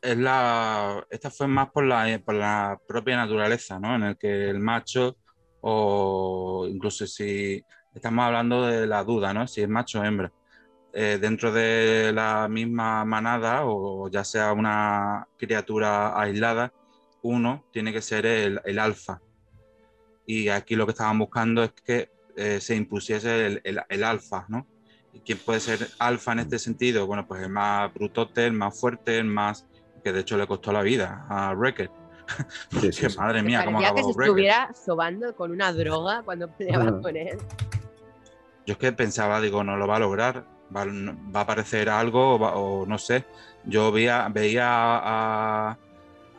es 0.00 0.16
la. 0.16 1.06
Esta 1.10 1.30
fue 1.30 1.46
más 1.48 1.70
por 1.70 1.84
la, 1.84 2.20
por 2.24 2.34
la 2.34 2.78
propia 2.86 3.16
naturaleza, 3.16 3.78
¿no? 3.80 3.94
En 3.96 4.02
el 4.04 4.16
que 4.18 4.50
el 4.50 4.58
macho, 4.60 5.16
o 5.60 6.66
incluso 6.68 7.06
si 7.06 7.62
estamos 7.94 8.24
hablando 8.24 8.66
de 8.66 8.86
la 8.86 9.02
duda, 9.04 9.32
¿no? 9.34 9.46
Si 9.46 9.60
es 9.62 9.68
macho 9.68 10.00
o 10.00 10.04
hembra. 10.04 10.30
eh, 10.94 11.18
dentro 11.20 11.50
de 11.52 12.12
la 12.12 12.48
misma 12.48 13.04
manada, 13.04 13.62
o 13.64 14.08
ya 14.10 14.24
sea 14.24 14.52
una 14.52 15.26
criatura 15.38 16.18
aislada, 16.20 16.70
uno 17.22 17.64
tiene 17.72 17.92
que 17.92 18.02
ser 18.02 18.26
el, 18.26 18.60
el 18.64 18.78
alfa. 18.78 19.20
Y 20.26 20.48
aquí 20.48 20.76
lo 20.76 20.86
que 20.86 20.92
estaban 20.92 21.18
buscando 21.18 21.62
es 21.62 21.72
que 21.72 22.10
eh, 22.36 22.60
se 22.60 22.74
impusiese 22.76 23.46
el, 23.46 23.60
el- 23.64 23.82
el 23.88 24.04
alfa, 24.04 24.46
¿no? 24.48 24.66
¿Y 25.12 25.20
quién 25.20 25.38
puede 25.38 25.60
ser 25.60 25.88
alfa 25.98 26.32
en 26.32 26.38
este 26.40 26.58
sentido? 26.58 27.06
Bueno, 27.06 27.26
pues 27.26 27.42
el 27.42 27.50
más 27.50 27.92
brutote, 27.92 28.46
el 28.46 28.52
más 28.54 28.78
fuerte, 28.78 29.18
el 29.18 29.24
más. 29.26 29.66
que 30.02 30.12
de 30.12 30.20
hecho 30.20 30.36
le 30.36 30.46
costó 30.46 30.72
la 30.72 30.82
vida 30.82 31.26
a 31.28 31.52
Wrecker. 31.54 31.90
Sí, 32.70 32.92
sí, 32.92 33.00
que 33.02 33.10
sí. 33.10 33.18
madre 33.18 33.42
mía, 33.42 33.64
cómo 33.64 33.78
parecía 33.78 33.94
que 33.94 34.00
acabó 34.00 34.12
se 34.12 34.18
Wrecker. 34.18 34.30
estuviera 34.30 34.70
sobando 34.74 35.36
con 35.36 35.50
una 35.50 35.72
droga 35.72 36.22
cuando 36.24 36.48
peleaba 36.50 36.84
Ajá. 36.84 37.00
con 37.02 37.16
él. 37.16 37.38
Yo 38.66 38.72
es 38.72 38.78
que 38.78 38.92
pensaba, 38.92 39.40
digo, 39.40 39.62
no 39.64 39.76
lo 39.76 39.86
va 39.86 39.96
a 39.96 40.00
lograr, 40.00 40.46
va, 40.74 40.84
va 40.86 41.40
a 41.40 41.42
aparecer 41.42 41.88
algo 41.90 42.34
o, 42.34 42.38
va- 42.38 42.54
o 42.56 42.86
no 42.86 42.96
sé. 42.98 43.24
Yo 43.64 43.92
veía, 43.92 44.28
veía 44.28 44.66
a, 44.68 45.78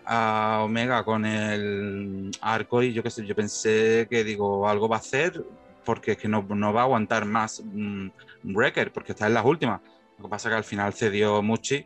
a 0.06 0.62
Omega 0.64 1.04
con 1.04 1.26
el 1.26 2.32
arco 2.42 2.82
y 2.84 2.94
yo 2.94 3.02
qué 3.04 3.10
sé, 3.10 3.26
yo 3.26 3.36
pensé 3.36 4.08
que 4.10 4.24
digo, 4.24 4.68
algo 4.68 4.88
va 4.90 4.98
a 4.98 5.00
hacer 5.00 5.44
porque 5.86 6.12
es 6.14 6.18
que 6.18 6.28
no, 6.28 6.42
no 6.44 6.72
va 6.74 6.82
a 6.82 6.84
aguantar 6.86 7.26
más 7.26 7.62
mm, 7.66 8.08
Wrecker, 8.44 8.92
porque 8.94 9.12
está 9.14 9.28
en 9.28 9.34
las 9.34 9.46
últimas. 9.46 9.82
Lo 10.18 10.26
que 10.26 10.30
pasa 10.30 10.48
es 10.50 10.54
que 10.54 10.58
al 10.58 10.64
final 10.64 10.94
cedió 10.94 11.42
Muchi 11.42 11.86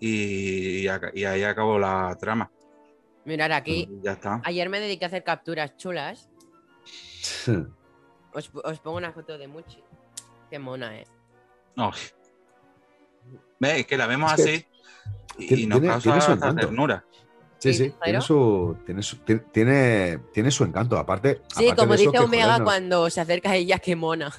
y, 0.00 0.78
y 0.80 0.88
aca- 0.88 1.10
y 1.14 1.24
ahí 1.24 1.42
acabó 1.44 1.78
la 1.78 2.16
trama. 2.20 2.50
Mirad 3.24 3.52
aquí. 3.52 3.88
Y 3.90 4.02
ya 4.02 4.12
está. 4.12 4.40
Ayer 4.44 4.68
me 4.68 4.80
dediqué 4.80 5.04
a 5.04 5.08
hacer 5.08 5.22
capturas 5.24 5.76
chulas. 5.76 6.28
Os, 8.32 8.50
os 8.54 8.78
pongo 8.80 8.96
una 8.98 9.12
foto 9.12 9.36
de 9.38 9.48
Muchi. 9.48 9.82
Qué 10.50 10.58
mona, 10.58 10.96
eh. 10.98 11.06
No. 11.76 11.90
Ve, 13.60 13.80
es 13.80 13.86
que 13.86 13.96
la 13.96 14.06
vemos 14.06 14.32
Es 14.32 14.36
que 14.44 14.56
así 15.44 15.62
y, 15.62 15.66
nos 15.66 15.80
causa 15.80 16.32
encanto. 16.32 16.54
ternura. 16.66 17.04
Sí, 17.58 17.74
Sí, 17.74 17.92
tiene 18.04 18.20
su, 18.20 18.76
tiene, 18.86 19.02
su, 19.02 19.16
ti- 19.18 19.40
tiene, 19.52 20.18
tiene 20.32 20.50
su 20.50 20.62
encanto. 20.64 20.96
Aparte, 20.96 21.42
Sí, 21.54 21.64
aparte 21.66 21.80
como 21.80 21.94
de 21.94 22.02
eso, 22.02 22.10
dice 22.10 22.18
que, 22.18 22.24
Omega 22.24 22.44
joder, 22.44 22.58
no- 22.60 22.64
cuando 22.64 23.10
se 23.10 23.20
acerca 23.20 23.50
a 23.50 23.56
ella, 23.56 23.78
qué 23.80 23.96
mona. 23.96 24.32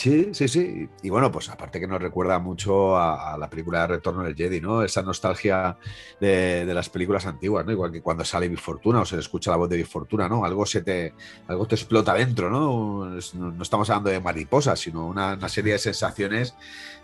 Sí, 0.00 0.30
sí, 0.32 0.48
sí. 0.48 0.88
Y, 1.02 1.10
bueno, 1.10 1.30
pues 1.30 1.50
aparte 1.50 1.78
que 1.78 1.86
nos 1.86 2.00
recuerda 2.00 2.38
mucho 2.38 2.96
a, 2.96 3.36
la 3.36 3.50
película 3.50 3.82
de 3.82 3.86
Retorno 3.88 4.22
del 4.22 4.34
Jedi, 4.34 4.58
¿no? 4.58 4.82
Esa 4.82 5.02
nostalgia 5.02 5.76
de, 6.18 6.64
las 6.64 6.88
películas 6.88 7.26
antiguas, 7.26 7.66
¿no? 7.66 7.72
Igual 7.72 7.92
que 7.92 8.00
cuando 8.00 8.24
sale 8.24 8.48
Big 8.48 8.58
Fortuna 8.58 9.02
o 9.02 9.04
se 9.04 9.18
escucha 9.18 9.50
la 9.50 9.58
voz 9.58 9.68
de 9.68 9.76
Big 9.76 9.86
Fortuna, 9.86 10.26
¿no? 10.26 10.42
Algo 10.42 10.64
se 10.64 10.80
te, 10.80 11.12
algo 11.48 11.66
te 11.66 11.74
explota 11.74 12.14
dentro, 12.14 12.48
¿no? 12.48 13.10
No, 13.34 13.62
estamos 13.62 13.90
hablando 13.90 14.08
de 14.08 14.20
mariposas, 14.20 14.80
sino 14.80 15.06
una, 15.06 15.38
serie 15.50 15.74
de 15.74 15.78
sensaciones, 15.78 16.54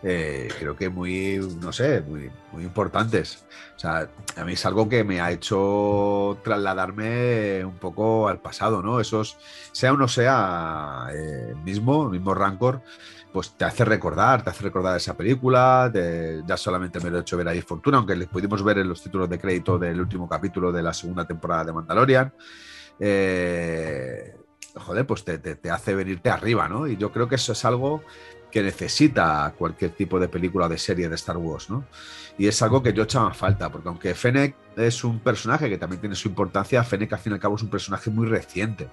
eh, 0.02 0.48
creo 0.58 0.74
que 0.74 0.88
muy, 0.88 1.38
no 1.60 1.74
sé, 1.74 2.00
muy, 2.00 2.30
muy 2.52 2.64
importantes. 2.64 3.44
O 3.76 3.78
sea, 3.78 4.08
a 4.36 4.44
mí 4.44 4.54
es 4.54 4.64
algo 4.64 4.88
que 4.88 5.04
me 5.04 5.20
ha 5.20 5.30
hecho 5.32 6.38
trasladarme 6.42 7.62
un 7.62 7.76
poco 7.76 8.26
al 8.28 8.40
pasado, 8.40 8.82
¿no? 8.82 9.00
Esos, 9.00 9.36
sea 9.72 9.92
o 9.92 9.98
no 9.98 10.08
sea 10.08 11.08
eh, 11.12 11.54
mismo, 11.62 12.08
mismo 12.08 12.32
Rancor, 12.32 12.80
pues 13.32 13.56
te 13.56 13.64
hace 13.64 13.84
recordar, 13.84 14.42
te 14.42 14.50
hace 14.50 14.62
recordar 14.64 14.96
esa 14.96 15.16
película, 15.16 15.92
ya 16.46 16.56
solamente 16.56 17.00
me 17.00 17.10
lo 17.10 17.18
he 17.18 17.20
hecho 17.20 17.36
ver 17.36 17.48
ahí 17.48 17.60
Fortuna, 17.60 17.98
aunque 17.98 18.16
les 18.16 18.28
pudimos 18.28 18.62
ver 18.64 18.78
en 18.78 18.88
los 18.88 19.02
títulos 19.02 19.28
de 19.28 19.38
crédito 19.38 19.78
del 19.78 20.00
último 20.00 20.28
capítulo 20.28 20.72
de 20.72 20.82
la 20.82 20.92
segunda 20.94 21.26
temporada 21.26 21.64
de 21.64 21.72
Mandalorian. 21.72 22.32
Eh, 22.98 24.34
joder, 24.74 25.06
pues 25.06 25.24
te, 25.24 25.38
te- 25.38 25.56
te 25.56 25.70
hace 25.70 25.94
venirte 25.94 26.30
arriba, 26.30 26.68
¿no? 26.68 26.86
Y 26.86 26.96
yo 26.96 27.12
creo 27.12 27.28
que 27.28 27.34
eso 27.36 27.52
es 27.52 27.64
algo 27.64 28.02
que 28.56 28.62
necesita 28.62 29.52
cualquier 29.58 29.90
tipo 29.90 30.18
de 30.18 30.28
película 30.28 30.66
de 30.66 30.78
serie 30.78 31.10
de 31.10 31.14
Star 31.16 31.36
Wars, 31.36 31.68
¿no? 31.68 31.84
Y 32.38 32.46
es 32.46 32.62
algo 32.62 32.82
que 32.82 32.94
yo 32.94 33.02
echaba 33.02 33.34
falta, 33.34 33.70
porque 33.70 33.88
aunque 33.90 34.14
Fennec 34.14 34.54
es 34.78 35.04
un 35.04 35.20
personaje 35.20 35.68
que 35.68 35.76
también 35.76 36.00
tiene 36.00 36.16
su 36.16 36.28
importancia, 36.28 36.82
Fennec 36.82 37.12
al 37.12 37.18
fin 37.18 37.32
y 37.32 37.34
al 37.34 37.40
cabo 37.40 37.56
es 37.56 37.62
un 37.62 37.68
personaje 37.68 38.08
muy 38.08 38.26
reciente. 38.26 38.88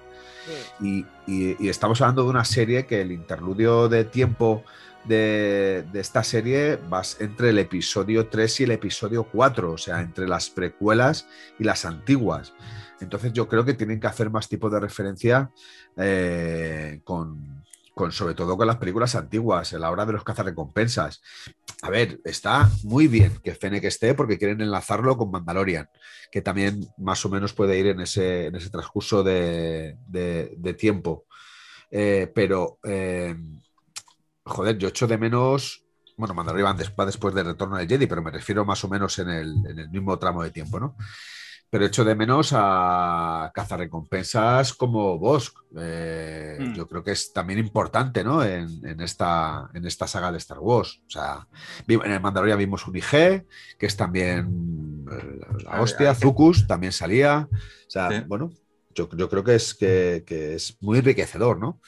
Sí. 0.79 1.05
Y, 1.25 1.31
y- 1.51 1.55
y 1.65 1.69
estamos 1.69 2.01
hablando 2.01 2.23
de 2.25 2.29
una 2.31 2.43
serie 2.43 2.85
que 2.85 2.99
el 2.99 3.13
interludio 3.13 3.87
de 3.87 4.03
tiempo 4.03 4.65
de, 5.05 5.85
de 5.93 5.99
esta 6.01 6.25
serie 6.25 6.75
va 6.91 7.01
entre 7.21 7.51
el 7.51 7.59
episodio 7.59 8.27
3 8.27 8.59
y 8.59 8.63
el 8.65 8.71
episodio 8.71 9.23
4, 9.31 9.71
o 9.71 9.77
sea, 9.77 10.01
entre 10.01 10.27
las 10.27 10.49
precuelas 10.49 11.25
y 11.57 11.63
las 11.63 11.85
antiguas. 11.85 12.53
Entonces 12.99 13.31
yo 13.31 13.47
creo 13.47 13.63
que 13.63 13.73
tienen 13.75 14.01
que 14.01 14.07
hacer 14.07 14.29
más 14.29 14.49
tipo 14.49 14.69
de 14.69 14.81
referencia 14.81 15.51
eh, 15.95 16.99
con, 17.05 17.62
con, 17.93 18.11
sobre 18.11 18.33
todo 18.35 18.57
con 18.57 18.67
las 18.67 18.77
películas 18.77 19.15
antiguas, 19.15 19.73
a 19.73 19.79
la 19.79 19.91
hora 19.91 20.05
de 20.05 20.13
los 20.13 20.23
cazarrecompensas. 20.23 21.21
A 21.81 21.89
ver, 21.89 22.19
está 22.23 22.69
muy 22.83 23.07
bien 23.07 23.37
que 23.43 23.55
Fennec 23.55 23.83
esté 23.85 24.13
porque 24.13 24.37
quieren 24.37 24.61
enlazarlo 24.61 25.17
con 25.17 25.31
Mandalorian 25.31 25.89
que 26.31 26.41
también 26.41 26.87
más 26.97 27.23
o 27.25 27.29
menos 27.29 27.53
puede 27.53 27.77
ir 27.77 27.87
en 27.87 27.99
ese, 28.01 28.47
en 28.47 28.55
ese 28.55 28.69
transcurso 28.71 29.21
de, 29.23 29.97
de- 30.07 30.55
de 30.57 30.73
tiempo. 30.73 31.25
Eh, 31.91 32.31
pero, 32.33 32.79
eh, 32.83 33.35
joder, 34.43 34.77
yo 34.77 34.87
echo 34.87 35.05
de 35.07 35.17
menos. 35.17 35.83
Bueno, 36.17 36.33
Mandalorian 36.33 36.69
va 36.69 36.73
des- 36.77 36.91
va 36.99 37.05
después 37.05 37.33
del 37.35 37.45
retorno 37.45 37.77
del 37.77 37.87
Jedi, 37.87 38.07
pero 38.07 38.21
me 38.21 38.31
refiero 38.31 38.65
más 38.65 38.83
o 38.83 38.87
menos 38.89 39.17
en 39.19 39.29
el, 39.29 39.53
en 39.67 39.79
el 39.79 39.89
mismo 39.89 40.17
tramo 40.17 40.43
de 40.43 40.51
tiempo, 40.51 40.79
¿no? 40.79 40.95
Pero 41.73 41.87
echo 41.87 42.05
de 42.05 42.13
menos 42.13 42.51
a 42.53 43.51
cazarrecompensas 43.51 44.73
como 44.75 45.17
Bosk. 45.17 45.57
Eh, 45.75 46.57
Mm. 46.59 46.75
Yo 46.75 46.87
creo 46.87 47.03
que 47.03 47.11
es 47.13 47.33
también 47.33 47.57
importante, 47.57 48.23
¿no? 48.23 48.43
En, 48.43 48.85
en 48.85 49.01
esta, 49.01 49.71
en 49.73 49.83
esta 49.87 50.05
saga 50.05 50.31
de 50.31 50.37
Star 50.37 50.59
Wars. 50.59 51.01
O 51.07 51.09
sea, 51.09 51.47
en 51.87 52.11
el 52.11 52.21
Mandalorian 52.21 52.59
vimos 52.59 52.87
un 52.87 52.95
IG, 52.95 53.47
que 53.79 53.87
es 53.87 53.97
también 53.97 55.03
eh, 55.11 55.39
la 55.63 55.81
hostia, 55.81 56.13
Zucus 56.13 56.67
también 56.67 56.91
salía. 56.91 57.47
O 57.51 57.89
sea, 57.89 58.09
Sí. 58.11 58.23
bueno, 58.27 58.51
yo, 58.93 59.09
yo 59.17 59.27
creo 59.27 59.43
que 59.43 59.55
es, 59.55 59.73
que, 59.73 60.23
que 60.27 60.53
es 60.53 60.77
muy 60.79 60.99
enriquecedor, 60.99 61.57
¿no? 61.59 61.81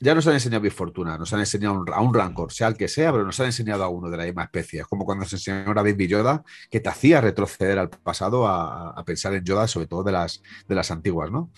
Ya 0.00 0.14
nos 0.14 0.26
han 0.28 0.34
enseñado 0.34 0.60
Big 0.62 0.72
Fortuna, 0.72 1.18
nos 1.18 1.32
han 1.32 1.40
enseñado 1.40 1.84
a 1.92 2.00
un 2.00 2.14
Rancor, 2.14 2.52
sea 2.52 2.68
el 2.68 2.76
que 2.76 2.86
sea, 2.86 3.10
pero 3.10 3.24
nos 3.24 3.38
han 3.40 3.46
enseñado 3.46 3.82
a 3.82 3.88
uno 3.88 4.08
de 4.08 4.16
la 4.16 4.24
misma 4.24 4.44
especie. 4.44 4.80
Es 4.80 4.86
como 4.86 5.04
cuando 5.04 5.24
nos 5.24 5.32
enseñó 5.32 5.70
a 5.70 5.82
Baby 5.82 6.06
Yoda, 6.06 6.44
que 6.70 6.78
te 6.80 6.88
hacía 6.88 7.20
retroceder 7.20 7.78
al 7.78 7.90
pasado 7.90 8.46
a, 8.46 8.90
a 8.90 9.04
pensar 9.04 9.34
en 9.34 9.44
Yoda, 9.44 9.66
sobre 9.66 9.86
todo 9.88 10.04
de 10.04 10.12
las, 10.12 10.40
de 10.68 10.74
las 10.74 10.90
antiguas, 10.92 11.30
¿no? 11.32 11.50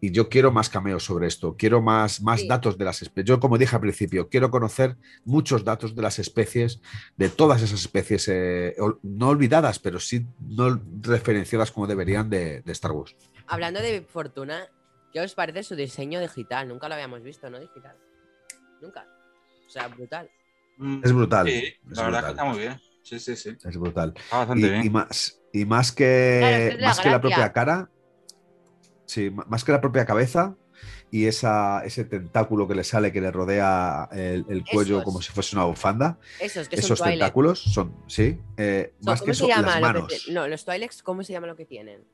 Y 0.00 0.10
yo 0.10 0.28
quiero 0.28 0.52
más 0.52 0.68
cameos 0.68 1.04
sobre 1.04 1.26
esto, 1.26 1.56
quiero 1.56 1.80
más, 1.80 2.20
más 2.20 2.40
Sí. 2.40 2.48
datos 2.48 2.76
de 2.76 2.84
las 2.84 3.00
especies. 3.00 3.28
Yo, 3.28 3.40
como 3.40 3.56
dije 3.56 3.76
al 3.76 3.80
principio, 3.80 4.28
quiero 4.28 4.50
conocer 4.50 4.96
muchos 5.24 5.64
datos 5.64 5.94
de 5.96 6.02
las 6.02 6.18
especies, 6.18 6.80
de 7.16 7.28
todas 7.30 7.62
esas 7.62 7.80
especies, 7.80 8.28
eh, 8.28 8.76
no 9.02 9.28
olvidadas, 9.28 9.78
pero 9.78 9.98
sí 10.00 10.26
no 10.40 10.78
referenciadas 11.02 11.70
como 11.70 11.86
deberían 11.86 12.28
de, 12.28 12.60
de 12.60 12.72
Star 12.72 12.92
Wars. 12.92 13.16
Hablando 13.46 13.80
de 13.80 14.02
Fortuna, 14.02 14.66
¿qué 15.16 15.22
os 15.22 15.34
parece 15.34 15.62
su 15.62 15.74
diseño 15.74 16.20
digital? 16.20 16.68
Nunca 16.68 16.88
lo 16.90 16.94
habíamos 16.94 17.22
visto, 17.22 17.48
¿no? 17.48 17.58
Digital. 17.58 17.96
Nunca. 18.82 19.06
O 19.66 19.70
sea, 19.70 19.88
brutal. 19.88 20.30
Mm, 20.76 21.00
Es 21.02 21.10
brutal. 21.14 21.46
Sí, 21.48 21.52
es 21.54 21.74
la 21.96 22.02
verdad 22.02 22.18
brutal. 22.18 22.24
que 22.24 22.30
está 22.32 22.44
muy 22.44 22.58
bien. 22.58 22.80
Sí, 23.02 23.18
sí, 23.18 23.34
sí. 23.34 23.56
Es 23.64 23.76
brutal. 23.78 24.12
Está 24.14 24.36
bastante 24.38 24.66
y, 24.66 24.70
bien. 24.70 24.84
y 24.84 24.90
más, 24.90 25.40
y 25.54 25.64
más 25.64 25.90
que, 25.92 26.36
Claro, 26.40 26.56
esa 26.56 26.68
es 26.74 26.80
la 26.80 26.86
más 26.88 27.00
que 27.00 27.08
la 27.10 27.20
propia 27.22 27.52
cara, 27.54 27.90
sí, 29.06 29.30
más 29.30 29.64
que 29.64 29.72
la 29.72 29.80
propia 29.80 30.04
cabeza 30.04 30.54
y 31.10 31.24
esa, 31.24 31.82
ese 31.86 32.04
tentáculo 32.04 32.68
que 32.68 32.74
le 32.74 32.84
sale, 32.84 33.10
que 33.10 33.22
le 33.22 33.30
rodea 33.30 34.10
el, 34.12 34.44
el 34.50 34.64
cuello 34.70 34.96
Esos. 34.96 35.04
como 35.04 35.22
si 35.22 35.32
fuese 35.32 35.56
una 35.56 35.64
bufanda, 35.64 36.18
Esos 36.40 36.68
que 36.68 36.76
esos 36.76 36.98
son 36.98 37.08
tentáculos 37.08 37.62
son, 37.62 37.96
sí, 38.06 38.38
eh, 38.58 38.92
Son- 39.00 39.06
más 39.06 39.20
que 39.20 39.24
¿Cómo 39.26 39.32
eso, 39.32 39.48
lo 39.92 40.06
que 40.08 40.16
te- 40.26 40.32
No, 40.32 40.46
los 40.46 40.62
Twi'leks, 40.66 41.02
¿cómo 41.02 41.22
se 41.24 41.32
llama 41.32 41.46
lo 41.46 41.56
que 41.56 41.64
tienen? 41.64 42.04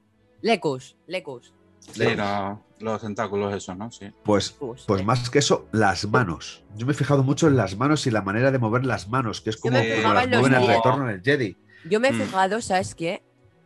Lecus, 0.40 0.96
Lecus. 1.08 1.52
Sí, 1.92 2.04
no, 2.16 2.64
los 2.80 3.00
tentáculos, 3.00 3.54
esos, 3.54 3.76
¿no? 3.76 3.90
Sí. 3.90 4.06
Pues, 4.22 4.56
pues 4.86 5.04
más 5.04 5.28
que 5.30 5.40
eso, 5.40 5.66
las 5.72 6.06
manos. 6.06 6.62
Yo 6.76 6.86
me 6.86 6.92
he 6.92 6.94
fijado 6.94 7.22
mucho 7.22 7.48
en 7.48 7.56
las 7.56 7.76
manos 7.76 8.06
y 8.06 8.10
la 8.10 8.22
manera 8.22 8.50
de 8.50 8.58
mover 8.58 8.84
las 8.86 9.08
manos, 9.08 9.40
que 9.40 9.50
es 9.50 9.56
como, 9.56 9.78
como 9.78 10.14
las 10.14 10.28
mueven 10.28 10.54
en 10.54 10.60
el 10.62 10.66
retorno 10.68 11.08
en 11.08 11.16
el 11.16 11.22
Jedi. 11.22 11.56
Yo 11.90 11.98
me 12.00 12.08
he 12.08 12.12
Mm. 12.12 12.20
fijado, 12.22 12.60
¿sabes 12.60 12.94
qué? 12.94 13.22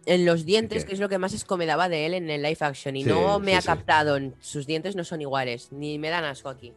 En 0.07 0.25
los 0.25 0.45
dientes, 0.47 0.85
qué? 0.85 0.89
que 0.89 0.95
es 0.95 1.01
lo 1.01 1.09
que 1.09 1.19
más 1.19 1.33
es 1.35 1.45
me 1.51 1.67
daba 1.67 1.89
de 1.89 2.07
él 2.07 2.15
en 2.15 2.31
el 2.31 2.43
live 2.43 2.57
action. 2.61 2.97
Y 2.97 3.05
Sí, 3.05 3.11
no 3.11 3.39
me 3.39 3.53
sí, 3.53 3.57
ha 3.59 3.63
captado. 3.63 4.19
Sus 4.41 4.67
dientes 4.67 4.97
no 4.97 5.05
son 5.05 5.21
iguales. 5.21 5.73
Ni 5.73 5.99
me 5.99 6.09
dan 6.11 6.25
asco 6.25 6.49
aquí. 6.49 6.73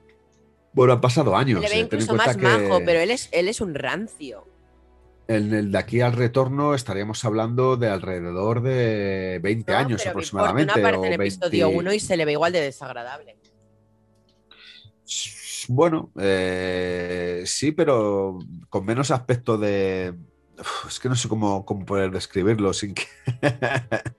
Bueno, 0.73 0.93
han 0.93 1.01
pasado 1.01 1.35
años. 1.37 1.61
Se 1.61 1.69
le 1.69 1.75
ve 1.75 1.79
eh, 1.81 1.83
incluso 1.85 2.13
más 2.15 2.35
que- 2.35 2.43
majo, 2.43 2.81
pero 2.85 2.99
él 2.99 3.11
es, 3.11 3.29
él 3.31 3.47
es 3.47 3.61
un 3.61 3.75
rancio. 3.75 4.45
En 5.29 5.53
el 5.53 5.71
de 5.71 5.77
aquí 5.77 6.01
al 6.01 6.13
retorno 6.13 6.73
estaríamos 6.73 7.23
hablando 7.23 7.77
de 7.77 7.87
alrededor 7.87 8.63
de 8.63 9.39
20 9.43 9.71
No, 9.71 9.77
años 9.77 10.01
pero 10.01 10.09
aproximadamente. 10.09 10.73
Fortuna 10.73 10.89
aparece 10.89 11.07
o 11.07 11.13
en 11.13 11.21
episodio 11.21 11.65
20. 11.67 11.79
1 11.81 11.93
y 11.93 11.99
se 11.99 12.17
le 12.17 12.25
ve 12.25 12.31
igual 12.31 12.51
de 12.51 12.61
desagradable. 12.61 13.37
Bueno, 15.67 16.11
eh, 16.19 17.43
sí, 17.45 17.71
pero 17.71 18.39
con 18.69 18.85
menos 18.85 19.11
aspecto 19.11 19.59
de. 19.59 20.15
Uf, 20.59 20.87
Es 20.87 20.99
que 20.99 21.07
no 21.09 21.15
sé 21.15 21.29
cómo, 21.29 21.65
cómo 21.65 21.85
poder 21.85 22.11
describirlo 22.11 22.73
sin 22.73 22.93
que. 22.93 23.03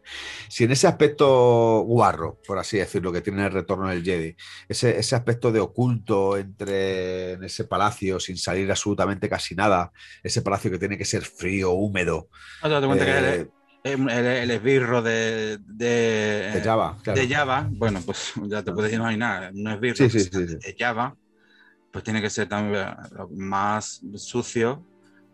sin 0.49 0.71
ese 0.71 0.87
aspecto 0.87 1.81
guarro, 1.87 2.39
por 2.47 2.59
así 2.59 2.79
decirlo, 2.79 3.13
que 3.13 3.21
tiene 3.21 3.45
el 3.47 3.53
retorno 3.53 3.89
del 3.89 4.03
Jedi. 4.03 4.35
Ese, 4.69 4.99
ese 4.99 5.17
aspecto 5.17 5.53
de 5.53 5.61
oculto 5.61 6.37
entre 6.39 7.33
en 7.33 7.45
ese 7.45 7.65
palacio 7.65 8.19
sin 8.21 8.37
salir 8.37 8.71
absolutamente 8.71 9.29
casi 9.29 9.55
nada. 9.55 9.93
Ese 10.23 10.43
palacio 10.43 10.71
que 10.71 10.79
tiene 10.79 10.97
que 10.99 11.05
ser 11.05 11.23
frío, 11.25 11.73
húmedo. 11.73 12.29
No 12.63 12.69
te 12.69 12.75
das 12.75 12.87
cuenta 12.87 13.05
que 13.05 13.11
eh, 13.19 13.41
es 13.83 13.95
el, 13.95 14.11
el- 14.11 14.27
el 14.27 14.51
esbirro 14.51 15.03
de, 15.03 15.59
de, 15.67 16.53
de 16.55 16.61
Java, 16.63 16.99
claro. 17.03 17.21
de 17.21 17.29
Java, 17.35 17.67
bueno, 17.71 18.01
pues 18.05 18.33
ya 18.49 18.63
te 18.63 18.73
puedes 18.73 18.93
imaginar, 18.93 19.51
no 19.55 19.73
es 19.73 19.81
birro, 19.81 19.97
Sí, 19.97 20.11
sí, 20.11 20.21
pues, 20.21 20.31
sí, 20.33 20.47
de 20.63 20.77
Java, 20.79 21.17
pues 21.91 22.05
tiene 22.05 22.21
que 22.23 22.31
ser 22.31 22.49
también 22.49 22.89
más 23.37 24.01
sucio 24.17 24.85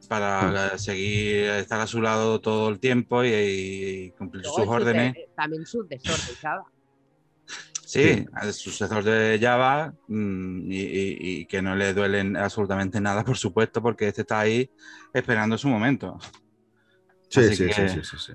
para 0.09 0.75
Hmm. 0.75 0.79
seguir, 0.79 1.45
estar 1.51 1.81
a 1.81 1.87
su 1.87 2.01
lado 2.01 2.41
todo 2.41 2.69
el 2.69 2.79
tiempo 2.79 3.25
y, 3.25 3.29
y 3.29 4.11
cumplir 4.13 4.43
Luego 4.45 4.59
sus 4.59 4.69
órdenes. 4.69 5.15
suce- 5.15 5.29
También 5.35 5.67
su 5.67 5.87
desorden, 5.87 6.37
¿sabes? 6.41 6.65
Sí, 7.85 8.27
sucesor 8.53 9.05
de 9.05 9.39
Java 9.41 9.95
mm, 10.09 10.73
y, 10.73 10.77
y- 10.81 11.17
y 11.41 11.47
que 11.47 11.63
no 11.63 11.77
le 11.77 11.95
duelen 11.95 12.37
absolutamente 12.37 13.01
nada, 13.01 13.25
por 13.25 13.37
supuesto, 13.37 13.81
porque 13.81 14.09
este 14.09 14.23
está 14.23 14.41
ahí 14.41 14.69
esperando 15.13 15.57
su 15.57 15.69
momento. 15.69 16.19
Sí, 17.29 17.43
sí, 17.55 17.67
que- 17.67 17.73
sí, 17.73 17.89
sí, 17.89 18.01
sí, 18.03 18.17
sí. 18.19 18.33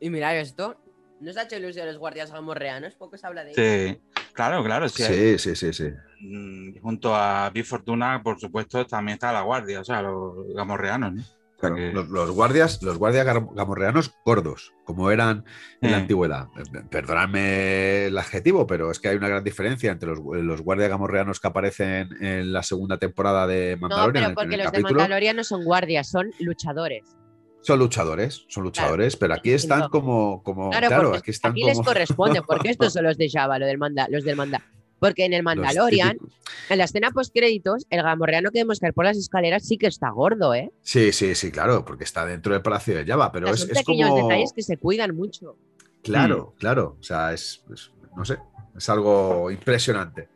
Y 0.00 0.10
mirad 0.10 0.36
esto. 0.38 0.80
¿No 1.20 1.32
se 1.32 1.40
ha 1.40 1.44
hecho 1.44 1.56
ilusión 1.56 1.84
a 1.88 1.92
los 1.92 1.98
guardias 1.98 2.30
gamorreanos? 2.30 2.94
Poco 2.96 3.16
se 3.16 3.26
habla 3.26 3.42
de 3.44 3.52
ellos. 3.52 3.64
Sí, 3.96 4.02
claro, 4.36 4.62
claro. 4.62 4.88
Sí, 4.88 5.02
Sí, 5.02 5.38
sí, 5.38 5.56
sí, 5.56 5.72
sí. 5.72 5.88
Mm, 6.20 6.78
junto 6.80 7.14
a 7.16 7.50
Big 7.50 7.64
Fortuna, 7.66 8.22
por 8.22 8.38
supuesto, 8.38 8.86
también 8.86 9.14
está 9.14 9.32
la 9.32 9.42
guardia, 9.42 9.80
o 9.80 9.84
sea, 9.84 10.02
los 10.02 10.46
gamorreanos, 10.54 11.14
¿no? 11.14 11.22
Claro, 11.58 11.76
los, 11.78 12.08
los 12.10 12.30
guardias, 12.32 12.82
los 12.82 12.98
guardias 12.98 13.24
gamorreanos 13.24 14.12
gordos, 14.26 14.74
como 14.84 15.10
eran 15.10 15.42
en 15.80 15.90
la 15.90 15.96
Eh. 15.96 16.00
antigüedad. 16.02 16.48
Eh, 16.58 16.82
Perdonadme 16.90 18.06
el 18.08 18.18
adjetivo, 18.18 18.66
pero 18.66 18.90
es 18.90 19.00
que 19.00 19.08
hay 19.08 19.16
una 19.16 19.28
gran 19.28 19.42
diferencia 19.42 19.90
entre 19.90 20.10
los, 20.10 20.18
los 20.22 20.60
guardias 20.60 20.90
gamorreanos 20.90 21.40
que 21.40 21.48
aparecen 21.48 22.10
en 22.20 22.52
la 22.52 22.62
segunda 22.62 22.98
temporada 22.98 23.46
de 23.46 23.76
No, 23.80 23.88
Mandalorian. 23.88 24.12
pero 24.12 24.24
en 24.24 24.30
el 24.30 24.34
porque 24.34 24.56
los 24.58 24.66
de 24.66 24.70
capítulo. 24.72 24.98
Mandalorian 25.00 25.36
no 25.36 25.44
son 25.44 25.64
guardias, 25.64 26.08
son 26.10 26.30
luchadores. 26.40 27.16
Son 27.66 27.80
luchadores, 27.80 28.44
son 28.48 28.62
luchadores, 28.62 29.16
pero 29.16 29.34
aquí 29.34 29.50
están 29.50 29.88
como, 29.88 30.40
como 30.44 30.70
Claro, 30.70 31.14
aquí 31.14 31.32
están 31.32 31.50
aquí 31.50 31.64
les 31.64 31.80
corresponde, 31.80 32.40
porque 32.46 32.70
estos 32.70 32.92
son 32.92 33.02
los 33.02 33.18
de 33.18 33.28
Java, 33.28 33.58
lo 33.58 33.66
del 33.66 33.76
manda, 33.76 34.06
los 34.08 34.22
del 34.22 34.36
manda. 34.36 34.62
Porque 35.00 35.24
en 35.24 35.32
el 35.32 35.40
los 35.44 35.44
Mandalorian, 35.56 36.16
en 36.68 36.78
la 36.78 36.84
escena 36.84 37.10
post 37.10 37.34
créditos, 37.34 37.84
el 37.90 38.02
gamorreano 38.04 38.52
que 38.52 38.60
vemos 38.60 38.78
caer 38.78 38.94
por 38.94 39.04
las 39.04 39.16
escaleras 39.16 39.64
sí 39.66 39.78
que 39.78 39.88
está 39.88 40.10
gordo, 40.10 40.54
¿eh? 40.54 40.70
Sí, 40.82 41.10
sí, 41.10 41.34
sí, 41.34 41.50
claro, 41.50 41.84
porque 41.84 42.04
está 42.04 42.24
dentro 42.24 42.52
del 42.52 42.62
Palacio 42.62 42.94
de 42.96 43.04
Java, 43.04 43.32
pero 43.32 43.46
O 43.46 43.48
sea, 43.48 43.54
es, 43.54 43.60
son 43.62 43.70
es 43.70 43.78
pequeños 43.78 44.10
como 44.10 44.22
detalles 44.28 44.52
que 44.54 44.62
se 44.62 44.76
cuidan 44.76 45.16
mucho. 45.16 45.56
claro, 46.04 46.54
claro, 46.60 46.96
o 47.00 47.02
sea, 47.02 47.32
es, 47.32 47.64
es- 47.74 47.90
no 48.16 48.24
sé, 48.24 48.38
es 48.76 48.88
algo 48.88 49.50
impresionante. 49.50 50.28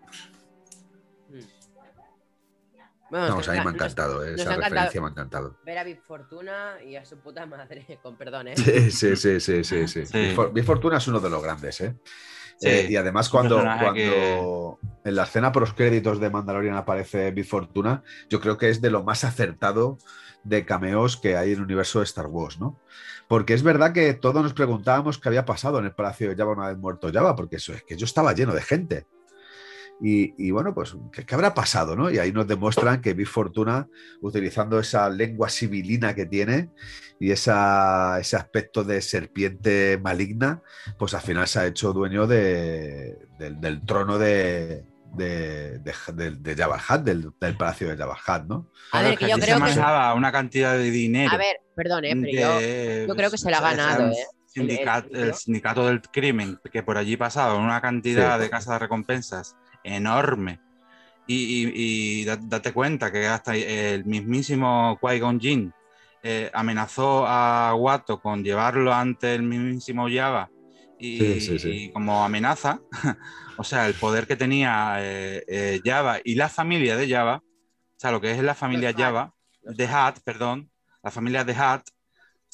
Bueno, 3.11 3.27
Vamos, 3.29 3.49
a 3.49 3.53
mí 3.53 3.57
me 3.57 3.61
ha 3.61 3.65
nos- 3.65 3.75
encantado, 3.75 4.25
eh, 4.25 4.31
nos 4.33 4.41
esa 4.41 4.51
encantado. 4.55 4.71
referencia 4.71 5.01
me 5.01 5.07
ha 5.07 5.11
encantado. 5.11 5.57
Ver 5.65 5.79
a 5.79 5.85
Big 5.85 6.01
Fortuna 6.03 6.75
y 6.85 6.97
a 6.97 7.05
su 7.05 7.19
puta 7.19 7.45
madre, 7.47 7.99
con 8.03 8.17
perdón, 8.17 8.49
¿eh? 8.49 8.57
Sí, 8.57 8.91
sí, 8.91 9.17
sí, 9.17 9.41
sí, 9.41 9.65
sí. 9.65 9.89
sí. 9.89 10.07
Sí. 10.07 10.17
Mi, 10.17 10.35
for- 10.35 10.53
mi 10.53 10.63
fortuna 10.63 10.99
es 10.99 11.09
uno 11.09 11.19
de 11.21 11.31
los 11.31 11.43
grandes, 11.43 11.81
¿eh? 11.81 11.97
Sí, 12.59 12.69
Eh, 12.69 12.87
y 12.91 12.97
además 12.97 13.31
cuando, 13.31 13.57
cuando 13.57 14.79
en 15.05 15.15
la 15.15 15.23
escena 15.25 15.51
post 15.51 15.75
créditos 15.77 16.21
de 16.21 16.29
Mandalorian 16.29 16.77
aparece 16.77 17.31
Big 17.31 17.47
Fortuna, 17.47 18.03
yo 18.29 18.39
creo 18.41 18.59
que 18.59 18.69
es 18.69 18.83
de 18.83 18.91
lo 18.91 19.03
más 19.03 19.25
acertado 19.25 19.97
de 20.45 20.65
cameos 20.67 21.17
que 21.17 21.37
hay 21.39 21.53
en 21.53 21.57
el 21.57 21.63
universo 21.63 22.01
de 22.01 22.05
Star 22.05 22.27
Wars, 22.27 22.61
¿no? 22.61 22.79
Porque 23.29 23.55
es 23.55 23.63
verdad 23.63 23.93
que 23.95 24.13
todos 24.15 24.43
nos 24.43 24.53
preguntábamos 24.53 25.19
qué 25.19 25.29
había 25.29 25.45
pasado 25.47 25.79
en 25.79 25.87
el 25.87 25.93
Palacio 25.93 26.29
de 26.29 26.37
Java 26.37 26.53
una 26.53 26.69
vez 26.69 26.77
muerto 26.77 27.11
Java, 27.13 27.35
porque 27.35 27.57
eso 27.57 27.73
es 27.73 27.83
que 27.83 27.97
yo 27.97 28.05
estaba 28.05 28.35
lleno 28.35 28.53
de 28.53 28.61
gente. 28.63 29.07
Y, 30.03 30.35
y 30.39 30.51
bueno, 30.51 30.75
pues, 30.75 30.97
¿qué, 31.13 31.27
qué 31.27 31.35
habrá 31.35 31.53
pasado? 31.53 31.95
¿no? 31.95 32.11
Y 32.11 32.19
ahí 32.19 32.33
nos 32.33 32.47
demuestran 32.47 33.01
que 33.03 33.13
Big 33.13 33.27
Fortuna, 33.29 33.87
utilizando 34.23 34.79
esa 34.79 35.11
lengua 35.11 35.49
sibilina 35.51 36.15
que 36.15 36.25
tiene 36.27 36.71
y 37.19 37.33
esa, 37.33 38.19
ese 38.19 38.37
aspecto 38.37 38.83
de 38.83 39.03
serpiente 39.03 39.99
maligna, 40.03 40.63
pues 40.99 41.13
al 41.15 41.21
final 41.21 41.47
se 41.47 41.59
ha 41.61 41.67
hecho 41.67 41.93
dueño 41.93 42.27
de- 42.27 43.19
del, 43.39 43.61
del 43.61 43.85
trono 43.85 44.19
de, 44.19 44.85
de, 45.15 45.79
de, 45.81 45.93
de- 46.15 46.31
de 46.31 46.55
Jabba 46.57 46.77
el 46.77 46.83
Hutt, 46.99 47.05
del, 47.05 47.31
del 47.39 47.57
palacio 47.59 47.89
de 47.91 47.97
Jabba 47.99 48.15
Hutt, 48.27 48.47
¿no? 48.49 48.71
A 48.93 49.03
ver, 49.03 49.19
que 49.19 49.29
yo 49.29 49.35
creo 49.37 49.47
se 49.49 49.53
que. 49.55 49.59
manejaba 49.61 50.15
una 50.15 50.33
cantidad 50.33 50.79
de 50.79 50.91
dinero. 50.91 51.35
A 51.35 51.37
ver, 51.37 51.57
perdón, 51.77 52.05
¿eh? 52.07 52.17
Pero 52.19 52.41
yo. 52.41 52.59
de- 52.61 53.05
yo 53.07 53.15
creo 53.17 53.31
que 53.31 53.37
se 53.39 53.51
la 53.51 53.59
ha 53.59 53.61
ganado, 53.61 54.07
el 54.07 54.13
¿eh? 54.13 54.17
El- 54.55 54.71
el- 54.71 55.17
el 55.29 55.35
sindicato 55.35 55.87
del 55.87 56.01
crimen, 56.01 56.59
que 56.73 56.83
por 56.83 56.97
allí 56.97 57.17
pasaba 57.19 57.55
una 57.57 57.81
cantidad 57.83 58.37
Sí. 58.39 58.43
de 58.45 58.51
casas 58.51 58.73
de 58.75 58.79
recompensas 58.81 59.57
enorme. 59.85 60.61
Y, 61.27 61.67
y- 61.67 62.23
y 62.23 62.25
da- 62.25 62.39
date 62.41 62.73
cuenta 62.73 63.13
que 63.13 63.27
hasta 63.27 63.57
el 63.57 64.05
mismísimo 64.05 64.99
Qui-Gon 65.01 65.39
Jinn 65.41 65.73
eh, 66.23 66.51
amenazó 66.53 67.25
a 67.27 67.75
Watto 67.77 68.21
con 68.21 68.43
llevarlo 68.45 68.93
ante 68.93 69.35
el 69.35 69.43
mismísimo 69.43 70.09
Java 70.13 70.51
y, 70.99 71.19
Sí, 71.19 71.41
sí, 71.41 71.59
sí. 71.59 71.69
y 71.87 71.93
como 71.93 72.25
amenaza, 72.25 72.81
o 73.57 73.65
sea, 73.65 73.87
el 73.87 73.95
poder 73.95 74.27
que 74.27 74.37
tenía 74.37 74.97
eh, 75.01 75.45
eh, 75.49 75.81
Java 75.85 76.19
y 76.25 76.35
la 76.35 76.49
familia 76.49 76.97
de 76.97 77.09
Java, 77.09 77.37
o 77.43 77.99
sea, 78.01 78.11
lo 78.13 78.21
que 78.21 78.33
es 78.33 78.43
la 78.43 78.55
familia. 78.55 78.93
Java, 78.97 79.33
de 79.63 79.87
Hat, 79.87 80.19
perdón, 80.25 80.71
la 81.03 81.11
familia 81.11 81.45
de 81.45 81.55
Hat, 81.55 81.83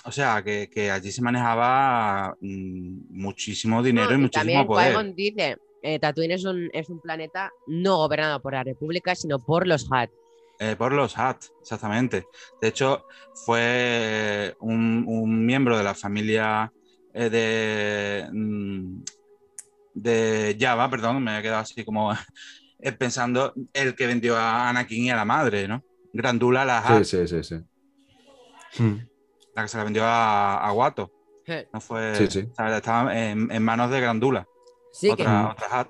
o 0.05 0.13
sea, 0.13 0.43
que, 0.45 0.69
que 0.71 0.91
allí 0.91 1.11
se 1.11 1.23
manejaba 1.23 2.37
mm, 2.41 3.07
muchísimo 3.11 3.83
dinero 3.83 4.09
No, 4.11 4.13
y 4.15 4.19
y 4.19 4.21
muchísimo 4.23 4.67
también 4.67 4.67
poder. 4.67 5.15
Dice, 5.17 5.57
eh, 5.83 5.99
Tatooine 5.99 6.33
es 6.35 6.45
un, 6.45 6.69
es 6.73 6.89
un 6.89 7.01
planeta 7.01 7.51
no 7.67 7.97
gobernado 7.99 8.41
por 8.41 8.53
la 8.55 8.65
República, 8.65 9.15
sino 9.15 9.39
por 9.39 9.67
los 9.67 9.87
Hat. 9.91 10.11
Eh, 10.59 10.75
por 10.77 10.93
los 10.93 11.17
Hat, 11.19 11.45
exactamente. 11.61 12.27
De 12.61 12.69
hecho, 12.69 13.05
fue 13.45 14.57
un, 14.61 15.05
un 15.07 15.45
miembro 15.45 15.77
de 15.77 15.85
la 15.85 15.95
familia 15.95 16.73
eh, 17.13 17.29
de, 17.31 18.29
mm, 18.33 19.03
de 19.95 20.57
Java, 20.59 20.89
perdón, 20.91 21.23
me 21.23 21.39
he 21.39 21.43
quedado 21.43 21.61
así 21.61 21.85
como 21.85 22.13
eh, 22.81 22.93
pensando, 22.93 23.53
el 23.73 23.95
que 23.95 24.07
vendió 24.07 24.37
a 24.37 24.69
Anakin 24.69 25.05
y 25.05 25.11
a 25.11 25.17
la 25.17 25.25
madre, 25.25 25.69
¿no? 25.69 25.83
Grandula 26.13 26.65
la 26.65 26.79
Hat, 26.79 27.05
Sí, 27.05 27.27
sí, 27.27 27.29
sí, 27.29 27.43
sí. 27.45 28.83
Hmm. 28.83 28.99
la 29.55 29.63
que 29.63 29.69
se 29.69 29.77
la 29.79 29.85
vendió 29.85 30.05
a, 30.05 30.59
a 30.67 30.73
Watto. 30.73 31.13
No 31.73 31.81
fue, 31.81 32.15
Sí, 32.17 32.27
sí. 32.29 32.49
estaba 32.77 33.17
en, 33.17 33.51
en 33.53 33.63
manos 33.63 33.91
de 33.91 34.01
Grandula, 34.01 34.47
Sí, 34.99 35.11
otra, 35.11 35.51
otra 35.51 35.81
Hat. 35.81 35.89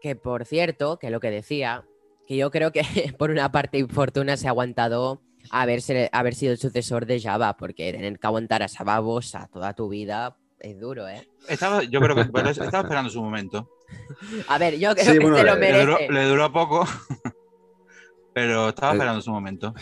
que, 0.00 0.10
que 0.10 0.16
por 0.16 0.44
cierto, 0.44 0.98
que 0.98 1.10
lo 1.10 1.20
que 1.20 1.30
decía, 1.30 1.84
que 2.26 2.36
yo 2.36 2.50
creo 2.50 2.72
que 2.72 2.82
por 3.18 3.30
una 3.30 3.50
parte 3.52 3.78
Infortuna 3.78 4.36
se 4.36 4.46
ha 4.46 4.50
aguantado 4.50 5.22
haberse, 5.50 6.08
haber 6.12 6.34
sido 6.34 6.52
el 6.52 6.58
sucesor 6.58 7.06
de 7.06 7.20
Java, 7.20 7.56
porque 7.56 7.92
tener 7.92 8.18
que 8.18 8.26
aguantar 8.26 8.62
a 8.62 8.68
Sababosa 8.68 9.48
toda 9.52 9.72
tu 9.74 9.88
vida 9.88 10.36
es 10.60 10.78
duro, 10.80 11.06
¿eh? 11.08 11.26
Estaba, 11.48 11.82
yo 11.82 12.00
creo 12.00 12.16
que 12.16 12.24
bueno, 12.30 12.48
estaba 12.50 12.80
esperando 12.80 13.10
su 13.10 13.22
momento. 13.22 13.70
A 14.48 14.58
ver, 14.58 14.78
yo 14.78 14.94
creo 14.94 15.04
Sí, 15.12 15.18
que 15.18 15.18
bueno, 15.20 15.36
se 15.38 15.44
lo 15.44 15.54
le- 15.56 15.72
Le 15.72 15.80
duró, 15.80 15.92
merece. 15.94 16.12
le 16.12 16.24
duró 16.26 16.52
poco, 16.52 16.84
pero 18.32 18.70
estaba 18.70 18.92
Eh, 18.92 18.96
esperando 18.96 19.20
su 19.20 19.30
momento. 19.30 19.74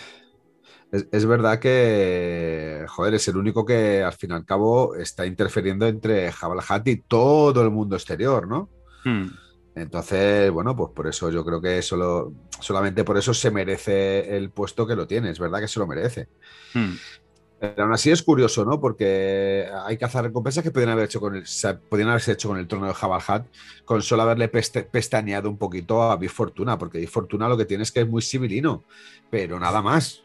Es, 0.93 1.09
es 1.11 1.27
verdad 1.27 1.59
que, 1.59 2.85
joder, 2.89 3.15
es 3.15 3.27
el 3.27 3.37
único 3.39 3.65
que 3.65 4.03
al 4.03 4.13
fin 4.13 4.31
y 4.31 4.35
al 4.35 4.45
cabo 4.45 4.95
está 4.95 5.27
interfiriendo 5.27 5.87
entre 5.87 6.31
Jabal 6.31 6.59
el 6.59 6.65
Hutt 6.69 6.87
y 6.89 6.97
todo 6.99 7.63
el 7.63 7.71
mundo 7.71 7.97
exterior, 7.97 8.47
¿no? 8.47 8.69
Hmm. 9.05 9.29
Entonces, 9.75 10.51
bueno, 10.51 10.77
pues 10.77 10.91
por 10.95 11.07
eso 11.07 11.31
yo 11.31 11.45
creo 11.47 11.61
que 11.61 11.81
solo, 11.81 12.35
solamente 12.61 13.05
por 13.05 13.17
eso 13.17 13.33
se 13.33 13.51
merece 13.51 14.37
el 14.37 14.51
puesto 14.51 14.87
que 14.87 14.95
lo 14.95 15.07
tiene, 15.07 15.31
es 15.31 15.39
verdad 15.39 15.61
que 15.61 15.69
se 15.69 15.81
lo 15.81 15.87
merece. 15.87 16.29
Hmm. 16.75 16.93
Pero 17.59 17.85
aún 17.85 17.93
así 17.93 18.11
es 18.11 18.23
curioso, 18.25 18.65
¿no? 18.65 18.81
Porque 18.81 19.69
hay 19.87 19.97
recompensas 19.97 20.65
que 20.65 20.73
podrían 20.73 20.91
haber 20.91 21.05
hecho 21.05 21.21
con 21.21 21.37
el, 21.37 21.45
podrían 21.89 22.11
haberse 22.11 22.33
hecho 22.33 22.49
con 22.49 22.59
el 22.59 22.67
trono 22.67 22.89
de 22.89 22.93
Jabal 22.95 23.23
Hutt, 23.27 23.47
con 23.85 24.03
solo 24.03 24.23
haberle 24.23 24.51
peste- 24.51 24.83
pestañeado 24.85 25.49
un 25.49 25.57
poquito 25.57 26.03
a 26.03 26.17
Big 26.17 26.29
Fortuna, 26.31 26.77
porque 26.77 26.99
Big 26.99 27.09
Fortuna 27.09 27.49
lo 27.49 27.57
que 27.57 27.65
tiene 27.65 27.85
es 27.85 27.93
que 27.93 28.01
es 28.01 28.09
muy 28.09 28.21
civilino, 28.21 28.85
pero 29.31 29.61
nada 29.61 29.81
más. 29.81 30.22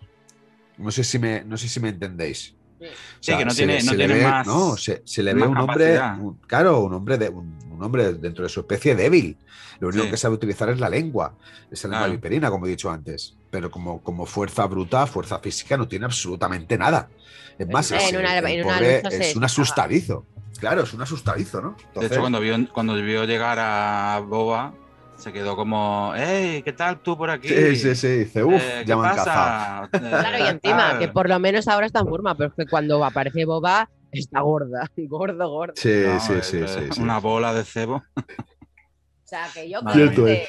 No 0.77 0.91
sé 0.91 1.03
si 1.03 1.19
me, 1.19 1.43
no 1.43 1.57
sé 1.57 1.67
si 1.67 1.79
me 1.79 1.89
entendéis. 1.89 2.53
O 2.79 2.85
Sí, 3.21 3.35
que 3.35 3.43
no 3.43 3.49
se 3.51 3.57
tiene- 3.57 3.73
no 3.83 3.91
se 3.91 3.97
le 3.97 4.05
tiene 4.05 4.13
ve- 4.21 4.27
más- 4.29 4.45
no, 4.45 4.77
se, 4.77 5.01
se 5.03 5.23
le 5.23 5.33
ve 5.33 5.41
un 5.47 5.57
hombre, 5.57 5.99
un- 6.19 6.35
claro, 6.45 6.81
un 6.81 6.93
hombre, 6.93 7.17
de, 7.17 7.29
un, 7.29 7.57
un 7.71 7.83
hombre 7.83 8.13
dentro 8.13 8.43
de 8.43 8.49
su 8.49 8.59
especie 8.59 8.95
débil. 8.95 9.35
Lo 9.79 9.87
único 9.87 10.03
Sí. 10.05 10.11
que 10.11 10.17
sabe 10.17 10.35
utilizar 10.35 10.69
es 10.69 10.79
la 10.79 10.87
lengua, 10.89 11.35
esa 11.71 11.87
lengua 11.87 12.01
Claro. 12.01 12.13
viperina, 12.13 12.49
como 12.51 12.67
he 12.67 12.69
dicho 12.69 12.89
antes. 12.91 13.35
Pero 13.49 13.71
como, 13.71 14.01
como 14.03 14.25
fuerza 14.27 14.65
bruta, 14.67 15.07
fuerza 15.07 15.39
física, 15.39 15.75
no 15.77 15.87
tiene 15.87 16.05
absolutamente 16.05 16.77
nada. 16.77 17.09
Es 17.57 17.67
más, 17.67 17.89
En 17.91 17.97
es, 17.97 18.11
una- 18.13 18.37
el 18.37 18.61
pobre 18.63 19.01
es 19.11 19.35
un 19.35 19.43
asustadizo. 19.43 20.25
Claro, 20.59 20.83
es 20.83 20.93
un 20.93 21.01
asustadizo, 21.01 21.61
¿no? 21.61 21.75
De 21.99 22.05
hecho, 22.07 22.19
cuando 22.19 22.39
vio, 22.39 22.55
cuando 22.73 22.93
vio 22.95 23.25
llegar 23.25 23.57
a 23.59 24.19
Boba, 24.23 24.73
se 25.17 25.33
quedó 25.33 25.55
como, 25.55 26.13
hey, 26.15 26.61
¿qué 26.63 26.73
tal 26.73 27.01
tú 27.01 27.17
por 27.17 27.29
aquí? 27.29 27.49
sí, 27.49 27.75
sí, 27.75 27.95
sí, 27.95 28.07
dice, 28.07 28.43
uff, 28.43 28.53
Eh, 28.53 28.83
¿Qué 28.85 28.87
ya 28.87 28.95
me 28.97 29.03
han 29.03 29.13
cazado. 29.15 29.55
pasa? 29.89 29.89
Claro, 30.21 30.37
y 30.39 30.47
encima, 30.47 30.97
que 30.97 31.07
por 31.09 31.27
lo 31.29 31.39
menos 31.39 31.67
ahora 31.67 31.85
está 31.87 31.99
en 31.99 32.07
forma, 32.07 32.35
pero 32.35 32.49
es 32.49 32.55
que 32.55 32.69
cuando 32.69 33.03
aparece 33.03 33.45
Boba, 33.45 33.89
está 34.11 34.41
gorda. 34.41 34.87
Gordo, 34.97 35.49
gordo. 35.49 35.73
Sí, 35.75 35.89
No, 36.03 36.19
sí, 36.19 36.33
es- 36.33 36.45
sí, 36.45 36.67
sí, 36.67 36.79
es 36.89 36.95
sí. 36.95 37.01
Una 37.01 37.19
bola 37.19 37.53
de 37.53 37.63
cebo. 37.63 37.95
O 37.95 39.29
sea, 39.29 39.51
que 39.53 39.69
yo 39.69 39.81
creo 39.83 40.09
que, 40.11 40.47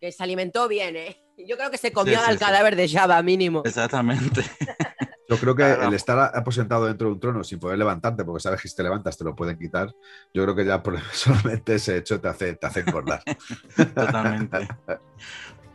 que 0.00 0.12
se 0.12 0.22
alimentó 0.22 0.68
bien, 0.68 0.96
¿eh? 0.96 1.16
Yo 1.38 1.56
creo 1.56 1.70
que 1.70 1.78
se 1.78 1.92
comió 1.92 2.18
Sí, 2.18 2.24
sí, 2.24 2.28
al 2.28 2.34
sí. 2.34 2.44
cadáver 2.44 2.76
de 2.76 2.88
Java 2.88 3.22
mínimo. 3.22 3.62
Exactamente. 3.64 4.42
Yo 5.30 5.36
creo 5.38 5.54
que 5.54 5.72
el 5.72 5.94
estar 5.94 6.18
aposentado 6.36 6.86
dentro 6.86 7.06
de 7.06 7.14
un 7.14 7.20
trono 7.20 7.44
sin 7.44 7.58
poder 7.60 7.78
levantarte, 7.78 8.24
porque 8.24 8.42
sabes 8.42 8.60
que 8.60 8.68
si 8.68 8.74
te 8.76 8.82
levantas 8.82 9.16
te 9.16 9.22
lo 9.24 9.34
pueden 9.36 9.56
quitar, 9.56 9.94
yo 10.34 10.42
creo 10.42 10.54
que 10.56 10.64
ya 10.66 10.82
por- 10.82 11.00
solamente 11.12 11.76
ese 11.76 11.96
hecho 11.98 12.20
te 12.20 12.28
hace, 12.28 12.54
te 12.56 12.66
hace 12.66 12.80
engordar. 12.80 13.22
Totalmente. 13.94 14.68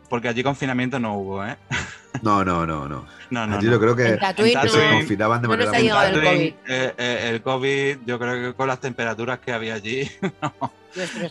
Porque 0.08 0.28
allí 0.28 0.42
confinamiento 0.44 1.00
no 1.00 1.14
hubo, 1.18 1.44
¿eh? 1.44 1.56
No, 2.22 2.42
no, 2.44 2.64
no, 2.66 2.88
no. 2.88 3.04
No, 3.28 3.46
no. 3.46 3.56
Allí 3.58 3.66
no. 3.66 3.72
yo 3.72 3.80
creo 3.80 3.94
que 3.96 4.06
En 4.06 4.12
en 4.14 4.68
se 4.70 4.78
no- 4.86 4.92
confinaban 4.98 5.42
de 5.42 5.48
manera 5.48 5.70
ha 5.70 5.74
muy 6.10 6.18
el. 6.18 6.24
COVID. 6.24 6.54
eh, 6.66 6.94
eh, 6.96 7.30
el 7.30 7.42
COVID, 7.42 7.98
yo 8.06 8.18
creo 8.18 8.34
que 8.50 8.56
con 8.56 8.68
las 8.68 8.80
temperaturas 8.80 9.38
que 9.40 9.52
había 9.52 9.74
allí, 9.74 10.10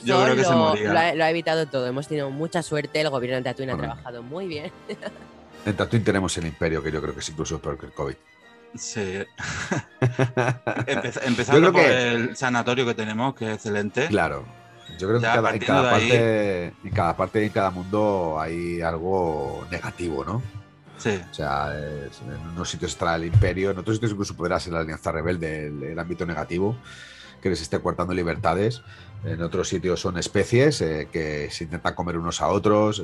Yo 0.03 0.23
creo 0.23 0.35
que 0.35 0.43
se 0.43 0.51
lo, 0.51 0.57
moría. 0.57 0.93
lo 0.93 0.99
ha, 0.99 1.15
lo 1.15 1.23
ha 1.23 1.29
evitado 1.31 1.65
todo. 1.65 1.87
Hemos 1.87 2.07
tenido 2.07 2.29
mucha 2.29 2.61
suerte. 2.61 3.01
El 3.01 3.09
gobierno 3.09 3.37
de 3.37 3.43
Tatooine 3.43 3.71
ha 3.71 3.75
Bueno. 3.75 3.93
trabajado 3.93 4.21
muy 4.21 4.45
bien. 4.47 4.71
En 5.65 5.75
Tatooine 5.75 6.03
tenemos 6.05 6.37
el 6.37 6.45
imperio, 6.47 6.81
que 6.83 6.91
yo 6.91 7.01
creo 7.01 7.13
que 7.13 7.19
es 7.21 7.29
incluso 7.29 7.59
peor 7.59 7.77
que 7.77 7.87
el 7.87 7.91
COVID. 7.93 8.15
sí. 8.75 9.23
Empe- 10.01 11.19
empezando 11.25 11.71
por 11.71 11.81
que- 11.81 12.11
el 12.11 12.35
sanatorio 12.37 12.85
que 12.85 12.93
tenemos, 12.93 13.35
que 13.35 13.45
es 13.49 13.55
excelente. 13.55 14.07
Claro. 14.07 14.45
Yo 14.99 15.07
creo 15.07 15.19
que 15.19 15.25
cada- 15.25 15.51
en, 15.53 15.59
cada 15.59 15.95
ahí- 15.95 16.09
parte, 16.09 16.65
en 16.83 16.89
cada 16.93 17.17
parte 17.17 17.41
y 17.41 17.45
en 17.45 17.51
cada 17.51 17.71
mundo 17.71 18.37
hay 18.39 18.81
algo 18.81 19.65
negativo, 19.71 20.23
¿no? 20.23 20.41
Sí. 20.97 21.19
O 21.29 21.33
sea, 21.33 21.73
en 21.77 22.49
unos 22.53 22.69
sitios 22.69 22.91
estará 22.91 23.15
el 23.15 23.25
imperio, 23.25 23.71
en 23.71 23.77
otros 23.77 23.97
sitios 23.97 24.11
incluso 24.11 24.35
podrá 24.35 24.59
ser 24.59 24.73
la 24.73 24.79
alianza 24.79 25.11
rebelde, 25.11 25.67
el, 25.67 25.83
el 25.83 25.99
ámbito 25.99 26.25
negativo, 26.25 26.77
que 27.41 27.49
les 27.49 27.61
esté 27.61 27.79
cortando 27.79 28.13
libertades. 28.13 28.81
En 29.25 29.41
otros 29.41 29.67
sitios 29.67 29.99
son 29.99 30.17
especies 30.17 30.79
eh, 30.81 31.07
que 31.11 31.49
se 31.51 31.65
intentan 31.65 31.95
comer 31.95 32.17
unos 32.17 32.41
a 32.41 32.47
otros. 32.47 33.03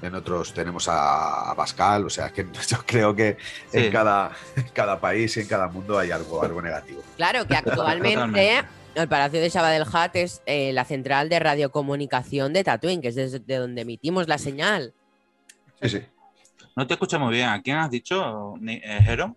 En 0.00 0.14
otros 0.14 0.54
tenemos 0.54 0.86
a, 0.88 1.50
a 1.50 1.54
Pascal, 1.56 2.06
o 2.06 2.10
sea, 2.10 2.26
es 2.26 2.32
que 2.32 2.46
yo 2.68 2.78
creo 2.86 3.14
que 3.16 3.36
Sí. 3.70 3.78
en, 3.78 3.92
cada, 3.92 4.30
en 4.56 4.68
cada 4.68 5.00
país 5.00 5.36
y 5.36 5.40
en 5.40 5.48
cada 5.48 5.68
mundo 5.68 5.98
hay 5.98 6.10
algo, 6.12 6.42
algo 6.42 6.62
negativo. 6.62 7.02
Claro 7.16 7.46
que 7.46 7.56
actualmente 7.56 8.64
el 8.94 9.08
Palacio 9.08 9.40
de 9.40 9.50
Jabba 9.50 9.70
del 9.70 9.82
Hutt 9.82 10.14
es 10.14 10.42
eh, 10.46 10.72
la 10.72 10.84
central 10.84 11.28
de 11.28 11.38
radiocomunicación 11.38 12.52
de 12.52 12.64
Tatooine, 12.64 13.00
que 13.02 13.08
es 13.08 13.14
desde 13.16 13.56
donde 13.56 13.82
emitimos 13.82 14.28
la 14.28 14.38
señal. 14.38 14.92
Sí, 15.82 15.88
sí. 15.88 16.02
No 16.76 16.86
te 16.86 16.94
escucho 16.94 17.18
muy 17.18 17.34
bien. 17.34 17.48
¿A 17.48 17.60
quién 17.60 17.76
has 17.78 17.90
dicho, 17.90 18.54
eh, 18.66 19.00
Jero? 19.04 19.36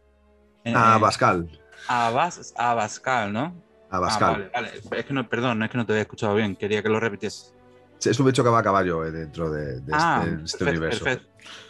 Eh, 0.64 0.74
A 0.76 0.98
eh, 0.98 1.00
Pascal, 1.02 1.60
a, 1.88 2.12
Bas- 2.12 2.54
a 2.56 2.74
Bascal, 2.76 3.34
¿no? 3.34 3.46
a 3.90 3.98
Ah, 3.98 4.00
Pascal. 4.00 4.32
vale, 4.32 4.50
vale. 4.54 5.00
Es 5.00 5.06
que 5.06 5.14
no, 5.14 5.28
perdón, 5.28 5.58
no 5.60 5.66
es 5.66 5.72
que 5.72 5.78
no 5.78 5.86
te 5.86 5.94
había 5.94 6.04
escuchado 6.04 6.36
bien. 6.36 6.56
Quería 6.56 6.82
que 6.84 6.90
lo 6.90 7.00
repitiese. 7.00 7.52
Es 8.04 8.20
un 8.20 8.26
bicho 8.26 8.44
que 8.44 8.50
va 8.50 8.60
a 8.60 8.64
caballo 8.64 9.06
eh, 9.06 9.12
dentro 9.12 9.50
de, 9.52 9.80
de 9.82 9.94
ah, 9.94 10.24
este, 10.26 10.44
este 10.46 10.58
perfecto, 10.66 10.70
universo. 10.82 11.06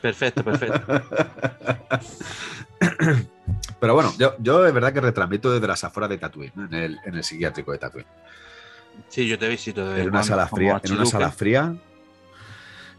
perfecto, 0.01 0.43
perfecto, 0.43 0.85
perfecto. 0.85 1.31
Pero 3.79 3.93
bueno, 3.95 4.13
yo, 4.17 4.35
yo 4.39 4.61
de 4.61 4.71
verdad 4.71 4.93
que 4.93 5.01
retransmito 5.01 5.51
desde 5.51 5.67
las 5.67 5.83
afueras 5.83 6.09
de 6.09 6.17
Tatooine, 6.17 6.53
en, 6.55 6.73
el, 6.73 6.97
en 7.05 7.15
el 7.15 7.23
psiquiátrico 7.23 7.71
de 7.71 7.77
Tatooine. 7.79 8.07
Sí, 9.09 9.27
yo 9.27 9.37
te 9.39 9.47
visito. 9.49 9.89
de 9.89 10.01
En 10.03 10.09
una 10.09 10.23
sala 10.23 10.47
fría. 10.47 10.59
En 10.69 10.69
una 10.71 10.75
archiduque. 10.77 11.05
sala 11.09 11.31
fría. 11.31 11.75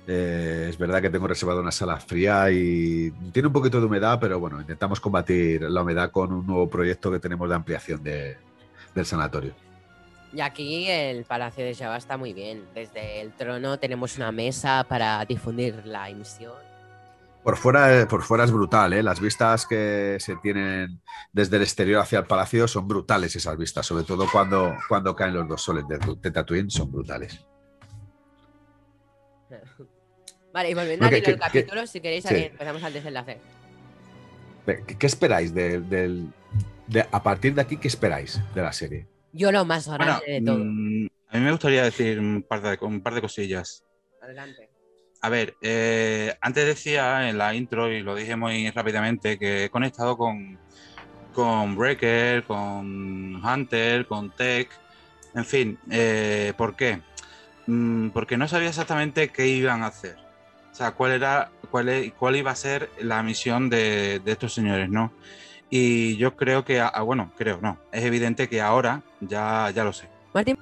Eh, 0.09 0.67
es 0.71 0.77
verdad 0.79 1.01
que 1.01 1.11
tengo 1.11 1.29
reservado 1.29 1.61
una 1.61 1.71
sala 1.71 1.99
fría 1.99 2.51
y 2.51 3.13
tiene 3.33 3.47
un 3.47 3.53
poquito 3.53 3.79
de 3.79 3.87
humedad, 3.87 4.19
pero 4.21 4.41
bueno, 4.41 4.61
intentamos 4.61 4.99
combatir 4.99 5.63
la 5.63 5.83
humedad 5.83 6.11
con 6.11 6.33
un 6.33 6.45
nuevo 6.45 6.69
proyecto 6.69 7.11
que 7.13 7.21
tenemos 7.21 7.49
de 7.49 7.55
ampliación 7.55 8.03
de- 8.03 8.37
del 8.95 9.07
sanatorio. 9.07 9.55
Y 10.33 10.41
aquí 10.41 10.89
el 10.89 11.25
Palacio 11.25 11.65
de 11.65 11.75
Jabba 11.75 11.97
está 11.99 12.17
muy 12.17 12.33
bien. 12.33 12.65
Desde 12.75 13.21
el 13.21 13.33
trono 13.33 13.79
tenemos 13.79 14.17
una 14.17 14.33
mesa 14.33 14.85
para 14.89 15.25
difundir 15.27 15.85
la 15.87 16.09
emisión. 16.09 16.55
Por 17.43 17.57
fuera, 17.57 18.07
por 18.09 18.23
fuera 18.23 18.45
es 18.45 18.53
brutal, 18.53 18.93
¿eh? 18.93 19.03
las 19.03 19.19
vistas 19.21 19.67
que 19.67 20.17
se 20.21 20.37
tienen 20.37 21.01
desde 21.33 21.57
el 21.57 21.63
exterior 21.63 22.01
hacia 22.01 22.21
el 22.21 22.25
palacio 22.27 22.69
son 22.69 22.87
brutales 22.87 23.35
esas 23.35 23.57
vistas, 23.59 23.85
sobre 23.85 24.05
todo 24.05 24.27
cuando, 24.31 24.77
cuando 24.89 25.15
caen 25.17 25.35
los 25.35 25.49
dos 25.49 25.61
soles 25.61 25.87
de, 25.89 25.99
de 25.99 26.31
Tatooine, 26.31 26.71
son 26.71 26.93
brutales. 26.93 27.45
Vale, 30.53 30.71
y 30.71 30.75
volviendo 30.75 31.07
al 31.07 31.11
que- 31.23 31.37
capítulo, 31.39 31.87
si 31.87 32.01
queréis, 32.01 32.25
sí. 32.25 32.35
empezamos 32.37 32.83
al 32.83 32.93
desenlace. 32.93 33.39
¿Qué, 34.67 34.97
qué 34.99 35.07
esperáis 35.07 35.53
de, 35.53 35.81
del- 35.81 36.29
de- 36.87 37.07
a 37.11 37.23
partir 37.23 37.55
de 37.55 37.63
aquí? 37.63 37.77
¿Qué 37.77 37.89
esperáis 37.89 38.41
de 38.55 38.63
la 38.63 38.73
serie? 38.73 39.07
Yo 39.33 39.51
lo 39.53 39.65
más 39.65 39.87
grande 39.89 40.05
Bueno, 40.05 40.21
de 40.27 40.43
todo. 40.43 40.65
mm, 40.65 41.07
a 41.29 41.37
mí 41.39 41.45
me 41.45 41.51
gustaría 41.51 41.85
decir 41.85 42.19
un 42.21 42.43
par 42.43 42.61
de, 42.63 42.79
un 42.85 43.01
par 43.03 43.15
de 43.15 43.21
cosillas. 43.23 43.85
Adelante. 44.21 44.69
A 45.23 45.29
ver, 45.29 45.55
eh, 45.63 46.35
antes 46.41 46.67
decía 46.67 47.29
en 47.29 47.39
la 47.39 47.55
intro, 47.55 47.91
y 47.91 48.03
lo 48.03 48.15
dije 48.15 48.37
muy 48.37 48.69
rápidamente, 48.71 49.39
que 49.39 49.65
he 49.65 49.71
conectado 49.71 50.17
con, 50.17 50.59
con 51.33 51.77
Breaker, 51.77 52.43
con 52.45 53.37
Hunter, 53.45 54.07
con 54.07 54.31
Tech, 54.35 54.69
en 55.35 55.45
fin, 55.45 55.79
eh, 55.91 56.53
¿por 56.57 56.75
qué? 56.77 57.01
Mm, 57.67 58.09
porque 58.11 58.37
no 58.37 58.49
sabía 58.49 58.69
exactamente 58.69 59.29
qué 59.29 59.47
iban 59.47 59.83
a 59.83 59.87
hacer. 59.87 60.17
O 60.73 60.75
sea, 60.75 60.93
cuál 60.93 61.13
era, 61.13 61.51
cuál, 61.71 61.89
e- 61.89 62.13
cuál 62.19 62.37
iba 62.37 62.51
a 62.51 62.57
ser 62.57 62.91
la 63.01 63.23
misión 63.23 63.71
de, 63.71 64.21
de 64.25 64.33
estos 64.33 64.53
señores, 64.53 64.91
¿no? 64.91 65.13
Y 65.75 66.19
yo 66.19 66.37
creo 66.37 66.67
que, 66.67 66.83
ah, 66.83 67.01
bueno, 67.01 67.33
creo, 67.39 67.59
no, 67.63 67.79
es 67.93 68.05
evidente 68.05 68.47
que 68.47 68.61
ahora 68.61 69.01
ya, 69.23 69.71
ya 69.71 69.85
lo 69.85 69.95
sé. 69.95 70.07
Martín. 70.35 70.59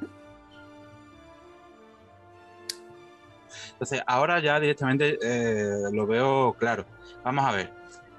Entonces, 3.73 4.03
ahora 4.07 4.39
ya 4.39 4.61
directamente 4.61 5.19
eh, 5.21 5.91
lo 5.91 6.07
veo 6.07 6.55
claro. 6.57 6.87
Vamos 7.25 7.45
a 7.45 7.51
ver. 7.51 7.73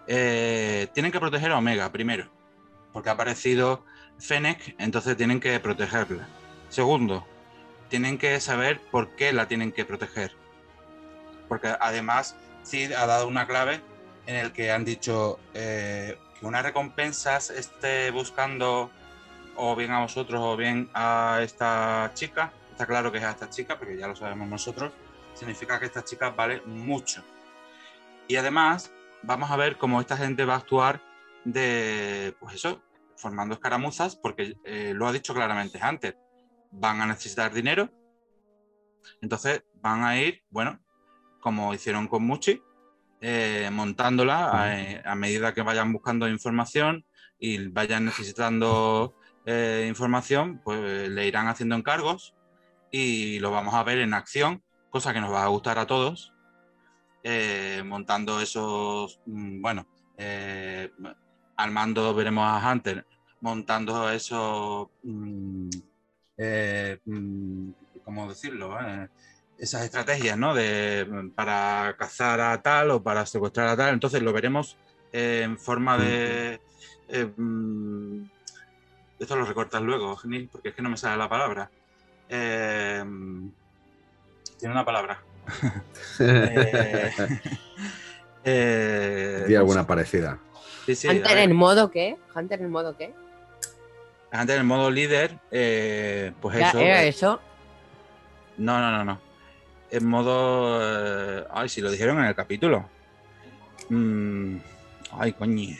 Eh, 0.05 0.89
tienen 0.93 1.13
que 1.13 1.21
proteger 1.21 1.53
a 1.53 1.59
Omega 1.59 1.89
primero, 1.93 2.27
porque 2.91 3.07
ha 3.07 3.13
aparecido 3.13 3.85
Fennec, 4.19 4.75
entonces 4.77 5.15
tienen 5.15 5.39
que 5.39 5.57
protegerla. 5.61 6.27
Segundo, 6.67 7.25
tienen 7.87 8.17
que 8.17 8.37
saber 8.41 8.81
por 8.91 9.15
qué 9.15 9.31
la 9.31 9.47
tienen 9.47 9.71
que 9.71 9.85
proteger. 9.85 10.33
Porque 11.47 11.73
además, 11.79 12.35
Sid 12.63 12.91
ha 12.91 13.05
dado 13.05 13.29
una 13.29 13.47
clave 13.47 13.79
en 14.25 14.35
el 14.35 14.51
que 14.51 14.73
han 14.73 14.83
dicho 14.83 15.39
eh, 15.53 16.17
que 16.41 16.45
una 16.45 16.61
recompensa 16.61 17.37
esté 17.37 18.11
buscando 18.11 18.91
o 19.55 19.75
bien 19.77 19.91
a 19.91 20.01
vosotros 20.01 20.41
o 20.43 20.57
bien 20.57 20.89
a 20.93 21.39
esta 21.41 22.11
chica. 22.13 22.51
Está 22.71 22.85
claro 22.85 23.13
que 23.13 23.19
es 23.19 23.23
a 23.23 23.31
esta 23.31 23.49
chica, 23.49 23.79
porque 23.79 23.95
ya 23.95 24.07
lo 24.07 24.15
sabemos 24.17 24.49
nosotros 24.49 24.91
significa 25.33 25.79
que 25.79 25.85
esta 25.85 26.03
chica 26.03 26.29
vale 26.29 26.61
mucho. 26.65 27.23
Y 28.27 28.35
además, 28.35 28.91
vamos 29.23 29.51
a 29.51 29.55
ver 29.55 29.77
cómo 29.77 29.99
esta 29.99 30.17
gente 30.17 30.45
va 30.45 30.55
a 30.55 30.57
actuar 30.57 31.01
de, 31.43 32.35
pues 32.39 32.55
eso, 32.55 32.81
formando 33.15 33.55
escaramuzas, 33.55 34.15
porque 34.15 34.55
eh, 34.63 34.93
lo 34.95 35.07
ha 35.07 35.11
dicho 35.11 35.33
claramente 35.33 35.79
antes, 35.81 36.15
van 36.71 37.01
a 37.01 37.05
necesitar 37.05 37.53
dinero, 37.53 37.89
entonces 39.21 39.63
van 39.81 40.03
a 40.03 40.17
ir, 40.19 40.43
bueno, 40.49 40.79
como 41.39 41.73
hicieron 41.73 42.07
con 42.07 42.23
Muchi, 42.23 42.61
eh, 43.21 43.69
montándola 43.71 45.01
a, 45.05 45.15
medida 45.15 45.53
que 45.53 45.61
vayan 45.61 45.93
buscando 45.93 46.27
información 46.27 47.05
y 47.39 47.69
vayan 47.69 48.05
necesitando 48.05 49.15
eh, 49.45 49.85
información, 49.87 50.61
pues 50.63 51.09
le 51.09 51.27
irán 51.27 51.47
haciendo 51.47 51.75
encargos 51.75 52.35
y 52.91 53.39
lo 53.39 53.51
vamos 53.51 53.73
a 53.73 53.83
ver 53.83 53.99
en 53.99 54.13
acción 54.13 54.63
cosa 54.91 55.13
que 55.13 55.21
nos 55.21 55.31
va 55.31 55.45
a 55.45 55.47
gustar 55.47 55.79
a 55.79 55.87
todos, 55.87 56.33
eh, 57.23 57.81
montando 57.85 58.41
esos, 58.41 59.21
mm, 59.25 59.61
bueno, 59.61 59.87
eh, 60.17 60.91
al 61.55 61.71
mando 61.71 62.13
veremos 62.13 62.43
a 62.45 62.71
Hunter 62.71 63.05
montando 63.39 64.11
esos, 64.11 64.89
mm, 65.03 65.69
eh, 66.37 66.99
mm, 67.05 67.71
¿cómo 68.03 68.27
decirlo? 68.27 68.77
Esas 69.61 69.83
estrategias, 69.83 70.37
¿no? 70.37 70.53
De, 70.53 71.31
para 71.35 71.95
cazar 71.97 72.41
a 72.41 72.61
tal 72.61 72.91
o 72.91 73.01
para 73.01 73.25
secuestrar 73.25 73.69
a 73.69 73.77
tal. 73.77 73.93
Entonces 73.93 74.21
lo 74.21 74.33
veremos 74.33 74.75
en 75.13 75.57
forma 75.57 75.97
de... 75.97 76.59
esto 77.07 77.35
lo 79.35 79.45
recortas 79.45 79.81
luego, 79.81 80.17
Genil, 80.17 80.49
porque 80.51 80.69
es 80.69 80.75
que 80.75 80.81
no 80.81 80.89
me 80.89 80.97
sale 80.97 81.17
la 81.17 81.29
palabra. 81.29 81.69
Tiene 84.61 84.75
una 84.75 84.85
palabra. 84.85 85.19
eh, 86.19 87.11
eh, 88.43 89.55
alguna 89.57 89.87
parecida. 89.87 90.37
¿Hunter 90.87 91.37
en 91.37 91.55
modo 91.55 91.91
qué? 91.91 92.17
¿Hunter 92.35 92.61
en 92.61 92.69
modo 92.69 92.95
qué? 92.95 93.13
Hunter 94.31 94.59
en 94.59 94.65
modo 94.65 94.89
líder, 94.89 95.37
eh, 95.51 96.31
pues 96.39 96.57
eso. 96.57 96.79
¿Era 96.79 97.03
eh, 97.03 97.07
eso? 97.07 97.39
No, 98.57 98.79
no, 98.79 98.91
no, 98.91 99.03
no. 99.03 99.19
En 99.91 100.07
modo. 100.07 100.79
Eh, 100.81 101.45
ay, 101.51 101.69
si 101.69 101.81
lo 101.81 101.91
dijeron 101.91 102.19
en 102.19 102.25
el 102.25 102.35
capítulo. 102.35 102.89
Mm, 103.89 104.57
ay, 105.11 105.33
coño. 105.33 105.77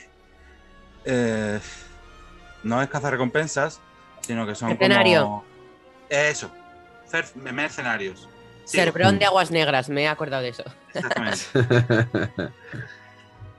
no 2.62 2.82
es 2.82 2.88
cazar 2.88 3.12
recompensas, 3.12 3.80
sino 4.20 4.46
que 4.46 4.54
son 4.54 4.68
Mercenario. 4.70 5.22
como. 5.22 5.44
Eso. 6.08 6.50
Mercenarios. 7.34 8.28
Cerbrón 8.64 9.18
de 9.18 9.26
aguas 9.26 9.50
negras, 9.50 9.88
me 9.88 10.02
he 10.02 10.08
acordado 10.08 10.42
de 10.42 10.50
eso. 10.50 10.64
Exactamente. 10.94 11.42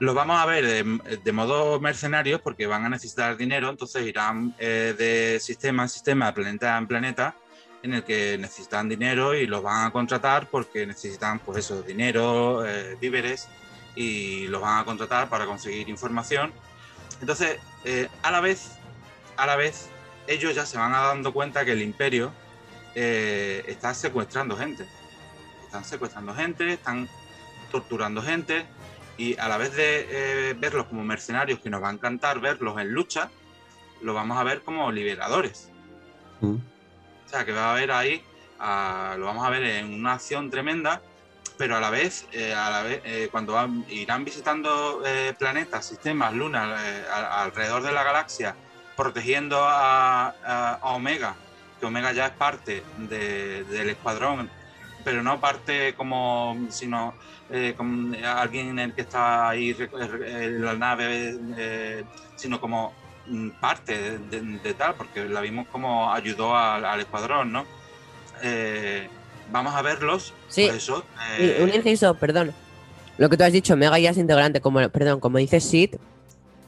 Lo 0.00 0.12
vamos 0.12 0.40
a 0.40 0.46
ver 0.46 0.84
de, 1.22 1.32
modo 1.32 1.78
mercenarios 1.80 2.40
porque 2.40 2.66
van 2.66 2.84
a 2.84 2.88
necesitar 2.88 3.36
dinero, 3.36 3.70
entonces 3.70 4.04
irán 4.06 4.54
eh, 4.58 4.94
de 4.98 5.38
sistema 5.40 5.84
en 5.84 5.88
sistema, 5.88 6.26
de 6.26 6.32
planeta 6.32 6.76
en 6.76 6.86
planeta, 6.86 7.34
en 7.84 7.92
el 7.92 8.02
que 8.02 8.38
necesitan 8.38 8.88
dinero 8.88 9.34
y 9.34 9.46
los 9.46 9.62
van 9.62 9.86
a 9.86 9.90
contratar 9.90 10.48
porque 10.48 10.86
necesitan, 10.86 11.38
pues 11.38 11.58
eso, 11.58 11.82
dinero, 11.82 12.66
eh, 12.66 12.96
víveres 12.98 13.46
y 13.94 14.46
los 14.46 14.62
van 14.62 14.78
a 14.78 14.84
contratar 14.86 15.28
para 15.28 15.44
conseguir 15.44 15.90
información. 15.90 16.50
Entonces, 17.20 17.58
eh, 17.84 18.08
a 18.22 18.30
la 18.30 18.40
vez, 18.40 18.78
a 19.36 19.44
la 19.44 19.56
vez, 19.56 19.90
ellos 20.26 20.54
ya 20.54 20.64
se 20.64 20.78
van 20.78 20.92
dando 20.92 21.34
cuenta 21.34 21.66
que 21.66 21.72
el 21.72 21.82
imperio 21.82 22.32
eh, 22.94 23.62
están 23.66 23.94
secuestrando 23.94 24.56
gente. 24.56 24.86
Están 25.66 25.84
secuestrando 25.84 26.34
gente, 26.34 26.72
están 26.72 27.06
torturando 27.70 28.22
gente 28.22 28.64
y 29.18 29.38
a 29.38 29.46
la 29.46 29.58
vez 29.58 29.76
de 29.76 30.56
verlos 30.58 30.86
como 30.86 31.04
mercenarios, 31.04 31.60
que 31.60 31.68
nos 31.68 31.82
va 31.82 31.90
a 31.90 31.92
encantar 31.92 32.40
verlos 32.40 32.80
en 32.80 32.92
lucha, 32.92 33.28
lo 34.00 34.14
vamos 34.14 34.38
a 34.38 34.42
ver 34.42 34.62
como 34.62 34.90
liberadores. 34.90 35.68
Mm. 36.40 36.56
Sea, 37.34 37.44
que 37.44 37.52
va 37.52 37.70
a 37.70 37.72
haber 37.72 37.90
ahí, 37.90 38.22
lo 39.18 39.26
vamos 39.26 39.44
a 39.44 39.50
ver 39.50 39.64
en 39.64 39.92
una 39.92 40.12
acción 40.12 40.50
tremenda, 40.50 41.02
pero 41.58 41.76
a 41.76 41.80
la 41.80 41.90
vez, 41.90 42.28
eh, 42.30 42.54
a 42.54 42.70
la 42.70 42.82
vez 42.82 43.28
cuando 43.30 43.58
irán 43.88 44.24
visitando 44.24 45.02
planetas, 45.36 45.84
sistemas, 45.84 46.32
lunas 46.32 46.80
alrededor 47.10 47.82
de 47.82 47.90
la 47.90 48.04
galaxia, 48.04 48.54
protegiendo 48.96 49.58
a 49.60 50.78
Omega 50.82 51.34
Omega 51.84 52.12
ya 52.12 52.26
es 52.26 52.32
parte 52.32 52.82
del 52.96 53.88
escuadrón, 53.90 54.50
pero 55.04 55.22
no 55.22 55.40
parte 55.40 55.94
como, 55.94 56.56
sino 56.70 57.14
eh, 57.50 57.74
como 57.76 58.14
alguien 58.24 58.70
en 58.70 58.78
el 58.78 58.94
que 58.94 59.02
está 59.02 59.48
ahí 59.48 59.76
en 60.26 60.64
la 60.64 60.74
nave, 60.74 61.38
eh, 61.56 62.04
sino 62.36 62.60
como 62.60 62.94
parte 63.60 64.18
de, 64.18 64.74
tal, 64.74 64.94
porque 64.94 65.24
la 65.24 65.40
vimos 65.40 65.66
como 65.68 66.12
ayudó 66.12 66.56
al, 66.56 67.00
escuadrón, 67.00 67.52
¿no? 67.52 67.66
Eh, 68.42 69.08
vamos 69.50 69.74
a 69.74 69.82
verlos. 69.82 70.34
Sí. 70.48 70.66
Pues 70.66 70.82
eso, 70.82 71.04
un 71.60 71.70
inciso, 71.70 72.14
perdón. 72.14 72.54
Lo 73.16 73.30
que 73.30 73.36
tú 73.36 73.44
has 73.44 73.52
dicho, 73.52 73.74
Omega 73.74 73.98
ya 73.98 74.10
es 74.10 74.18
integrante, 74.18 74.60
como, 74.60 74.88
perdón, 74.88 75.20
como 75.20 75.38
dice 75.38 75.60
Sid, 75.60 75.96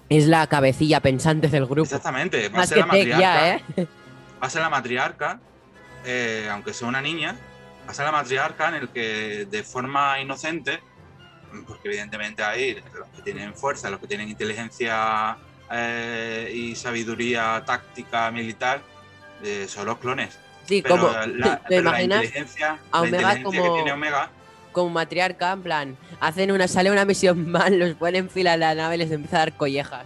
es 0.08 0.26
la 0.26 0.46
cabecilla 0.46 1.00
pensante 1.00 1.48
del 1.48 1.66
grupo. 1.66 1.84
Exactamente, 1.84 2.48
va 2.48 2.58
Más 2.58 2.70
a 2.70 2.74
ser 2.74 2.84
que 2.84 3.06
la 3.06 3.18
ya, 3.18 3.54
¿eh? 3.56 3.62
va 4.42 4.46
a 4.46 4.50
ser 4.50 4.62
la 4.62 4.70
matriarca, 4.70 5.40
eh, 6.04 6.48
aunque 6.50 6.72
sea 6.72 6.86
una 6.86 7.00
niña, 7.00 7.36
va 7.86 7.90
a 7.90 7.94
ser 7.94 8.04
la 8.04 8.12
matriarca 8.12 8.68
en 8.68 8.74
el 8.74 8.88
que 8.90 9.46
de 9.50 9.62
forma 9.64 10.20
inocente, 10.20 10.80
porque 11.66 11.88
evidentemente 11.88 12.44
hay 12.44 12.74
los 12.74 13.08
que 13.08 13.22
tienen 13.22 13.54
fuerza, 13.54 13.90
los 13.90 13.98
que 14.00 14.06
tienen 14.06 14.28
inteligencia 14.28 15.36
eh, 15.70 16.52
y 16.54 16.76
sabiduría 16.76 17.62
táctica 17.66 18.30
militar, 18.30 18.80
eh, 19.42 19.66
son 19.68 19.86
los 19.86 19.98
clones. 19.98 20.38
Sí, 20.66 20.82
como 20.82 21.08
la, 21.08 21.60
¿te 21.60 21.76
imaginas 21.76 22.24
inteligencia, 22.24 22.78
a 22.90 23.02
Omega 23.02 23.42
como, 23.42 23.62
que 23.62 23.70
tiene 23.70 23.92
Omega 23.92 24.30
como 24.76 24.90
matriarca, 24.90 25.52
en 25.52 25.62
plan, 25.62 25.96
hacen 26.20 26.52
una, 26.52 26.68
sale 26.68 26.90
una 26.90 27.06
misión 27.06 27.50
mal, 27.50 27.78
los 27.78 27.94
ponen 27.94 28.24
en 28.24 28.30
fila 28.30 28.52
a 28.52 28.56
la 28.58 28.74
nave 28.74 28.96
y 28.96 28.98
les 28.98 29.10
empieza 29.10 29.36
a 29.36 29.40
dar 29.40 29.52
collejas. 29.54 30.04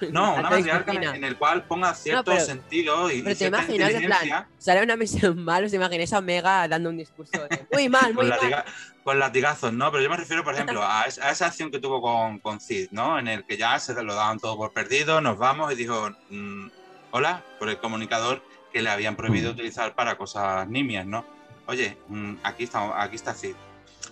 No, 0.10 0.34
una 0.34 0.50
matriarca 0.50 0.92
en 0.92 1.24
el 1.24 1.36
cual 1.36 1.64
ponga 1.64 1.94
cierto 1.94 2.38
sentido 2.38 3.10
y, 3.10 3.22
pero 3.22 3.36
te 3.36 3.46
imaginas, 3.46 3.90
en 3.90 4.04
plan, 4.06 4.46
sale 4.58 4.82
una 4.82 4.96
misión 4.96 5.42
mal, 5.44 5.64
os 5.64 5.72
imagináis 5.72 6.12
a 6.12 6.18
Omega 6.18 6.68
dando 6.68 6.90
un 6.90 6.96
discurso 6.96 7.32
de, 7.48 7.66
muy 7.72 7.88
mal, 7.88 8.14
muy 8.14 8.26
mal. 8.26 8.64
con 9.02 9.18
latigazos, 9.18 9.72
¿no? 9.72 9.90
Pero 9.90 10.02
yo 10.02 10.10
me 10.10 10.16
refiero, 10.16 10.44
por 10.44 10.54
ejemplo, 10.54 10.82
a, 10.82 11.04
esa 11.04 11.46
acción 11.46 11.70
que 11.70 11.78
tuvo 11.78 12.00
con, 12.00 12.38
con 12.40 12.60
Cid, 12.60 12.88
¿no? 12.90 13.18
En 13.18 13.28
el 13.28 13.44
que 13.44 13.56
ya 13.56 13.78
se 13.78 13.94
lo 14.02 14.14
daban 14.14 14.38
todo 14.38 14.56
por 14.56 14.72
perdido, 14.72 15.20
nos 15.20 15.38
vamos 15.38 15.72
y 15.72 15.76
dijo, 15.76 16.10
mm, 16.30 16.68
hola, 17.12 17.42
por 17.58 17.68
el 17.68 17.78
comunicador 17.78 18.42
que 18.72 18.82
le 18.82 18.90
habían 18.90 19.16
prohibido 19.16 19.50
mm. 19.50 19.54
utilizar 19.54 19.94
para 19.94 20.16
cosas 20.16 20.68
nimias, 20.68 21.06
¿no? 21.06 21.24
Oye, 21.66 21.96
mm, 22.08 22.34
aquí, 22.42 22.64
está, 22.64 23.02
aquí 23.02 23.16
está 23.16 23.34
Cid. 23.34 23.54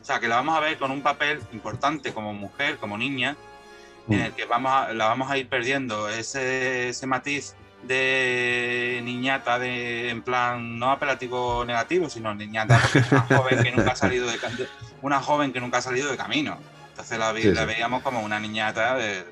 O 0.01 0.05
sea, 0.05 0.20
que 0.20 0.28
la 0.28 0.37
vamos 0.37 0.57
a 0.57 0.61
ver 0.61 0.76
con 0.78 0.91
un 0.91 1.03
papel 1.03 1.41
importante 1.53 2.12
como 2.12 2.32
mujer, 2.32 2.78
como 2.78 2.99
niña, 2.99 3.37
en 4.09 4.20
el 4.20 4.32
que 4.32 4.44
vamos 4.44 4.94
la 4.94 5.07
vamos 5.07 5.30
a 5.30 5.38
ir 5.38 5.48
perdiendo. 5.48 6.09
Ese, 6.09 6.90
ese 6.90 7.07
matiz 7.07 7.55
de 7.86 9.00
niñata 9.05 9.59
de 9.59 10.11
en 10.11 10.22
plan 10.22 10.78
no 10.78 10.90
apelativo 10.90 11.64
negativo 11.66 12.09
sino 12.09 12.34
niñata 12.34 12.80
una 13.11 13.20
joven 13.36 13.62
que 13.62 13.72
nunca 13.72 13.92
ha 13.92 13.96
salido 13.96 14.26
de 14.26 14.38
una 15.02 15.20
joven 15.20 15.52
que 15.52 15.61
nunca 15.61 15.78
ha 15.78 15.82
salido 15.82 16.11
de 16.11 16.16
camino. 16.16 16.59
Entonces 16.90 17.18
la, 17.18 17.32
veíamos 17.32 18.02
como 18.02 18.22
una 18.22 18.38
niñata 18.38 18.96
de, 18.96 19.24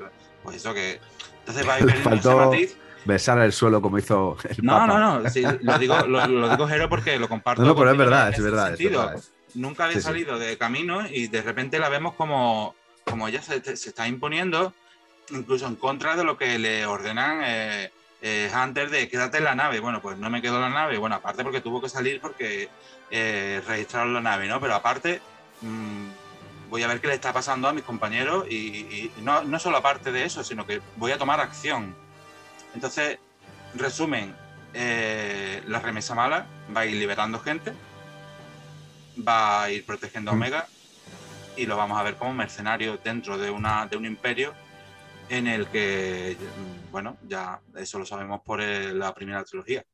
pues 0.42 0.56
eso 0.56 0.74
que 0.74 1.00
entonces 1.40 1.66
va 1.66 1.74
a 1.74 1.80
ir 1.80 1.86
perdiendo 2.04 2.14
ese 2.14 2.34
matiz. 2.34 2.76
besar 3.04 3.38
el 3.38 3.52
suelo 3.52 3.80
como 3.80 3.98
hizo 3.98 4.36
el 4.48 4.64
no, 4.64 4.86
No, 4.86 4.98
no, 4.98 5.20
lo 5.20 5.78
digo, 5.78 5.98
lo, 6.06 6.48
digo 6.48 6.68
Jero 6.68 6.88
porque 6.88 7.18
lo 7.18 7.28
comparto. 7.28 7.62
No, 7.62 7.68
no, 7.68 7.76
pero 7.76 7.92
es 7.92 7.96
verdad, 7.96 8.30
es 8.30 8.42
verdad, 8.42 8.74
es 8.74 8.78
verdad, 8.78 9.22
Nunca 9.54 9.84
había 9.84 10.00
salido 10.00 10.38
de 10.38 10.56
camino 10.56 11.06
y 11.06 11.28
de 11.28 11.42
repente 11.42 11.78
la 11.78 11.90
vemos 11.90 12.14
como 12.14 12.74
como 13.04 13.28
ella 13.28 13.42
se, 13.42 13.56
está 13.56 14.06
imponiendo 14.08 14.74
incluso 15.30 15.66
en 15.66 15.76
contra 15.76 16.16
de 16.16 16.24
lo 16.24 16.36
que 16.36 16.58
le 16.58 16.86
ordenan 16.86 17.40
eh, 17.44 17.92
eh, 18.20 18.50
Hunter 18.54 18.90
de 18.90 19.08
quédate 19.08 19.38
en 19.38 19.44
la 19.44 19.54
nave. 19.54 19.80
Bueno, 19.80 20.00
pues 20.00 20.18
no 20.18 20.30
me 20.30 20.42
quedo 20.42 20.56
en 20.56 20.62
la 20.62 20.70
nave. 20.70 20.98
Bueno, 20.98 21.16
aparte 21.16 21.42
porque 21.42 21.60
tuvo 21.60 21.80
que 21.80 21.88
salir 21.88 22.20
porque 22.20 22.68
eh, 23.10 23.62
registraron 23.66 24.14
la 24.14 24.20
nave, 24.20 24.48
¿no? 24.48 24.60
Pero 24.60 24.74
aparte, 24.74 25.20
mm, 25.60 26.08
voy 26.70 26.82
a 26.82 26.88
ver 26.88 27.00
qué 27.00 27.08
le 27.08 27.14
está 27.14 27.32
pasando 27.32 27.68
a 27.68 27.72
mis 27.72 27.84
compañeros 27.84 28.50
y, 28.50 29.10
no, 29.22 29.42
no, 29.42 29.58
solo 29.58 29.78
aparte 29.78 30.12
de 30.12 30.24
eso, 30.24 30.44
sino 30.44 30.66
que 30.66 30.80
voy 30.96 31.12
a 31.12 31.18
tomar 31.18 31.40
acción. 31.40 31.94
Entonces, 32.74 33.18
resumen, 33.74 34.34
la 34.74 35.78
remesa 35.80 36.14
mala 36.14 36.46
va 36.74 36.82
a 36.82 36.86
ir 36.86 36.96
liberando 36.96 37.38
gente, 37.40 37.72
va 39.16 39.64
a 39.64 39.70
ir 39.70 39.84
protegiendo 39.84 40.30
a 40.30 40.34
mm. 40.34 40.38
Y 41.56 41.66
lo 41.66 41.76
vamos 41.76 41.98
a 41.98 42.02
ver 42.02 42.16
como 42.16 42.32
mercenario 42.32 42.96
dentro 42.96 43.36
de, 43.36 43.50
una, 43.50 43.86
de 43.86 43.96
un 43.96 44.06
imperio 44.06 44.54
en 45.28 45.46
el 45.46 45.66
que, 45.68 46.36
bueno, 46.90 47.18
ya 47.26 47.60
eso 47.76 47.98
lo 47.98 48.06
sabemos 48.06 48.40
por 48.42 48.60
la 48.60 49.14
primera 49.14 49.44
trilogía, 49.44 49.84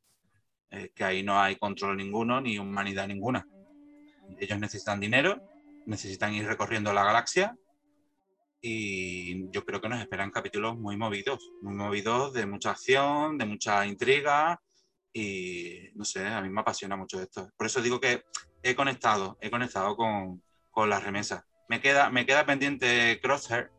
eh, 0.70 0.90
que 0.94 1.04
ahí 1.04 1.22
no 1.22 1.40
hay 1.40 1.56
control 1.56 1.96
ninguno 1.96 2.40
ni 2.40 2.58
humanidad 2.58 3.06
ninguna. 3.06 3.46
Ellos 4.38 4.58
necesitan 4.58 5.00
dinero, 5.00 5.40
necesitan 5.86 6.34
ir 6.34 6.46
recorriendo 6.46 6.92
la 6.92 7.04
galaxia 7.04 7.56
y 8.60 9.50
yo 9.50 9.64
creo 9.64 9.80
que 9.80 9.88
nos 9.88 10.00
esperan 10.00 10.30
capítulos 10.30 10.76
muy 10.76 10.96
movidos, 10.96 11.52
muy 11.62 11.74
movidos 11.74 12.32
de 12.32 12.46
mucha 12.46 12.70
acción, 12.70 13.38
de 13.38 13.46
mucha 13.46 13.86
intriga 13.86 14.60
y 15.12 15.90
no 15.94 16.04
sé, 16.04 16.26
a 16.26 16.40
mí 16.40 16.50
me 16.50 16.60
apasiona 16.60 16.96
mucho 16.96 17.20
esto. 17.20 17.50
Por 17.56 17.66
eso 17.66 17.80
digo 17.80 18.00
que 18.00 18.24
he 18.62 18.74
conectado, 18.74 19.38
he 19.40 19.50
conectado 19.50 19.96
con, 19.96 20.42
con 20.70 20.90
las 20.90 21.02
remesas. 21.02 21.44
Me 21.68 21.80
queda, 21.80 22.10
me 22.10 22.24
queda 22.26 22.44
pendiente 22.46 23.20
Crosshair. 23.22 23.70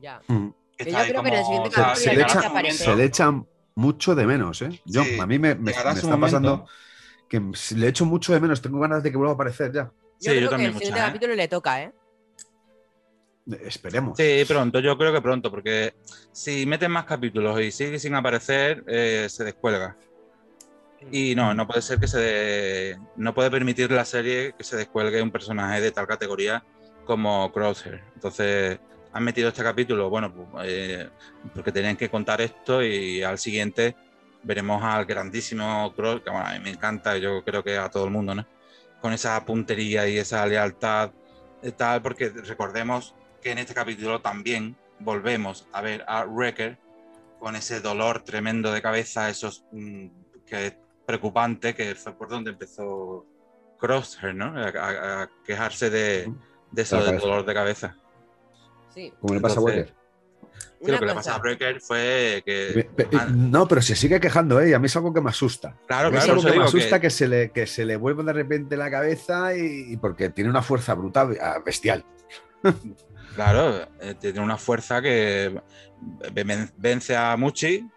Ya. 0.00 0.20
Mm. 0.26 0.48
Que 0.76 0.90
yo 0.92 0.98
creo 0.98 1.22
que 1.22 1.28
en 1.28 1.34
el 1.34 1.44
siguiente 1.44 1.70
se, 1.70 1.76
capítulo 1.76 1.96
se 1.96 2.10
le 2.10 2.16
ya 2.20 2.26
echa- 2.26 2.72
se 2.72 2.96
le 2.96 3.04
echan 3.04 3.46
mucho 3.74 4.14
de 4.14 4.26
menos, 4.26 4.62
¿eh? 4.62 4.80
Yo, 4.84 5.02
Sí, 5.04 5.18
a 5.18 5.26
mí 5.26 5.38
me, 5.38 5.54
me- 5.54 5.60
me 5.62 5.70
está 5.72 5.92
pasando 6.20 6.50
momento. 6.56 6.70
que 7.28 7.40
le 7.76 7.88
echo 7.88 8.04
mucho 8.04 8.32
de 8.32 8.40
menos. 8.40 8.60
Tengo 8.62 8.78
ganas 8.80 9.02
de 9.02 9.10
que 9.10 9.16
vuelva 9.16 9.32
a 9.32 9.34
aparecer 9.34 9.72
ya. 9.72 9.84
Yo 9.84 9.92
Sí, 10.18 10.28
creo 10.30 10.40
yo 10.42 10.46
que 10.46 10.50
también 10.50 10.70
el 10.72 10.76
siguiente 10.78 11.00
¿eh? 11.00 11.02
capítulo 11.04 11.34
le 11.34 11.48
toca, 11.48 11.82
¿eh? 11.82 11.92
Eh, 13.50 13.60
Esperemos. 13.66 14.16
Sí, 14.16 14.44
pronto, 14.46 14.78
yo 14.80 14.96
creo 14.98 15.12
que 15.12 15.20
pronto, 15.22 15.50
porque 15.50 15.94
si 16.32 16.66
meten 16.66 16.90
más 16.90 17.04
capítulos 17.06 17.60
y 17.60 17.70
sigue 17.72 17.98
sin 17.98 18.14
aparecer, 18.14 18.84
eh, 18.86 19.26
se 19.28 19.44
descuelga. 19.44 19.96
Y 21.12 21.34
no, 21.36 21.54
no 21.54 21.66
puede 21.66 21.80
ser 21.82 21.98
que 22.00 22.08
se 22.08 22.18
de- 22.18 22.98
no 23.16 23.32
puede 23.34 23.50
permitir 23.50 23.90
la 23.92 24.04
serie 24.04 24.54
que 24.58 24.64
se 24.64 24.76
descuelgue 24.76 25.22
un 25.22 25.30
personaje 25.30 25.80
de 25.80 25.92
tal 25.92 26.06
categoría 26.08 26.64
como 27.08 27.50
Crosshair. 27.50 28.04
Entonces, 28.14 28.78
han 29.12 29.24
metido 29.24 29.48
este 29.48 29.62
capítulo, 29.62 30.10
bueno, 30.10 30.32
pues, 30.32 30.66
eh, 30.68 31.08
porque 31.54 31.72
tenían 31.72 31.96
que 31.96 32.10
contar 32.10 32.40
esto 32.42 32.82
y 32.84 33.22
al 33.22 33.38
siguiente 33.38 33.96
veremos 34.42 34.82
al 34.84 35.06
grandísimo 35.06 35.92
Cross, 35.96 36.20
que 36.22 36.30
bueno, 36.30 36.46
a 36.46 36.52
mí 36.52 36.60
me 36.60 36.70
encanta, 36.70 37.16
yo 37.16 37.42
creo 37.42 37.64
que 37.64 37.78
a 37.78 37.88
todo 37.88 38.04
el 38.04 38.10
mundo, 38.10 38.34
¿no? 38.34 38.46
Con 39.00 39.12
esa 39.14 39.42
puntería 39.44 40.06
y 40.06 40.18
esa 40.18 40.46
lealtad 40.46 41.10
y 41.62 41.70
tal, 41.72 42.02
porque 42.02 42.28
recordemos 42.28 43.14
que 43.42 43.52
en 43.52 43.58
este 43.58 43.72
capítulo 43.74 44.20
también 44.20 44.76
volvemos 45.00 45.66
a 45.72 45.80
ver 45.80 46.04
a 46.06 46.24
Wrecker 46.24 46.78
con 47.40 47.56
ese 47.56 47.80
dolor 47.80 48.22
tremendo 48.24 48.70
de 48.72 48.82
cabeza, 48.82 49.30
esos 49.30 49.64
mm, 49.72 50.08
que 50.46 50.66
es 50.66 50.76
preocupante, 51.06 51.74
que 51.74 51.94
fue 51.94 52.12
por 52.12 52.28
donde 52.28 52.50
empezó 52.50 53.24
Crosshair, 53.80 54.34
¿no? 54.34 54.46
A, 54.58 54.68
a- 54.68 55.22
a 55.22 55.30
quejarse 55.46 55.88
de, 55.88 56.30
de 56.70 56.82
eso, 56.82 57.02
del 57.02 57.18
dolor 57.18 57.44
de 57.44 57.54
cabeza. 57.54 57.96
Sí. 58.94 59.12
Como 59.20 59.34
le 59.34 59.40
pasa 59.40 59.60
a 59.60 59.62
Walker. 59.62 59.86
Sí, 60.80 60.84
Una 60.84 60.92
lo 60.94 60.98
que 61.00 61.06
le 61.06 61.14
pasó 61.14 61.32
a 61.32 61.38
Wrecker 61.38 61.80
fue 61.80 62.42
que... 62.46 62.88
Pe- 62.96 63.04
pe- 63.06 63.16
ah, 63.16 63.26
No, 63.32 63.66
pero 63.66 63.82
se 63.82 63.96
sigue 63.96 64.20
quejando, 64.20 64.60
¿eh? 64.60 64.70
Y 64.70 64.72
a 64.74 64.78
mí 64.78 64.86
es 64.86 64.94
algo 64.96 65.12
que 65.12 65.20
me 65.20 65.30
asusta. 65.30 65.76
Claro, 65.88 66.10
mí 66.10 66.16
es 66.18 66.24
claro, 66.24 66.38
algo 66.40 66.52
que 66.52 66.58
me 66.58 66.64
asusta 66.64 67.00
que- 67.00 67.06
que... 67.08 67.10
se 67.10 67.26
le, 67.28 67.50
que 67.50 67.66
se 67.66 67.84
le 67.84 67.96
vuelva 67.96 68.22
de 68.22 68.32
repente 68.32 68.76
la 68.76 68.88
cabeza 68.90 69.56
y, 69.56 69.92
y 69.92 69.96
porque 69.96 70.30
tiene 70.30 70.50
una 70.50 70.62
fuerza 70.62 70.94
brutal, 70.94 71.36
ah, 71.40 71.58
bestial. 71.64 72.04
Claro, 73.34 73.86
eh, 74.00 74.14
tiene 74.18 74.40
una 74.40 74.56
fuerza 74.56 75.00
que 75.00 75.60
ven- 76.32 76.70
vence 76.76 77.16
a 77.16 77.36
Muchi. 77.36 77.88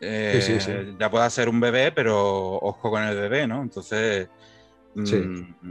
eh, 0.00 0.40
Sí, 0.42 0.60
sí, 0.60 0.60
sí. 0.60 0.96
Ya 0.98 1.10
pueda 1.10 1.28
ser 1.30 1.48
un 1.48 1.58
bebé, 1.58 1.90
pero 1.92 2.56
ojo 2.56 2.90
con 2.90 3.02
el 3.02 3.16
bebé, 3.16 3.46
¿no? 3.46 3.62
Entonces, 3.62 4.28
mm, 4.94 5.06
Sí. 5.06 5.22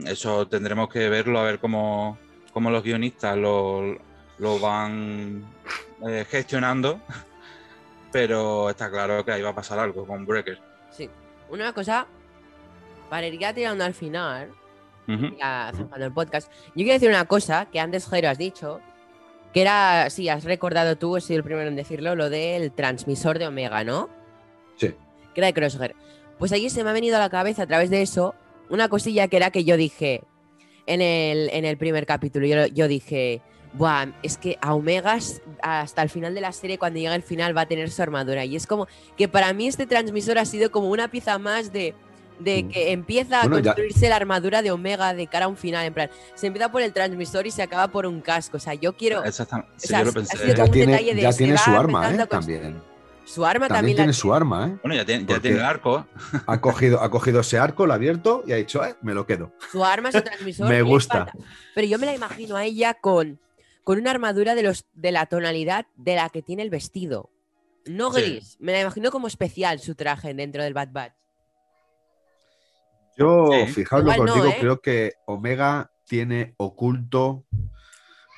eso 0.08 0.48
tendremos 0.48 0.90
que 0.90 1.10
verlo, 1.10 1.40
a 1.40 1.44
ver 1.44 1.60
cómo, 1.60 2.18
cómo 2.52 2.70
los 2.70 2.84
guionistas 2.84 3.38
lo, 3.38 3.98
lo 4.38 4.60
van 4.60 5.44
eh, 6.08 6.26
gestionando. 6.30 7.00
Pero 8.12 8.70
está 8.70 8.90
claro 8.90 9.24
que 9.24 9.32
ahí 9.32 9.42
va 9.42 9.50
a 9.50 9.56
pasar 9.56 9.78
algo 9.80 10.06
con 10.06 10.26
Breaker. 10.26 10.60
Sí. 10.92 11.10
Una 11.50 11.74
cosa, 11.74 12.08
para 13.10 13.28
ir 13.28 13.40
ya 13.40 13.54
tirando 13.54 13.84
al 13.84 13.94
final, 13.94 14.50
ya 15.38 15.72
cerrando 15.76 16.06
el 16.06 16.14
podcast, 16.14 16.52
yo 16.68 16.74
quiero 16.76 16.94
decir 16.94 17.10
una 17.10 17.26
cosa 17.26 17.68
que 17.72 17.80
antes 17.80 18.08
Jairo 18.08 18.30
has 18.30 18.38
dicho, 18.38 18.82
que 19.54 19.62
era, 19.62 20.10
sí, 20.10 20.30
has 20.30 20.44
recordado 20.44 20.96
tú, 20.98 21.18
he 21.18 21.22
sido 21.22 21.38
el 21.38 21.44
primero 21.44 21.68
en 21.68 21.76
decirlo, 21.76 22.16
lo 22.16 22.30
del 22.30 22.72
transmisor 22.72 23.40
de 23.40 23.48
Omega, 23.48 23.84
¿no? 23.84 24.10
Sí. 24.76 24.96
Que 25.34 25.42
era 25.42 25.48
de 25.48 25.54
Crosshair. 25.54 25.96
Pues 26.38 26.52
allí 26.52 26.70
se 26.70 26.84
me 26.84 26.92
ha 26.92 26.94
venido 26.94 27.18
a 27.18 27.20
la 27.20 27.30
cabeza 27.30 27.64
a 27.64 27.68
través 27.68 27.90
de 27.90 28.02
eso 28.02 28.36
una 28.70 28.88
cosilla 28.88 29.28
que 29.28 29.38
era 29.38 29.52
que 29.52 29.64
yo 29.64 29.78
dije 29.78 30.24
en 30.90 31.02
el, 31.02 31.50
en 31.54 31.64
el 31.66 31.78
primer 31.78 32.06
capítulo, 32.06 32.46
yo, 32.48 32.66
yo 32.68 32.88
dije, 32.88 33.42
Buah, 33.74 34.08
es 34.24 34.38
que 34.38 34.58
a 34.62 34.74
Omega 34.74 35.16
s- 35.18 35.42
hasta 35.62 36.02
el 36.02 36.10
final 36.10 36.34
de 36.34 36.42
la 36.42 36.52
serie, 36.52 36.78
cuando 36.80 37.00
llega 37.00 37.14
el 37.16 37.22
final, 37.24 37.56
va 37.56 37.62
a 37.62 37.66
tener 37.68 37.90
su 37.92 38.02
armadura. 38.02 38.44
Y 38.46 38.56
es 38.56 38.66
como 38.68 38.88
que 39.16 39.28
para 39.28 39.54
mí 39.54 39.68
este 39.68 39.86
transmisor 39.86 40.38
ha 40.40 40.46
sido 40.46 40.72
como 40.72 40.90
una 40.90 41.10
pieza 41.12 41.38
más 41.38 41.72
de, 41.72 41.94
de 42.40 42.64
Mm. 42.64 42.70
que 42.70 42.92
empieza 42.92 43.42
a 43.42 43.44
ya- 43.44 43.50
construirse 43.50 44.10
la 44.10 44.16
armadura 44.16 44.62
de 44.64 44.72
Omega 44.72 45.14
de 45.14 45.28
cara 45.28 45.46
a 45.46 45.48
un 45.50 45.58
final. 45.58 45.86
En 45.86 45.94
plan, 45.94 46.10
se 46.36 46.48
empieza 46.48 46.72
por 46.72 46.82
el 46.82 46.94
transmisor 46.94 47.46
y 47.46 47.52
se 47.52 47.62
acaba 47.62 47.90
por 47.90 48.06
un 48.08 48.22
casco. 48.22 48.58
O 48.58 48.60
sea, 48.60 48.74
yo 48.74 48.98
quiero. 48.98 49.24
Exactamente. 49.24 49.72
Sí, 49.78 49.88
sea, 49.90 50.00
yo 50.00 50.06
lo 50.06 50.10
ha 50.12 50.14
pensé. 50.14 50.38
sido 50.38 50.46
como 50.48 50.56
Ya 50.58 50.64
un 50.64 50.72
tiene, 50.72 50.92
detalle 50.94 51.16
de 51.16 51.22
ya 51.22 51.32
se 51.32 51.38
tiene 51.38 51.54
va 51.54 51.60
su 51.60 51.72
arma, 51.72 52.12
¿eh? 52.12 52.26
También. 52.28 52.82
Su 53.30 53.46
arma 53.46 53.68
También 53.68 53.78
también, 53.78 53.96
tiene 53.98 54.08
la 54.08 54.14
su 54.14 54.34
arma, 54.34 54.68
¿eh? 54.68 54.78
Bueno, 54.82 54.96
ya 54.96 55.06
tiene, 55.06 55.24
ya 55.26 55.40
tiene 55.40 55.58
el 55.58 55.64
arco. 55.64 56.08
Ha 56.48 56.60
cogido, 56.62 57.00
ha 57.04 57.12
cogido 57.12 57.42
ese 57.42 57.60
arco, 57.60 57.86
lo 57.86 57.92
ha 57.94 57.96
abierto 57.96 58.44
y 58.48 58.54
ha 58.54 58.56
dicho, 58.56 58.84
eh, 58.84 58.96
me 59.04 59.14
lo 59.14 59.28
quedo. 59.28 59.54
Su 59.72 59.86
arma, 59.86 60.12
su 60.12 60.22
transmisor. 60.22 60.68
Me 60.70 60.82
gusta. 60.82 61.32
Pero 61.76 61.86
yo 61.88 62.00
me 62.00 62.08
la 62.08 62.16
imagino 62.16 62.56
a 62.56 62.66
ella 62.66 62.96
con, 62.96 63.40
con 63.84 64.00
una 64.00 64.10
armadura 64.10 64.56
de, 64.56 64.64
los, 64.64 64.86
de 64.94 65.12
la 65.12 65.28
tonalidad 65.28 65.86
de 65.96 66.16
la 66.16 66.30
que 66.30 66.42
tiene 66.42 66.64
el 66.64 66.72
vestido. 66.72 67.30
No 67.86 68.12
Sí. 68.12 68.22
gris. 68.22 68.58
Me 68.60 68.72
la 68.72 68.82
imagino 68.82 69.12
como 69.12 69.28
especial 69.28 69.80
su 69.80 69.94
traje 69.94 70.34
dentro 70.34 70.64
del 70.64 70.74
Bad 70.74 70.90
Batch. 70.92 71.14
Yo, 73.16 73.50
Sí. 73.68 73.74
fijaos 73.74 74.04
lo 74.06 74.12
que 74.12 74.22
os 74.22 74.34
digo, 74.34 74.48
¿eh? 74.48 74.58
creo 74.60 74.82
que 74.82 75.14
Omega 75.28 75.92
tiene 76.08 76.56
oculto 76.58 77.46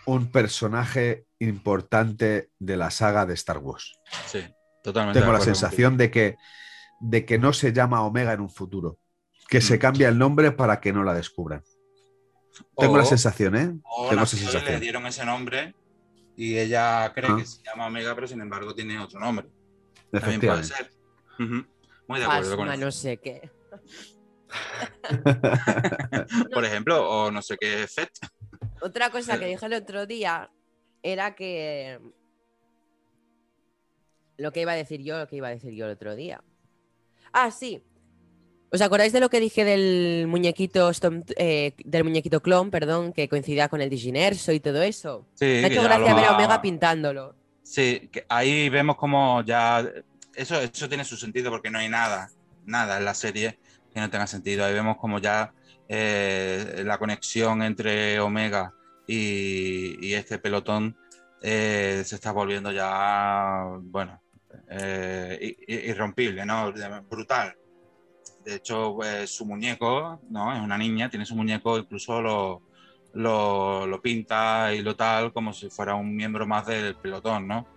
un 0.05 0.31
personaje 0.31 1.25
importante 1.39 2.49
de 2.59 2.75
la 2.75 2.91
saga 2.91 3.25
de 3.25 3.35
Star 3.35 3.59
Wars. 3.59 3.99
Sí, 4.25 4.43
totalmente. 4.83 5.19
Tengo 5.19 5.33
la 5.33 5.41
sensación 5.41 5.97
de 5.97 6.11
que, 6.11 6.37
de 6.99 7.25
que 7.25 7.37
no 7.39 7.53
se 7.53 7.73
llama 7.73 8.03
Omega 8.03 8.33
en 8.33 8.41
un 8.41 8.49
futuro. 8.49 8.97
Que 9.49 9.61
se 9.61 9.77
Mm. 9.77 9.79
cambia 9.79 10.09
el 10.09 10.17
nombre 10.17 10.51
para 10.51 10.79
que 10.79 10.93
no 10.93 11.03
la 11.03 11.13
descubran. 11.13 11.63
Tengo 12.77 12.97
la 12.97 13.05
sensación, 13.05 13.55
¿eh? 13.55 13.73
O 13.83 14.09
Tengo 14.09 14.23
esa 14.23 14.35
nació 14.35 14.37
y 14.37 14.41
le 14.45 14.51
sensación. 14.51 14.81
dieron 14.81 15.05
ese 15.07 15.25
nombre 15.25 15.75
y 16.35 16.57
ella 16.57 17.11
cree 17.13 17.29
Ah. 17.31 17.35
que 17.37 17.45
se 17.45 17.61
llama 17.63 17.87
Omega, 17.87 18.13
pero 18.15 18.27
sin 18.27 18.41
embargo 18.41 18.73
tiene 18.73 18.99
otro 18.99 19.19
nombre. 19.19 19.47
También 20.11 20.39
puede 20.41 20.63
ser. 20.63 20.91
Muy 21.39 22.19
de 22.19 22.25
acuerdo 22.25 22.57
con 22.57 22.71
eso. 22.71 22.85
no 22.85 22.91
sé 22.91 23.17
qué. 23.17 23.49
Por 26.53 26.65
ejemplo, 26.65 27.09
o 27.09 27.31
no 27.31 27.41
sé 27.41 27.57
qué 27.59 27.87
FET. 27.87 28.09
Otra 28.81 29.09
cosa 29.09 29.35
Eh. 29.35 29.39
que 29.39 29.45
dije 29.45 29.65
el 29.65 29.73
otro 29.73 30.05
día 30.05 30.49
era 31.03 31.35
que. 31.35 31.99
Lo 34.37 34.51
que 34.51 34.61
iba 34.61 34.71
a 34.71 34.75
decir 34.75 35.01
yo, 35.03 35.17
lo 35.17 35.27
que 35.27 35.35
iba 35.37 35.47
a 35.47 35.51
decir 35.51 35.73
yo 35.73 35.85
el 35.85 35.91
otro 35.91 36.15
día. 36.15 36.43
Ah, 37.33 37.51
sí. 37.51 37.83
¿Os 38.73 38.81
acordáis 38.81 39.11
de 39.11 39.19
lo 39.19 39.29
que 39.29 39.39
dije 39.41 39.65
del 39.65 40.27
muñequito 40.27 40.89
Storm- 40.89 41.25
eh, 41.35 41.73
del 41.83 42.05
muñequito 42.05 42.41
clon, 42.41 42.71
perdón, 42.71 43.11
que 43.11 43.27
coincidía 43.27 43.67
con 43.67 43.81
el 43.81 43.89
Diginerso 43.89 44.53
y 44.53 44.61
todo 44.61 44.81
eso? 44.81 45.27
Sí, 45.35 45.45
Me 45.45 45.65
ha 45.65 45.67
hecho 45.67 45.83
gracia 45.83 46.13
ver 46.15 46.25
a 46.25 46.35
Omega 46.35 46.61
pintándolo. 46.61 47.35
Sí, 47.63 48.09
que 48.11 48.25
ahí 48.29 48.69
vemos 48.69 48.95
como 48.95 49.43
ya. 49.43 49.85
Eso, 50.33 50.59
eso 50.61 50.87
tiene 50.87 51.03
su 51.03 51.17
sentido 51.17 51.51
porque 51.51 51.69
no 51.69 51.79
hay 51.79 51.89
nada, 51.89 52.29
nada 52.65 52.97
en 52.97 53.05
la 53.05 53.13
serie 53.13 53.59
que 53.93 53.99
no 53.99 54.09
tenga 54.09 54.25
sentido. 54.25 54.63
Ahí 54.63 54.73
vemos 54.73 54.95
como 54.97 55.19
ya 55.19 55.53
eh, 55.89 56.83
la 56.85 56.97
conexión 56.97 57.61
entre 57.61 58.21
Omega 58.21 58.73
y, 59.05 59.97
y 60.05 60.13
este 60.13 60.39
pelotón 60.39 60.95
eh, 61.41 62.03
se 62.05 62.15
está 62.15 62.31
volviendo 62.31 62.71
ya, 62.71 63.65
bueno, 63.81 64.21
eh, 64.69 65.55
irrompible, 65.67 66.45
¿no? 66.45 66.71
Brutal. 67.09 67.55
De 68.45 68.55
hecho, 68.55 68.95
pues, 68.95 69.29
su 69.29 69.45
muñeco, 69.45 70.19
¿no? 70.29 70.53
Es 70.53 70.61
una 70.61 70.77
niña, 70.77 71.09
tiene 71.09 71.25
su 71.25 71.35
muñeco, 71.35 71.77
incluso 71.77 72.21
lo, 72.21 72.61
lo, 73.13 73.85
lo 73.87 74.01
pinta 74.01 74.73
y 74.73 74.81
lo 74.81 74.95
tal 74.95 75.33
como 75.33 75.53
si 75.53 75.69
fuera 75.69 75.95
un 75.95 76.15
miembro 76.15 76.47
más 76.47 76.65
del 76.67 76.95
pelotón, 76.95 77.47
¿no? 77.47 77.67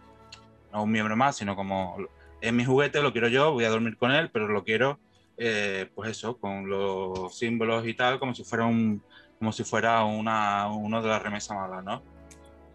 no 0.75 0.83
un 0.83 0.91
miembro 0.91 1.17
más, 1.17 1.37
sino 1.37 1.57
como 1.57 1.97
es 2.41 2.53
mi 2.53 2.65
juguete, 2.65 3.01
lo 3.01 3.13
quiero 3.13 3.29
yo, 3.29 3.53
voy 3.53 3.65
a 3.65 3.71
dormir 3.71 3.97
con 3.97 4.11
él, 4.11 4.31
pero 4.31 4.49
lo 4.49 4.65
quiero, 4.65 4.99
eh, 5.39 5.89
pues 5.95 6.11
eso, 6.11 6.37
con 6.37 6.69
los 6.69 7.39
símbolos 7.39 7.87
y 7.87 7.95
tal, 7.95 8.19
como 8.19 8.35
si 8.35 8.45
fuera 8.45 8.67
un, 8.67 9.03
como 9.39 9.53
si 9.53 9.65
fuera 9.65 10.05
una, 10.05 10.69
uno 10.69 11.01
de 11.01 11.09
las 11.09 11.23
remesas 11.23 11.57
malas, 11.57 11.85
¿no? 11.85 12.03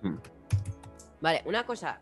Hmm. 0.01 0.17
Vale, 1.21 1.41
una 1.45 1.65
cosa. 1.65 1.99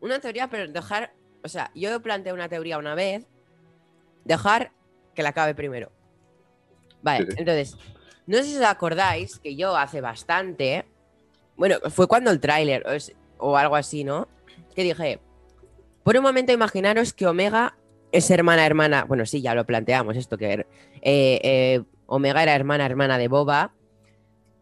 Una 0.00 0.18
teoría, 0.18 0.48
pero 0.48 0.70
dejar. 0.70 1.12
O 1.42 1.48
sea, 1.48 1.70
yo 1.74 2.00
planteé 2.02 2.32
una 2.32 2.48
teoría 2.48 2.78
una 2.78 2.94
vez. 2.94 3.26
Dejar 4.24 4.72
que 5.14 5.22
la 5.22 5.30
acabe 5.30 5.54
primero. 5.54 5.90
Vale, 7.02 7.26
Sí, 7.26 7.34
entonces. 7.38 7.76
No 8.26 8.36
sé 8.38 8.44
si 8.44 8.56
os 8.58 8.64
acordáis 8.64 9.38
que 9.38 9.56
yo 9.56 9.76
hace 9.76 10.00
bastante. 10.00 10.84
Bueno, 11.56 11.76
fue 11.90 12.06
cuando 12.06 12.30
el 12.30 12.40
tráiler 12.40 12.86
o, 12.86 13.48
o 13.48 13.56
algo 13.56 13.76
así, 13.76 14.04
¿no? 14.04 14.28
Que 14.74 14.84
dije. 14.84 15.20
Por 16.02 16.16
un 16.16 16.22
momento 16.22 16.52
imaginaros 16.52 17.12
que 17.12 17.26
Omega 17.26 17.76
es 18.12 18.30
hermana 18.30 18.64
hermana. 18.64 19.04
Bueno, 19.04 19.26
sí, 19.26 19.42
ya 19.42 19.54
lo 19.54 19.66
planteamos 19.66 20.16
esto, 20.16 20.38
que 20.38 20.52
eh, 20.52 20.66
eh, 21.02 21.82
Omega 22.06 22.42
era 22.42 22.54
hermana 22.54 22.86
hermana 22.86 23.18
de 23.18 23.28
Boba. 23.28 23.72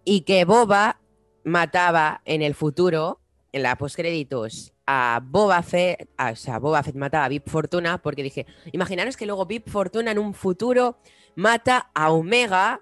Y 0.04 0.22
que 0.22 0.44
Boba 0.44 1.00
mataba 1.48 2.20
en 2.24 2.42
el 2.42 2.54
futuro, 2.54 3.20
en 3.52 3.62
la 3.62 3.76
postcréditos, 3.76 4.72
a 4.86 5.20
Boba 5.22 5.62
Fett, 5.62 6.08
a- 6.16 6.30
o 6.32 6.36
sea, 6.36 6.58
Boba 6.58 6.82
Fett 6.82 6.94
mataba 6.96 7.24
a 7.24 7.28
Vip 7.28 7.48
Fortuna, 7.48 7.98
porque 7.98 8.22
dije, 8.22 8.46
imaginaros 8.72 9.16
que 9.16 9.26
luego 9.26 9.46
Vip 9.46 9.68
Fortuna 9.68 10.12
en 10.12 10.18
un 10.18 10.34
futuro 10.34 10.98
mata 11.34 11.90
a 11.94 12.10
Omega 12.10 12.80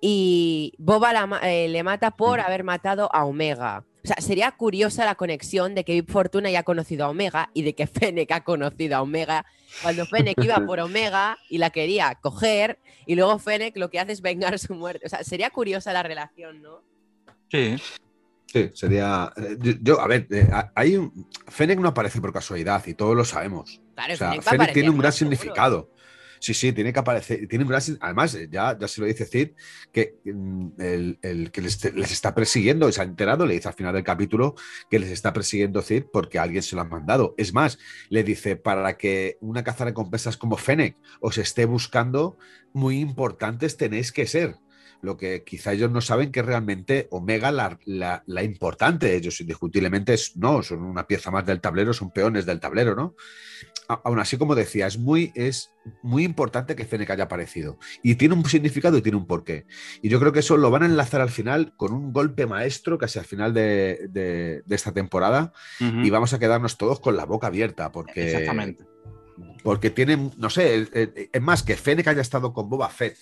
y 0.00 0.72
Boba 0.78 1.12
la 1.12 1.40
eh, 1.42 1.68
le 1.68 1.82
mata 1.82 2.10
por 2.12 2.40
haber 2.40 2.64
matado 2.64 3.08
a 3.14 3.24
Omega. 3.24 3.84
O 4.04 4.06
sea, 4.06 4.16
sería 4.20 4.52
curiosa 4.52 5.04
la 5.04 5.16
conexión 5.16 5.74
de 5.74 5.84
que 5.84 5.94
Vip 5.94 6.10
Fortuna 6.10 6.48
ya 6.50 6.60
ha 6.60 6.62
conocido 6.62 7.06
a 7.06 7.08
Omega 7.08 7.50
y 7.54 7.62
de 7.62 7.74
que 7.74 7.86
Fennec 8.14 8.30
ha 8.32 8.44
conocido 8.44 8.96
a 8.96 9.02
Omega 9.02 9.44
cuando 9.82 10.06
Fennec 10.06 10.42
iba 10.44 10.60
por 10.64 10.78
Omega 10.80 11.38
y 11.50 11.58
la 11.58 11.70
quería 11.70 12.14
coger 12.22 12.78
y 13.06 13.14
luego 13.16 13.38
Fennec 13.38 13.76
lo 13.76 13.90
que 13.90 13.98
hace 13.98 14.12
es 14.12 14.20
vengar 14.22 14.58
su 14.58 14.74
muerte. 14.74 15.06
O 15.06 15.08
sea, 15.08 15.24
sería 15.24 15.50
curiosa 15.50 15.92
la 15.92 16.02
relación, 16.02 16.62
¿no? 16.62 16.82
Sí, 17.50 17.76
Sí, 18.52 18.70
sería. 18.74 19.32
eh, 19.36 19.56
Yo, 19.60 19.72
yo, 19.82 20.00
a 20.00 20.06
ver, 20.06 20.26
eh, 20.30 20.48
hay 20.74 20.96
un. 20.96 21.28
Fennec 21.48 21.78
no 21.80 21.88
aparece 21.88 22.20
por 22.20 22.32
casualidad 22.32 22.82
y 22.86 22.94
todos 22.94 23.14
lo 23.16 23.24
sabemos. 23.24 23.82
Claro, 23.94 24.14
O 24.14 24.16
sea, 24.16 24.40
Fennec 24.40 24.72
tiene 24.72 24.88
un 24.90 24.98
gran 24.98 25.12
seguro. 25.12 25.36
significado. 25.36 25.90
Sí, 26.38 26.54
sí, 26.54 26.72
tiene 26.72 26.92
que 26.92 26.98
aparecer. 26.98 27.48
Tiene 27.48 27.64
un 27.64 27.70
gran 27.70 27.82
Además, 28.00 28.34
eh, 28.34 28.48
ya, 28.50 28.78
ya 28.78 28.86
se 28.86 29.00
lo 29.00 29.06
dice 29.06 29.24
Cid, 29.26 29.50
que 29.92 30.20
mm, 30.24 30.68
el, 30.78 31.18
el 31.22 31.50
que 31.50 31.60
les, 31.62 31.82
les 31.94 32.12
está 32.12 32.34
persiguiendo, 32.34 32.90
se 32.92 33.00
ha 33.00 33.04
enterado, 33.04 33.46
le 33.46 33.54
dice 33.54 33.68
al 33.68 33.74
final 33.74 33.94
del 33.94 34.04
capítulo 34.04 34.54
que 34.90 34.98
les 34.98 35.10
está 35.10 35.32
persiguiendo 35.32 35.82
Cid 35.82 36.04
porque 36.12 36.38
alguien 36.38 36.62
se 36.62 36.76
lo 36.76 36.82
ha 36.82 36.84
mandado. 36.84 37.34
Es 37.38 37.52
más, 37.52 37.78
le 38.10 38.22
dice, 38.22 38.56
para 38.56 38.96
que 38.96 39.38
una 39.40 39.64
cazarrecompensas 39.64 40.36
como 40.36 40.56
Fennec 40.56 40.96
os 41.20 41.36
esté 41.38 41.64
buscando, 41.64 42.38
muy 42.72 43.00
importantes 43.00 43.76
tenéis 43.76 44.12
que 44.12 44.26
ser. 44.26 44.56
Lo 45.06 45.16
que 45.16 45.44
quizá 45.44 45.72
ellos 45.72 45.90
no 45.90 46.00
saben 46.00 46.32
que 46.32 46.42
realmente 46.42 47.06
Omega 47.10 47.52
la, 47.52 47.78
la- 47.84 48.24
la 48.26 48.42
importante, 48.42 49.14
ellos 49.14 49.40
indiscutiblemente 49.40 50.14
es, 50.14 50.36
no, 50.36 50.62
son 50.64 50.82
una 50.82 51.06
pieza 51.06 51.30
más 51.30 51.46
del 51.46 51.60
tablero, 51.60 51.92
son 51.92 52.10
peones 52.10 52.44
del 52.44 52.58
tablero, 52.58 52.96
¿no? 52.96 53.14
A- 53.88 54.00
aún 54.04 54.18
así, 54.18 54.36
como 54.36 54.56
decía, 54.56 54.88
es 54.88 54.98
muy, 54.98 55.30
es 55.36 55.70
muy 56.02 56.24
importante 56.24 56.74
que 56.74 56.84
Fennec 56.84 57.10
haya 57.10 57.24
aparecido. 57.24 57.78
Y 58.02 58.16
tiene 58.16 58.34
un 58.34 58.44
significado 58.46 58.98
y 58.98 59.02
tiene 59.02 59.16
un 59.16 59.26
porqué. 59.28 59.64
Y 60.02 60.08
yo 60.08 60.18
creo 60.18 60.32
que 60.32 60.40
eso 60.40 60.56
lo 60.56 60.72
van 60.72 60.82
a 60.82 60.86
enlazar 60.86 61.20
al 61.20 61.30
final 61.30 61.72
con 61.76 61.92
un 61.92 62.12
golpe 62.12 62.46
maestro 62.46 62.98
casi 62.98 63.20
al 63.20 63.24
final 63.26 63.54
de, 63.54 64.08
de- 64.10 64.62
de 64.66 64.74
esta 64.74 64.92
temporada. 64.92 65.52
Y 66.04 66.10
vamos 66.10 66.32
a 66.32 66.40
quedarnos 66.40 66.76
todos 66.78 66.98
con 66.98 67.16
la 67.16 67.26
boca 67.26 67.46
abierta. 67.46 67.92
Porque, 67.92 68.24
exactamente. 68.26 68.84
porque 69.62 69.90
tienen, 69.90 70.32
no 70.36 70.50
sé, 70.50 70.88
es 71.32 71.42
más 71.42 71.62
que 71.62 71.76
Fennec 71.76 72.08
haya 72.08 72.22
estado 72.22 72.52
con 72.52 72.68
Boba 72.68 72.88
Fett. 72.88 73.16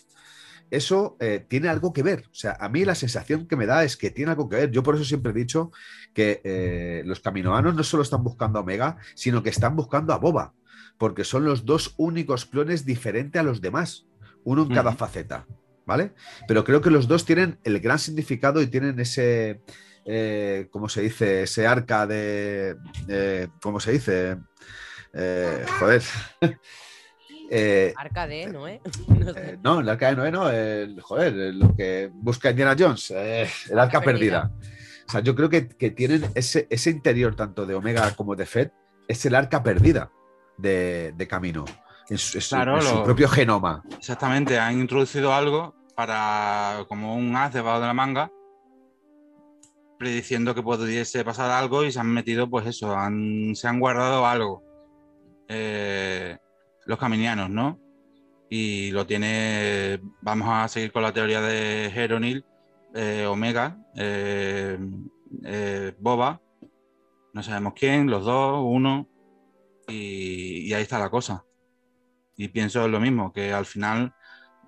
Eso 0.70 1.16
eh, 1.20 1.44
tiene 1.48 1.68
algo 1.68 1.92
que 1.92 2.02
ver. 2.02 2.24
O 2.30 2.34
sea, 2.34 2.56
a 2.58 2.68
mí 2.68 2.84
la 2.84 2.94
sensación 2.94 3.46
que 3.46 3.56
me 3.56 3.66
da 3.66 3.84
es 3.84 3.96
que 3.96 4.10
tiene 4.10 4.32
algo 4.32 4.48
que 4.48 4.56
ver. 4.56 4.70
Yo 4.70 4.82
por 4.82 4.94
eso 4.94 5.04
siempre 5.04 5.32
he 5.32 5.34
dicho 5.34 5.70
que 6.12 6.40
eh, 6.44 7.02
los 7.04 7.20
caminoanos 7.20 7.74
no 7.74 7.84
solo 7.84 8.02
están 8.02 8.24
buscando 8.24 8.58
a 8.58 8.62
Omega, 8.62 8.96
sino 9.14 9.42
que 9.42 9.50
están 9.50 9.76
buscando 9.76 10.12
a 10.12 10.18
Boba. 10.18 10.54
Porque 10.98 11.24
son 11.24 11.44
los 11.44 11.64
dos 11.64 11.94
únicos 11.96 12.46
clones 12.46 12.84
diferentes 12.84 13.38
a 13.40 13.44
los 13.44 13.60
demás. 13.60 14.06
Uno 14.44 14.62
en 14.62 14.74
cada 14.74 14.92
faceta. 14.92 15.46
¿Vale? 15.86 16.12
Pero 16.48 16.64
creo 16.64 16.80
que 16.80 16.90
los 16.90 17.08
dos 17.08 17.24
tienen 17.24 17.58
el 17.62 17.78
gran 17.80 17.98
significado 17.98 18.62
y 18.62 18.66
tienen 18.66 18.98
ese. 18.98 19.60
Eh, 20.06 20.68
¿Cómo 20.70 20.88
se 20.88 21.02
dice? 21.02 21.42
Ese 21.42 21.66
arca 21.66 22.06
de. 22.06 22.76
¿Cómo 23.60 23.80
se 23.80 23.92
dice? 23.92 24.38
Joder. 25.12 26.02
Eh, 27.56 27.94
Arcade, 27.96 28.46
¿no? 28.52 28.66
¿eh? 28.66 28.80
No 29.08 29.32
sé. 29.32 29.50
eh, 29.50 29.58
no, 29.62 29.78
el 29.80 29.88
arca 29.88 30.08
de 30.10 30.16
Noé 30.16 30.32
no, 30.32 30.50
el, 30.50 31.00
joder, 31.00 31.32
lo 31.54 31.74
que 31.76 32.10
busca 32.12 32.50
Indiana 32.50 32.74
Jones, 32.78 33.12
eh, 33.14 33.48
el 33.70 33.78
arca 33.78 34.00
perdida. 34.00 34.50
O 35.06 35.10
sea, 35.12 35.20
yo 35.20 35.34
creo 35.36 35.48
que, 35.48 35.68
que 35.68 35.90
tienen 35.90 36.24
ese, 36.34 36.66
ese 36.70 36.90
interior, 36.90 37.36
tanto 37.36 37.64
de 37.66 37.74
Omega 37.74 38.10
como 38.16 38.34
de 38.34 38.46
Fed, 38.46 38.70
es 39.06 39.24
el 39.26 39.34
arca 39.34 39.62
perdida 39.62 40.10
de, 40.56 41.12
de 41.16 41.28
Camino. 41.28 41.64
En 42.08 42.18
su, 42.18 42.38
Claro, 42.40 42.76
en 42.76 42.82
su 42.82 42.94
lo- 42.96 43.04
propio 43.04 43.28
genoma. 43.28 43.84
Exactamente, 43.98 44.58
han 44.58 44.80
introducido 44.80 45.32
algo 45.32 45.74
para 45.94 46.84
como 46.88 47.14
un 47.14 47.36
as 47.36 47.52
debajo 47.52 47.80
de 47.80 47.86
la 47.86 47.94
manga, 47.94 48.30
prediciendo 49.98 50.54
que 50.54 50.62
pudiese 50.62 51.24
pasar 51.24 51.50
algo 51.50 51.84
y 51.84 51.92
se 51.92 52.00
han 52.00 52.08
metido, 52.08 52.48
pues 52.50 52.66
eso, 52.66 52.96
han- 52.96 53.54
se 53.54 53.68
han 53.68 53.78
guardado 53.80 54.26
algo. 54.26 54.62
eh, 55.48 56.38
los 56.86 56.98
caminianos, 56.98 57.50
¿no? 57.50 57.78
Y 58.50 58.90
lo 58.92 59.06
tiene, 59.06 60.00
vamos 60.20 60.48
a 60.50 60.68
seguir 60.68 60.92
con 60.92 61.02
la 61.02 61.12
teoría 61.12 61.40
de 61.40 61.86
Heronil, 61.86 62.44
eh, 62.94 63.26
Omega, 63.26 63.78
eh, 63.96 64.78
eh, 65.44 65.94
Boba, 65.98 66.40
no 67.32 67.42
sabemos 67.42 67.72
quién, 67.74 68.08
los 68.08 68.24
dos, 68.24 68.62
uno, 68.64 69.08
y, 69.88 70.68
y 70.68 70.74
ahí 70.74 70.82
está 70.82 70.98
la 70.98 71.10
cosa. 71.10 71.44
Y 72.36 72.48
pienso 72.48 72.86
lo 72.86 73.00
mismo, 73.00 73.32
que 73.32 73.52
al 73.52 73.66
final 73.66 74.14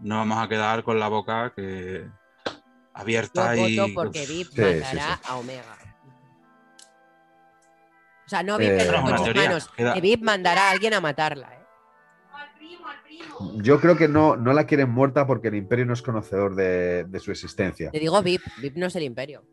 no 0.01 0.17
vamos 0.17 0.39
a 0.39 0.49
quedar 0.49 0.83
con 0.83 0.99
la 0.99 1.09
boca 1.09 1.53
que 1.55 2.05
Yo 2.45 2.53
abierta 2.95 3.57
y 3.57 3.77
voto 3.77 3.95
porque 3.95 4.27
Vip 4.27 4.49
Sí, 4.49 4.61
matará 4.61 5.17
sí, 5.17 5.23
a 5.29 5.37
Omega. 5.37 5.79
O 8.25 8.29
sea, 8.29 8.43
no 8.43 8.59
Vip 8.59 8.71
Eh, 8.71 8.81
sus 8.81 9.25
teoría, 9.25 9.43
manos, 9.45 9.71
que 9.77 10.01
Vip 10.01 10.23
mandará 10.23 10.69
a 10.69 10.71
alguien 10.73 10.95
a 10.95 11.01
matarla, 11.01 11.53
¿eh? 11.55 11.56
Yo 13.57 13.81
creo 13.81 13.97
que 13.97 14.09
no, 14.09 14.37
no 14.37 14.53
la 14.53 14.67
quieren 14.67 14.91
muerta 14.91 15.27
porque 15.27 15.49
el 15.49 15.57
Imperio 15.57 15.85
no 15.87 15.93
es 15.93 16.03
conocedor 16.03 16.55
de, 16.55 17.05
de 17.05 17.21
su 17.21 17.31
existencia. 17.31 17.91
Te 17.91 17.99
digo 17.99 18.23
Vip, 18.23 18.43
Vip 18.57 18.77
no 18.77 18.87
es 18.87 18.97
el 18.97 19.03
imperio. 19.03 19.45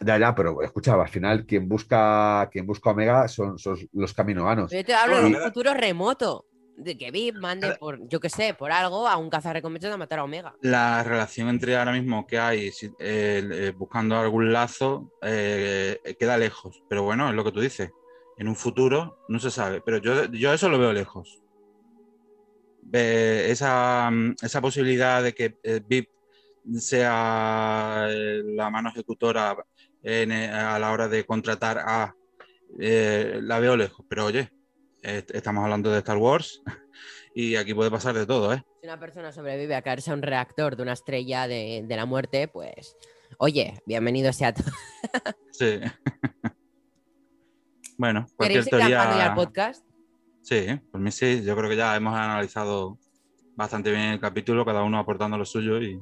Ya, 0.00 0.18
ya, 0.18 0.34
pero 0.34 0.62
escucha, 0.62 0.94
al 0.94 1.08
final 1.08 1.44
quien 1.46 1.68
busca, 1.68 2.48
quien 2.50 2.66
busca 2.66 2.90
a 2.90 2.92
Omega 2.92 3.28
son, 3.28 3.58
son 3.58 3.76
los 3.92 4.14
caminoanos. 4.14 4.72
Yo 4.72 4.84
te 4.84 4.94
hablo 4.94 5.20
de 5.20 5.26
un 5.26 5.36
futuro 5.36 5.74
remoto. 5.74 6.46
De 6.74 6.96
que 6.96 7.10
Vip 7.10 7.36
mande 7.36 7.76
por, 7.78 8.08
yo 8.08 8.18
qué 8.18 8.30
sé, 8.30 8.54
por 8.54 8.72
algo 8.72 9.06
a 9.06 9.18
un 9.18 9.28
cazarrecompensas 9.28 9.92
a 9.92 9.98
matar 9.98 10.20
a 10.20 10.24
Omega. 10.24 10.56
la 10.62 11.04
relación 11.04 11.48
entre 11.50 11.76
ahora 11.76 11.92
mismo 11.92 12.26
que 12.26 12.38
hay 12.38 12.72
si- 12.72 12.90
eh, 12.98 13.72
buscando 13.76 14.16
algún 14.16 14.54
lazo 14.54 15.12
eh, 15.20 15.98
queda 16.18 16.38
lejos. 16.38 16.82
Pero 16.88 17.02
bueno, 17.02 17.28
es 17.28 17.34
lo 17.34 17.44
que 17.44 17.52
tú 17.52 17.60
dices. 17.60 17.90
En 18.38 18.48
un 18.48 18.56
futuro 18.56 19.18
no 19.28 19.38
se 19.38 19.50
sabe. 19.50 19.82
Pero 19.82 19.98
yo, 19.98 20.24
yo 20.32 20.52
eso 20.54 20.70
lo 20.70 20.78
veo 20.78 20.94
lejos. 20.94 21.41
Eh, 22.92 23.46
esa, 23.50 24.10
mm, 24.10 24.34
esa 24.42 24.60
posibilidad 24.60 25.22
de 25.22 25.34
que 25.34 25.58
eh, 25.62 25.80
VIP 25.86 26.08
sea 26.78 28.06
eh, 28.10 28.42
la 28.44 28.70
mano 28.70 28.90
ejecutora 28.90 29.56
en, 30.02 30.32
a 30.32 30.78
la 30.78 30.92
hora 30.92 31.08
de 31.08 31.24
contratar 31.24 31.78
a 31.78 32.14
eh, 32.80 33.38
la 33.42 33.58
veo 33.60 33.76
lejos. 33.76 34.04
Pero 34.08 34.26
oye, 34.26 34.50
est- 35.02 35.30
estamos 35.34 35.62
hablando 35.64 35.90
de 35.90 35.98
Star 35.98 36.16
Wars 36.16 36.62
y 37.34 37.56
aquí 37.56 37.74
puede 37.74 37.90
pasar 37.90 38.14
de 38.14 38.26
todo, 38.26 38.52
¿eh? 38.52 38.64
Si 38.80 38.86
una 38.86 38.98
persona 38.98 39.32
sobrevive 39.32 39.74
a 39.76 39.82
caerse 39.82 40.10
a 40.10 40.14
un 40.14 40.22
reactor 40.22 40.76
de 40.76 40.82
una 40.82 40.92
estrella 40.94 41.46
de, 41.46 41.84
de 41.86 41.96
la 41.96 42.04
muerte, 42.06 42.48
pues, 42.48 42.96
oye, 43.38 43.80
bienvenido 43.86 44.32
sea 44.32 44.52
todo. 44.52 44.70
Sí. 45.52 45.80
bueno, 47.96 48.26
¿Queréis 48.38 48.68
cualquier 48.68 48.98
teoría. 48.98 49.34
podcast? 49.34 49.84
Sí, 50.42 50.66
por 50.90 51.00
mí 51.00 51.10
sí. 51.10 51.42
Yo 51.44 51.56
creo 51.56 51.70
que 51.70 51.76
ya 51.76 51.94
hemos 51.96 52.14
analizado 52.14 52.98
bastante 53.56 53.90
bien 53.90 54.02
el 54.04 54.20
capítulo, 54.20 54.64
cada 54.64 54.82
uno 54.82 54.98
aportando 54.98 55.38
lo 55.38 55.44
suyo 55.44 55.80
y. 55.80 55.98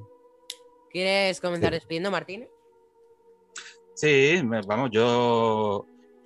¿Quieres 0.91 1.41
comenzar 1.41 1.71
Sí. 1.71 1.75
despidiendo, 1.77 2.11
Martín? 2.11 2.49
Sí, 3.95 4.41
vamos, 4.67 4.91
yo 4.93 5.85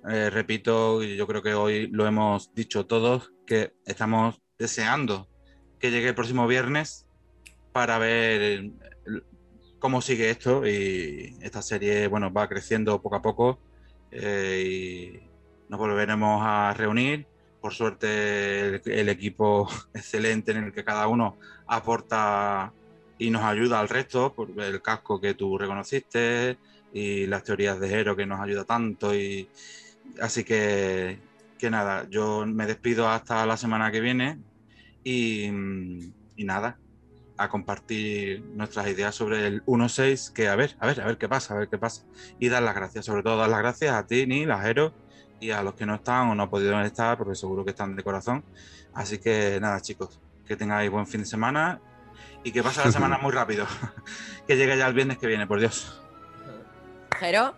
eh, 0.09 0.29
repito, 0.29 1.03
y 1.03 1.17
yo 1.17 1.27
creo 1.27 1.41
que 1.41 1.53
hoy 1.53 1.87
lo 1.87 2.07
hemos 2.07 2.53
dicho 2.53 2.85
todos, 2.85 3.33
que 3.45 3.73
estamos 3.85 4.41
deseando 4.57 5.27
que 5.79 5.91
llegue 5.91 6.07
el 6.09 6.15
próximo 6.15 6.47
viernes 6.47 7.05
para 7.73 7.97
ver 7.97 8.71
cómo 9.79 10.01
sigue 10.01 10.29
esto 10.29 10.65
y 10.65 11.35
esta 11.41 11.61
serie, 11.61 12.07
bueno, 12.07 12.31
va 12.31 12.47
creciendo 12.47 13.01
poco 13.01 13.17
a 13.17 13.21
poco 13.21 13.59
eh, 14.11 15.27
nos 15.67 15.77
volveremos 15.79 16.41
a 16.43 16.73
reunir. 16.77 17.27
Por 17.65 17.73
suerte, 17.73 18.75
el, 18.85 19.09
equipo 19.09 19.67
excelente 19.95 20.51
en 20.51 20.65
el 20.65 20.71
que 20.71 20.83
cada 20.83 21.07
uno 21.07 21.39
aporta 21.65 22.71
y 23.17 23.31
nos 23.31 23.41
ayuda 23.41 23.79
al 23.79 23.89
resto, 23.89 24.35
por 24.35 24.51
el 24.61 24.83
casco 24.83 25.19
que 25.19 25.33
tú 25.33 25.57
reconociste 25.57 26.59
y 26.93 27.25
las 27.25 27.43
teorías 27.43 27.79
de 27.79 27.91
Hero 27.91 28.15
que 28.15 28.27
nos 28.27 28.39
ayuda 28.39 28.65
tanto. 28.65 29.15
Y 29.15 29.49
así 30.21 30.43
que, 30.43 31.17
que 31.57 31.71
nada, 31.71 32.07
yo 32.07 32.45
me 32.45 32.67
despido 32.67 33.09
hasta 33.09 33.47
la 33.47 33.57
semana 33.57 33.91
que 33.91 33.99
viene 33.99 34.37
y, 35.03 35.45
y 36.35 36.43
nada, 36.43 36.77
a 37.35 37.49
compartir 37.49 38.43
nuestras 38.53 38.87
ideas 38.89 39.15
sobre 39.15 39.47
el 39.47 39.65
1.6, 39.65 40.33
que 40.33 40.49
a 40.49 40.55
ver, 40.55 40.75
a 40.79 40.85
ver, 40.85 41.01
a 41.01 41.07
ver 41.07 41.17
qué 41.17 41.27
pasa, 41.27 41.55
a 41.55 41.57
ver 41.57 41.67
qué 41.67 41.79
pasa. 41.79 42.03
Y 42.39 42.47
dar 42.47 42.61
las 42.61 42.75
gracias, 42.75 43.05
sobre 43.05 43.23
todo 43.23 43.37
dar 43.37 43.49
las 43.49 43.59
gracias 43.61 43.95
a 43.95 44.05
ti, 44.05 44.27
Nil, 44.27 44.51
a 44.51 44.61
Jero 44.61 44.93
y 45.39 45.51
a 45.51 45.61
los 45.61 45.73
que 45.75 45.85
no 45.85 45.95
están 45.95 46.29
o 46.29 46.35
no 46.35 46.43
han 46.43 46.49
podido 46.49 46.79
estar, 46.81 47.17
porque 47.17 47.35
seguro 47.35 47.63
que 47.63 47.71
están 47.71 47.95
de 47.95 48.03
corazón. 48.03 48.43
Así 48.93 49.17
que 49.17 49.59
nada, 49.59 49.81
chicos, 49.81 50.19
que 50.47 50.55
tengáis 50.55 50.89
buen 50.89 51.05
fin 51.07 51.21
de 51.21 51.27
semana 51.27 51.79
y 52.43 52.51
que 52.51 52.63
pase 52.63 52.83
la 52.83 52.91
semana 52.91 53.17
muy 53.17 53.31
rápido. 53.31 53.65
que 54.47 54.55
llegue 54.55 54.77
ya 54.77 54.87
el 54.87 54.93
viernes 54.93 55.17
que 55.17 55.27
viene, 55.27 55.47
por 55.47 55.59
Dios. 55.59 56.01
Jero, 57.19 57.55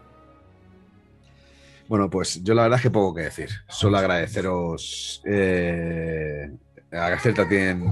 Bueno, 1.87 2.09
pues 2.09 2.43
yo 2.43 2.53
la 2.53 2.63
verdad 2.63 2.77
es 2.77 2.83
que 2.83 2.91
poco 2.91 3.15
que 3.15 3.23
decir. 3.23 3.49
Solo 3.67 3.97
agradeceros, 3.97 5.21
eh, 5.25 6.51
agradecerte 6.91 7.41
a 7.41 7.49
ti 7.49 7.55
en 7.55 7.85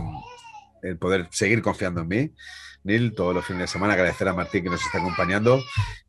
el 0.83 0.97
poder 0.97 1.27
seguir 1.31 1.61
confiando 1.61 2.01
en 2.01 2.07
mí, 2.07 2.31
Todos 3.15 3.33
los 3.33 3.43
fines 3.43 3.61
de 3.61 3.67
semana. 3.67 3.93
Agradecer 3.93 4.27
a 4.27 4.33
Martín 4.33 4.63
que 4.63 4.69
nos 4.69 4.79
está 4.79 4.99
acompañando 4.99 5.59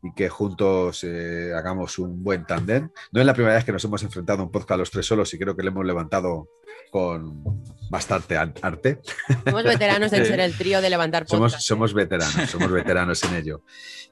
y 0.03 0.13
que 0.13 0.29
juntos 0.29 1.03
eh, 1.03 1.51
hagamos 1.55 1.97
un 1.97 2.23
buen 2.23 2.45
tándem. 2.45 2.91
No 3.11 3.19
es 3.19 3.25
la 3.25 3.33
primera 3.33 3.55
vez 3.55 3.65
que 3.65 3.71
nos 3.71 3.83
hemos 3.83 4.03
enfrentado 4.03 4.41
a 4.41 4.45
un 4.45 4.51
podcast 4.51 4.77
los 4.77 4.91
tres 4.91 5.07
solos 5.07 5.33
y 5.33 5.39
creo 5.39 5.55
que 5.55 5.63
le 5.63 5.69
hemos 5.69 5.83
levantado 5.83 6.49
con 6.91 7.63
bastante 7.89 8.37
an- 8.37 8.53
arte. 8.61 8.99
somos 9.45 9.63
veteranos 9.63 10.11
en 10.13 10.25
ser 10.25 10.39
el 10.39 10.55
trío 10.57 10.81
de 10.81 10.89
levantar 10.89 11.25
Somos, 11.27 11.51
podcast. 11.53 11.67
somos 11.67 11.93
veteranos, 11.93 12.49
somos 12.49 12.71
veteranos 12.71 13.23
en 13.23 13.35
ello. 13.35 13.61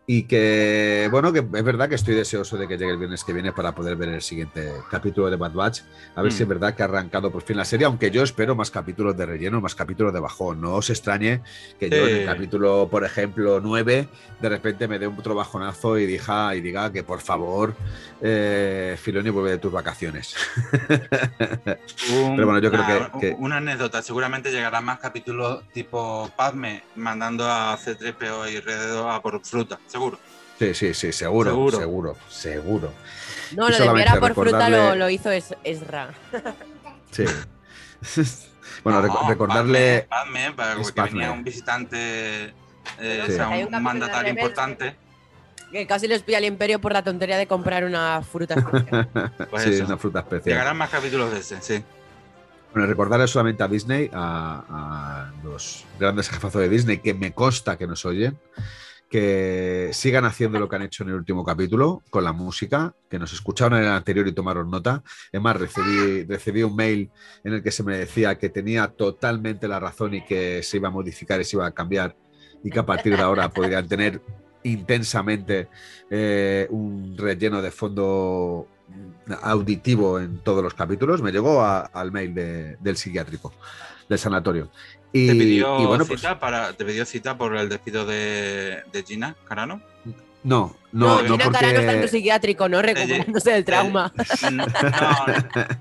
Y 0.08 0.28
que, 0.28 1.08
bueno, 1.10 1.34
que 1.34 1.40
es 1.40 1.64
verdad 1.64 1.90
que 1.90 1.96
estoy 1.96 2.14
deseoso 2.14 2.58
de 2.58 2.68
que 2.68 2.78
llegue 2.78 2.92
el 2.92 2.98
viernes 3.00 3.24
que 3.24 3.34
viene 3.34 3.52
para 3.54 3.74
poder 3.74 3.96
ver 3.96 4.10
el 4.10 4.22
siguiente 4.22 4.72
capítulo 4.92 5.32
de 5.32 5.36
Bad 5.36 5.54
Batch. 5.54 5.82
A 6.14 6.22
ver 6.22 6.32
Mm. 6.32 6.36
si 6.36 6.44
es 6.44 6.48
verdad 6.50 6.76
que 6.76 6.84
ha 6.84 6.86
arrancado 6.86 7.32
por 7.32 7.42
fin 7.42 7.58
la 7.58 7.66
serie, 7.66 7.88
aunque 7.88 8.12
yo 8.12 8.22
espero 8.22 8.54
más 8.56 8.70
capítulos 8.70 9.18
de 9.18 9.26
relleno, 9.26 9.62
más 9.62 9.74
capítulos 9.74 10.14
de 10.14 10.20
bajón. 10.20 10.62
No 10.62 10.76
os 10.76 10.92
extrañe 10.92 11.42
que 11.80 11.90
yo 11.90 12.08
en 12.08 12.16
el 12.18 12.20
Sí. 12.20 12.26
capítulo, 12.26 12.88
por 12.92 13.04
ejemplo, 13.04 13.60
9, 13.60 14.08
de 14.40 14.50
repente 14.50 14.88
me 14.88 15.00
dé 15.00 15.08
un 15.08 15.18
otro 15.18 15.34
bajonazo 15.34 15.98
y 15.98 16.06
diga, 16.06 16.54
y 16.56 16.62
diga 16.62 16.92
que 16.92 17.02
por 17.04 17.20
favor, 17.22 17.74
eh, 18.22 18.96
Filoni, 19.02 19.32
vuelve 19.32 19.50
de 19.52 19.58
tus 19.58 19.72
vacaciones. 19.72 20.36
Un- 22.14 22.36
Pero 22.36 22.46
bueno, 22.46 22.60
yo 22.60 22.70
creo 22.72 22.84
una, 22.86 23.12
que- 23.12 23.20
que- 23.20 23.36
Una 23.40 23.60
anécdota, 23.70 24.02
seguramente 24.02 24.52
llegarán 24.52 24.86
más 24.86 25.00
capítulos 25.00 25.64
tipo 25.74 26.30
Padme 26.36 26.84
mandando 26.96 27.46
a 27.50 27.78
C3PO 27.78 28.52
y 28.52 28.58
R2 28.62 29.16
a 29.16 29.22
por 29.22 29.44
fruta, 29.46 29.80
seguro. 29.88 30.18
Sí, 30.60 30.74
sí, 30.74 30.94
sí, 30.94 31.12
seguro, 31.12 31.52
seguro, 31.52 31.78
Seguro. 31.80 32.18
seguro. 32.30 32.94
No, 33.56 33.68
y 33.68 33.72
lo 33.72 33.78
de 33.78 33.86
enviar 33.86 34.10
a 34.18 34.20
por 34.20 34.34
fruta 34.34 34.70
lo, 34.70 34.96
lo 34.96 35.10
hizo 35.10 35.30
es, 35.32 35.54
Ezra. 35.64 36.10
Sí. 37.12 37.26
bueno, 38.84 39.02
No, 39.02 39.08
reco- 39.08 39.28
recordarle. 39.28 40.08
Padme, 40.10 40.32
Padme, 40.48 40.54
para 40.56 40.82
Es 40.82 40.92
que 40.92 41.02
venía 41.02 41.28
Padme. 41.28 41.38
un 41.40 41.44
visitante, 41.44 41.98
eh, 43.00 43.24
Sí. 43.26 43.32
o 43.34 43.36
sea, 43.36 43.50
un 43.50 43.84
mandatario 43.84 44.32
importante. 44.32 44.96
Que 45.72 45.86
casi 45.88 46.08
les 46.08 46.22
pilla 46.24 46.38
el 46.38 46.46
imperio 46.46 46.80
por 46.80 46.94
la 46.94 47.04
tontería 47.04 47.38
de 47.38 47.48
comprar 47.48 47.84
una 47.84 48.22
fruta. 48.22 48.54
especial. 48.56 49.10
Pues 49.50 49.64
sí, 49.64 49.74
eso. 49.74 49.86
una 49.86 49.98
fruta 49.98 50.20
especial. 50.20 50.54
Llegarán 50.54 50.78
más 50.78 50.90
capítulos 50.90 51.32
de 51.34 51.40
ese, 51.40 51.62
sí. 51.62 51.84
Bueno, 52.76 52.90
recordarle 52.90 53.26
solamente 53.26 53.64
a 53.64 53.70
Disney, 53.70 54.10
a, 54.12 55.32
los 55.46 55.86
grandes 55.98 56.28
jefazos 56.28 56.62
de 56.62 56.68
Disney, 56.68 56.98
que 56.98 57.14
me 57.14 57.32
consta 57.32 57.78
que 57.78 57.88
nos 57.88 58.06
oyen, 58.06 58.38
que 59.10 59.92
sigan 59.94 60.26
haciendo 60.26 60.60
lo 60.60 60.68
que 60.68 60.76
han 60.76 60.82
hecho 60.82 61.04
en 61.04 61.12
el 61.12 61.16
último 61.16 61.46
capítulo 61.46 62.04
con 62.10 62.26
la 62.26 62.34
música, 62.34 62.94
que 63.10 63.18
nos 63.18 63.32
escucharon 63.32 63.80
en 63.80 63.86
el 63.86 63.92
anterior 63.92 64.28
y 64.28 64.34
tomaron 64.34 64.70
nota. 64.70 65.04
Es 65.32 65.40
más, 65.40 65.56
recibí, 65.56 66.26
recibí 66.26 66.64
un 66.64 66.76
mail 66.76 67.10
en 67.46 67.54
el 67.54 67.64
que 67.64 67.72
se 67.72 67.82
me 67.82 67.98
decía 67.98 68.38
que 68.38 68.50
tenía 68.50 68.90
totalmente 68.90 69.70
la 69.70 69.80
razón 69.80 70.14
y 70.14 70.26
que 70.26 70.62
se 70.62 70.76
iba 70.76 70.90
a 70.90 70.92
modificar 70.92 71.40
y 71.40 71.46
se 71.46 71.56
iba 71.56 71.66
a 71.66 71.72
cambiar 71.72 72.18
y 72.62 72.70
que 72.72 72.80
a 72.80 72.86
partir 72.86 73.16
de 73.16 73.24
ahora 73.24 73.48
podrían 73.48 73.88
tener 73.88 74.22
intensamente 74.64 75.70
eh, 76.10 76.68
un 76.72 77.16
relleno 77.18 77.62
de 77.62 77.72
fondo 77.72 78.68
auditivo 79.42 80.20
en 80.20 80.40
todos 80.40 80.64
los 80.64 80.74
capítulos. 80.74 81.22
Me 81.22 81.32
llegó 81.32 81.62
a- 81.62 81.82
al 81.94 82.12
mail 82.12 82.34
de- 82.34 82.78
del 82.80 82.98
psiquiátrico, 82.98 83.54
del 84.10 84.20
sanatorio. 84.20 84.70
Y, 85.12 85.28
Te 85.28 85.34
pidió, 85.36 85.80
y 85.82 85.86
bueno, 85.86 86.06
pues 86.06 86.20
cita 86.22 86.40
para, 86.40 86.74
te 86.74 86.84
pidió 86.84 87.06
cita 87.06 87.38
por 87.38 87.56
el 87.56 87.70
despido 87.70 88.06
de, 88.06 88.84
de 88.92 89.04
Gina 89.04 89.36
Carano. 89.48 89.82
no, 90.44 90.76
No, 90.92 91.16
no, 91.22 91.22
no, 91.24 91.38
Gina 91.38 91.52
Carano 91.52 91.80
está 91.80 91.82
en 91.82 91.88
tu 91.88 91.94
porque 92.04 92.08
psiquiátrico, 92.10 92.68
¿no? 92.70 92.82
Recuperándose 92.82 93.52
del 93.52 93.64
trauma. 93.66 94.12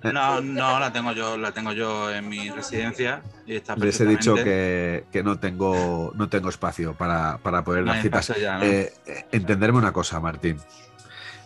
No, 0.04 0.12
no, 0.12 0.40
no, 0.40 0.80
la 0.80 0.92
tengo 0.92 1.12
yo, 1.12 1.36
la 1.36 1.52
tengo 1.52 1.72
yo 1.72 2.10
en 2.12 2.28
mi 2.28 2.48
residencia 2.50 3.22
y 3.46 3.56
está 3.56 3.76
les 3.76 4.00
he 4.00 4.06
dicho 4.06 4.34
que, 4.34 5.04
que 5.12 5.22
no 5.22 5.38
tengo 5.38 6.12
no 6.14 6.28
tengo 6.28 6.48
espacio 6.48 6.94
para, 6.94 7.38
para 7.38 7.64
poder 7.64 7.82
No 7.82 7.88
dar 7.88 7.96
hay 7.96 8.02
citas. 8.02 8.32
ya, 8.40 8.58
¿no? 8.58 8.64
Eh, 8.64 8.92
eh, 9.06 9.26
entenderme 9.32 9.78
una 9.78 9.92
cosa, 9.92 10.20
Martín. 10.20 10.58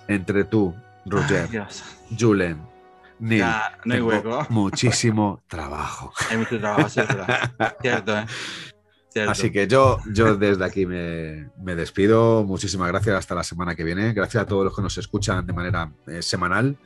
Entre 0.06 0.44
tú, 0.44 0.74
Roger, 1.10 1.48
Ay. 1.52 2.16
Julen, 2.18 2.60
Neil, 3.18 3.40
Ya, 3.40 3.78
no 3.84 3.94
hay 3.94 4.00
tengo 4.00 4.08
hueco. 4.10 4.46
muchísimo 4.50 5.42
trabajo. 5.48 6.12
Hay 6.30 6.36
mucho 6.38 6.58
trabajo, 6.58 6.88
sí, 6.88 7.00
es 7.00 7.08
verdad. 7.08 7.52
Cierto, 7.80 8.18
¿eh? 8.18 8.26
Cierto. 9.10 9.30
Así 9.32 9.50
que 9.50 9.66
yo, 9.66 9.98
yo 10.12 10.36
desde 10.36 10.64
aquí 10.64 10.86
me, 10.86 11.50
me 11.62 11.74
despido. 11.74 12.44
Muchísimas 12.44 12.88
gracias. 12.88 13.16
Hasta 13.16 13.34
la 13.34 13.42
semana 13.42 13.74
que 13.74 13.82
viene. 13.82 14.12
Gracias 14.12 14.42
a 14.42 14.46
todos 14.46 14.64
los 14.64 14.76
que 14.76 14.82
nos 14.82 14.96
escuchan 14.98 15.46
de 15.46 15.52
manera 15.52 15.90
eh, 16.06 16.22
semanal, 16.22 16.76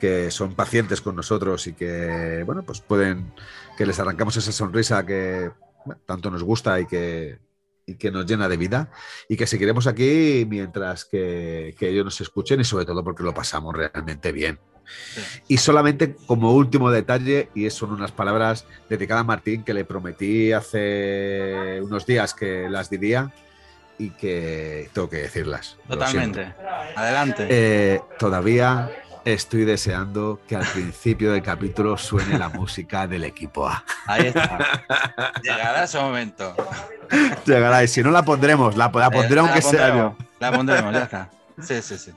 que 0.00 0.30
son 0.30 0.54
pacientes 0.54 1.00
con 1.00 1.16
nosotros 1.16 1.66
y 1.66 1.72
que, 1.74 2.42
bueno, 2.46 2.62
pues 2.62 2.80
pueden, 2.80 3.32
que 3.76 3.84
les 3.84 3.98
arrancamos 3.98 4.36
esa 4.36 4.52
sonrisa 4.52 5.04
que 5.04 5.50
bueno, 5.84 6.00
tanto 6.06 6.30
nos 6.30 6.42
gusta 6.42 6.80
y 6.80 6.86
que, 6.86 7.38
y 7.86 7.94
que 7.94 8.10
nos 8.10 8.26
llena 8.26 8.48
de 8.48 8.56
vida. 8.56 8.90
Y 9.28 9.36
que 9.36 9.46
seguiremos 9.46 9.86
aquí 9.86 10.44
mientras 10.48 11.04
que, 11.04 11.74
que 11.78 11.88
ellos 11.88 12.04
nos 12.04 12.20
escuchen 12.20 12.60
y 12.60 12.64
sobre 12.64 12.84
todo 12.84 13.02
porque 13.04 13.22
lo 13.22 13.32
pasamos 13.32 13.74
realmente 13.74 14.32
bien. 14.32 14.58
Sí. 15.14 15.20
Y 15.48 15.56
solamente 15.56 16.16
como 16.26 16.52
último 16.52 16.90
detalle, 16.90 17.48
y 17.54 17.68
son 17.70 17.92
unas 17.92 18.12
palabras 18.12 18.66
dedicadas 18.88 19.22
a 19.22 19.24
Martín 19.24 19.64
que 19.64 19.74
le 19.74 19.84
prometí 19.84 20.52
hace 20.52 21.80
unos 21.82 22.06
días 22.06 22.34
que 22.34 22.68
las 22.68 22.90
diría 22.90 23.32
y 23.98 24.10
que 24.10 24.90
tengo 24.92 25.08
que 25.08 25.18
decirlas. 25.18 25.76
Totalmente. 25.88 26.54
Adelante. 26.94 27.46
Eh, 27.48 28.00
todavía 28.18 28.90
estoy 29.26 29.64
deseando 29.64 30.40
que 30.46 30.54
al 30.54 30.64
principio 30.64 31.32
del 31.32 31.42
capítulo 31.42 31.98
suene 31.98 32.38
la 32.38 32.48
música 32.48 33.08
del 33.08 33.24
equipo 33.24 33.66
A. 33.66 33.84
Ahí 34.06 34.28
está. 34.28 34.58
Llegará 35.42 35.84
ese 35.84 35.98
momento. 35.98 36.54
Llegará 37.44 37.82
y 37.82 37.88
si 37.88 38.02
no 38.04 38.12
la 38.12 38.22
pondremos, 38.22 38.76
la, 38.76 38.90
la 38.94 39.10
pondré 39.10 39.40
aunque 39.40 39.56
la 39.56 39.62
sea 39.62 39.96
yo. 39.96 40.16
La 40.38 40.52
pondremos, 40.52 40.94
ya 40.94 41.02
está. 41.02 41.30
Sí, 41.60 41.82
sí, 41.82 41.98
sí. 41.98 42.12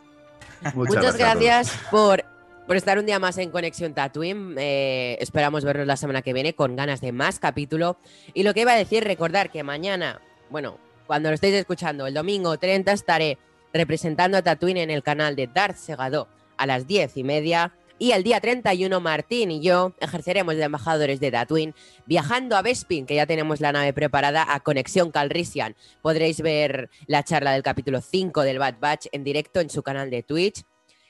Muchas 0.76 1.18
gracias 1.18 1.80
por, 1.90 2.24
por 2.68 2.76
estar 2.76 3.00
un 3.00 3.08
día 3.08 3.18
más 3.18 3.40
en 3.40 3.50
Conexión 3.50 3.96
Tatooine. 3.96 4.56
Eh, 4.60 5.18
esperamos 5.20 5.66
vernos 5.66 5.88
la 5.88 5.98
semana 5.98 6.22
que 6.22 6.34
viene 6.34 6.54
con 6.54 6.76
ganas 6.76 7.02
de 7.02 7.12
más 7.12 7.40
capítulo. 7.40 7.98
Y 8.36 8.44
lo 8.44 8.54
que 8.54 8.62
iba 8.62 8.74
a 8.74 8.78
decir, 8.78 9.04
recordar 9.04 9.50
que 9.50 9.64
mañana, 9.64 10.22
bueno, 10.52 10.78
cuando 11.08 11.30
lo 11.30 11.36
estéis 11.36 11.56
escuchando, 11.56 12.06
el 12.06 12.14
domingo 12.14 12.56
30 12.60 12.92
estaré 12.92 13.40
representando 13.74 14.38
a 14.38 14.44
Tatooine 14.44 14.82
en 14.82 14.92
el 14.92 15.02
canal 15.02 15.36
de 15.36 15.48
Darth 15.48 15.78
Segado 15.78 16.28
a 16.60 16.68
las 16.68 16.86
10 16.86 17.18
y 17.18 17.24
media. 17.24 17.74
Y 18.02 18.12
el 18.12 18.24
día 18.24 18.40
31, 18.40 19.02
Martín 19.02 19.52
y 19.52 19.60
yo 19.62 19.94
ejerceremos 20.00 20.56
de 20.56 20.64
embajadores 20.64 21.20
de 21.20 21.32
Tatooine, 21.32 21.74
viajando 22.06 22.56
a 22.56 22.62
Bespin, 22.62 23.06
que 23.06 23.16
ya 23.16 23.26
tenemos 23.26 23.60
la 23.60 23.74
nave 23.74 23.92
preparada, 23.92 24.46
a 24.54 24.62
Conexión 24.62 25.12
Calrissian. 25.12 25.76
Podréis 26.02 26.40
ver 26.40 26.90
la 27.08 27.24
charla 27.24 27.52
del 27.52 27.62
capítulo 27.64 28.00
5 28.00 28.44
del 28.44 28.60
Bad 28.60 28.76
Batch 28.80 29.08
en 29.12 29.26
directo 29.26 29.60
en 29.60 29.70
su 29.70 29.84
canal 29.84 30.10
de 30.12 30.24
Twitch. 30.24 30.64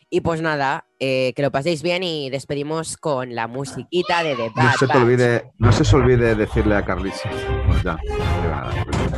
Y 0.10 0.22
pues 0.22 0.42
nada, 0.42 0.88
eh, 1.00 1.34
que 1.36 1.44
lo 1.44 1.52
paséis 1.52 1.84
bien 1.84 2.02
y 2.02 2.32
despedimos 2.32 2.98
con 2.98 3.36
la 3.36 3.46
musiquita 3.46 4.24
de 4.24 4.36
The 4.36 4.50
Bad 4.56 4.64
No 4.64 4.72
se 4.72 4.80
te 4.80 4.86
Batch. 4.88 4.98
olvide, 4.98 5.52
no 5.60 5.72
se 5.72 5.84
os 5.84 5.94
olvide 5.94 6.34
decirle 6.34 6.76
a 6.76 6.84
Carlitos. 6.84 7.22
Pues 7.68 7.84
ya, 7.84 8.00
ya. 8.08 9.09